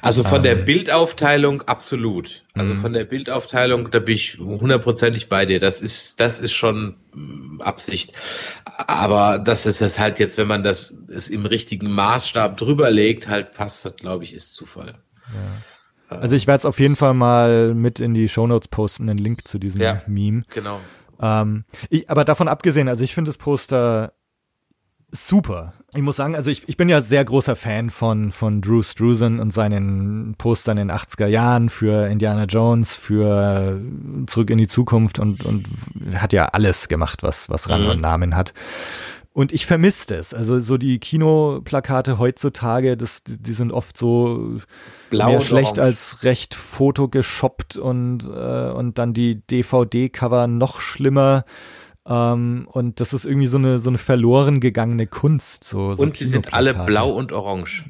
Also 0.00 0.22
von 0.24 0.38
ähm, 0.38 0.42
der 0.44 0.54
Bildaufteilung 0.56 1.62
absolut. 1.62 2.41
Also 2.54 2.74
mhm. 2.74 2.82
von 2.82 2.92
der 2.92 3.04
Bildaufteilung, 3.04 3.90
da 3.90 3.98
bin 3.98 4.14
ich 4.14 4.38
hundertprozentig 4.38 5.30
bei 5.30 5.46
dir. 5.46 5.58
Das 5.58 5.80
ist, 5.80 6.20
das 6.20 6.38
ist 6.38 6.52
schon 6.52 6.96
mm, 7.14 7.62
Absicht. 7.62 8.12
Aber 8.64 9.38
das 9.38 9.64
ist 9.64 9.80
es 9.80 9.98
halt 9.98 10.18
jetzt, 10.18 10.36
wenn 10.36 10.48
man 10.48 10.62
das 10.62 10.94
es 11.08 11.28
im 11.28 11.46
richtigen 11.46 11.90
Maßstab 11.90 12.58
drüber 12.58 12.90
legt, 12.90 13.26
halt 13.26 13.54
passt, 13.54 13.86
das 13.86 13.96
glaube 13.96 14.24
ich, 14.24 14.34
ist 14.34 14.54
Zufall. 14.54 14.98
Ja. 15.32 16.18
Also 16.20 16.36
ich 16.36 16.46
werde 16.46 16.58
es 16.58 16.66
auf 16.66 16.78
jeden 16.78 16.96
Fall 16.96 17.14
mal 17.14 17.72
mit 17.72 17.98
in 17.98 18.12
die 18.12 18.28
Shownotes 18.28 18.68
posten, 18.68 19.06
den 19.06 19.16
Link 19.16 19.48
zu 19.48 19.58
diesem 19.58 19.80
ja, 19.80 20.02
Meme. 20.06 20.42
Genau. 20.50 20.78
Ähm, 21.22 21.64
ich, 21.88 22.10
aber 22.10 22.26
davon 22.26 22.48
abgesehen, 22.48 22.88
also 22.88 23.02
ich 23.02 23.14
finde 23.14 23.30
das 23.30 23.38
Poster 23.38 24.12
super. 25.10 25.72
Ich 25.94 26.00
muss 26.00 26.16
sagen, 26.16 26.34
also 26.34 26.50
ich, 26.50 26.66
ich 26.68 26.78
bin 26.78 26.88
ja 26.88 27.02
sehr 27.02 27.22
großer 27.22 27.54
Fan 27.54 27.90
von, 27.90 28.32
von 28.32 28.62
Drew 28.62 28.82
Struzan 28.82 29.40
und 29.40 29.52
seinen 29.52 30.34
Postern 30.38 30.78
in 30.78 30.88
den 30.88 30.96
80er 30.96 31.26
Jahren 31.26 31.68
für 31.68 32.08
Indiana 32.08 32.44
Jones, 32.44 32.94
für 32.94 33.78
Zurück 34.26 34.48
in 34.48 34.56
die 34.56 34.68
Zukunft 34.68 35.18
und, 35.18 35.44
und 35.44 35.66
hat 36.14 36.32
ja 36.32 36.46
alles 36.46 36.88
gemacht, 36.88 37.22
was, 37.22 37.50
was 37.50 37.68
Rang 37.68 37.82
mhm. 37.82 37.90
und 37.90 38.00
Namen 38.00 38.36
hat. 38.36 38.54
Und 39.34 39.52
ich 39.52 39.64
vermisse 39.64 40.14
es. 40.14 40.34
Also 40.34 40.60
so 40.60 40.76
die 40.78 40.98
Kinoplakate 40.98 42.18
heutzutage, 42.18 42.96
das, 42.96 43.22
die 43.24 43.52
sind 43.52 43.72
oft 43.72 43.96
so 43.96 44.60
Blau 45.10 45.30
mehr 45.30 45.40
schlecht 45.40 45.78
orange. 45.78 45.82
als 45.82 46.24
recht 46.24 46.54
fotogeshoppt 46.54 47.76
und, 47.76 48.24
äh, 48.24 48.70
und 48.70 48.98
dann 48.98 49.14
die 49.14 49.40
DVD-Cover 49.46 50.46
noch 50.46 50.80
schlimmer. 50.80 51.44
Ähm, 52.06 52.66
und 52.70 53.00
das 53.00 53.12
ist 53.12 53.24
irgendwie 53.24 53.46
so 53.46 53.58
eine, 53.58 53.78
so 53.78 53.90
eine 53.90 53.98
verloren 53.98 54.60
gegangene 54.60 55.06
Kunst. 55.06 55.64
So, 55.64 55.94
so 55.94 56.02
und 56.02 56.16
sie 56.16 56.24
sind 56.24 56.52
alle 56.52 56.74
blau 56.74 57.10
und 57.10 57.32
orange. 57.32 57.84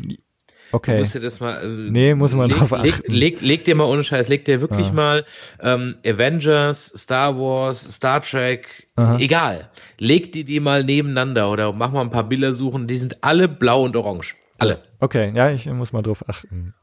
Okay. 0.73 0.99
Musst 0.99 1.23
das 1.23 1.39
mal, 1.39 1.63
äh, 1.63 1.91
nee, 1.91 2.15
muss 2.15 2.35
man 2.35 2.49
leg, 2.49 2.59
drauf 2.59 2.73
achten. 2.73 2.87
Leg, 2.87 3.07
leg, 3.07 3.41
leg, 3.43 3.65
dir 3.65 3.75
mal 3.75 3.85
ohne 3.85 4.03
Scheiß, 4.05 4.29
leg 4.29 4.47
dir 4.47 4.63
wirklich 4.63 4.89
ah. 4.89 4.93
mal 4.93 5.25
ähm, 5.61 5.97
Avengers, 6.05 6.87
Star 6.97 7.37
Wars, 7.39 7.83
Star 7.83 8.23
Trek, 8.23 8.89
Aha. 8.97 9.19
egal. 9.19 9.71
Leg 9.99 10.33
die 10.33 10.45
die 10.45 10.61
mal 10.61 10.83
nebeneinander 10.83 11.51
oder 11.51 11.73
mach 11.73 11.93
mal 11.93 12.01
ein 12.01 12.11
paar 12.11 12.25
Bilder 12.25 12.55
suchen. 12.55 12.87
Die 12.87 12.97
sind 12.97 13.23
alle 13.23 13.49
blau 13.49 13.83
und 13.83 13.97
orange. 13.97 14.35
Alle. 14.59 14.83
Okay, 14.99 15.33
ja, 15.35 15.51
ich 15.51 15.67
muss 15.67 15.93
mal 15.93 16.03
drauf 16.03 16.27
achten. 16.29 16.75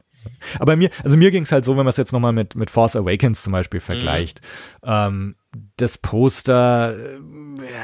Aber 0.58 0.76
mir, 0.76 0.90
also 1.04 1.16
mir 1.16 1.30
ging 1.30 1.42
es 1.42 1.52
halt 1.52 1.64
so, 1.64 1.72
wenn 1.72 1.84
man 1.84 1.88
es 1.88 1.96
jetzt 1.96 2.12
nochmal 2.12 2.32
mit, 2.32 2.54
mit 2.54 2.70
Force 2.70 2.96
Awakens 2.96 3.42
zum 3.42 3.52
Beispiel 3.52 3.80
vergleicht. 3.80 4.40
Mhm. 4.82 4.90
Ähm, 4.90 5.36
das 5.76 5.98
Poster, 5.98 6.96
äh, 6.96 7.18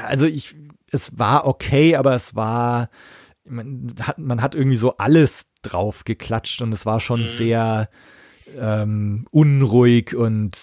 also 0.05 0.25
ich, 0.25 0.55
es 0.91 1.17
war 1.17 1.47
okay, 1.47 1.95
aber 1.95 2.15
es 2.15 2.35
war, 2.35 2.89
man 3.45 3.95
hat, 4.01 4.17
man 4.17 4.41
hat 4.41 4.55
irgendwie 4.55 4.77
so 4.77 4.97
alles 4.97 5.47
drauf 5.61 6.03
geklatscht 6.03 6.61
und 6.61 6.73
es 6.73 6.85
war 6.85 6.99
schon 6.99 7.21
mhm. 7.21 7.27
sehr 7.27 7.89
ähm, 8.57 9.25
unruhig 9.31 10.15
und 10.15 10.57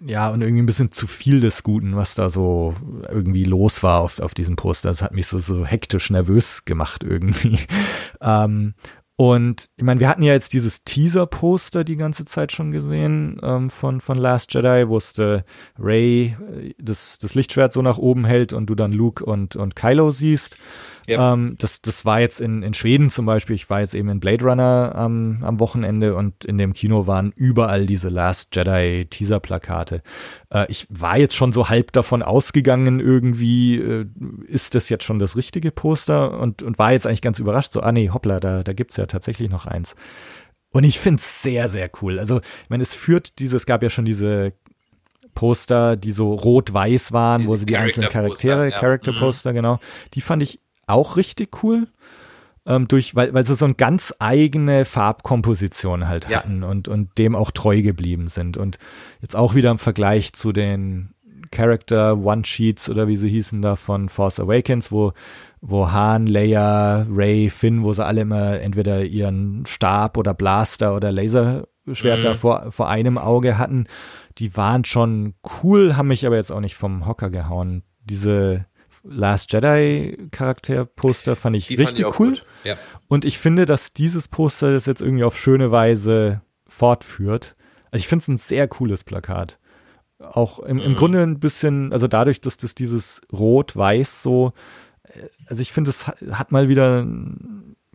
ja, 0.00 0.30
und 0.30 0.42
irgendwie 0.42 0.62
ein 0.62 0.66
bisschen 0.66 0.92
zu 0.92 1.08
viel 1.08 1.40
des 1.40 1.64
Guten, 1.64 1.96
was 1.96 2.14
da 2.14 2.30
so 2.30 2.76
irgendwie 3.08 3.44
los 3.44 3.82
war 3.82 4.00
auf, 4.00 4.20
auf 4.20 4.32
diesem 4.32 4.54
Poster. 4.54 4.90
Das 4.90 5.02
hat 5.02 5.12
mich 5.12 5.26
so, 5.26 5.40
so 5.40 5.66
hektisch 5.66 6.10
nervös 6.10 6.64
gemacht 6.64 7.02
irgendwie. 7.02 7.58
ähm, 8.20 8.74
und 9.20 9.68
ich 9.76 9.82
meine, 9.82 9.98
wir 9.98 10.08
hatten 10.08 10.22
ja 10.22 10.32
jetzt 10.32 10.52
dieses 10.52 10.84
Teaser-Poster 10.84 11.82
die 11.82 11.96
ganze 11.96 12.24
Zeit 12.24 12.52
schon 12.52 12.70
gesehen 12.70 13.40
ähm, 13.42 13.68
von, 13.68 14.00
von 14.00 14.16
Last 14.16 14.54
Jedi, 14.54 14.88
wo 14.88 14.96
es 14.96 15.18
äh, 15.18 15.42
Ray 15.76 16.36
das, 16.78 17.18
das 17.18 17.34
Lichtschwert 17.34 17.72
so 17.72 17.82
nach 17.82 17.98
oben 17.98 18.24
hält 18.24 18.52
und 18.52 18.66
du 18.66 18.76
dann 18.76 18.92
Luke 18.92 19.24
und, 19.24 19.56
und 19.56 19.74
Kylo 19.74 20.12
siehst. 20.12 20.56
Ja. 21.08 21.32
Ähm, 21.32 21.56
das, 21.58 21.80
das 21.80 22.04
war 22.04 22.20
jetzt 22.20 22.38
in, 22.38 22.62
in 22.62 22.74
Schweden 22.74 23.08
zum 23.08 23.24
Beispiel. 23.24 23.56
Ich 23.56 23.70
war 23.70 23.80
jetzt 23.80 23.94
eben 23.94 24.10
in 24.10 24.20
Blade 24.20 24.44
Runner 24.44 24.94
ähm, 24.94 25.38
am 25.42 25.58
Wochenende 25.58 26.14
und 26.14 26.44
in 26.44 26.58
dem 26.58 26.74
Kino 26.74 27.06
waren 27.06 27.32
überall 27.34 27.86
diese 27.86 28.10
Last 28.10 28.54
Jedi 28.54 29.06
Teaser-Plakate. 29.08 30.02
Äh, 30.50 30.66
ich 30.68 30.86
war 30.90 31.16
jetzt 31.16 31.34
schon 31.34 31.54
so 31.54 31.70
halb 31.70 31.92
davon 31.92 32.22
ausgegangen, 32.22 33.00
irgendwie 33.00 33.78
äh, 33.78 34.06
ist 34.46 34.74
das 34.74 34.90
jetzt 34.90 35.04
schon 35.04 35.18
das 35.18 35.34
richtige 35.34 35.70
Poster 35.70 36.38
und, 36.38 36.62
und 36.62 36.78
war 36.78 36.92
jetzt 36.92 37.06
eigentlich 37.06 37.22
ganz 37.22 37.38
überrascht. 37.38 37.72
So, 37.72 37.80
ah 37.80 37.90
nee, 37.90 38.10
hoppla, 38.10 38.38
da, 38.38 38.62
da 38.62 38.74
gibt's 38.74 38.98
ja 38.98 39.06
tatsächlich 39.06 39.48
noch 39.48 39.64
eins. 39.64 39.94
Und 40.70 40.84
ich 40.84 40.98
find's 40.98 41.42
sehr, 41.42 41.70
sehr 41.70 41.90
cool. 42.02 42.18
Also, 42.18 42.40
ich 42.40 42.68
meine, 42.68 42.82
es 42.82 42.94
führt 42.94 43.38
diese, 43.38 43.56
es 43.56 43.64
gab 43.64 43.82
ja 43.82 43.88
schon 43.88 44.04
diese 44.04 44.52
Poster, 45.34 45.96
die 45.96 46.12
so 46.12 46.34
rot-weiß 46.34 47.12
waren, 47.12 47.42
Diese 47.42 47.50
wo 47.50 47.56
sie 47.56 47.64
die 47.64 47.76
einzelnen 47.78 48.10
Charaktere, 48.10 48.68
ja. 48.68 48.78
Character-Poster, 48.78 49.52
mhm. 49.52 49.54
genau, 49.54 49.78
die 50.12 50.20
fand 50.20 50.42
ich 50.42 50.60
auch 50.88 51.16
richtig 51.16 51.62
cool. 51.62 51.88
Ähm, 52.66 52.86
durch, 52.86 53.14
weil, 53.14 53.32
weil 53.32 53.46
sie 53.46 53.54
so 53.54 53.64
eine 53.64 53.74
ganz 53.74 54.14
eigene 54.18 54.84
Farbkomposition 54.84 56.06
halt 56.06 56.28
ja. 56.28 56.38
hatten 56.38 56.62
und, 56.62 56.86
und 56.86 57.16
dem 57.16 57.34
auch 57.34 57.50
treu 57.50 57.80
geblieben 57.80 58.28
sind. 58.28 58.58
Und 58.58 58.78
jetzt 59.22 59.36
auch 59.36 59.54
wieder 59.54 59.70
im 59.70 59.78
Vergleich 59.78 60.34
zu 60.34 60.52
den 60.52 61.14
Character 61.50 62.18
One-Sheets 62.18 62.90
oder 62.90 63.08
wie 63.08 63.16
sie 63.16 63.28
hießen 63.28 63.62
da 63.62 63.76
von 63.76 64.08
Force 64.08 64.40
Awakens, 64.40 64.92
wo, 64.92 65.12
wo 65.60 65.90
Han, 65.90 66.26
Leia, 66.26 67.06
Ray, 67.10 67.50
Finn, 67.50 67.82
wo 67.82 67.92
sie 67.92 68.04
alle 68.04 68.22
immer 68.22 68.60
entweder 68.60 69.02
ihren 69.04 69.64
Stab 69.66 70.16
oder 70.16 70.34
Blaster 70.34 70.94
oder 70.94 71.12
Laserschwerter 71.12 72.34
mhm. 72.34 72.38
vor, 72.38 72.70
vor 72.70 72.88
einem 72.88 73.18
Auge 73.18 73.58
hatten. 73.58 73.86
Die 74.38 74.56
waren 74.56 74.84
schon 74.84 75.34
cool, 75.62 75.96
haben 75.96 76.08
mich 76.08 76.26
aber 76.26 76.36
jetzt 76.36 76.52
auch 76.52 76.60
nicht 76.60 76.76
vom 76.76 77.06
Hocker 77.06 77.30
gehauen. 77.30 77.82
Diese, 78.04 78.66
Last 79.04 79.52
Jedi 79.52 80.28
Charakterposter 80.30 81.36
fand 81.36 81.56
ich 81.56 81.68
Die 81.68 81.74
richtig 81.74 82.04
fand 82.04 82.20
cool. 82.20 82.40
Ja. 82.64 82.76
Und 83.08 83.24
ich 83.24 83.38
finde, 83.38 83.66
dass 83.66 83.92
dieses 83.92 84.28
Poster 84.28 84.72
das 84.72 84.86
jetzt 84.86 85.00
irgendwie 85.00 85.24
auf 85.24 85.38
schöne 85.38 85.70
Weise 85.70 86.42
fortführt. 86.66 87.56
Also 87.90 88.00
ich 88.00 88.08
finde 88.08 88.22
es 88.22 88.28
ein 88.28 88.36
sehr 88.36 88.68
cooles 88.68 89.04
Plakat. 89.04 89.58
Auch 90.18 90.58
im, 90.60 90.78
im 90.78 90.92
mhm. 90.92 90.96
Grunde 90.96 91.22
ein 91.22 91.38
bisschen, 91.38 91.92
also 91.92 92.08
dadurch, 92.08 92.40
dass 92.40 92.56
das 92.56 92.74
dieses 92.74 93.20
Rot-Weiß 93.32 94.22
so, 94.22 94.52
äh, 95.04 95.28
also 95.46 95.62
ich 95.62 95.72
finde, 95.72 95.90
es 95.90 96.06
hat, 96.06 96.20
hat 96.32 96.52
mal 96.52 96.68
wieder, 96.68 97.06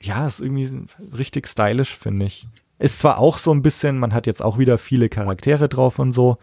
ja, 0.02 0.26
ist 0.26 0.40
irgendwie 0.40 0.86
richtig 1.18 1.48
stylisch, 1.48 1.96
finde 1.96 2.26
ich. 2.26 2.48
Ist 2.80 3.00
zwar 3.00 3.20
auch 3.20 3.38
so 3.38 3.54
ein 3.54 3.62
bisschen, 3.62 4.00
man 4.00 4.14
hat 4.14 4.26
jetzt 4.26 4.42
auch 4.42 4.58
wieder 4.58 4.78
viele 4.78 5.10
Charaktere 5.10 5.70
drauf 5.70 6.00
und 6.00 6.12
so. 6.12 6.38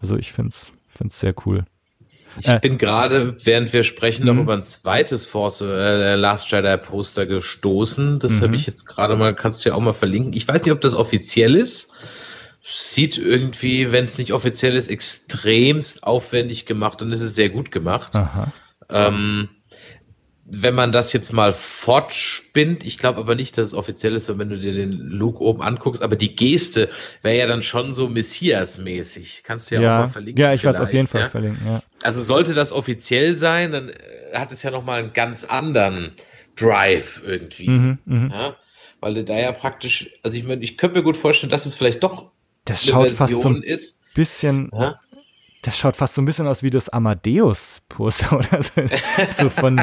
Also 0.00 0.16
ich 0.16 0.32
finde 0.32 0.50
es 0.50 0.72
sehr 1.10 1.34
cool. 1.46 1.64
Ich 2.38 2.48
äh, 2.48 2.58
bin 2.60 2.78
gerade, 2.78 3.36
während 3.44 3.72
wir 3.72 3.84
sprechen, 3.84 4.26
noch 4.26 4.34
mhm. 4.34 4.40
über 4.40 4.54
ein 4.54 4.62
zweites 4.64 5.24
Force 5.24 5.60
äh, 5.60 6.14
Last 6.16 6.50
Jedi 6.50 6.76
Poster 6.78 7.26
gestoßen. 7.26 8.18
Das 8.18 8.36
habe 8.36 8.48
mhm. 8.48 8.54
ich 8.54 8.66
jetzt 8.66 8.86
gerade 8.86 9.16
mal, 9.16 9.34
kannst 9.34 9.64
du 9.64 9.70
ja 9.70 9.74
auch 9.74 9.80
mal 9.80 9.94
verlinken. 9.94 10.32
Ich 10.32 10.46
weiß 10.48 10.62
nicht, 10.62 10.72
ob 10.72 10.80
das 10.80 10.94
offiziell 10.94 11.54
ist. 11.54 11.92
Sieht 12.62 13.18
irgendwie, 13.18 13.92
wenn 13.92 14.04
es 14.04 14.16
nicht 14.16 14.32
offiziell 14.32 14.74
ist, 14.74 14.88
extremst 14.88 16.04
aufwendig 16.04 16.64
gemacht 16.64 17.02
und 17.02 17.12
es 17.12 17.20
ist 17.20 17.34
sehr 17.34 17.50
gut 17.50 17.70
gemacht. 17.70 18.16
Aha. 18.16 18.52
Ähm, 18.88 19.48
wenn 20.46 20.74
man 20.74 20.92
das 20.92 21.12
jetzt 21.12 21.32
mal 21.32 21.52
fortspinnt, 21.52 22.84
ich 22.84 22.98
glaube 22.98 23.18
aber 23.18 23.34
nicht, 23.34 23.56
dass 23.56 23.68
es 23.68 23.74
offiziell 23.74 24.14
ist, 24.14 24.28
wenn 24.38 24.48
du 24.50 24.58
dir 24.58 24.74
den 24.74 24.92
Luke 24.92 25.40
oben 25.40 25.62
anguckst, 25.62 26.02
aber 26.02 26.16
die 26.16 26.36
Geste 26.36 26.90
wäre 27.22 27.38
ja 27.38 27.46
dann 27.46 27.62
schon 27.62 27.94
so 27.94 28.08
Messias-mäßig. 28.08 29.42
Kannst 29.42 29.70
du 29.70 29.76
ja, 29.76 29.80
ja, 29.80 29.96
auch 29.96 30.06
mal 30.06 30.12
verlinken. 30.12 30.42
Ja, 30.42 30.52
ich 30.52 30.62
werde 30.64 30.78
es 30.78 30.84
auf 30.84 30.92
jeden 30.92 31.08
Fall 31.08 31.22
ja? 31.22 31.28
verlinken, 31.30 31.66
ja. 31.66 31.82
Also 32.02 32.22
sollte 32.22 32.52
das 32.52 32.72
offiziell 32.72 33.34
sein, 33.34 33.72
dann 33.72 33.88
äh, 33.88 33.94
hat 34.34 34.52
es 34.52 34.62
ja 34.62 34.70
nochmal 34.70 35.02
einen 35.02 35.12
ganz 35.14 35.44
anderen 35.44 36.12
Drive 36.56 37.22
irgendwie. 37.24 37.70
Mhm, 37.70 37.98
mh. 38.04 38.34
ja? 38.34 38.56
Weil 39.00 39.14
du 39.14 39.24
da 39.24 39.38
ja 39.38 39.52
praktisch, 39.52 40.10
also 40.22 40.36
ich 40.36 40.44
meine, 40.44 40.62
ich 40.62 40.76
könnte 40.76 40.98
mir 40.98 41.04
gut 41.04 41.16
vorstellen, 41.16 41.50
dass 41.50 41.64
es 41.64 41.74
vielleicht 41.74 42.02
doch 42.02 42.30
das 42.66 42.84
schaut 42.84 43.10
Version 43.10 43.16
fast 43.16 43.42
so 43.42 43.48
ein 43.48 43.62
ist. 43.62 43.98
bisschen 44.14 44.70
ja? 44.72 45.00
Das 45.64 45.78
schaut 45.78 45.96
fast 45.96 46.14
so 46.14 46.22
ein 46.22 46.26
bisschen 46.26 46.46
aus 46.46 46.62
wie 46.62 46.70
das 46.70 46.88
Amadeus-Poster 46.88 48.32
oder 48.38 48.62
so. 48.62 48.82
so 49.30 49.48
von. 49.48 49.78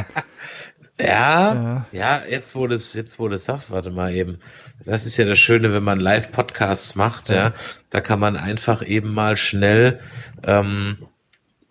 ja, 0.99 1.53
ja, 1.53 1.85
ja, 1.91 2.21
jetzt 2.29 2.55
wo 2.55 2.67
du 2.67 2.75
es, 2.75 2.93
jetzt 2.93 3.19
wo 3.19 3.27
du 3.27 3.37
sagst, 3.37 3.71
warte 3.71 3.89
mal 3.89 4.13
eben. 4.13 4.39
Das 4.85 5.05
ist 5.05 5.17
ja 5.17 5.25
das 5.25 5.39
Schöne, 5.39 5.73
wenn 5.73 5.83
man 5.83 5.99
Live-Podcasts 5.99 6.95
macht, 6.95 7.29
ja. 7.29 7.35
ja. 7.35 7.53
Da 7.89 8.01
kann 8.01 8.19
man 8.19 8.37
einfach 8.37 8.85
eben 8.85 9.13
mal 9.13 9.37
schnell, 9.37 9.99
ähm, 10.43 10.97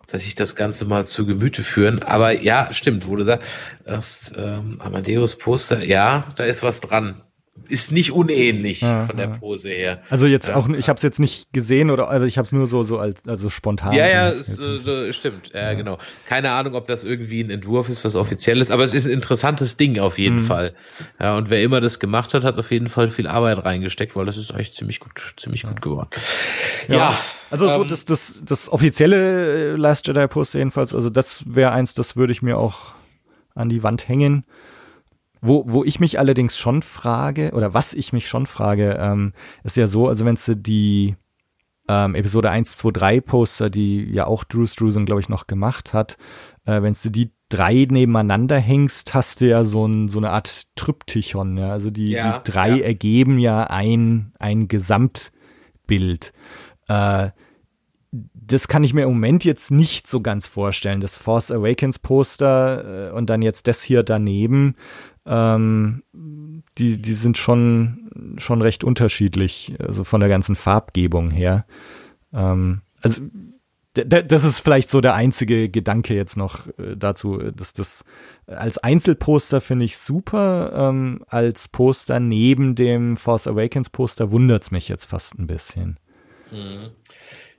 dass 0.07 0.25
ich 0.25 0.35
das 0.35 0.55
Ganze 0.55 0.85
mal 0.85 1.05
zu 1.05 1.25
Gemüte 1.25 1.63
führen. 1.63 2.03
Aber 2.03 2.31
ja, 2.33 2.71
stimmt, 2.73 3.07
wo 3.07 3.15
du 3.15 3.23
sagst, 3.23 4.33
ähm, 4.37 4.75
Amadeus-Poster, 4.79 5.85
ja, 5.85 6.33
da 6.35 6.43
ist 6.43 6.63
was 6.63 6.81
dran. 6.81 7.21
Ist 7.67 7.91
nicht 7.91 8.11
unähnlich 8.11 8.81
ja, 8.81 9.05
von 9.07 9.17
der 9.17 9.27
Pose 9.27 9.69
her. 9.69 10.01
Also 10.09 10.25
jetzt 10.25 10.49
ja. 10.49 10.55
auch, 10.55 10.67
ich 10.69 10.89
habe 10.89 10.97
es 10.97 11.03
jetzt 11.03 11.19
nicht 11.19 11.51
gesehen 11.53 11.89
oder 11.89 12.09
also 12.09 12.25
ich 12.25 12.37
habe 12.37 12.45
es 12.45 12.51
nur 12.51 12.67
so 12.67 12.83
so 12.83 12.97
als 12.97 13.27
also 13.27 13.49
spontan. 13.49 13.93
Ja, 13.93 14.07
ja, 14.07 14.29
es, 14.29 14.59
äh, 14.59 15.13
stimmt. 15.13 15.51
Ja, 15.53 15.73
genau. 15.73 15.97
Keine 16.27 16.51
Ahnung, 16.51 16.75
ob 16.75 16.87
das 16.87 17.03
irgendwie 17.03 17.41
ein 17.41 17.49
Entwurf 17.49 17.89
ist, 17.89 18.03
was 18.03 18.15
offiziell 18.15 18.59
ist, 18.61 18.71
aber 18.71 18.83
es 18.83 18.93
ist 18.93 19.05
ein 19.05 19.11
interessantes 19.11 19.77
Ding 19.77 19.99
auf 19.99 20.17
jeden 20.17 20.43
mhm. 20.43 20.45
Fall. 20.45 20.73
Ja, 21.19 21.37
und 21.37 21.49
wer 21.49 21.61
immer 21.61 21.81
das 21.81 21.99
gemacht 21.99 22.33
hat, 22.33 22.43
hat 22.43 22.57
auf 22.57 22.71
jeden 22.71 22.87
Fall 22.89 23.11
viel 23.11 23.27
Arbeit 23.27 23.63
reingesteckt, 23.63 24.15
weil 24.15 24.25
das 24.25 24.37
ist 24.37 24.51
eigentlich 24.51 24.73
ziemlich 24.73 24.99
gut, 24.99 25.11
ziemlich 25.37 25.63
gut 25.63 25.81
geworden. 25.81 26.09
Ja, 26.87 27.17
also 27.51 27.67
ähm, 27.67 27.73
so 27.73 27.83
das 27.83 28.05
das 28.05 28.41
das 28.43 28.69
offizielle 28.69 29.73
äh, 29.73 29.75
Last 29.75 30.07
Jedi 30.07 30.27
Poster 30.27 30.59
jedenfalls, 30.59 30.93
also 30.93 31.09
das 31.09 31.43
wäre 31.47 31.71
eins, 31.71 31.93
das 31.93 32.15
würde 32.15 32.33
ich 32.33 32.41
mir 32.41 32.57
auch 32.57 32.93
an 33.55 33.69
die 33.69 33.83
Wand 33.83 34.07
hängen. 34.07 34.45
Wo, 35.41 35.63
wo 35.67 35.83
ich 35.83 35.99
mich 35.99 36.19
allerdings 36.19 36.57
schon 36.57 36.83
frage, 36.83 37.51
oder 37.53 37.73
was 37.73 37.93
ich 37.93 38.13
mich 38.13 38.27
schon 38.27 38.45
frage, 38.45 38.97
ähm, 38.99 39.33
ist 39.63 39.75
ja 39.75 39.87
so, 39.87 40.07
also 40.07 40.23
wenn 40.23 40.37
du 40.43 40.55
die 40.55 41.15
ähm, 41.89 42.15
Episode 42.15 42.51
1, 42.51 42.77
2, 42.77 42.91
3 42.91 43.21
Poster, 43.21 43.69
die 43.69 44.03
ja 44.11 44.27
auch 44.27 44.43
Drew 44.43 44.67
Struzan, 44.67 45.05
glaube 45.05 45.21
ich, 45.21 45.29
noch 45.29 45.47
gemacht 45.47 45.93
hat, 45.93 46.17
äh, 46.65 46.81
wenn 46.81 46.95
du 47.01 47.09
die 47.09 47.31
drei 47.49 47.85
nebeneinander 47.89 48.57
hängst, 48.57 49.13
hast 49.13 49.41
du 49.41 49.47
ja 49.47 49.63
so, 49.63 49.85
ein, 49.85 50.09
so 50.09 50.19
eine 50.19 50.29
Art 50.29 50.67
Tryptychon, 50.75 51.57
ja. 51.57 51.71
Also 51.71 51.89
die, 51.89 52.11
ja, 52.11 52.39
die 52.39 52.51
drei 52.51 52.77
ja. 52.77 52.85
ergeben 52.85 53.39
ja 53.39 53.63
ein, 53.63 54.33
ein 54.39 54.67
Gesamtbild. 54.67 56.33
Äh, 56.87 57.29
das 58.11 58.67
kann 58.67 58.83
ich 58.83 58.93
mir 58.93 59.03
im 59.03 59.09
Moment 59.09 59.45
jetzt 59.45 59.71
nicht 59.71 60.07
so 60.07 60.21
ganz 60.21 60.47
vorstellen. 60.47 60.99
Das 60.99 61.17
Force 61.17 61.51
Awakens 61.51 61.99
Poster 61.99 63.09
äh, 63.09 63.11
und 63.11 63.29
dann 63.29 63.41
jetzt 63.41 63.67
das 63.67 63.81
hier 63.81 64.03
daneben 64.03 64.75
ähm, 65.25 66.03
die, 66.77 67.01
die 67.01 67.13
sind 67.13 67.37
schon, 67.37 68.35
schon 68.37 68.61
recht 68.61 68.83
unterschiedlich, 68.83 69.75
also 69.79 70.03
von 70.03 70.19
der 70.19 70.29
ganzen 70.29 70.55
Farbgebung 70.55 71.31
her. 71.31 71.65
Ähm, 72.33 72.81
also 73.01 73.21
das 73.93 74.45
ist 74.45 74.61
vielleicht 74.61 74.89
so 74.89 75.01
der 75.01 75.15
einzige 75.15 75.67
Gedanke 75.67 76.15
jetzt 76.15 76.37
noch 76.37 76.67
äh, 76.77 76.95
dazu, 76.95 77.37
dass 77.37 77.73
das 77.73 78.05
als 78.47 78.77
Einzelposter 78.77 79.59
finde 79.59 79.83
ich 79.83 79.97
super, 79.97 80.71
ähm, 80.73 81.25
als 81.27 81.67
Poster 81.67 82.21
neben 82.21 82.75
dem 82.75 83.17
Force 83.17 83.47
Awakens 83.47 83.89
Poster 83.89 84.31
wundert 84.31 84.63
es 84.63 84.71
mich 84.71 84.87
jetzt 84.87 85.05
fast 85.05 85.37
ein 85.37 85.47
bisschen. 85.47 85.99
Mhm 86.51 86.91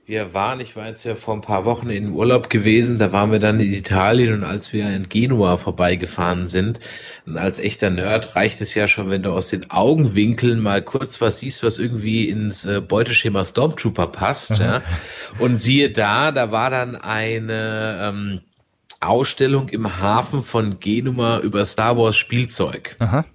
wir 0.05 0.33
waren, 0.33 0.59
ich 0.59 0.75
war 0.75 0.87
jetzt 0.87 1.05
ja 1.05 1.15
vor 1.15 1.33
ein 1.33 1.41
paar 1.41 1.63
Wochen 1.63 1.89
in 1.89 2.11
Urlaub 2.11 2.49
gewesen, 2.49 2.99
da 2.99 3.13
waren 3.13 3.31
wir 3.31 3.39
dann 3.39 3.61
in 3.61 3.73
Italien 3.73 4.33
und 4.33 4.43
als 4.43 4.73
wir 4.73 4.89
in 4.89 5.07
Genua 5.07 5.55
vorbeigefahren 5.55 6.49
sind, 6.49 6.81
als 7.33 7.57
echter 7.57 7.89
Nerd 7.89 8.35
reicht 8.35 8.59
es 8.59 8.75
ja 8.75 8.87
schon, 8.89 9.09
wenn 9.09 9.23
du 9.23 9.31
aus 9.31 9.49
den 9.49 9.71
Augenwinkeln 9.71 10.59
mal 10.59 10.81
kurz 10.81 11.21
was 11.21 11.39
siehst, 11.39 11.63
was 11.63 11.77
irgendwie 11.77 12.27
ins 12.27 12.65
äh, 12.65 12.81
Beuteschema 12.81 13.45
Stormtrooper 13.45 14.07
passt. 14.07 14.59
Ja? 14.59 14.81
Und 15.39 15.57
siehe 15.57 15.89
da, 15.89 16.31
da 16.33 16.51
war 16.51 16.69
dann 16.69 16.97
eine 16.97 17.99
ähm, 18.03 18.41
Ausstellung 18.99 19.69
im 19.69 19.99
Hafen 20.01 20.43
von 20.43 20.81
Genua 20.81 21.39
über 21.39 21.63
Star 21.63 21.97
Wars 21.97 22.17
Spielzeug. 22.17 22.97
Aha. 22.99 23.25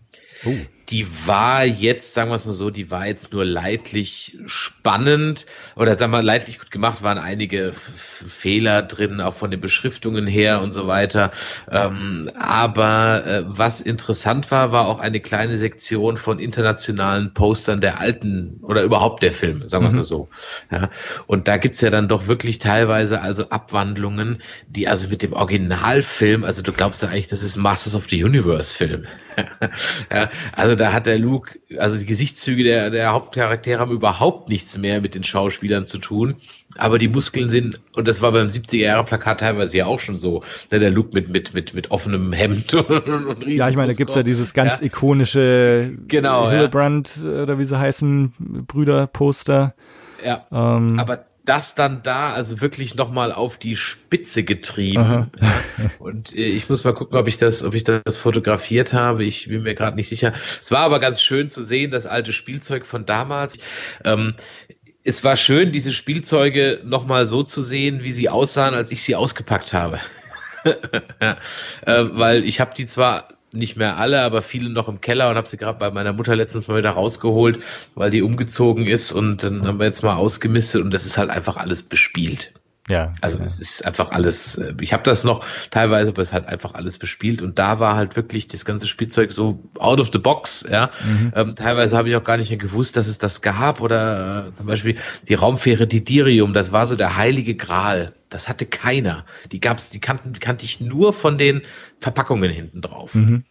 Oh 0.44 0.54
die 0.90 1.06
war 1.26 1.64
jetzt, 1.64 2.14
sagen 2.14 2.30
wir 2.30 2.36
es 2.36 2.46
mal 2.46 2.54
so, 2.54 2.70
die 2.70 2.90
war 2.90 3.06
jetzt 3.06 3.32
nur 3.32 3.44
leidlich 3.44 4.38
spannend 4.46 5.44
oder 5.76 5.98
sagen 5.98 6.12
wir 6.12 6.22
leidlich 6.22 6.58
gut 6.58 6.70
gemacht, 6.70 7.02
waren 7.02 7.18
einige 7.18 7.72
Fehler 7.74 8.82
drin, 8.82 9.20
auch 9.20 9.34
von 9.34 9.50
den 9.50 9.60
Beschriftungen 9.60 10.26
her 10.26 10.62
und 10.62 10.72
so 10.72 10.86
weiter. 10.86 11.30
Ähm, 11.70 12.30
aber 12.34 13.26
äh, 13.26 13.42
was 13.46 13.82
interessant 13.82 14.50
war, 14.50 14.72
war 14.72 14.86
auch 14.86 14.98
eine 14.98 15.20
kleine 15.20 15.58
Sektion 15.58 16.16
von 16.16 16.38
internationalen 16.38 17.34
Postern 17.34 17.82
der 17.82 18.00
alten 18.00 18.60
oder 18.62 18.82
überhaupt 18.82 19.22
der 19.22 19.32
Filme, 19.32 19.68
sagen 19.68 19.84
wir 19.84 19.88
es 19.88 19.94
mhm. 19.94 20.00
mal 20.00 20.04
so. 20.04 20.28
Ja. 20.70 20.90
Und 21.26 21.48
da 21.48 21.58
gibt's 21.58 21.82
ja 21.82 21.90
dann 21.90 22.08
doch 22.08 22.28
wirklich 22.28 22.60
teilweise 22.60 23.20
also 23.20 23.50
Abwandlungen, 23.50 24.42
die 24.68 24.88
also 24.88 25.08
mit 25.08 25.22
dem 25.22 25.34
Originalfilm, 25.34 26.44
also 26.44 26.62
du 26.62 26.72
glaubst 26.72 27.02
ja 27.02 27.10
eigentlich, 27.10 27.28
das 27.28 27.42
ist 27.42 27.56
Masters 27.56 27.94
of 27.94 28.08
the 28.08 28.24
Universe 28.24 28.74
Film. 28.74 29.06
ja, 30.12 30.30
also 30.52 30.74
da 30.74 30.92
hat 30.92 31.06
der 31.06 31.18
Luke, 31.18 31.58
also 31.78 31.96
die 31.96 32.06
Gesichtszüge 32.06 32.64
der, 32.64 32.90
der 32.90 33.12
Hauptcharaktere 33.12 33.80
haben 33.80 33.92
überhaupt 33.92 34.48
nichts 34.48 34.78
mehr 34.78 35.00
mit 35.00 35.14
den 35.14 35.24
Schauspielern 35.24 35.86
zu 35.86 35.98
tun. 35.98 36.36
Aber 36.76 36.98
die 36.98 37.08
Muskeln 37.08 37.48
sind, 37.50 37.80
und 37.94 38.06
das 38.06 38.20
war 38.20 38.32
beim 38.32 38.48
70er-Jahre-Plakat 38.48 39.40
teilweise 39.40 39.78
ja 39.78 39.86
auch 39.86 40.00
schon 40.00 40.16
so, 40.16 40.42
ne, 40.70 40.78
der 40.78 40.90
Luke 40.90 41.10
mit, 41.12 41.28
mit, 41.28 41.54
mit, 41.54 41.74
mit 41.74 41.90
offenem 41.90 42.32
Hemd 42.32 42.74
und, 42.88 43.06
und 43.06 43.46
Ja, 43.46 43.68
ich 43.68 43.76
meine, 43.76 43.92
da 43.92 43.96
gibt's 43.96 44.14
ja 44.14 44.22
dieses 44.22 44.52
ganz 44.54 44.80
ja. 44.80 44.86
ikonische 44.86 45.92
genau, 46.06 46.50
Hillebrand, 46.50 47.20
ja. 47.22 47.42
oder 47.42 47.58
wie 47.58 47.64
sie 47.64 47.78
heißen, 47.78 48.34
Brüder-Poster. 48.66 49.74
Ja. 50.24 50.46
Ähm, 50.50 50.98
aber 50.98 51.27
das 51.48 51.74
dann 51.74 52.02
da 52.02 52.32
also 52.32 52.60
wirklich 52.60 52.94
nochmal 52.94 53.32
auf 53.32 53.56
die 53.56 53.74
Spitze 53.74 54.42
getrieben. 54.42 55.30
Und 55.98 56.34
äh, 56.34 56.44
ich 56.44 56.68
muss 56.68 56.84
mal 56.84 56.92
gucken, 56.92 57.18
ob 57.18 57.26
ich 57.26 57.38
das, 57.38 57.62
ob 57.62 57.74
ich 57.74 57.84
das 57.84 58.16
fotografiert 58.16 58.92
habe. 58.92 59.24
Ich 59.24 59.48
bin 59.48 59.62
mir 59.62 59.74
gerade 59.74 59.96
nicht 59.96 60.08
sicher. 60.08 60.34
Es 60.60 60.70
war 60.70 60.80
aber 60.80 61.00
ganz 61.00 61.22
schön 61.22 61.48
zu 61.48 61.62
sehen, 61.62 61.90
das 61.90 62.06
alte 62.06 62.32
Spielzeug 62.32 62.84
von 62.84 63.06
damals. 63.06 63.56
Ähm, 64.04 64.34
es 65.04 65.24
war 65.24 65.38
schön, 65.38 65.72
diese 65.72 65.92
Spielzeuge 65.92 66.82
nochmal 66.84 67.26
so 67.26 67.42
zu 67.42 67.62
sehen, 67.62 68.02
wie 68.02 68.12
sie 68.12 68.28
aussahen, 68.28 68.74
als 68.74 68.90
ich 68.90 69.02
sie 69.02 69.16
ausgepackt 69.16 69.72
habe. 69.72 70.00
ja, 71.22 71.38
äh, 71.86 72.04
weil 72.12 72.44
ich 72.44 72.60
habe 72.60 72.74
die 72.76 72.84
zwar 72.84 73.28
nicht 73.52 73.76
mehr 73.76 73.96
alle, 73.96 74.22
aber 74.22 74.42
viele 74.42 74.70
noch 74.70 74.88
im 74.88 75.00
Keller 75.00 75.30
und 75.30 75.36
habe 75.36 75.48
sie 75.48 75.56
gerade 75.56 75.78
bei 75.78 75.90
meiner 75.90 76.12
Mutter 76.12 76.36
letztens 76.36 76.68
mal 76.68 76.78
wieder 76.78 76.90
rausgeholt, 76.90 77.60
weil 77.94 78.10
die 78.10 78.22
umgezogen 78.22 78.86
ist 78.86 79.12
und 79.12 79.42
dann 79.42 79.66
haben 79.66 79.78
wir 79.78 79.86
jetzt 79.86 80.02
mal 80.02 80.16
ausgemistet 80.16 80.82
und 80.82 80.92
das 80.92 81.06
ist 81.06 81.18
halt 81.18 81.30
einfach 81.30 81.56
alles 81.56 81.82
bespielt. 81.82 82.52
Ja. 82.88 83.12
Also 83.20 83.38
ja. 83.38 83.44
es 83.44 83.58
ist 83.58 83.86
einfach 83.86 84.10
alles, 84.10 84.56
äh, 84.56 84.74
ich 84.80 84.92
habe 84.92 85.02
das 85.02 85.24
noch 85.24 85.44
teilweise, 85.70 86.10
aber 86.10 86.22
es 86.22 86.32
hat 86.32 86.46
einfach 86.46 86.74
alles 86.74 86.98
bespielt 86.98 87.42
und 87.42 87.58
da 87.58 87.78
war 87.78 87.96
halt 87.96 88.16
wirklich 88.16 88.48
das 88.48 88.64
ganze 88.64 88.88
Spielzeug 88.88 89.32
so 89.32 89.62
out 89.78 90.00
of 90.00 90.10
the 90.12 90.18
box, 90.18 90.66
ja. 90.70 90.90
Mhm. 91.04 91.32
Ähm, 91.34 91.54
teilweise 91.54 91.96
habe 91.96 92.08
ich 92.08 92.16
auch 92.16 92.24
gar 92.24 92.36
nicht 92.36 92.48
mehr 92.48 92.58
gewusst, 92.58 92.96
dass 92.96 93.06
es 93.06 93.18
das 93.18 93.42
gab 93.42 93.80
oder 93.80 94.48
äh, 94.48 94.54
zum 94.54 94.66
Beispiel 94.66 94.98
die 95.28 95.34
Raumfähre 95.34 95.86
Didirium, 95.86 96.54
das 96.54 96.72
war 96.72 96.86
so 96.86 96.96
der 96.96 97.16
heilige 97.16 97.54
Gral. 97.54 98.14
Das 98.30 98.48
hatte 98.48 98.66
keiner. 98.66 99.24
Die 99.52 99.60
gab's, 99.60 99.88
die 99.88 100.00
kannten, 100.00 100.34
die 100.34 100.40
kannte 100.40 100.64
ich 100.66 100.80
nur 100.80 101.14
von 101.14 101.38
den 101.38 101.62
Verpackungen 102.00 102.50
hinten 102.50 102.82
drauf. 102.82 103.14
Mhm. 103.14 103.44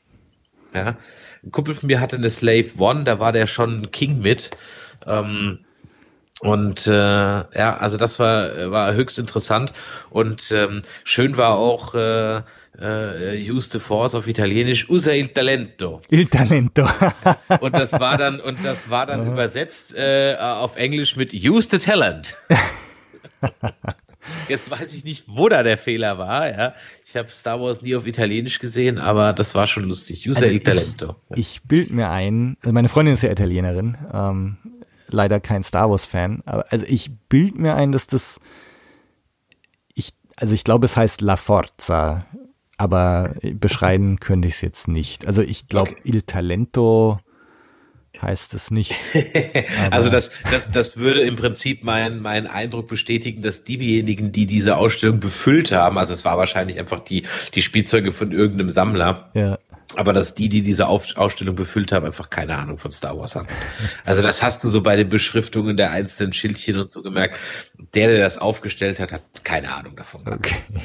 Ja. 0.74 0.98
Ein 1.44 1.52
Kumpel 1.52 1.76
von 1.76 1.88
mir 1.88 2.00
hatte 2.00 2.18
eine 2.18 2.30
Slave 2.30 2.72
One, 2.78 3.04
da 3.04 3.20
war 3.20 3.32
der 3.32 3.48
schon 3.48 3.90
King 3.92 4.20
mit. 4.20 4.52
Ähm, 5.06 5.60
und 6.40 6.86
äh, 6.88 6.92
ja, 6.92 7.78
also 7.80 7.98
das 7.98 8.20
war, 8.20 8.72
war 8.72 8.94
höchst 8.94 9.18
interessant 9.18 9.74
und 10.10 10.52
ähm, 10.52 10.82
schön 11.04 11.36
war 11.36 11.56
auch 11.56 11.96
äh, 11.96 12.42
äh, 12.80 13.52
Use 13.52 13.70
the 13.72 13.80
Force 13.80 14.14
auf 14.14 14.28
Italienisch, 14.28 14.90
usa 14.90 15.12
il 15.12 15.30
talento. 15.30 16.02
Il 16.10 16.28
talento. 16.28 16.88
und 17.62 17.74
das 17.74 17.94
war 17.94 18.18
dann 18.18 18.40
und 18.40 18.64
das 18.64 18.90
war 18.90 19.06
dann 19.08 19.28
übersetzt 19.28 19.96
äh, 19.96 20.36
auf 20.40 20.76
Englisch 20.76 21.16
mit 21.16 21.34
Use 21.34 21.70
the 21.72 21.80
talent. 21.80 22.38
Jetzt 24.50 24.70
weiß 24.70 24.94
ich 24.94 25.06
nicht, 25.06 25.24
wo 25.28 25.48
da 25.48 25.64
der 25.64 25.78
Fehler 25.78 26.18
war. 26.18 26.50
Ja, 26.50 26.74
ich 27.04 27.16
habe 27.16 27.30
Star 27.30 27.62
Wars 27.62 27.82
nie 27.82 27.96
auf 27.96 28.06
Italienisch 28.06 28.60
gesehen, 28.60 29.00
aber 29.00 29.34
das 29.34 29.56
war 29.56 29.68
schon 29.68 29.84
lustig. 29.84 30.28
Usa 30.28 30.42
also 30.42 30.54
il 30.54 30.60
talento. 30.60 31.16
Ich, 31.32 31.40
ich 31.40 31.64
bild 31.64 31.92
mir 31.92 32.10
ein, 32.10 32.58
also 32.62 32.74
meine 32.74 32.90
Freundin 32.90 33.14
ist 33.16 33.24
ja 33.24 33.32
Italienerin. 33.32 33.98
Ähm, 34.14 34.58
leider 35.10 35.40
kein 35.40 35.64
Star 35.64 35.90
Wars-Fan, 35.90 36.44
aber 36.46 36.66
also 36.72 36.86
ich 36.88 37.12
bild 37.30 37.58
mir 37.58 37.76
ein, 37.76 37.92
dass 37.92 38.08
das 38.08 38.40
ich, 39.96 40.14
also 40.36 40.54
ich 40.54 40.64
glaube, 40.64 40.86
es 40.86 40.98
heißt 40.98 41.22
La 41.22 41.38
Forza, 41.38 42.26
aber 42.78 43.36
beschreiben 43.54 44.20
könnte 44.20 44.48
ich 44.48 44.56
es 44.56 44.62
jetzt 44.62 44.88
nicht. 44.88 45.26
Also 45.26 45.42
ich 45.42 45.68
glaube, 45.68 45.92
okay. 45.92 46.02
Il 46.04 46.22
Talento 46.22 47.20
heißt 48.22 48.54
es 48.54 48.72
nicht. 48.72 48.96
also 49.92 50.10
das, 50.10 50.32
das, 50.50 50.72
das 50.72 50.98
würde 50.98 51.22
im 51.22 51.36
Prinzip 51.36 51.84
meinen 51.84 52.22
mein 52.22 52.48
Eindruck 52.48 52.88
bestätigen, 52.88 53.42
dass 53.42 53.64
diejenigen, 53.64 54.32
die 54.32 54.46
diese 54.46 54.78
Ausstellung 54.78 55.20
befüllt 55.20 55.72
haben, 55.72 55.98
also 55.98 56.14
es 56.14 56.26
war 56.26 56.38
wahrscheinlich 56.38 56.80
einfach 56.80 57.00
die, 57.00 57.24
die 57.54 57.62
Spielzeuge 57.62 58.12
von 58.12 58.32
irgendeinem 58.32 58.70
Sammler, 58.70 59.30
ja 59.34 59.58
aber 59.96 60.14
dass 60.14 60.36
die, 60.36 60.50
die 60.50 60.62
diese 60.62 60.88
Ausstellung 60.88 61.56
befüllt 61.56 61.92
haben, 61.92 62.06
einfach 62.06 62.30
keine 62.30 62.58
Ahnung 62.58 62.78
von 62.78 62.92
Star 62.92 63.18
Wars 63.18 63.36
haben. 63.36 63.48
Also 64.06 64.22
das 64.22 64.44
hast 64.44 64.64
du 64.64 64.68
so 64.68 64.82
bei 64.82 64.96
den 64.96 65.10
Beschriftungen 65.10 65.78
der 65.78 65.92
einzelnen 65.92 66.34
Schildchen 66.34 66.78
und 66.78 66.92
so 66.92 67.02
gemerkt. 67.02 67.38
Der, 67.94 68.08
der 68.10 68.20
das 68.20 68.38
aufgestellt 68.38 69.00
hat, 69.00 69.12
hat 69.12 69.24
keine 69.44 69.72
Ahnung 69.72 69.96
davon 69.96 70.26
gehabt. 70.26 70.46
Okay. 70.46 70.82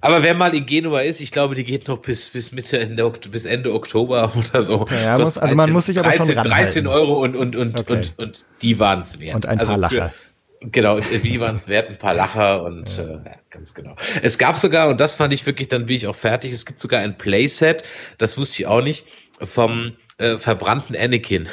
Aber 0.00 0.22
wer 0.22 0.34
mal 0.34 0.54
in 0.54 0.66
Genua 0.66 1.00
ist, 1.00 1.20
ich 1.20 1.30
glaube, 1.30 1.54
die 1.54 1.64
geht 1.64 1.86
noch 1.86 1.98
bis, 1.98 2.30
bis 2.30 2.50
Mitte, 2.52 2.78
Ende, 2.78 3.08
bis 3.30 3.44
Ende 3.44 3.72
Oktober 3.72 4.32
oder 4.36 4.62
so. 4.62 4.86
Ja, 4.90 5.18
muss, 5.18 5.38
also 5.38 5.40
13, 5.40 5.56
man 5.56 5.70
muss 5.70 5.86
sich 5.86 5.98
aber 5.98 6.10
13, 6.10 6.34
schon 6.34 6.44
13 6.44 6.86
Euro 6.86 7.22
und, 7.22 7.36
und, 7.36 7.56
und, 7.56 7.78
okay. 7.78 7.92
und, 7.92 8.18
und 8.18 8.46
die 8.62 8.78
waren 8.78 9.00
es 9.00 9.20
wert. 9.20 9.36
Und 9.36 9.46
ein 9.46 9.60
also 9.60 9.72
paar 9.72 9.78
Lacher. 9.78 10.08
Für, 10.10 10.29
Genau, 10.60 10.98
wie 10.98 11.40
waren 11.40 11.56
es 11.56 11.68
wert? 11.68 11.88
Ein 11.88 11.98
paar 11.98 12.12
Lacher 12.12 12.62
und 12.62 12.96
ja. 12.96 13.04
Äh, 13.04 13.12
ja, 13.12 13.34
ganz 13.48 13.72
genau. 13.72 13.96
Es 14.22 14.36
gab 14.36 14.58
sogar, 14.58 14.88
und 14.88 15.00
das 15.00 15.14
fand 15.14 15.32
ich 15.32 15.46
wirklich, 15.46 15.68
dann 15.68 15.86
bin 15.86 15.96
ich 15.96 16.06
auch 16.06 16.16
fertig, 16.16 16.52
es 16.52 16.66
gibt 16.66 16.80
sogar 16.80 17.00
ein 17.00 17.16
Playset, 17.16 17.82
das 18.18 18.36
wusste 18.36 18.62
ich 18.62 18.66
auch 18.66 18.82
nicht, 18.82 19.06
vom 19.42 19.96
äh, 20.18 20.36
verbrannten 20.36 20.94
Anakin. 20.94 21.48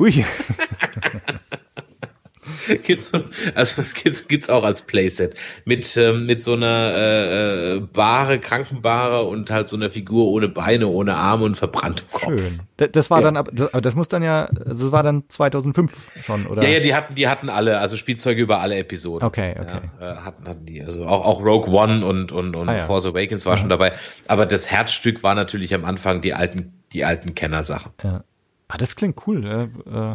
Ui. 0.00 0.24
gibt's, 2.82 3.12
also 3.54 3.74
das 3.76 3.94
gibt's, 3.94 4.28
gibt's 4.28 4.50
auch 4.50 4.64
als 4.64 4.82
Playset 4.82 5.34
mit 5.64 5.96
ähm, 5.96 6.26
mit 6.26 6.42
so 6.42 6.52
einer 6.54 6.92
äh, 6.94 7.74
äh, 7.76 7.80
Bahre, 7.80 8.38
Krankenbahre 8.38 9.22
und 9.24 9.50
halt 9.50 9.68
so 9.68 9.76
einer 9.76 9.90
Figur 9.90 10.28
ohne 10.28 10.48
Beine, 10.48 10.88
ohne 10.88 11.16
Arme 11.16 11.44
und 11.44 11.56
verbranntem 11.56 12.06
Kopf. 12.12 12.24
Schön. 12.24 12.60
Das 12.76 13.10
war 13.10 13.18
Ja. 13.18 13.24
dann, 13.24 13.36
aber 13.36 13.50
das, 13.80 13.94
muss 13.94 14.08
dann 14.08 14.22
ja, 14.22 14.44
also 14.64 14.84
das 14.84 14.92
war 14.92 15.02
dann 15.02 15.24
2005 15.28 16.12
schon, 16.22 16.46
oder? 16.46 16.62
Ja, 16.62 16.68
ja, 16.70 16.80
die 16.80 16.94
hatten, 16.94 17.14
die 17.14 17.26
hatten 17.28 17.48
alle, 17.48 17.78
also 17.78 17.96
Spielzeuge 17.96 18.40
über 18.40 18.60
alle 18.60 18.76
Episoden. 18.76 19.26
Okay, 19.26 19.54
okay. 19.60 19.80
Ja, 20.00 20.12
äh, 20.12 20.16
hatten, 20.18 20.48
hatten 20.48 20.66
die, 20.66 20.82
also 20.82 21.04
auch, 21.06 21.24
auch 21.24 21.44
Rogue 21.44 21.68
One 21.72 22.06
und, 22.06 22.30
und, 22.32 22.54
und 22.54 22.68
Ah, 22.68 22.76
ja. 22.78 22.86
Force 22.86 23.06
Awakens 23.06 23.46
war 23.46 23.56
schon 23.56 23.68
dabei. 23.68 23.92
Aber 24.28 24.46
das 24.46 24.70
Herzstück 24.70 25.22
war 25.22 25.34
natürlich 25.34 25.74
am 25.74 25.84
Anfang 25.84 26.20
die 26.20 26.34
alten, 26.34 26.82
die 26.92 27.04
alten 27.04 27.34
Kennersachen. 27.34 27.92
Ja. 28.04 28.22
Ah, 28.68 28.76
das 28.76 28.94
klingt 28.96 29.26
cool. 29.26 29.44
Äh, 29.46 29.62
äh, 29.90 30.14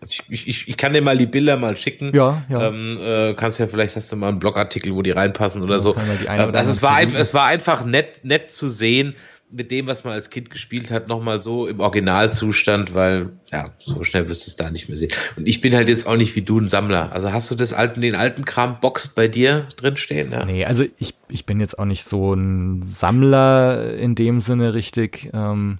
Also 0.00 0.22
ich, 0.28 0.46
ich, 0.46 0.68
ich 0.68 0.76
kann 0.76 0.92
dir 0.92 1.02
mal 1.02 1.18
die 1.18 1.26
Bilder 1.26 1.56
mal 1.56 1.76
schicken. 1.76 2.12
Ja, 2.14 2.42
ja. 2.48 2.68
Ähm, 2.68 2.98
äh, 3.00 3.34
kannst 3.34 3.58
ja 3.58 3.66
vielleicht 3.66 3.96
hast 3.96 4.12
du 4.12 4.16
mal 4.16 4.28
einen 4.28 4.38
Blogartikel, 4.38 4.94
wo 4.94 5.02
die 5.02 5.10
reinpassen 5.10 5.62
oder 5.62 5.74
Ja, 5.74 5.80
so. 5.80 5.96
Ähm, 5.96 6.48
oder 6.48 6.58
also 6.58 6.70
es 6.70 6.82
war, 6.82 6.94
ein, 6.94 7.14
es 7.14 7.34
war 7.34 7.46
einfach 7.46 7.84
nett, 7.84 8.20
nett 8.22 8.50
zu 8.50 8.68
sehen, 8.68 9.14
mit 9.50 9.70
dem, 9.70 9.86
was 9.86 10.04
man 10.04 10.12
als 10.12 10.30
Kind 10.30 10.50
gespielt 10.50 10.90
hat, 10.90 11.08
nochmal 11.08 11.40
so 11.40 11.66
im 11.66 11.80
Originalzustand, 11.80 12.94
weil 12.94 13.30
ja, 13.50 13.70
so 13.78 14.04
schnell 14.04 14.28
wirst 14.28 14.46
du 14.46 14.50
es 14.50 14.56
da 14.56 14.70
nicht 14.70 14.88
mehr 14.88 14.96
sehen. 14.96 15.10
Und 15.36 15.48
ich 15.48 15.60
bin 15.60 15.74
halt 15.74 15.88
jetzt 15.88 16.06
auch 16.06 16.16
nicht 16.16 16.36
wie 16.36 16.42
du 16.42 16.58
ein 16.58 16.68
Sammler. 16.68 17.12
Also 17.12 17.32
hast 17.32 17.50
du 17.50 17.54
das 17.54 17.72
alten, 17.72 18.00
den 18.02 18.14
alten 18.14 18.44
Kram 18.44 18.78
boxt 18.80 19.14
bei 19.14 19.26
dir 19.26 19.66
drinstehen? 19.76 20.32
Ja. 20.32 20.44
Nee, 20.44 20.64
also 20.64 20.84
ich, 20.98 21.14
ich 21.30 21.46
bin 21.46 21.60
jetzt 21.60 21.78
auch 21.78 21.86
nicht 21.86 22.04
so 22.04 22.34
ein 22.34 22.82
Sammler 22.86 23.94
in 23.94 24.14
dem 24.14 24.40
Sinne 24.40 24.74
richtig, 24.74 25.30
ähm, 25.32 25.78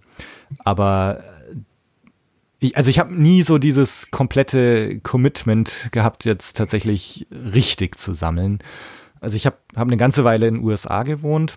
aber 0.64 1.20
ich, 2.60 2.76
also 2.76 2.90
ich 2.90 2.98
habe 2.98 3.14
nie 3.14 3.43
so 3.43 3.59
dieses 3.59 4.10
komplette 4.10 4.98
Commitment 5.01 5.89
gehabt, 5.93 6.24
jetzt 6.24 6.56
tatsächlich 6.56 7.26
richtig 7.32 7.98
zu 7.98 8.14
sammeln. 8.14 8.59
Also 9.20 9.36
ich 9.36 9.47
habe 9.47 9.56
hab 9.76 9.89
eine 9.89 9.97
ganze 9.97 10.24
Weile 10.24 10.48
in 10.48 10.55
den 10.55 10.64
USA 10.64 11.02
gewohnt 11.02 11.56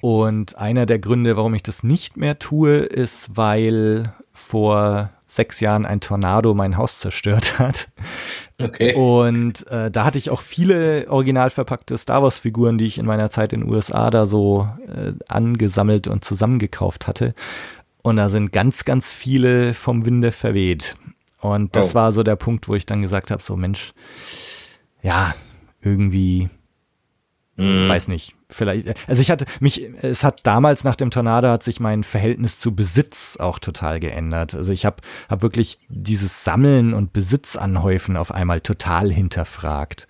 und 0.00 0.58
einer 0.58 0.86
der 0.86 0.98
Gründe, 0.98 1.36
warum 1.36 1.54
ich 1.54 1.62
das 1.62 1.82
nicht 1.82 2.16
mehr 2.16 2.38
tue, 2.38 2.76
ist, 2.76 3.36
weil 3.36 4.14
vor 4.32 5.10
sechs 5.26 5.58
Jahren 5.60 5.84
ein 5.84 6.00
Tornado 6.00 6.54
mein 6.54 6.76
Haus 6.76 7.00
zerstört 7.00 7.58
hat. 7.58 7.88
Okay. 8.58 8.94
Und 8.94 9.66
äh, 9.66 9.90
da 9.90 10.04
hatte 10.04 10.18
ich 10.18 10.30
auch 10.30 10.40
viele 10.40 11.06
original 11.08 11.50
verpackte 11.50 11.98
Star 11.98 12.22
Wars 12.22 12.38
Figuren, 12.38 12.78
die 12.78 12.86
ich 12.86 12.98
in 12.98 13.06
meiner 13.06 13.30
Zeit 13.30 13.52
in 13.52 13.62
den 13.62 13.70
USA 13.70 14.10
da 14.10 14.26
so 14.26 14.68
äh, 14.86 15.12
angesammelt 15.28 16.06
und 16.06 16.24
zusammengekauft 16.24 17.06
hatte. 17.06 17.34
Und 18.06 18.16
da 18.16 18.28
sind 18.28 18.52
ganz, 18.52 18.84
ganz 18.84 19.12
viele 19.12 19.74
vom 19.74 20.04
Winde 20.04 20.30
verweht. 20.30 20.94
Und 21.40 21.74
das 21.74 21.90
Oh. 21.90 21.94
war 21.94 22.12
so 22.12 22.22
der 22.22 22.36
Punkt, 22.36 22.68
wo 22.68 22.74
ich 22.76 22.86
dann 22.86 23.02
gesagt 23.02 23.30
habe, 23.32 23.42
so 23.42 23.56
Mensch, 23.56 23.92
ja, 25.02 25.34
irgendwie 25.80 26.48
Mhm. 27.58 27.88
weiß 27.88 28.08
nicht, 28.08 28.36
vielleicht, 28.50 28.94
also 29.08 29.22
ich 29.22 29.30
hatte 29.30 29.46
mich, 29.60 29.82
es 30.02 30.22
hat 30.24 30.40
damals 30.42 30.84
nach 30.84 30.94
dem 30.94 31.10
Tornado 31.10 31.48
hat 31.48 31.62
sich 31.62 31.80
mein 31.80 32.04
Verhältnis 32.04 32.58
zu 32.58 32.74
Besitz 32.76 33.38
auch 33.40 33.58
total 33.58 33.98
geändert. 33.98 34.54
Also 34.54 34.72
ich 34.72 34.84
habe 34.84 34.96
hab 35.30 35.40
wirklich 35.40 35.78
dieses 35.88 36.44
Sammeln 36.44 36.92
und 36.92 37.14
Besitz 37.14 37.56
anhäufen 37.56 38.18
auf 38.18 38.30
einmal 38.30 38.60
total 38.60 39.10
hinterfragt. 39.10 40.06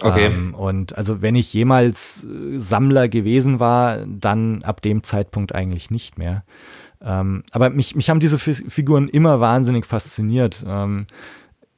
Okay. 0.00 0.26
Ähm, 0.26 0.54
und 0.54 0.96
also 0.96 1.20
wenn 1.20 1.36
ich 1.36 1.52
jemals 1.52 2.24
äh, 2.24 2.58
Sammler 2.58 3.08
gewesen 3.10 3.60
war, 3.60 3.98
dann 4.06 4.62
ab 4.62 4.80
dem 4.80 5.02
Zeitpunkt 5.02 5.54
eigentlich 5.54 5.90
nicht 5.90 6.16
mehr. 6.16 6.44
Ähm, 7.06 7.44
aber 7.52 7.70
mich, 7.70 7.94
mich 7.94 8.10
haben 8.10 8.18
diese 8.20 8.38
Fi- 8.38 8.68
Figuren 8.68 9.08
immer 9.08 9.38
wahnsinnig 9.40 9.86
fasziniert. 9.86 10.64
Ähm, 10.66 11.06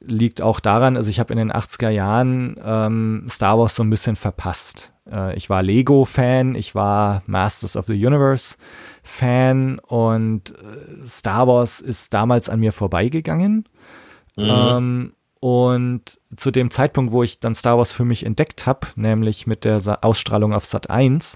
liegt 0.01 0.41
auch 0.41 0.59
daran, 0.59 0.97
also 0.97 1.09
ich 1.09 1.19
habe 1.19 1.33
in 1.33 1.37
den 1.37 1.51
80er 1.51 1.89
Jahren 1.89 2.55
ähm, 2.63 3.27
Star 3.29 3.59
Wars 3.59 3.75
so 3.75 3.83
ein 3.83 3.89
bisschen 3.89 4.15
verpasst. 4.15 4.91
Äh, 5.11 5.35
ich 5.35 5.49
war 5.49 5.61
Lego-Fan, 5.61 6.55
ich 6.55 6.73
war 6.73 7.21
Masters 7.27 7.75
of 7.75 7.85
the 7.85 8.05
Universe-Fan 8.05 9.79
und 9.79 10.51
äh, 10.51 11.07
Star 11.07 11.47
Wars 11.47 11.79
ist 11.81 12.13
damals 12.13 12.49
an 12.49 12.59
mir 12.59 12.71
vorbeigegangen. 12.73 13.65
Ähm, 14.37 15.13
und 15.41 16.19
zu 16.35 16.51
dem 16.51 16.71
Zeitpunkt, 16.71 17.11
wo 17.11 17.23
ich 17.23 17.39
dann 17.39 17.55
Star 17.55 17.77
Wars 17.77 17.91
für 17.91 18.05
mich 18.05 18.25
entdeckt 18.25 18.65
habe, 18.65 18.87
nämlich 18.95 19.47
mit 19.47 19.63
der 19.65 19.79
Sa 19.81 19.99
Ausstrahlung 20.01 20.53
auf 20.53 20.65
Sat 20.65 20.89
1, 20.89 21.35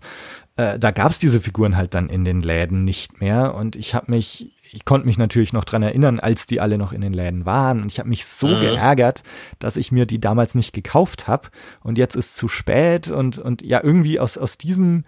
äh, 0.56 0.78
da 0.78 0.92
gab 0.92 1.12
es 1.12 1.18
diese 1.18 1.42
Figuren 1.42 1.78
halt 1.78 1.94
dann 1.96 2.10
in 2.10 2.26
den 2.26 2.42
Läden 2.42 2.84
nicht 2.84 3.20
mehr. 3.20 3.56
Und 3.56 3.76
ich 3.76 3.96
habe 3.96 4.12
mich, 4.12 4.52
ich 4.72 4.86
konnte 4.86 5.08
mich 5.08 5.18
natürlich 5.18 5.54
noch 5.54 5.66
dran 5.66 5.84
erinnern, 5.84 6.20
als 6.20 6.46
die 6.46 6.62
alle 6.62 6.78
noch 6.78 6.94
in 6.94 7.02
den 7.02 7.14
Läden 7.14 7.46
waren. 7.46 7.82
Und 7.82 7.92
ich 7.92 8.00
habe 8.00 8.10
mich 8.10 8.26
so 8.26 8.48
geärgert, 8.48 9.24
dass 9.60 9.78
ich 9.78 9.92
mir 9.92 10.06
die 10.06 10.20
damals 10.20 10.54
nicht 10.54 10.74
gekauft 10.74 11.28
habe. 11.28 11.50
Und 11.82 11.98
jetzt 11.98 12.16
ist 12.16 12.36
zu 12.36 12.48
spät 12.48 13.10
und, 13.10 13.40
und 13.40 13.64
ja, 13.64 13.84
irgendwie 13.84 14.20
aus, 14.20 14.38
aus 14.38 14.58
diesem 14.58 15.06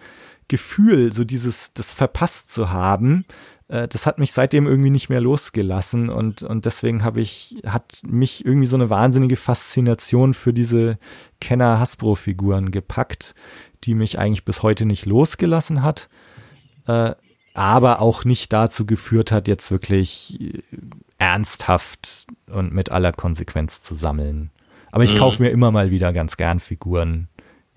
Gefühl, 0.48 1.14
so 1.14 1.24
dieses, 1.24 1.74
das 1.74 1.92
verpasst 1.92 2.52
zu 2.52 2.72
haben, 2.72 3.26
äh, 3.68 3.88
das 3.88 4.06
hat 4.06 4.20
mich 4.20 4.32
seitdem 4.32 4.68
irgendwie 4.68 4.90
nicht 4.90 5.10
mehr 5.10 5.22
losgelassen 5.22 6.10
und, 6.10 6.44
und 6.44 6.66
deswegen 6.66 7.04
habe 7.04 7.22
ich, 7.22 7.56
hat 7.66 8.00
mich 8.06 8.46
irgendwie 8.46 8.68
so 8.68 8.76
eine 8.76 8.90
wahnsinnige 8.90 9.36
Faszination 9.38 10.34
für 10.34 10.54
diese 10.54 11.00
Kenner-Hasbro-Figuren 11.42 12.70
gepackt, 12.70 13.34
die 13.86 13.96
mich 13.96 14.20
eigentlich 14.20 14.46
bis 14.46 14.64
heute 14.64 14.86
nicht 14.86 15.06
losgelassen 15.06 15.84
hat, 15.84 16.10
äh, 16.88 17.12
aber 17.54 18.02
auch 18.02 18.26
nicht 18.26 18.52
dazu 18.52 18.86
geführt 18.86 19.32
hat, 19.32 19.48
jetzt 19.48 19.72
wirklich 19.72 20.40
äh, 20.42 20.62
ernsthaft 21.18 22.28
und 22.48 22.74
mit 22.74 22.92
aller 22.92 23.12
Konsequenz 23.12 23.82
zu 23.82 23.96
sammeln. 23.96 24.52
Aber 24.92 25.04
ich 25.04 25.16
kaufe 25.16 25.44
mir 25.44 25.50
immer 25.50 25.72
mal 25.72 25.92
wieder 25.92 26.14
ganz 26.14 26.38
gern 26.38 26.62
Figuren. 26.62 27.28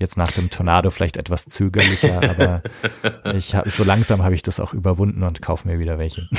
Jetzt 0.01 0.17
nach 0.17 0.31
dem 0.31 0.49
Tornado 0.49 0.91
vielleicht 0.91 1.17
etwas 1.17 1.47
zögerlicher, 1.47 2.23
aber 2.31 2.63
ich 3.35 3.57
hab, 3.57 3.69
so 3.69 3.83
langsam 3.83 4.23
habe 4.23 4.37
ich 4.37 4.43
das 4.43 4.61
auch 4.61 4.73
überwunden 4.73 5.25
und 5.25 5.43
kaufe 5.43 5.67
mir 5.67 5.81
wieder 5.81 5.99
welche. 5.99 6.29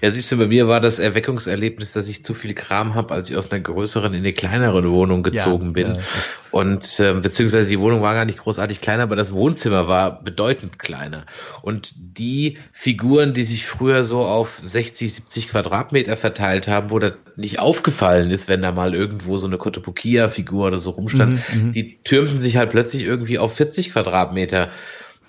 ja, 0.00 0.10
siehst 0.10 0.32
du, 0.32 0.38
bei 0.38 0.46
mir 0.46 0.68
war 0.68 0.80
das 0.80 0.98
Erweckungserlebnis, 0.98 1.92
dass 1.92 2.08
ich 2.08 2.24
zu 2.24 2.32
viel 2.32 2.54
Kram 2.54 2.94
habe, 2.94 3.12
als 3.12 3.28
ich 3.28 3.36
aus 3.36 3.50
einer 3.50 3.60
größeren 3.60 4.14
in 4.14 4.20
eine 4.20 4.32
kleinere 4.32 4.90
Wohnung 4.90 5.22
gezogen 5.22 5.66
Ja, 5.66 5.72
bin. 5.72 5.86
ja, 5.94 6.02
und 6.50 6.98
äh, 6.98 7.12
beziehungsweise 7.14 7.68
die 7.68 7.78
Wohnung 7.78 8.02
war 8.02 8.14
gar 8.14 8.24
nicht 8.24 8.38
großartig 8.38 8.80
kleiner, 8.80 9.04
aber 9.04 9.16
das 9.16 9.32
Wohnzimmer 9.32 9.86
war 9.86 10.22
bedeutend 10.22 10.78
kleiner. 10.78 11.24
Und 11.62 11.92
die 11.96 12.58
Figuren, 12.72 13.34
die 13.34 13.44
sich 13.44 13.66
früher 13.66 14.02
so 14.02 14.24
auf 14.24 14.60
60, 14.64 15.14
70 15.14 15.48
Quadratmeter 15.48 16.16
verteilt 16.16 16.68
haben, 16.68 16.90
wo 16.90 16.98
das 16.98 17.14
nicht 17.36 17.58
aufgefallen 17.58 18.30
ist, 18.30 18.48
wenn 18.48 18.62
da 18.62 18.72
mal 18.72 18.94
irgendwo 18.94 19.36
so 19.36 19.46
eine 19.46 19.58
Kotobukiya-Figur 19.58 20.66
oder 20.66 20.78
so 20.78 20.90
rumstand, 20.90 21.30
Mhm, 21.30 21.42
die 21.52 21.98
türmten 22.02 22.38
sich 22.38 22.56
halt 22.56 22.70
plötzlich 22.70 23.04
irgendwie 23.04 23.38
auf 23.38 23.54
40 23.56 23.92
Quadratmeter. 23.92 24.70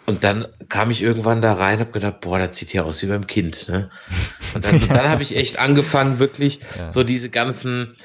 Und 0.05 0.23
dann 0.23 0.45
kam 0.67 0.91
ich 0.91 1.01
irgendwann 1.01 1.41
da 1.41 1.53
rein, 1.53 1.79
habe 1.79 1.91
gedacht, 1.91 2.21
boah, 2.21 2.39
das 2.39 2.57
sieht 2.57 2.73
ja 2.73 2.83
aus 2.83 3.01
wie 3.01 3.07
beim 3.07 3.27
Kind. 3.27 3.67
Ne? 3.69 3.89
Und 4.53 4.65
dann, 4.65 4.87
dann 4.87 5.09
habe 5.09 5.21
ich 5.21 5.37
echt 5.37 5.59
angefangen, 5.59 6.19
wirklich 6.19 6.59
so 6.89 7.03
diese 7.03 7.29
ganzen, 7.29 7.95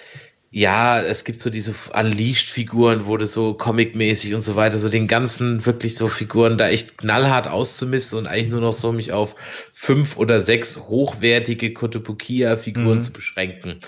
ja, 0.50 1.00
es 1.00 1.24
gibt 1.24 1.40
so 1.40 1.50
diese 1.50 1.74
Unleashed-Figuren, 1.92 3.06
wo 3.06 3.16
du 3.16 3.26
so 3.26 3.54
comic-mäßig 3.54 4.34
und 4.34 4.42
so 4.42 4.56
weiter, 4.56 4.78
so 4.78 4.88
den 4.88 5.08
ganzen 5.08 5.66
wirklich 5.66 5.96
so 5.96 6.08
Figuren 6.08 6.58
da 6.58 6.68
echt 6.68 6.98
knallhart 6.98 7.48
auszumisten 7.48 8.18
und 8.18 8.26
eigentlich 8.26 8.50
nur 8.50 8.60
noch 8.60 8.72
so 8.72 8.92
mich 8.92 9.12
auf 9.12 9.34
fünf 9.72 10.16
oder 10.16 10.42
sechs 10.42 10.76
hochwertige 10.76 11.72
Kotobukiya-Figuren 11.72 13.00
zu 13.00 13.12
beschränken. 13.12 13.80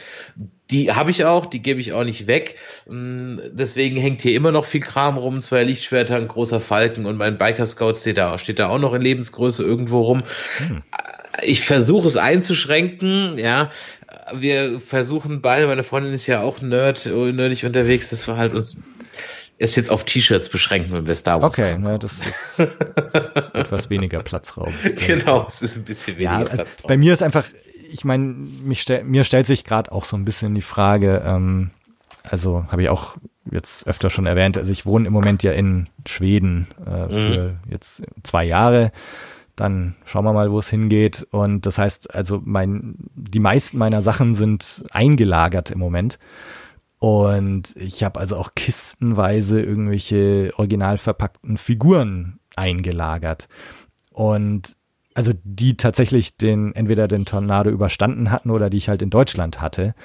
Die 0.71 0.93
habe 0.93 1.11
ich 1.11 1.25
auch, 1.25 1.47
die 1.47 1.63
gebe 1.63 1.81
ich 1.81 1.93
auch 1.95 2.05
nicht 2.05 2.27
weg. 2.27 2.57
Mm, 2.87 3.39
Deswegen 3.53 3.97
hängt 3.97 4.21
hier 4.23 4.35
immer 4.35 4.53
noch 4.53 4.65
viel 4.67 4.81
Kram 4.83 5.17
rum, 5.17 5.41
zwei 5.41 5.65
Lichtschwerter, 5.65 6.17
ein 6.17 6.29
großer 6.29 6.61
Falken 6.61 7.07
und 7.07 7.17
mein 7.17 7.39
Biker 7.39 7.67
Scout 7.67 7.95
steht 7.95 8.19
da, 8.19 8.37
steht 8.39 8.59
da 8.59 8.69
auch 8.69 8.79
noch 8.79 8.93
in 8.95 9.01
Lebensgröße 9.03 9.63
irgendwo 9.63 10.03
rum. 10.03 10.23
Ich 11.43 11.65
versuche 11.65 12.07
es 12.07 12.17
einzuschränken, 12.17 13.39
ja. 13.39 13.71
Wir 14.35 14.81
versuchen 14.81 15.41
beide, 15.41 15.67
meine 15.67 15.85
Freundin 15.85 16.13
ist 16.13 16.27
ja 16.27 16.43
auch 16.43 16.61
nerd, 16.61 17.07
nerdig 17.07 17.65
unterwegs, 17.65 18.11
dass 18.11 18.27
wir 18.27 18.37
halt 18.37 18.53
uns 18.55 18.77
es 19.61 19.75
jetzt 19.75 19.91
auf 19.91 20.05
T-Shirts 20.05 20.51
beschränken, 20.51 20.95
wenn 20.95 21.07
wir 21.07 21.15
Star 21.15 21.43
Wars 21.43 21.59
Okay, 21.59 21.73
haben. 21.73 21.83
ne, 21.83 21.99
das 21.99 22.13
ist 22.21 22.61
etwas 23.55 23.91
weniger 23.91 24.23
Platzraum. 24.23 24.73
Genau, 25.07 25.47
es 25.49 25.63
ist 25.63 25.77
ein 25.77 25.85
bisschen 25.85 26.21
Ja, 26.21 26.33
weniger 26.39 26.51
also 26.53 26.63
Platz. 26.65 26.77
bei 26.87 26.97
mir 26.97 27.13
ist 27.13 27.23
einfach, 27.25 27.45
ich 27.91 28.05
meine, 28.05 28.49
stell, 28.75 29.05
mir 29.05 29.25
stellt 29.25 29.47
sich 29.47 29.65
gerade 29.65 29.93
auch 29.93 30.05
so 30.05 30.17
ein 30.17 30.25
bisschen 30.25 30.55
die 30.55 30.63
Frage, 30.63 31.23
ähm, 31.25 31.71
also 32.23 32.67
habe 32.69 32.83
ich 32.83 32.89
auch 32.89 33.17
jetzt 33.51 33.87
öfter 33.87 34.11
schon 34.11 34.27
erwähnt, 34.27 34.59
also 34.59 34.71
ich 34.71 34.87
wohne 34.87 35.07
im 35.07 35.13
Moment 35.13 35.43
ja 35.43 35.53
in 35.53 35.89
Schweden 36.07 36.69
äh, 36.85 37.07
für 37.09 37.57
jetzt 37.69 38.03
zwei 38.23 38.45
Jahre. 38.45 38.93
Dann 39.57 39.97
schauen 40.05 40.25
wir 40.25 40.33
mal, 40.33 40.53
wo 40.53 40.61
es 40.61 40.69
hingeht. 40.69 41.27
Und 41.33 41.67
das 41.67 41.79
heißt, 41.79 42.15
also 42.15 42.41
mein, 42.45 42.95
die 43.15 43.41
meisten 43.41 43.79
meiner 43.79 44.03
Sachen 44.03 44.37
sind 44.37 44.85
eingelagert 44.93 45.73
im 45.73 45.81
Moment. 45.81 46.19
Und 47.01 47.75
ich 47.77 48.05
habe 48.05 48.21
also 48.21 48.37
auch 48.37 48.55
kistenweise 48.55 49.61
irgendwelche 49.61 50.53
original 50.57 50.99
verpackten 50.99 51.57
Figuren 51.57 52.39
eingelagert. 52.55 53.49
Und 54.13 54.77
also 55.19 55.33
die 55.43 55.77
tatsächlich 55.77 56.37
den, 56.37 56.73
entweder 56.77 57.09
den 57.09 57.25
Tornado 57.25 57.71
überstanden 57.71 58.31
hatten 58.31 58.53
oder 58.53 58.71
die 58.71 58.77
ich 58.77 58.89
halt 58.89 59.03
in 59.03 59.11
Deutschland 59.11 59.61
hatte. 59.61 59.97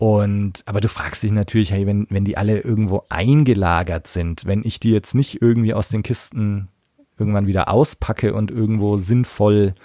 Und, 0.00 0.64
aber 0.66 0.80
du 0.80 0.88
fragst 0.88 1.22
dich 1.22 1.30
natürlich, 1.30 1.70
hey, 1.70 1.86
wenn, 1.86 2.08
wenn 2.10 2.24
die 2.24 2.36
alle 2.36 2.58
irgendwo 2.58 3.04
eingelagert 3.08 4.08
sind, 4.08 4.46
wenn 4.46 4.62
ich 4.64 4.80
die 4.80 4.90
jetzt 4.90 5.14
nicht 5.14 5.40
irgendwie 5.40 5.74
aus 5.74 5.90
den 5.90 6.02
Kisten 6.02 6.70
irgendwann 7.16 7.46
wieder 7.46 7.68
auspacke 7.68 8.34
und 8.34 8.50
irgendwo 8.50 8.96
sinnvoll 8.96 9.76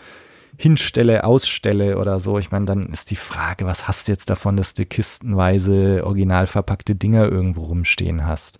hinstelle, 0.58 1.24
ausstelle 1.24 2.00
oder 2.00 2.20
so, 2.20 2.40
ich 2.40 2.50
meine, 2.50 2.66
dann 2.66 2.88
ist 2.88 3.12
die 3.12 3.16
Frage, 3.16 3.68
was 3.68 3.88
hast 3.88 4.08
du 4.08 4.12
jetzt 4.12 4.32
davon, 4.32 4.58
dass 4.58 4.74
du 4.74 4.88
kistenweise 4.88 6.04
original 6.04 6.48
verpackte 6.48 6.95
Dinger 6.95 7.30
irgendwo 7.30 7.66
rumstehen 7.66 8.26
hast? 8.26 8.58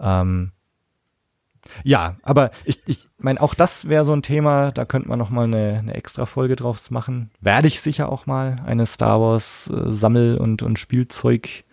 Ähm, 0.00 0.52
ja, 1.82 2.16
aber 2.22 2.50
ich, 2.64 2.80
ich 2.86 3.06
meine, 3.18 3.40
auch 3.40 3.54
das 3.54 3.88
wäre 3.88 4.04
so 4.04 4.12
ein 4.12 4.22
Thema, 4.22 4.70
da 4.72 4.84
könnte 4.84 5.08
man 5.08 5.18
nochmal 5.18 5.44
eine, 5.44 5.78
eine 5.78 5.94
extra 5.94 6.26
Folge 6.26 6.56
drauf 6.56 6.90
machen. 6.90 7.30
Werde 7.40 7.68
ich 7.68 7.80
sicher 7.80 8.10
auch 8.10 8.26
mal 8.26 8.56
eine 8.64 8.86
Star 8.86 9.20
Wars 9.20 9.70
äh, 9.70 9.92
Sammel- 9.92 10.38
und, 10.38 10.62
und 10.62 10.78
Spielzeug- 10.78 11.64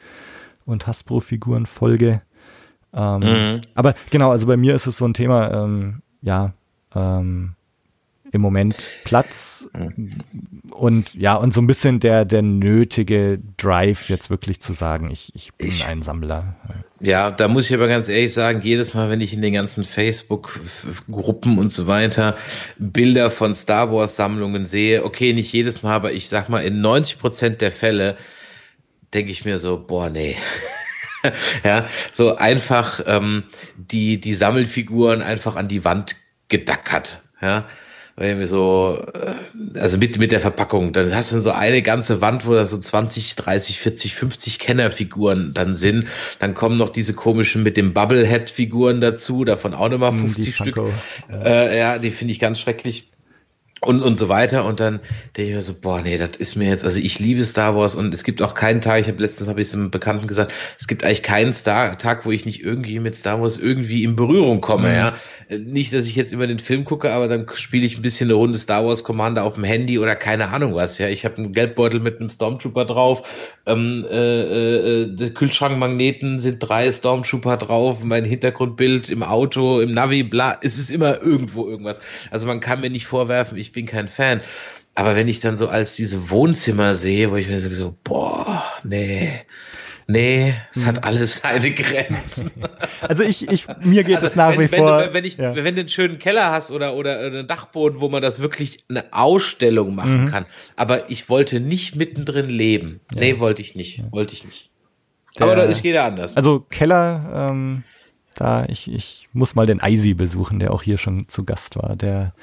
und 0.65 0.87
Hasbro-Figuren-Folge. 0.87 2.21
Ähm, 2.93 3.19
mhm. 3.19 3.61
Aber 3.75 3.93
genau, 4.09 4.31
also 4.31 4.47
bei 4.47 4.57
mir 4.57 4.75
ist 4.75 4.87
es 4.87 4.97
so 4.97 5.05
ein 5.05 5.13
Thema, 5.13 5.51
ähm, 5.51 6.01
ja, 6.21 6.53
ähm, 6.95 7.55
im 8.31 8.41
Moment 8.41 8.75
Platz 9.03 9.67
und 10.71 11.13
ja, 11.15 11.35
und 11.35 11.53
so 11.53 11.61
ein 11.61 11.67
bisschen 11.67 11.99
der, 11.99 12.25
der 12.25 12.41
nötige 12.41 13.39
Drive, 13.57 14.09
jetzt 14.09 14.29
wirklich 14.29 14.61
zu 14.61 14.73
sagen, 14.73 15.11
ich, 15.11 15.33
ich 15.35 15.53
bin 15.55 15.67
ich, 15.67 15.85
ein 15.85 16.01
Sammler. 16.01 16.55
Ja, 16.99 17.31
da 17.31 17.47
muss 17.47 17.69
ich 17.69 17.75
aber 17.75 17.87
ganz 17.87 18.07
ehrlich 18.07 18.33
sagen, 18.33 18.61
jedes 18.61 18.93
Mal, 18.93 19.09
wenn 19.09 19.21
ich 19.21 19.33
in 19.33 19.41
den 19.41 19.53
ganzen 19.53 19.83
Facebook-Gruppen 19.83 21.57
und 21.57 21.71
so 21.71 21.87
weiter 21.87 22.37
Bilder 22.77 23.31
von 23.31 23.53
Star 23.53 23.91
Wars-Sammlungen 23.91 24.65
sehe, 24.65 25.03
okay, 25.03 25.33
nicht 25.33 25.51
jedes 25.51 25.83
Mal, 25.83 25.93
aber 25.93 26.13
ich 26.13 26.29
sag 26.29 26.47
mal, 26.47 26.63
in 26.63 26.81
90 26.81 27.19
Prozent 27.19 27.61
der 27.61 27.71
Fälle 27.71 28.17
denke 29.13 29.31
ich 29.31 29.43
mir 29.43 29.57
so, 29.57 29.83
boah, 29.85 30.09
nee. 30.09 30.37
ja, 31.63 31.85
so 32.11 32.35
einfach 32.35 33.01
ähm, 33.05 33.43
die, 33.75 34.19
die 34.19 34.33
Sammelfiguren 34.33 35.21
einfach 35.21 35.55
an 35.55 35.67
die 35.67 35.83
Wand 35.83 36.15
gedackert. 36.47 37.21
Ja, 37.41 37.67
mir 38.21 38.47
so, 38.47 39.03
äh, 39.13 39.79
also 39.79 39.97
mit, 39.97 40.19
mit 40.19 40.31
der 40.31 40.39
Verpackung, 40.39 40.93
dann 40.93 41.13
hast 41.13 41.31
du 41.31 41.39
so 41.39 41.51
eine 41.51 41.81
ganze 41.81 42.21
Wand, 42.21 42.45
wo 42.45 42.53
da 42.53 42.65
so 42.65 42.77
20, 42.77 43.35
30, 43.35 43.79
40, 43.79 44.15
50 44.15 44.59
Kennerfiguren 44.59 45.53
dann 45.53 45.75
sind. 45.75 46.07
Dann 46.39 46.53
kommen 46.53 46.77
noch 46.77 46.89
diese 46.89 47.13
komischen 47.13 47.63
mit 47.63 47.77
dem 47.77 47.93
Bubblehead-Figuren 47.93 49.01
dazu, 49.01 49.43
davon 49.45 49.73
auch 49.73 49.89
nochmal 49.89 50.13
50 50.13 50.45
hm, 50.45 50.53
Stück. 50.53 50.77
Ja, 51.29 51.41
äh, 51.43 51.77
ja 51.77 51.97
die 51.99 52.11
finde 52.11 52.31
ich 52.33 52.39
ganz 52.39 52.59
schrecklich 52.59 53.11
und, 53.83 54.01
und 54.01 54.17
so 54.17 54.29
weiter. 54.29 54.63
Und 54.63 54.79
dann 54.79 54.99
denke 55.35 55.49
ich 55.49 55.55
mir 55.55 55.61
so, 55.61 55.73
boah, 55.73 56.01
nee, 56.01 56.17
das 56.17 56.37
ist 56.37 56.55
mir 56.55 56.69
jetzt, 56.69 56.83
also 56.83 56.99
ich 56.99 57.19
liebe 57.19 57.43
Star 57.43 57.75
Wars 57.75 57.95
und 57.95 58.13
es 58.13 58.23
gibt 58.23 58.41
auch 58.41 58.53
keinen 58.53 58.79
Tag, 58.79 59.01
ich 59.01 59.07
habe 59.07 59.21
letztens 59.21 59.49
habe 59.49 59.59
ich 59.59 59.67
es 59.67 59.73
einem 59.73 59.89
Bekannten 59.89 60.27
gesagt, 60.27 60.53
es 60.79 60.87
gibt 60.87 61.03
eigentlich 61.03 61.23
keinen 61.23 61.51
Star 61.51 61.97
Tag, 61.97 62.25
wo 62.25 62.31
ich 62.31 62.45
nicht 62.45 62.63
irgendwie 62.63 62.99
mit 62.99 63.15
Star 63.15 63.41
Wars 63.41 63.57
irgendwie 63.57 64.03
in 64.03 64.15
Berührung 64.15 64.61
komme, 64.61 64.89
mhm. 64.89 64.95
ja. 64.95 65.13
Nicht, 65.57 65.93
dass 65.93 66.05
ich 66.05 66.15
jetzt 66.15 66.31
immer 66.31 66.47
den 66.47 66.59
Film 66.59 66.85
gucke, 66.85 67.11
aber 67.11 67.27
dann 67.27 67.47
spiele 67.53 67.85
ich 67.85 67.97
ein 67.97 68.03
bisschen 68.03 68.29
eine 68.29 68.35
Runde 68.35 68.59
Star 68.59 68.85
Wars 68.85 69.03
Commander 69.03 69.43
auf 69.43 69.55
dem 69.55 69.63
Handy 69.63 69.97
oder 69.97 70.15
keine 70.15 70.49
Ahnung 70.49 70.75
was, 70.75 70.99
ja. 70.99 71.07
Ich 71.07 71.25
habe 71.25 71.37
einen 71.37 71.51
Geldbeutel 71.51 71.99
mit 71.99 72.19
einem 72.19 72.29
Stormtrooper 72.29 72.85
drauf, 72.85 73.23
ähm, 73.65 74.05
äh, 74.09 75.03
äh, 75.03 75.29
Kühlschrankmagneten 75.31 76.39
sind 76.39 76.59
drei 76.59 76.91
Stormtrooper 76.91 77.57
drauf, 77.57 78.03
mein 78.03 78.25
Hintergrundbild 78.25 79.09
im 79.09 79.23
Auto, 79.23 79.81
im 79.81 79.93
Navi, 79.93 80.21
bla, 80.21 80.59
es 80.61 80.77
ist 80.77 80.91
immer 80.91 81.21
irgendwo 81.21 81.67
irgendwas. 81.67 81.99
Also 82.29 82.45
man 82.45 82.59
kann 82.59 82.81
mir 82.81 82.91
nicht 82.91 83.07
vorwerfen, 83.07 83.57
ich 83.57 83.70
bin 83.71 83.85
kein 83.85 84.07
Fan. 84.07 84.41
Aber 84.95 85.15
wenn 85.15 85.27
ich 85.27 85.39
dann 85.39 85.57
so 85.57 85.67
als 85.67 85.95
diese 85.95 86.29
Wohnzimmer 86.29 86.95
sehe, 86.95 87.31
wo 87.31 87.35
ich 87.35 87.47
mir 87.47 87.59
so, 87.59 87.95
boah, 88.03 88.63
nee, 88.83 89.41
nee, 90.07 90.53
es 90.73 90.85
hat 90.85 90.97
hm. 90.97 91.03
alles 91.03 91.37
seine 91.37 91.71
Grenzen. 91.71 92.51
Also 93.07 93.23
ich, 93.23 93.49
ich, 93.49 93.65
mir 93.83 94.03
geht 94.03 94.15
also 94.15 94.27
es 94.27 94.35
nach 94.35 94.51
wenn, 94.51 94.59
wie 94.59 94.67
vor. 94.67 95.03
Du, 95.03 95.13
wenn, 95.13 95.25
ich, 95.25 95.37
ja. 95.37 95.55
wenn 95.55 95.75
du 95.75 95.81
einen 95.81 95.89
schönen 95.89 96.19
Keller 96.19 96.51
hast 96.51 96.71
oder, 96.71 96.93
oder 96.93 97.19
einen 97.19 97.47
Dachboden, 97.47 97.99
wo 97.99 98.09
man 98.09 98.21
das 98.21 98.39
wirklich 98.39 98.83
eine 98.89 99.11
Ausstellung 99.11 99.95
machen 99.95 100.21
mhm. 100.21 100.25
kann. 100.27 100.45
Aber 100.75 101.09
ich 101.09 101.27
wollte 101.29 101.59
nicht 101.59 101.95
mittendrin 101.95 102.47
leben. 102.47 103.01
Ja. 103.11 103.19
Nee, 103.19 103.39
wollte 103.39 103.61
ich 103.61 103.75
nicht, 103.75 104.03
wollte 104.11 104.33
ich 104.33 104.45
nicht. 104.45 104.69
Der, 105.37 105.47
Aber 105.47 105.55
da 105.55 105.63
ist 105.63 105.83
jeder 105.83 106.05
anders. 106.05 106.37
Also 106.37 106.59
Keller, 106.69 107.49
ähm, 107.51 107.83
da, 108.35 108.65
ich, 108.65 108.91
ich 108.91 109.27
muss 109.33 109.55
mal 109.55 109.65
den 109.65 109.81
Eisi 109.81 110.13
besuchen, 110.13 110.59
der 110.59 110.73
auch 110.73 110.83
hier 110.83 110.97
schon 110.97 111.27
zu 111.27 111.43
Gast 111.43 111.75
war. 111.75 111.95
Der, 111.95 112.33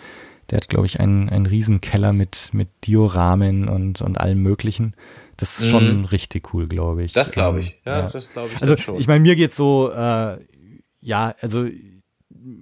der 0.51 0.59
hat, 0.59 0.69
glaube 0.69 0.87
ich, 0.87 1.01
einen, 1.01 1.29
einen 1.29 1.47
Riesen-Keller 1.47 2.13
mit, 2.13 2.51
mit 2.53 2.69
Dioramen 2.87 3.69
und, 3.69 4.01
und 4.01 4.19
allem 4.19 4.43
Möglichen. 4.43 4.95
Das 5.37 5.61
ist 5.61 5.67
mhm. 5.67 5.71
schon 5.71 6.05
richtig 6.07 6.53
cool, 6.55 6.67
glaube 6.67 7.05
ich. 7.05 7.13
Das 7.13 7.31
glaube 7.33 7.61
ich. 7.61 7.79
Ja, 7.85 8.01
ja, 8.01 8.09
das 8.09 8.29
glaube 8.31 8.51
ich. 8.55 8.63
Also, 8.63 8.77
schon. 8.77 8.99
ich 8.99 9.07
meine, 9.07 9.21
mir 9.21 9.37
geht's 9.37 9.57
so, 9.57 9.91
äh, 9.91 10.39
ja, 11.01 11.35
also 11.41 11.67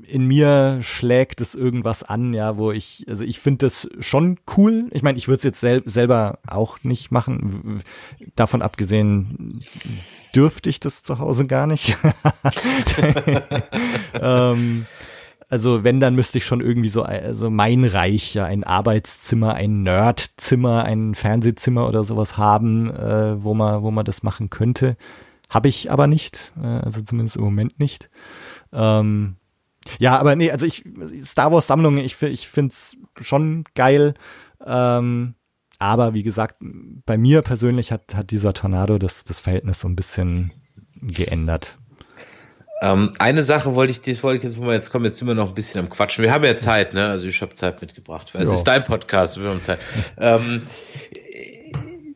in 0.07 0.27
mir 0.27 0.79
schlägt 0.83 1.41
es 1.41 1.55
irgendwas 1.55 2.03
an, 2.03 2.33
ja, 2.33 2.57
wo 2.57 2.73
ich, 2.73 3.05
also 3.09 3.23
ich 3.23 3.39
finde 3.39 3.67
das 3.67 3.89
schon 4.01 4.39
cool. 4.57 4.89
Ich 4.93 5.03
meine, 5.03 5.19
ich 5.19 5.29
würde 5.29 5.39
es 5.39 5.45
jetzt 5.45 5.61
sel 5.61 5.83
selber 5.85 6.39
auch 6.47 6.83
nicht 6.83 7.11
machen. 7.13 7.83
Davon 8.35 8.63
abgesehen 8.63 9.65
dürfte 10.35 10.71
ich 10.71 10.81
das 10.81 11.03
zu 11.03 11.19
Hause 11.19 11.47
gar 11.47 11.67
nicht. 11.67 11.97
ähm, 14.21 14.87
also 15.49 15.85
wenn, 15.85 16.01
dann 16.01 16.15
müsste 16.15 16.39
ich 16.39 16.45
schon 16.45 16.61
irgendwie 16.61 16.89
so 16.89 17.03
also 17.03 17.51
mein 17.51 17.85
Reich, 17.85 18.35
ja, 18.35 18.45
ein 18.45 18.65
Arbeitszimmer, 18.65 19.55
ein 19.55 19.83
Nerdzimmer, 19.83 20.85
ein 20.85 21.15
Fernsehzimmer 21.15 21.87
oder 21.87 22.05
sowas 22.05 22.37
haben, 22.37 22.91
äh, 22.91 23.43
wo 23.43 23.55
man, 23.55 23.83
wo 23.83 23.91
man 23.91 24.05
das 24.05 24.23
machen 24.23 24.51
könnte. 24.51 24.97
Habe 25.49 25.69
ich 25.69 25.91
aber 25.91 26.09
nicht, 26.09 26.53
äh, 26.61 26.67
also 26.67 27.01
zumindest 27.03 27.37
im 27.37 27.45
Moment 27.45 27.79
nicht. 27.79 28.11
Ähm, 28.73 29.37
ja, 30.01 30.19
aber 30.19 30.35
nee, 30.35 30.51
also 30.51 30.67
ich, 30.67 30.85
Star 31.23 31.53
Wars 31.53 31.69
Sammlungen, 31.69 32.05
ich, 32.05 32.21
ich 32.23 32.49
finde 32.49 32.73
es 32.73 32.97
schon 33.21 33.65
geil. 33.75 34.15
Ähm, 34.65 35.35
aber 35.79 36.15
wie 36.15 36.23
gesagt, 36.25 36.57
bei 36.61 37.17
mir 37.17 37.43
persönlich 37.43 37.93
hat, 37.93 38.15
hat 38.15 38.31
dieser 38.31 38.53
Tornado 38.55 38.99
das, 38.99 39.23
das 39.25 39.39
Verhältnis 39.39 39.81
so 39.81 39.89
ein 39.89 39.97
bisschen 39.97 40.53
geändert. 40.95 41.79
Ähm, 42.83 43.13
eine 43.19 43.43
Sache 43.43 43.75
wollte 43.75 43.91
ich, 43.91 44.03
das 44.03 44.23
wollte 44.23 44.47
ich 44.47 44.53
jetzt, 44.53 44.63
jetzt 44.63 44.91
kommen, 44.91 45.07
jetzt 45.07 45.19
sind 45.19 45.29
wir 45.29 45.35
noch 45.35 45.49
ein 45.49 45.55
bisschen 45.55 45.81
am 45.81 45.89
Quatschen. 45.89 46.23
Wir 46.23 46.33
haben 46.33 46.45
ja 46.45 46.57
Zeit, 46.57 46.93
ne? 46.93 47.09
Also 47.09 47.27
ich 47.27 47.41
habe 47.41 47.55
Zeit 47.55 47.81
mitgebracht. 47.81 48.33
Es 48.35 48.51
ist 48.51 48.65
dein 48.65 48.85
Podcast, 48.85 49.41
wir 49.41 49.49
haben 49.49 49.63
Zeit. 49.63 49.79
ähm, 50.19 50.63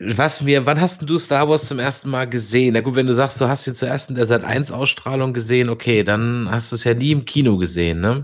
was 0.01 0.43
mir, 0.43 0.65
wann 0.67 0.81
hast 0.81 1.09
du 1.09 1.19
Star 1.19 1.49
Wars 1.49 1.67
zum 1.67 1.79
ersten 1.79 2.11
Mal 2.11 2.27
gesehen? 2.29 2.75
Na 2.75 2.81
gut, 2.81 2.97
wenn 2.97 3.07
du 3.07 3.15
sagst, 3.15 3.41
du 3.41 3.49
hast 3.49 3.67
ihn 3.67 3.75
zuerst 3.75 4.09
in 4.11 4.17
der 4.17 4.27
Sat 4.27 4.45
1 4.45 4.71
Ausstrahlung 4.71 5.35
gesehen, 5.35 5.69
okay, 5.69 6.05
dann 6.05 6.49
hast 6.51 6.73
du 6.73 6.77
es 6.77 6.85
ja 6.85 6.95
nie 6.95 7.13
im 7.13 7.25
Kino 7.27 7.59
gesehen, 7.59 8.01
ne? 8.01 8.23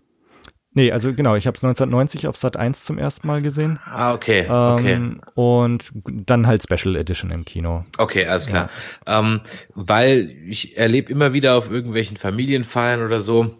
Nee, 0.77 0.93
also 0.93 1.15
genau, 1.15 1.36
ich 1.36 1.47
habe 1.47 1.57
es 1.57 1.65
1990 1.65 2.28
auf 2.28 2.36
Sat 2.36 2.59
1 2.59 2.85
zum 2.85 2.98
ersten 2.98 3.27
Mal 3.27 3.40
gesehen. 3.40 3.78
Ah, 3.86 4.12
okay, 4.12 4.43
okay. 4.43 4.93
Ähm, 4.93 5.23
und 5.35 5.90
dann 6.05 6.47
halt 6.47 6.62
Special 6.62 6.97
Edition 6.97 7.31
im 7.31 7.47
Kino. 7.47 7.85
Okay, 7.97 8.27
alles 8.27 8.47
klar. 8.47 8.69
Ja. 9.07 9.20
Ähm, 9.20 9.40
weil 9.74 10.36
ich 10.47 10.77
erlebe 10.77 11.11
immer 11.11 11.32
wieder 11.32 11.55
auf 11.55 11.70
irgendwelchen 11.70 12.19
Familienfeiern 12.19 13.03
oder 13.03 13.20
so, 13.20 13.57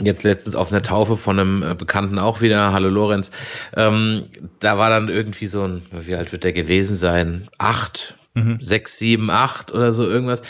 jetzt 0.00 0.22
letztens 0.22 0.54
auf 0.54 0.70
einer 0.70 0.82
Taufe 0.82 1.16
von 1.16 1.40
einem 1.40 1.62
äh, 1.64 1.74
Bekannten 1.74 2.20
auch 2.20 2.40
wieder, 2.40 2.72
hallo 2.72 2.88
Lorenz, 2.88 3.32
ähm, 3.76 4.26
da 4.60 4.78
war 4.78 4.90
dann 4.90 5.08
irgendwie 5.08 5.48
so 5.48 5.64
ein, 5.64 5.82
wie 5.90 6.14
alt 6.14 6.30
wird 6.30 6.44
der 6.44 6.52
gewesen 6.52 6.94
sein? 6.94 7.48
Acht, 7.58 8.16
mhm. 8.34 8.58
sechs, 8.60 8.96
sieben, 8.96 9.28
acht 9.28 9.72
oder 9.72 9.92
so 9.92 10.08
irgendwas 10.08 10.44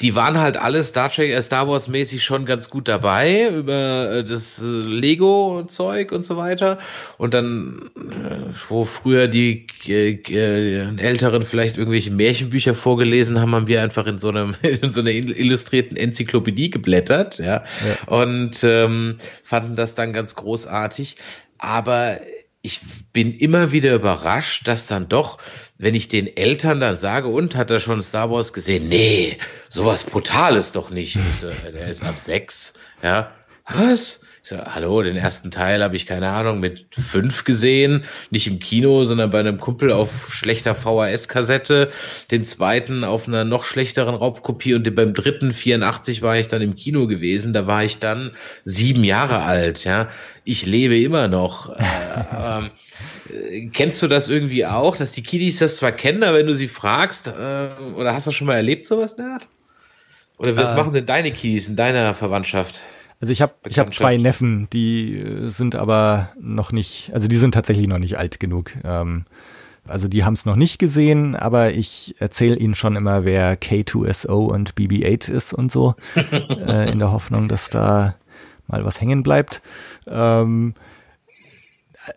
die 0.00 0.16
waren 0.16 0.38
halt 0.38 0.56
alle 0.56 0.82
Star 0.82 1.08
Trek, 1.08 1.30
äh, 1.30 1.40
Star 1.40 1.68
Wars 1.68 1.86
mäßig 1.86 2.24
schon 2.24 2.46
ganz 2.46 2.68
gut 2.68 2.88
dabei 2.88 3.48
über 3.48 4.10
äh, 4.10 4.24
das 4.24 4.60
äh, 4.60 4.66
Lego 4.66 5.64
Zeug 5.68 6.10
und 6.10 6.24
so 6.24 6.36
weiter. 6.36 6.78
Und 7.16 7.32
dann, 7.32 7.90
wo 8.68 8.84
früher 8.84 9.28
die 9.28 9.66
Älteren 9.86 11.42
vielleicht 11.42 11.78
irgendwelche 11.78 12.10
Märchenbücher 12.10 12.74
vorgelesen 12.74 13.40
haben, 13.40 13.54
haben 13.54 13.68
wir 13.68 13.82
einfach 13.82 14.06
in 14.06 14.18
so 14.18 14.30
einem 14.30 14.56
in 14.62 14.90
so 14.90 15.00
einer 15.00 15.12
illustrierten 15.12 15.96
Enzyklopädie 15.96 16.70
geblättert, 16.70 17.38
ja, 17.38 17.64
ja. 17.64 17.64
und 18.06 18.64
ähm, 18.64 19.16
fanden 19.42 19.76
das 19.76 19.94
dann 19.94 20.12
ganz 20.12 20.34
großartig. 20.34 21.16
Aber 21.58 22.18
ich 22.64 22.80
bin 23.12 23.36
immer 23.36 23.72
wieder 23.72 23.94
überrascht, 23.94 24.66
dass 24.66 24.86
dann 24.86 25.08
doch 25.08 25.38
wenn 25.78 25.94
ich 25.94 26.08
den 26.08 26.36
Eltern 26.36 26.80
dann 26.80 26.96
sage, 26.96 27.28
und 27.28 27.56
hat 27.56 27.70
er 27.70 27.80
schon 27.80 28.02
Star 28.02 28.30
Wars 28.30 28.52
gesehen? 28.52 28.88
Nee, 28.88 29.38
sowas 29.68 30.04
Brutales 30.04 30.72
doch 30.72 30.90
nicht. 30.90 31.18
So, 31.40 31.50
der 31.64 31.88
ist 31.88 32.04
ab 32.04 32.18
sechs. 32.18 32.74
Ja, 33.02 33.32
was? 33.66 34.20
Ich 34.44 34.50
so, 34.50 34.58
hallo, 34.58 35.00
den 35.00 35.16
ersten 35.16 35.50
Teil 35.50 35.82
habe 35.82 35.96
ich, 35.96 36.04
keine 36.04 36.28
Ahnung, 36.28 36.60
mit 36.60 36.84
fünf 36.90 37.44
gesehen. 37.44 38.04
Nicht 38.28 38.46
im 38.46 38.58
Kino, 38.58 39.04
sondern 39.04 39.30
bei 39.30 39.40
einem 39.40 39.58
Kumpel 39.58 39.90
auf 39.90 40.34
schlechter 40.34 40.74
VHS-Kassette. 40.74 41.90
Den 42.30 42.44
zweiten 42.44 43.04
auf 43.04 43.26
einer 43.26 43.44
noch 43.44 43.64
schlechteren 43.64 44.14
Raubkopie 44.14 44.74
und 44.74 44.94
beim 44.94 45.14
dritten, 45.14 45.54
84, 45.54 46.20
war 46.20 46.36
ich 46.36 46.48
dann 46.48 46.60
im 46.60 46.76
Kino 46.76 47.06
gewesen. 47.06 47.54
Da 47.54 47.66
war 47.66 47.84
ich 47.84 48.00
dann 48.00 48.32
sieben 48.64 49.02
Jahre 49.02 49.40
alt, 49.44 49.84
ja. 49.84 50.10
Ich 50.44 50.66
lebe 50.66 51.00
immer 51.00 51.26
noch. 51.26 51.74
äh, 51.74 51.82
ähm, 52.38 52.70
äh, 53.32 53.66
kennst 53.68 54.02
du 54.02 54.08
das 54.08 54.28
irgendwie 54.28 54.66
auch, 54.66 54.98
dass 54.98 55.12
die 55.12 55.22
Kiddies 55.22 55.60
das 55.60 55.76
zwar 55.76 55.92
kennen, 55.92 56.22
aber 56.22 56.36
wenn 56.36 56.46
du 56.46 56.54
sie 56.54 56.68
fragst, 56.68 57.28
äh, 57.28 57.68
oder 57.96 58.12
hast 58.12 58.26
du 58.26 58.30
schon 58.30 58.46
mal 58.46 58.56
erlebt 58.56 58.86
sowas 58.86 59.18
Art? 59.18 59.48
Oder 60.36 60.54
was 60.54 60.72
Äh. 60.72 60.74
machen 60.74 60.92
denn 60.92 61.06
deine 61.06 61.32
Kiddies 61.32 61.66
in 61.66 61.76
deiner 61.76 62.12
Verwandtschaft? 62.12 62.84
Also 63.24 63.32
ich 63.32 63.40
habe 63.40 63.54
ich 63.66 63.78
hab 63.78 63.94
zwei 63.94 64.18
Neffen, 64.18 64.68
die 64.70 65.16
äh, 65.16 65.48
sind 65.48 65.76
aber 65.76 66.28
noch 66.38 66.72
nicht, 66.72 67.10
also 67.14 67.26
die 67.26 67.38
sind 67.38 67.54
tatsächlich 67.54 67.88
noch 67.88 67.96
nicht 67.96 68.18
alt 68.18 68.38
genug. 68.38 68.72
Ähm, 68.84 69.24
also 69.88 70.08
die 70.08 70.24
haben 70.24 70.34
es 70.34 70.44
noch 70.44 70.56
nicht 70.56 70.78
gesehen, 70.78 71.34
aber 71.34 71.70
ich 71.70 72.16
erzähle 72.18 72.56
ihnen 72.56 72.74
schon 72.74 72.96
immer, 72.96 73.24
wer 73.24 73.58
K2SO 73.58 74.52
und 74.52 74.74
BB8 74.74 75.30
ist 75.30 75.54
und 75.54 75.72
so, 75.72 75.94
äh, 76.50 76.92
in 76.92 76.98
der 76.98 77.12
Hoffnung, 77.12 77.48
dass 77.48 77.70
da 77.70 78.14
mal 78.66 78.84
was 78.84 79.00
hängen 79.00 79.22
bleibt. 79.22 79.62
Ähm, 80.06 80.74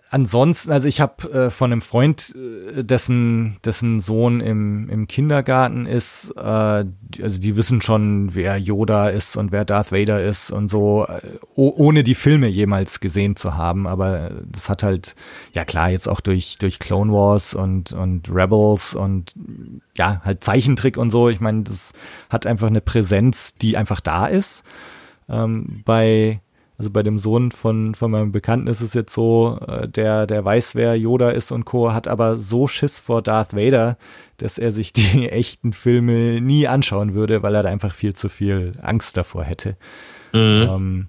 ansonsten, 0.09 0.72
also 0.72 0.88
ich 0.88 1.01
habe 1.01 1.31
äh, 1.31 1.49
von 1.49 1.72
einem 1.72 1.81
Freund, 1.81 2.35
äh, 2.35 2.84
dessen, 2.84 3.57
dessen 3.64 3.99
Sohn 3.99 4.41
im, 4.41 4.89
im 4.89 5.07
Kindergarten 5.07 5.85
ist, 5.85 6.34
äh, 6.38 6.41
also 6.41 7.39
die 7.39 7.55
wissen 7.55 7.81
schon, 7.81 8.35
wer 8.35 8.57
Yoda 8.57 9.09
ist 9.09 9.38
und 9.38 9.51
wer 9.51 9.65
Darth 9.65 9.91
Vader 9.91 10.23
ist 10.23 10.51
und 10.51 10.69
so, 10.69 11.05
äh, 11.07 11.22
oh, 11.55 11.73
ohne 11.76 12.03
die 12.03 12.15
Filme 12.15 12.47
jemals 12.47 12.99
gesehen 12.99 13.35
zu 13.35 13.55
haben. 13.55 13.88
Aber 13.88 14.31
das 14.45 14.69
hat 14.69 14.84
halt, 14.84 15.15
ja 15.53 15.64
klar, 15.64 15.89
jetzt 15.89 16.07
auch 16.07 16.22
durch, 16.22 16.57
durch 16.57 16.80
Clone 16.80 17.11
Wars 17.11 17.53
und, 17.53 17.93
und 17.93 18.30
Rebels 18.30 18.93
und 18.93 19.34
ja, 19.95 20.22
halt 20.23 20.43
Zeichentrick 20.43 20.97
und 20.97 21.11
so. 21.11 21.30
Ich 21.30 21.39
meine, 21.39 21.64
das 21.64 21.93
hat 22.30 22.45
einfach 22.45 22.68
eine 22.68 22.81
Präsenz, 22.81 23.55
die 23.55 23.77
einfach 23.77 24.01
da 24.01 24.27
ist. 24.27 24.64
Ähm, 25.30 25.81
bei 25.85 26.41
also 26.77 26.91
bei 26.91 27.01
dem 27.01 27.17
Sohn 27.17 27.51
von, 27.51 27.95
von 27.95 28.11
meinem 28.11 28.31
Bekannten 28.31 28.67
ist 28.67 28.81
es 28.81 28.93
jetzt 28.93 29.13
so, 29.13 29.59
äh, 29.67 29.87
der, 29.87 30.27
der 30.27 30.45
weiß, 30.45 30.75
wer 30.75 30.95
Yoda 30.95 31.31
ist 31.31 31.51
und 31.51 31.65
Co., 31.65 31.91
hat 31.91 32.07
aber 32.07 32.37
so 32.37 32.67
Schiss 32.67 32.99
vor 32.99 33.23
Darth 33.23 33.55
Vader, 33.55 33.97
dass 34.37 34.59
er 34.59 34.71
sich 34.71 34.93
die 34.93 35.29
echten 35.29 35.73
Filme 35.73 36.39
nie 36.39 36.67
anschauen 36.67 37.15
würde, 37.15 37.41
weil 37.41 37.55
er 37.55 37.63
da 37.63 37.69
einfach 37.69 37.93
viel 37.93 38.13
zu 38.13 38.29
viel 38.29 38.73
Angst 38.81 39.17
davor 39.17 39.43
hätte. 39.43 39.75
Mhm. 40.33 40.67
Ähm, 40.69 41.07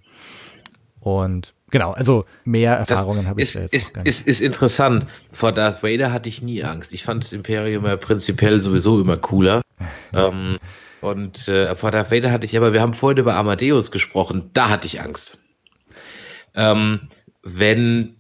und 1.01 1.55
genau, 1.71 1.93
also 1.93 2.25
mehr 2.45 2.75
Erfahrungen 2.77 3.29
habe 3.29 3.43
ich 3.43 3.49
ist, 3.49 3.57
da 3.57 3.61
jetzt 3.61 3.75
ist, 3.75 3.95
gar 3.95 4.05
nicht. 4.05 4.09
ist, 4.09 4.27
ist 4.27 4.41
interessant. 4.41 5.07
Vor 5.33 5.53
Darth 5.53 5.83
Vader 5.83 6.13
hatte 6.13 6.31
ich 6.31 6.41
nie 6.41 6.65
Angst. 6.65 6.95
Ich 6.95 7.05
fand 7.05 7.25
das 7.25 7.33
Imperium 7.35 7.85
ja 7.85 7.97
prinzipiell 7.97 8.63
sowieso 8.63 9.01
immer 9.01 9.19
cooler. 9.19 9.61
ähm, 10.15 10.59
und 11.03 11.47
äh, 11.47 11.77
vor 11.77 11.91
Darth 11.91 12.11
Vader 12.11 12.33
hatte 12.33 12.47
ich 12.47 12.57
aber, 12.57 12.73
wir 12.73 12.81
haben 12.81 12.95
vorhin 12.95 13.19
über 13.19 13.37
Amadeus 13.37 13.91
gesprochen, 13.91 14.51
da 14.55 14.71
hatte 14.71 14.87
ich 14.87 15.03
Angst. 15.03 15.39
Ähm, 16.55 17.09
wenn 17.43 18.17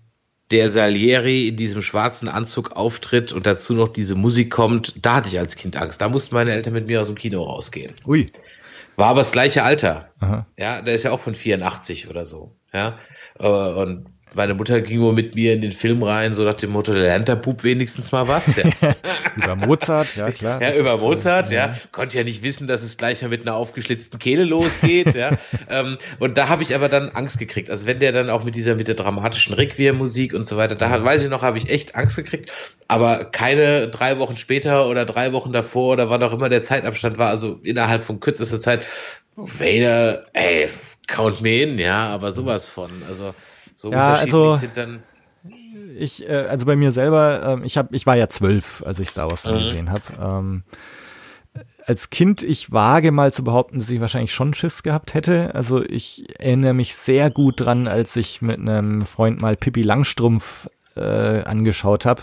der 0.50 0.70
Salieri 0.70 1.48
in 1.48 1.56
diesem 1.56 1.82
schwarzen 1.82 2.28
Anzug 2.28 2.72
auftritt 2.72 3.32
und 3.32 3.46
dazu 3.46 3.74
noch 3.74 3.88
diese 3.88 4.14
Musik 4.14 4.50
kommt, 4.50 4.94
da 5.04 5.16
hatte 5.16 5.28
ich 5.28 5.38
als 5.38 5.56
Kind 5.56 5.76
Angst. 5.76 6.00
Da 6.00 6.08
mussten 6.08 6.34
meine 6.34 6.52
Eltern 6.52 6.72
mit 6.72 6.86
mir 6.86 7.00
aus 7.00 7.08
dem 7.08 7.16
Kino 7.16 7.42
rausgehen. 7.42 7.92
Ui. 8.06 8.26
War 8.96 9.08
aber 9.08 9.20
das 9.20 9.32
gleiche 9.32 9.62
Alter. 9.62 10.08
Aha. 10.18 10.46
Ja, 10.58 10.82
der 10.82 10.94
ist 10.94 11.04
ja 11.04 11.12
auch 11.12 11.20
von 11.20 11.34
84 11.34 12.08
oder 12.08 12.24
so. 12.24 12.56
Ja, 12.72 12.96
Äh, 13.38 13.46
und 13.46 14.06
meine 14.34 14.54
Mutter 14.54 14.80
ging 14.80 15.00
wohl 15.00 15.12
mit 15.12 15.34
mir 15.34 15.52
in 15.54 15.60
den 15.62 15.72
Film 15.72 16.02
rein, 16.02 16.34
so 16.34 16.44
nach 16.44 16.54
dem 16.54 16.70
Motto, 16.70 16.92
da 16.92 16.98
lernt 17.00 17.28
der 17.28 17.36
Bub 17.36 17.64
wenigstens 17.64 18.12
mal 18.12 18.28
was. 18.28 18.54
Ja, 18.56 18.64
Über 19.36 19.56
Mozart, 19.56 20.16
ja 20.16 20.30
klar. 20.30 20.60
ja 20.62 20.74
über 20.74 20.94
äh, 20.94 20.96
Mozart, 20.98 21.50
ja. 21.50 21.74
Konnte 21.92 22.18
ja 22.18 22.24
nicht 22.24 22.42
wissen, 22.42 22.66
dass 22.66 22.82
es 22.82 22.96
gleich 22.96 23.22
mal 23.22 23.28
mit 23.28 23.42
einer 23.42 23.54
aufgeschlitzten 23.54 24.18
Kehle 24.18 24.44
losgeht, 24.44 25.14
ja. 25.14 25.30
Ähm, 25.70 25.98
und 26.18 26.38
da 26.38 26.48
habe 26.48 26.62
ich 26.62 26.74
aber 26.74 26.88
dann 26.88 27.10
Angst 27.10 27.38
gekriegt. 27.38 27.68
Also 27.70 27.86
wenn 27.86 27.98
der 27.98 28.12
dann 28.12 28.30
auch 28.30 28.42
mit 28.44 28.54
dieser, 28.54 28.74
mit 28.74 28.88
der 28.88 28.94
dramatischen 28.94 29.54
Requiem-Musik 29.54 30.32
und 30.34 30.46
so 30.46 30.56
weiter, 30.56 30.74
da 30.76 30.88
hat- 30.90 31.04
weiß 31.04 31.22
ich 31.22 31.28
noch, 31.28 31.42
habe 31.42 31.58
ich 31.58 31.68
echt 31.68 31.94
Angst 31.94 32.16
gekriegt. 32.16 32.50
Aber 32.88 33.24
keine 33.26 33.88
drei 33.88 34.18
Wochen 34.18 34.36
später 34.36 34.86
oder 34.88 35.04
drei 35.04 35.32
Wochen 35.32 35.52
davor 35.52 35.92
oder 35.92 36.08
wann 36.10 36.22
auch 36.22 36.32
immer 36.32 36.48
der 36.48 36.62
Zeitabstand 36.62 37.18
war, 37.18 37.28
also 37.30 37.60
innerhalb 37.62 38.02
von 38.04 38.20
kürzester 38.20 38.60
Zeit, 38.60 38.86
Vader, 39.36 40.24
ey, 40.32 40.68
count 41.06 41.40
me 41.40 41.62
in, 41.62 41.78
ja, 41.78 42.08
aber 42.08 42.32
sowas 42.32 42.66
von. 42.66 42.90
Also 43.08 43.34
so 43.78 43.92
Ja, 43.92 44.06
unterschiedlich 44.14 44.34
also- 44.34 44.56
sind 44.56 44.76
dann. 44.76 45.02
Ich, 45.96 46.28
äh, 46.28 46.32
also 46.48 46.66
bei 46.66 46.74
mir 46.74 46.90
selber, 46.90 47.42
ähm, 47.44 47.64
ich 47.64 47.76
hab, 47.78 47.92
ich 47.92 48.06
war 48.06 48.16
ja 48.16 48.28
zwölf, 48.28 48.82
als 48.84 48.98
ich 48.98 49.08
Star 49.10 49.30
Wars 49.30 49.42
dann 49.42 49.54
Mhm. 49.54 49.58
gesehen 49.60 49.90
habe. 49.90 50.02
Ähm, 50.20 50.62
als 51.86 52.10
Kind, 52.10 52.42
ich 52.42 52.72
wage 52.72 53.12
mal 53.12 53.32
zu 53.32 53.44
behaupten, 53.44 53.78
dass 53.78 53.88
ich 53.88 54.00
wahrscheinlich 54.00 54.34
schon 54.34 54.52
Schiss 54.52 54.82
gehabt 54.82 55.14
hätte. 55.14 55.54
Also 55.54 55.82
ich 55.84 56.24
erinnere 56.40 56.74
mich 56.74 56.96
sehr 56.96 57.30
gut 57.30 57.60
dran, 57.60 57.86
als 57.88 58.16
ich 58.16 58.42
mit 58.42 58.58
einem 58.58 59.04
Freund 59.06 59.40
mal 59.40 59.56
Pippi 59.56 59.82
Langstrumpf 59.82 60.68
äh, 60.96 61.00
angeschaut 61.44 62.04
habe. 62.04 62.22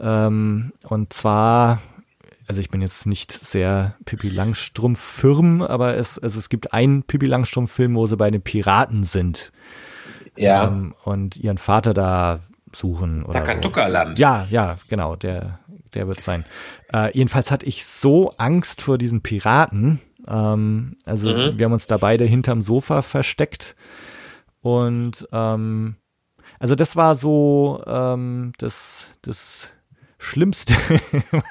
Ähm, 0.00 0.72
und 0.88 1.12
zwar, 1.12 1.82
also 2.46 2.60
ich 2.62 2.70
bin 2.70 2.80
jetzt 2.80 3.06
nicht 3.06 3.30
sehr 3.30 3.94
Pippi 4.06 4.30
Langstrumpf 4.30 5.00
firm, 5.00 5.60
aber 5.60 5.96
es, 5.96 6.18
also 6.18 6.38
es 6.38 6.48
gibt 6.48 6.72
einen 6.72 7.02
Pippi 7.02 7.26
Langstrumpf 7.26 7.70
Film, 7.72 7.94
wo 7.94 8.06
sie 8.06 8.16
bei 8.16 8.30
den 8.30 8.42
Piraten 8.42 9.04
sind 9.04 9.52
Ja, 10.36 10.66
ähm, 10.66 10.94
und 11.04 11.36
ihren 11.36 11.58
Vater 11.58 11.94
da 11.94 12.40
suchen 12.74 13.22
oder 13.24 13.40
so. 13.40 13.46
Takatuka-Land. 13.46 14.18
Ja, 14.18 14.46
ja, 14.50 14.78
genau, 14.88 15.14
der, 15.16 15.58
der 15.94 16.08
wird 16.08 16.22
sein. 16.22 16.44
Äh, 16.92 17.16
jedenfalls 17.16 17.50
hatte 17.50 17.66
ich 17.66 17.84
so 17.84 18.34
Angst 18.38 18.80
vor 18.82 18.96
diesen 18.98 19.22
Piraten. 19.22 20.00
Ähm, 20.26 20.96
also 21.04 21.28
Mhm. 21.28 21.58
wir 21.58 21.66
haben 21.66 21.72
uns 21.72 21.86
da 21.86 21.98
beide 21.98 22.24
hinterm 22.24 22.62
Sofa 22.62 23.02
versteckt 23.02 23.76
und 24.60 25.26
ähm, 25.32 25.96
also 26.58 26.74
das 26.76 26.94
war 26.96 27.14
so 27.16 27.82
ähm, 27.86 28.52
das, 28.58 29.06
das 29.22 29.70
Schlimmste, 30.22 30.74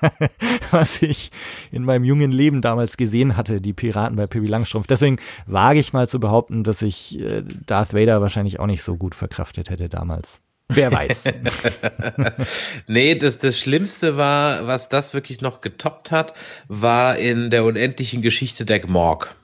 was 0.71 1.01
ich 1.01 1.29
in 1.71 1.83
meinem 1.83 2.05
jungen 2.05 2.31
Leben 2.31 2.61
damals 2.61 2.95
gesehen 2.95 3.35
hatte, 3.35 3.59
die 3.59 3.73
Piraten 3.73 4.15
bei 4.15 4.27
Pippi 4.27 4.47
Langstrumpf. 4.47 4.87
Deswegen 4.87 5.17
wage 5.45 5.79
ich 5.79 5.91
mal 5.91 6.07
zu 6.07 6.19
behaupten, 6.19 6.63
dass 6.63 6.81
ich 6.81 7.19
äh, 7.19 7.43
Darth 7.65 7.93
Vader 7.93 8.21
wahrscheinlich 8.21 8.59
auch 8.59 8.67
nicht 8.67 8.81
so 8.81 8.95
gut 8.95 9.13
verkraftet 9.13 9.69
hätte 9.69 9.89
damals. 9.89 10.39
Wer 10.69 10.91
weiß. 10.91 11.25
Nee, 12.87 13.15
das, 13.15 13.37
das 13.39 13.59
Schlimmste 13.59 14.15
war, 14.15 14.67
was 14.67 14.87
das 14.87 15.13
wirklich 15.13 15.41
noch 15.41 15.59
getoppt 15.61 16.11
hat, 16.11 16.33
war 16.69 17.17
in 17.17 17.49
der 17.49 17.65
unendlichen 17.65 18.21
Geschichte 18.21 18.63
der 18.65 18.79
Gmorg. 18.79 19.35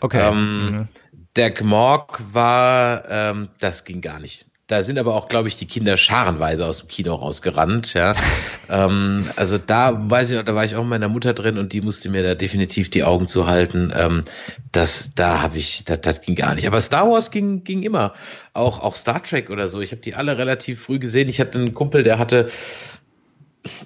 Okay. 0.00 0.20
Ähm, 0.20 0.70
Mhm. 0.70 0.88
Der 1.36 1.50
Gmorg 1.50 2.20
war, 2.32 3.08
ähm, 3.08 3.48
das 3.58 3.84
ging 3.84 4.00
gar 4.00 4.20
nicht. 4.20 4.46
Da 4.66 4.82
sind 4.82 4.98
aber 4.98 5.14
auch, 5.14 5.28
glaube 5.28 5.48
ich, 5.48 5.58
die 5.58 5.66
Kinder 5.66 5.98
scharenweise 5.98 6.64
aus 6.64 6.78
dem 6.78 6.88
Kino 6.88 7.14
rausgerannt, 7.14 7.92
ja. 7.92 8.14
ähm, 8.70 9.28
also 9.36 9.58
da 9.58 10.10
weiß 10.10 10.30
ich, 10.30 10.42
da 10.42 10.54
war 10.54 10.64
ich 10.64 10.74
auch 10.74 10.82
mit 10.82 10.90
meiner 10.90 11.10
Mutter 11.10 11.34
drin 11.34 11.58
und 11.58 11.74
die 11.74 11.82
musste 11.82 12.08
mir 12.08 12.22
da 12.22 12.34
definitiv 12.34 12.88
die 12.88 13.04
Augen 13.04 13.26
zuhalten. 13.26 13.92
Ähm, 13.94 14.24
das, 14.72 15.14
da 15.14 15.42
habe 15.42 15.58
ich, 15.58 15.84
das, 15.84 16.00
das 16.00 16.22
ging 16.22 16.34
gar 16.34 16.54
nicht. 16.54 16.66
Aber 16.66 16.80
Star 16.80 17.10
Wars 17.10 17.30
ging, 17.30 17.62
ging 17.62 17.82
immer. 17.82 18.14
Auch, 18.54 18.80
auch 18.80 18.96
Star 18.96 19.22
Trek 19.22 19.50
oder 19.50 19.68
so. 19.68 19.82
Ich 19.82 19.92
habe 19.92 20.00
die 20.00 20.14
alle 20.14 20.38
relativ 20.38 20.80
früh 20.82 20.98
gesehen. 20.98 21.28
Ich 21.28 21.40
hatte 21.40 21.58
einen 21.58 21.74
Kumpel, 21.74 22.02
der 22.02 22.18
hatte, 22.18 22.48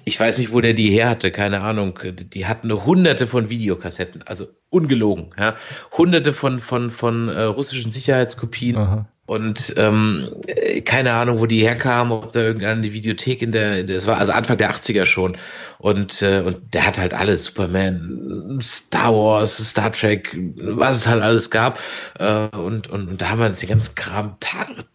ich 0.05 0.17
weiß 0.17 0.37
nicht, 0.37 0.53
wo 0.53 0.61
der 0.61 0.73
die 0.73 0.91
her 0.91 1.09
hatte, 1.09 1.29
keine 1.31 1.59
Ahnung. 1.59 1.99
Die 2.03 2.45
hatten 2.45 2.71
eine 2.71 2.85
hunderte 2.85 3.27
von 3.27 3.49
Videokassetten, 3.49 4.21
also 4.21 4.45
ungelogen, 4.69 5.31
ja. 5.37 5.55
Hunderte 5.97 6.31
von, 6.31 6.61
von, 6.61 6.89
von 6.89 7.27
äh, 7.27 7.41
russischen 7.41 7.91
Sicherheitskopien. 7.91 8.77
Aha. 8.77 9.09
Und 9.29 9.75
ähm, 9.77 10.27
äh, 10.47 10.81
keine 10.81 11.13
Ahnung, 11.13 11.39
wo 11.39 11.45
die 11.45 11.61
herkamen, 11.61 12.11
ob 12.11 12.31
da 12.31 12.39
irgendeine 12.39 12.91
Videothek 12.93 13.43
in 13.43 13.51
der, 13.51 13.81
in 13.81 13.85
der, 13.85 13.97
es 13.97 14.07
war 14.07 14.17
also 14.17 14.31
Anfang 14.31 14.57
der 14.57 14.71
80er 14.71 15.05
schon. 15.05 15.37
Und, 15.77 16.23
äh, 16.23 16.41
und 16.43 16.73
der 16.73 16.87
hat 16.87 16.97
halt 16.97 17.13
alles, 17.13 17.45
Superman, 17.45 18.59
Star 18.59 19.13
Wars, 19.13 19.57
Star 19.57 19.91
Trek, 19.91 20.35
was 20.57 20.97
es 20.97 21.07
halt 21.07 21.21
alles 21.21 21.51
gab. 21.51 21.79
Äh, 22.17 22.47
und, 22.57 22.89
und, 22.89 23.07
und 23.07 23.21
da 23.21 23.29
haben 23.29 23.37
wir 23.37 23.45
uns 23.45 23.59
den 23.59 23.69
ganzen 23.69 23.93
Kram 23.93 24.35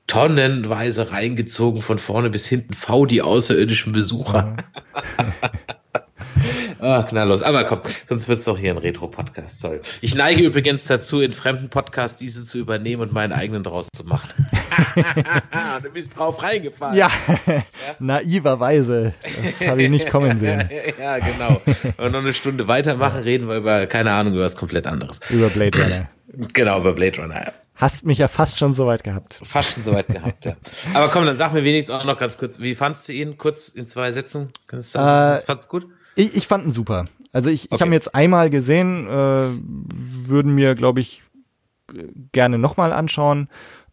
tonnenweise 0.08 1.12
reingezogen, 1.12 1.80
von 1.80 1.98
vorne 1.98 2.28
bis 2.28 2.48
hinten, 2.48 2.74
V, 2.74 3.06
die 3.06 3.22
außerirdischen 3.22 3.92
Besucher. 3.92 4.56
Ah, 6.84 7.02
knalllos. 7.02 7.40
Aber 7.40 7.64
komm, 7.64 7.80
sonst 8.06 8.28
wird's 8.28 8.44
doch 8.44 8.58
hier 8.58 8.70
ein 8.70 8.76
Retro-Podcast. 8.76 9.58
Sorry. 9.58 9.80
Ich 10.02 10.14
neige 10.14 10.42
übrigens 10.42 10.84
dazu, 10.84 11.22
in 11.22 11.32
fremden 11.32 11.70
Podcasts 11.70 12.18
diese 12.18 12.44
zu 12.44 12.58
übernehmen 12.58 13.00
und 13.00 13.10
meinen 13.10 13.32
eigenen 13.32 13.62
draus 13.62 13.88
zu 13.96 14.04
machen. 14.04 14.28
du 15.82 15.88
bist 15.90 16.18
drauf 16.18 16.42
reingefallen. 16.42 16.94
Ja, 16.94 17.08
naiverweise. 17.98 19.14
Das 19.58 19.66
habe 19.68 19.82
ich 19.82 19.88
nicht 19.88 20.10
kommen 20.10 20.38
sehen. 20.38 20.68
ja, 21.00 21.18
genau. 21.18 21.60
Und 21.96 22.12
noch 22.12 22.20
eine 22.20 22.34
Stunde 22.34 22.68
weitermachen, 22.68 23.20
reden 23.22 23.48
wir 23.48 23.56
über, 23.56 23.86
keine 23.86 24.12
Ahnung, 24.12 24.34
über 24.34 24.44
was 24.44 24.56
komplett 24.56 24.86
anderes. 24.86 25.20
Über 25.30 25.48
Blade 25.48 25.82
Runner. 25.82 26.08
Genau, 26.52 26.80
über 26.80 26.92
Blade 26.92 27.18
Runner. 27.22 27.52
hast 27.76 28.04
mich 28.04 28.18
ja 28.18 28.28
fast 28.28 28.58
schon 28.58 28.74
so 28.74 28.86
weit 28.86 29.04
gehabt. 29.04 29.40
Fast 29.42 29.74
schon 29.74 29.84
so 29.84 29.92
weit 29.94 30.08
gehabt, 30.08 30.44
ja. 30.44 30.56
Aber 30.92 31.08
komm, 31.08 31.24
dann 31.24 31.36
sag 31.36 31.52
mir 31.54 31.64
wenigstens 31.64 31.94
auch 31.94 32.04
noch 32.04 32.18
ganz 32.18 32.36
kurz, 32.36 32.58
wie 32.60 32.74
fandst 32.74 33.08
du 33.08 33.12
ihn? 33.12 33.38
Kurz 33.38 33.68
in 33.68 33.88
zwei 33.88 34.12
Sätzen? 34.12 34.50
Kannst 34.66 34.94
du 34.94 34.98
sagen, 34.98 35.38
Äh, 35.38 35.46
fandst 35.46 35.66
du 35.66 35.70
gut? 35.70 35.86
Ich, 36.16 36.36
ich 36.36 36.46
fand 36.46 36.64
ihn 36.64 36.70
super. 36.70 37.04
Also 37.32 37.50
ich, 37.50 37.66
ich 37.66 37.72
Okay. 37.72 37.80
habe 37.80 37.90
ihn 37.90 37.94
jetzt 37.94 38.14
einmal 38.14 38.50
gesehen, 38.50 39.06
äh, 39.08 39.48
würden 40.28 40.54
mir, 40.54 40.74
glaube 40.74 41.00
ich, 41.00 41.22
gerne 42.32 42.58
nochmal 42.58 42.92
anschauen. 42.92 43.48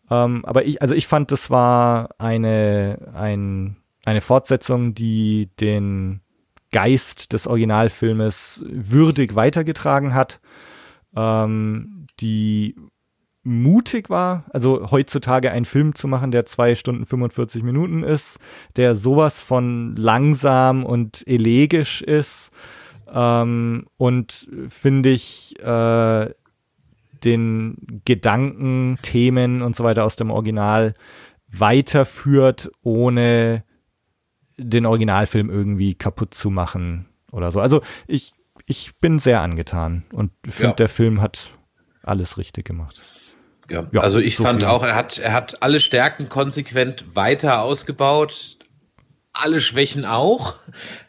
Ähm, 0.10 0.44
aber 0.46 0.66
ich, 0.66 0.82
also 0.82 0.94
ich 0.94 1.08
fand, 1.08 1.32
das 1.32 1.50
war 1.50 2.10
eine, 2.20 3.12
ein, 3.14 3.78
eine 4.06 4.22
Fortsetzung, 4.22 4.94
die 4.94 5.50
den 5.60 6.22
Geist 6.72 7.34
des 7.34 7.48
Originalfilmes 7.48 8.64
würdig 8.68 9.36
weitergetragen 9.36 10.14
hat, 10.14 10.40
ähm, 11.16 12.08
die 12.20 12.76
mutig 13.44 14.10
war, 14.10 14.46
also 14.54 14.92
heutzutage 14.92 15.52
einen 15.52 15.66
Film 15.66 15.96
zu 15.96 16.08
machen, 16.08 16.32
der 16.32 16.46
zwei 16.46 16.76
Stunden 16.76 17.06
45 17.06 17.64
Minuten 17.64 18.04
ist, 18.04 18.40
der 18.76 18.94
sowas 18.96 19.42
von 19.42 19.96
langsam 19.96 20.84
und 20.86 21.24
elegisch 21.28 22.02
ist 22.04 22.52
ähm, 23.12 23.88
und 23.98 24.48
finde 24.68 25.10
ich 25.10 25.56
äh, 25.64 26.30
den 27.24 28.02
Gedanken, 28.06 29.00
Themen 29.02 29.62
und 29.62 29.76
so 29.76 29.84
weiter 29.84 30.06
aus 30.06 30.16
dem 30.16 30.30
Original 30.32 30.94
weiterführt, 31.48 32.72
ohne 32.84 33.64
den 34.58 34.86
Originalfilm 34.86 35.50
irgendwie 35.50 35.96
kaputt 35.96 36.34
zu 36.34 36.50
machen 36.52 37.08
oder 37.32 37.52
so. 37.52 37.60
Also 37.60 37.82
ich, 38.08 38.34
ich 38.68 38.94
bin 39.02 39.18
sehr 39.20 39.42
angetan 39.42 40.04
und 40.14 40.32
finde, 40.48 40.70
Ja. 40.70 40.74
der 40.74 40.90
Film 40.90 41.22
hat 41.22 41.54
alles 42.04 42.38
richtig 42.38 42.66
gemacht. 42.66 43.02
Ja, 43.72 43.88
Ja, 43.92 44.02
also 44.02 44.20
ich 44.20 44.36
so 44.36 44.44
fand 44.44 44.62
viel. 44.62 44.70
auch, 44.70 44.84
er 44.84 44.96
hat, 44.96 45.18
er 45.18 45.34
hat 45.34 45.64
alle 45.64 45.80
Stärken 45.80 46.30
konsequent 46.30 47.16
weiter 47.16 47.62
ausgebaut, 47.62 48.58
alle 49.34 49.62
Schwächen 49.62 50.06
auch, 50.06 50.56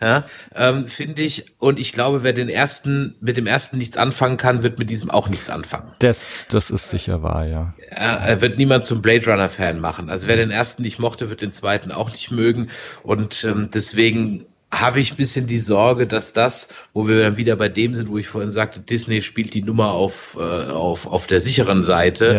ja, 0.01 0.27
ähm, 0.55 0.87
finde 0.87 1.23
ich. 1.23 1.57
Und 1.59 1.81
ich 1.81 1.93
glaube, 1.93 2.23
wer 2.23 2.33
den 2.33 2.49
ersten, 2.49 3.17
mit 3.21 3.37
dem 3.37 3.47
ersten 3.47 3.79
nichts 3.79 3.97
anfangen 3.97 4.37
kann, 4.37 4.63
wird 4.63 4.79
mit 4.79 4.91
diesem 4.91 5.11
auch 5.11 5.29
nichts 5.29 5.51
anfangen. 5.51 5.93
Das, 5.99 6.47
das 6.49 6.71
ist 6.71 6.89
sicher 6.89 7.23
wahr, 7.23 7.47
ja. 7.47 7.75
Er, 7.89 8.41
wird 8.41 8.59
niemand 8.59 8.85
zum 8.85 9.03
Blade 9.03 9.27
Runner 9.29 9.49
Fan 9.49 9.81
machen. 9.81 10.09
Also 10.09 10.29
wer 10.29 10.37
den 10.37 10.53
ersten 10.53 10.83
nicht 10.83 11.01
mochte, 11.01 11.31
wird 11.31 11.41
den 11.41 11.51
zweiten 11.51 11.91
auch 11.91 12.11
nicht 12.11 12.31
mögen. 12.31 12.71
Und 13.03 13.43
ähm, 13.45 13.71
deswegen 13.75 14.47
habe 14.73 15.01
ich 15.01 15.13
ein 15.13 15.17
bisschen 15.17 15.47
die 15.47 15.59
Sorge, 15.59 16.07
dass 16.07 16.33
das, 16.33 16.69
wo 16.95 17.07
wir 17.07 17.21
dann 17.21 17.37
wieder 17.37 17.57
bei 17.57 17.69
dem 17.69 17.95
sind, 17.95 18.09
wo 18.09 18.17
ich 18.17 18.29
vorhin 18.29 18.51
sagte, 18.51 18.81
Disney 18.81 19.21
spielt 19.21 19.53
die 19.53 19.63
Nummer 19.63 19.93
auf, 19.93 20.37
äh, 20.41 20.41
auf, 20.41 21.07
auf 21.07 21.27
der 21.27 21.41
sicheren 21.41 21.83
Seite. 21.83 22.35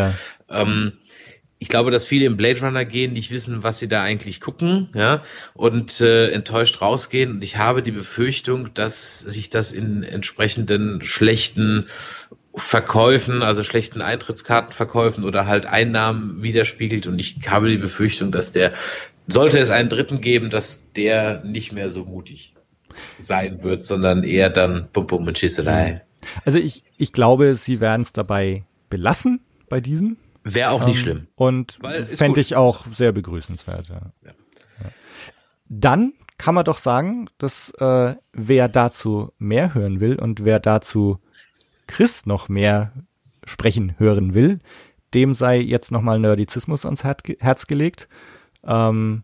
Ja. 0.49 0.61
Ähm, 0.61 0.93
ich 1.59 1.69
glaube, 1.69 1.91
dass 1.91 2.05
viele 2.05 2.25
im 2.25 2.35
Blade 2.35 2.59
Runner 2.59 2.83
gehen, 2.83 3.13
nicht 3.13 3.31
wissen, 3.31 3.63
was 3.63 3.79
sie 3.79 3.87
da 3.87 4.03
eigentlich 4.03 4.41
gucken, 4.41 4.89
ja, 4.93 5.23
und 5.53 6.01
äh, 6.01 6.31
enttäuscht 6.31 6.81
rausgehen. 6.81 7.31
Und 7.31 7.43
ich 7.43 7.55
habe 7.57 7.81
die 7.81 7.91
Befürchtung, 7.91 8.73
dass 8.73 9.19
sich 9.19 9.49
das 9.49 9.71
in 9.71 10.03
entsprechenden 10.03 11.01
schlechten 11.03 11.87
Verkäufen, 12.55 13.43
also 13.43 13.63
schlechten 13.63 14.01
Eintrittskartenverkäufen 14.01 15.23
oder 15.23 15.47
halt 15.47 15.65
Einnahmen 15.65 16.43
widerspiegelt. 16.43 17.07
Und 17.07 17.17
ich 17.17 17.37
habe 17.47 17.69
die 17.69 17.77
Befürchtung, 17.77 18.33
dass 18.33 18.51
der, 18.51 18.73
sollte 19.27 19.57
es 19.57 19.69
einen 19.69 19.89
Dritten 19.89 20.21
geben, 20.21 20.49
dass 20.49 20.91
der 20.93 21.43
nicht 21.43 21.71
mehr 21.71 21.91
so 21.91 22.05
mutig 22.05 22.53
sein 23.17 23.63
wird, 23.63 23.85
sondern 23.85 24.23
eher 24.23 24.49
dann 24.49 24.89
Bum 24.93 25.07
Bum 25.07 25.27
und 25.27 25.37
Schießerei. 25.37 26.01
Also 26.45 26.59
ich, 26.59 26.83
ich 26.97 27.11
glaube, 27.11 27.55
sie 27.55 27.79
werden 27.79 28.01
es 28.01 28.13
dabei 28.13 28.63
belassen 28.89 29.41
bei 29.69 29.81
diesem. 29.81 30.17
Wäre 30.43 30.71
auch 30.71 30.85
nicht 30.85 30.97
Ähm, 30.97 31.01
schlimm. 31.01 31.27
Und 31.35 31.79
fände 32.05 32.41
ich 32.41 32.55
auch 32.55 32.85
sehr 32.93 33.11
begrüßenswert. 33.11 33.89
Ja. 33.89 34.01
Ja. 34.25 34.31
Dann 35.69 36.13
kann 36.37 36.55
man 36.55 36.65
doch 36.65 36.77
sagen, 36.77 37.29
dass 37.37 37.71
äh, 37.79 38.15
wer 38.33 38.67
dazu 38.67 39.31
mehr 39.37 39.73
hören 39.73 39.99
will 39.99 40.15
und 40.19 40.43
wer 40.43 40.59
dazu 40.59 41.19
Chris 41.87 42.25
noch 42.25 42.49
mehr 42.49 42.91
sprechen 43.45 43.95
hören 43.97 44.33
will, 44.33 44.59
dem 45.13 45.33
sei 45.33 45.59
jetzt 45.59 45.91
nochmal 45.91 46.19
Nerdizismus 46.19 46.85
ans 46.85 47.03
Her 47.03 47.17
Herz 47.39 47.67
gelegt. 47.67 48.07
Ähm, 48.65 49.23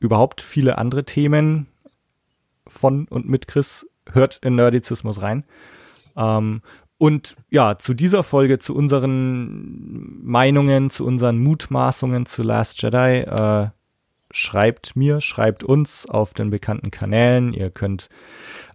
überhaupt 0.00 0.40
viele 0.40 0.78
andere 0.78 1.04
Themen 1.04 1.66
von 2.66 3.06
und 3.08 3.28
mit 3.28 3.48
Chris 3.48 3.86
hört 4.12 4.38
in 4.42 4.54
Nerdizismus 4.54 5.22
rein. 5.22 5.44
Ähm, 6.16 6.62
und 6.98 7.36
ja, 7.48 7.78
zu 7.78 7.94
dieser 7.94 8.24
Folge, 8.24 8.58
zu 8.58 8.74
unseren 8.74 10.20
Meinungen, 10.24 10.90
zu 10.90 11.06
unseren 11.06 11.38
Mutmaßungen 11.38 12.26
zu 12.26 12.42
Last 12.42 12.82
Jedi, 12.82 13.20
äh, 13.20 13.68
schreibt 14.30 14.96
mir, 14.96 15.20
schreibt 15.20 15.64
uns 15.64 16.06
auf 16.06 16.34
den 16.34 16.50
bekannten 16.50 16.90
Kanälen. 16.90 17.54
Ihr 17.54 17.70
könnt 17.70 18.08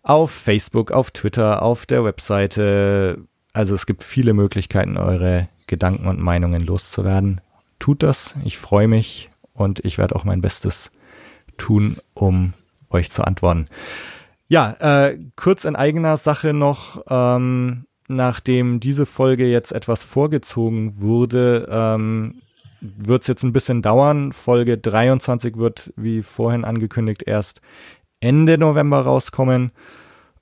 auf 0.02 0.32
Facebook, 0.32 0.92
auf 0.92 1.12
Twitter, 1.12 1.62
auf 1.62 1.86
der 1.86 2.04
Webseite, 2.04 3.20
also 3.52 3.76
es 3.76 3.86
gibt 3.86 4.04
viele 4.04 4.34
Möglichkeiten, 4.34 4.98
eure 4.98 5.48
Gedanken 5.68 6.08
und 6.08 6.20
Meinungen 6.20 6.62
loszuwerden. 6.62 7.42
Tut 7.78 8.04
das, 8.04 8.36
ich 8.46 8.58
freue 8.58 8.88
mich 8.88 9.30
und 9.54 9.84
ich 9.86 9.98
werde 9.98 10.16
auch 10.16 10.24
mein 10.24 10.42
Bestes 10.42 10.92
tun, 11.58 11.98
um 12.14 12.54
euch 12.90 13.12
zu 13.12 13.24
antworten. 13.24 13.68
Ja, 14.48 14.76
äh, 14.80 15.18
kurz 15.36 15.66
in 15.66 15.76
eigener 15.76 16.18
Sache 16.18 16.54
noch, 16.54 17.04
ähm, 17.10 17.86
nachdem 18.08 18.80
diese 18.80 19.06
Folge 19.06 19.48
jetzt 19.48 19.72
etwas 19.72 20.04
vorgezogen 20.04 21.00
wurde, 21.00 21.68
ähm, 21.72 22.42
wird 22.82 23.22
es 23.22 23.28
jetzt 23.28 23.44
ein 23.44 23.54
bisschen 23.54 23.82
dauern. 23.82 24.34
Folge 24.34 24.78
23 24.78 25.58
wird, 25.58 25.94
wie 25.96 26.22
vorhin 26.22 26.66
angekündigt, 26.66 27.24
erst 27.26 27.62
Ende 28.20 28.58
November 28.58 29.02
rauskommen. 29.02 29.72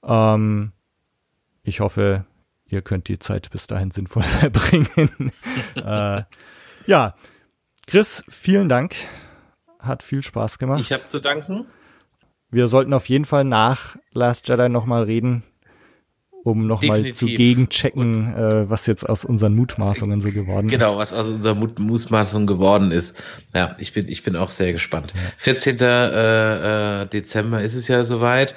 Ähm, 0.04 0.72
ich 1.64 1.80
hoffe, 1.80 2.26
ihr 2.66 2.82
könnt 2.82 3.08
die 3.08 3.20
Zeit 3.20 3.52
bis 3.52 3.68
dahin 3.68 3.92
sinnvoll 3.92 4.24
verbringen. 4.24 5.32
äh, 5.76 6.24
ja, 6.88 7.16
Chris, 7.92 8.24
vielen 8.30 8.70
Dank. 8.70 8.96
Hat 9.78 10.02
viel 10.02 10.24
Spaß 10.24 10.60
gemacht. 10.60 10.80
Ich 10.80 10.94
habe 10.94 11.08
zu 11.08 11.20
danken. 11.20 11.66
Wir 12.50 12.70
sollten 12.70 12.94
auf 12.94 13.10
jeden 13.10 13.26
Fall 13.26 13.44
nach 13.44 13.98
Last 14.14 14.48
Jedi 14.48 14.70
nochmal 14.70 15.04
reden, 15.04 15.44
um 16.46 16.68
nochmal 16.68 17.12
zu 17.12 17.26
gegenchecken, 17.26 18.34
äh, 18.34 18.70
was 18.70 18.86
jetzt 18.86 19.10
aus 19.10 19.26
unseren 19.26 19.56
Mutmaßungen 19.56 20.22
so 20.22 20.32
geworden 20.32 20.70
Genau, 20.70 20.94
ist. 20.94 21.00
was 21.00 21.14
aus 21.14 21.28
unserer 21.28 21.54
Mut 21.54 21.80
Mutmaßung 21.80 22.48
geworden 22.48 22.94
ist. 22.94 23.18
Ja, 23.54 23.76
ich 23.78 23.92
bin, 23.92 24.08
ich 24.08 24.24
bin 24.24 24.38
auch 24.38 24.52
sehr 24.52 24.72
gespannt. 24.72 25.14
14. 25.40 25.78
Äh, 25.82 27.02
äh, 27.02 27.06
Dezember 27.08 27.62
ist 27.62 27.76
es 27.76 27.90
ja 27.90 28.06
soweit. 28.06 28.56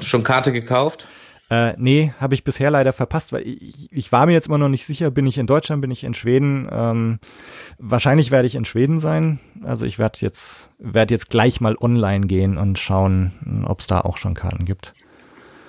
Schon 0.00 0.22
Karte 0.22 0.52
gekauft? 0.52 1.06
Äh, 1.50 1.74
nee, 1.76 2.12
habe 2.18 2.34
ich 2.34 2.42
bisher 2.42 2.70
leider 2.70 2.92
verpasst, 2.94 3.32
weil 3.32 3.42
ich, 3.46 3.92
ich 3.92 4.10
war 4.12 4.24
mir 4.26 4.32
jetzt 4.32 4.46
immer 4.48 4.56
noch 4.58 4.70
nicht 4.70 4.86
sicher, 4.86 5.10
bin 5.10 5.26
ich 5.26 5.36
in 5.36 5.46
Deutschland, 5.46 5.82
bin 5.82 5.90
ich 5.90 6.02
in 6.02 6.14
Schweden. 6.14 6.68
Ähm, 6.72 7.18
wahrscheinlich 7.78 8.30
werde 8.30 8.46
ich 8.46 8.54
in 8.54 8.64
Schweden 8.64 8.98
sein. 8.98 9.40
Also 9.62 9.84
ich 9.84 9.98
werde 9.98 10.18
jetzt, 10.20 10.70
werd 10.78 11.10
jetzt 11.10 11.28
gleich 11.28 11.60
mal 11.60 11.76
online 11.78 12.26
gehen 12.26 12.56
und 12.56 12.78
schauen, 12.78 13.64
ob 13.68 13.80
es 13.80 13.86
da 13.86 14.00
auch 14.00 14.16
schon 14.16 14.32
Karten 14.34 14.64
gibt. 14.64 14.94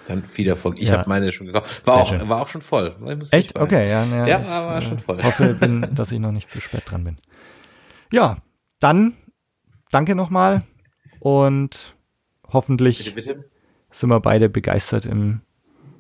Dann 0.08 0.24
viel 0.32 0.48
Erfolg. 0.48 0.80
Ich 0.80 0.90
Ja. 0.90 1.00
habe 1.00 1.10
meine 1.10 1.32
schon 1.32 1.48
gekauft. 1.48 1.86
War 1.86 1.96
Sehr 1.96 2.04
auch, 2.04 2.20
schön. 2.20 2.30
war 2.30 2.42
auch 2.42 2.48
schon 2.48 2.62
voll. 2.62 2.96
Echt? 3.32 3.60
Okay, 3.60 3.90
ja. 3.90 4.06
Ja, 4.06 4.28
Ja, 4.28 4.42
ich, 4.42 4.48
war- 4.48 4.82
schon 4.82 5.00
voll. 5.00 5.20
Äh, 5.20 5.24
hoffe, 5.24 5.56
bin, 5.56 5.88
dass 5.94 6.12
ich 6.12 6.20
noch 6.20 6.32
nicht 6.32 6.50
zu 6.50 6.62
spät 6.62 6.84
dran 6.86 7.04
bin. 7.04 7.18
Ja, 8.14 8.38
dann 8.80 9.14
danke 9.92 10.16
nochmal 10.16 10.62
und 11.20 11.96
hoffentlich 12.54 13.14
Bitte, 13.14 13.34
bitte. 13.34 13.50
sind 13.92 14.10
wir 14.10 14.20
beide 14.20 14.48
begeistert 14.48 15.06
im 15.06 15.42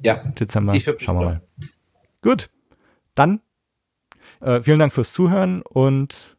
ja. 0.04 0.16
Dezember. 0.16 0.74
Die 0.74 0.82
Schauen 0.82 1.00
wir 1.20 1.26
mal. 1.26 1.42
Gut. 2.22 2.50
Dann 3.16 3.42
äh, 4.42 4.62
vielen 4.62 4.80
Dank 4.80 4.94
fürs 4.94 5.14
Zuhören 5.14 5.62
und 5.62 6.38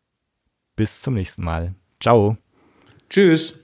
bis 0.77 1.01
zum 1.01 1.15
nächsten 1.15 1.45
Mal. 1.45 1.75
Ciao. 2.01 2.37
Tschüss. 3.09 3.55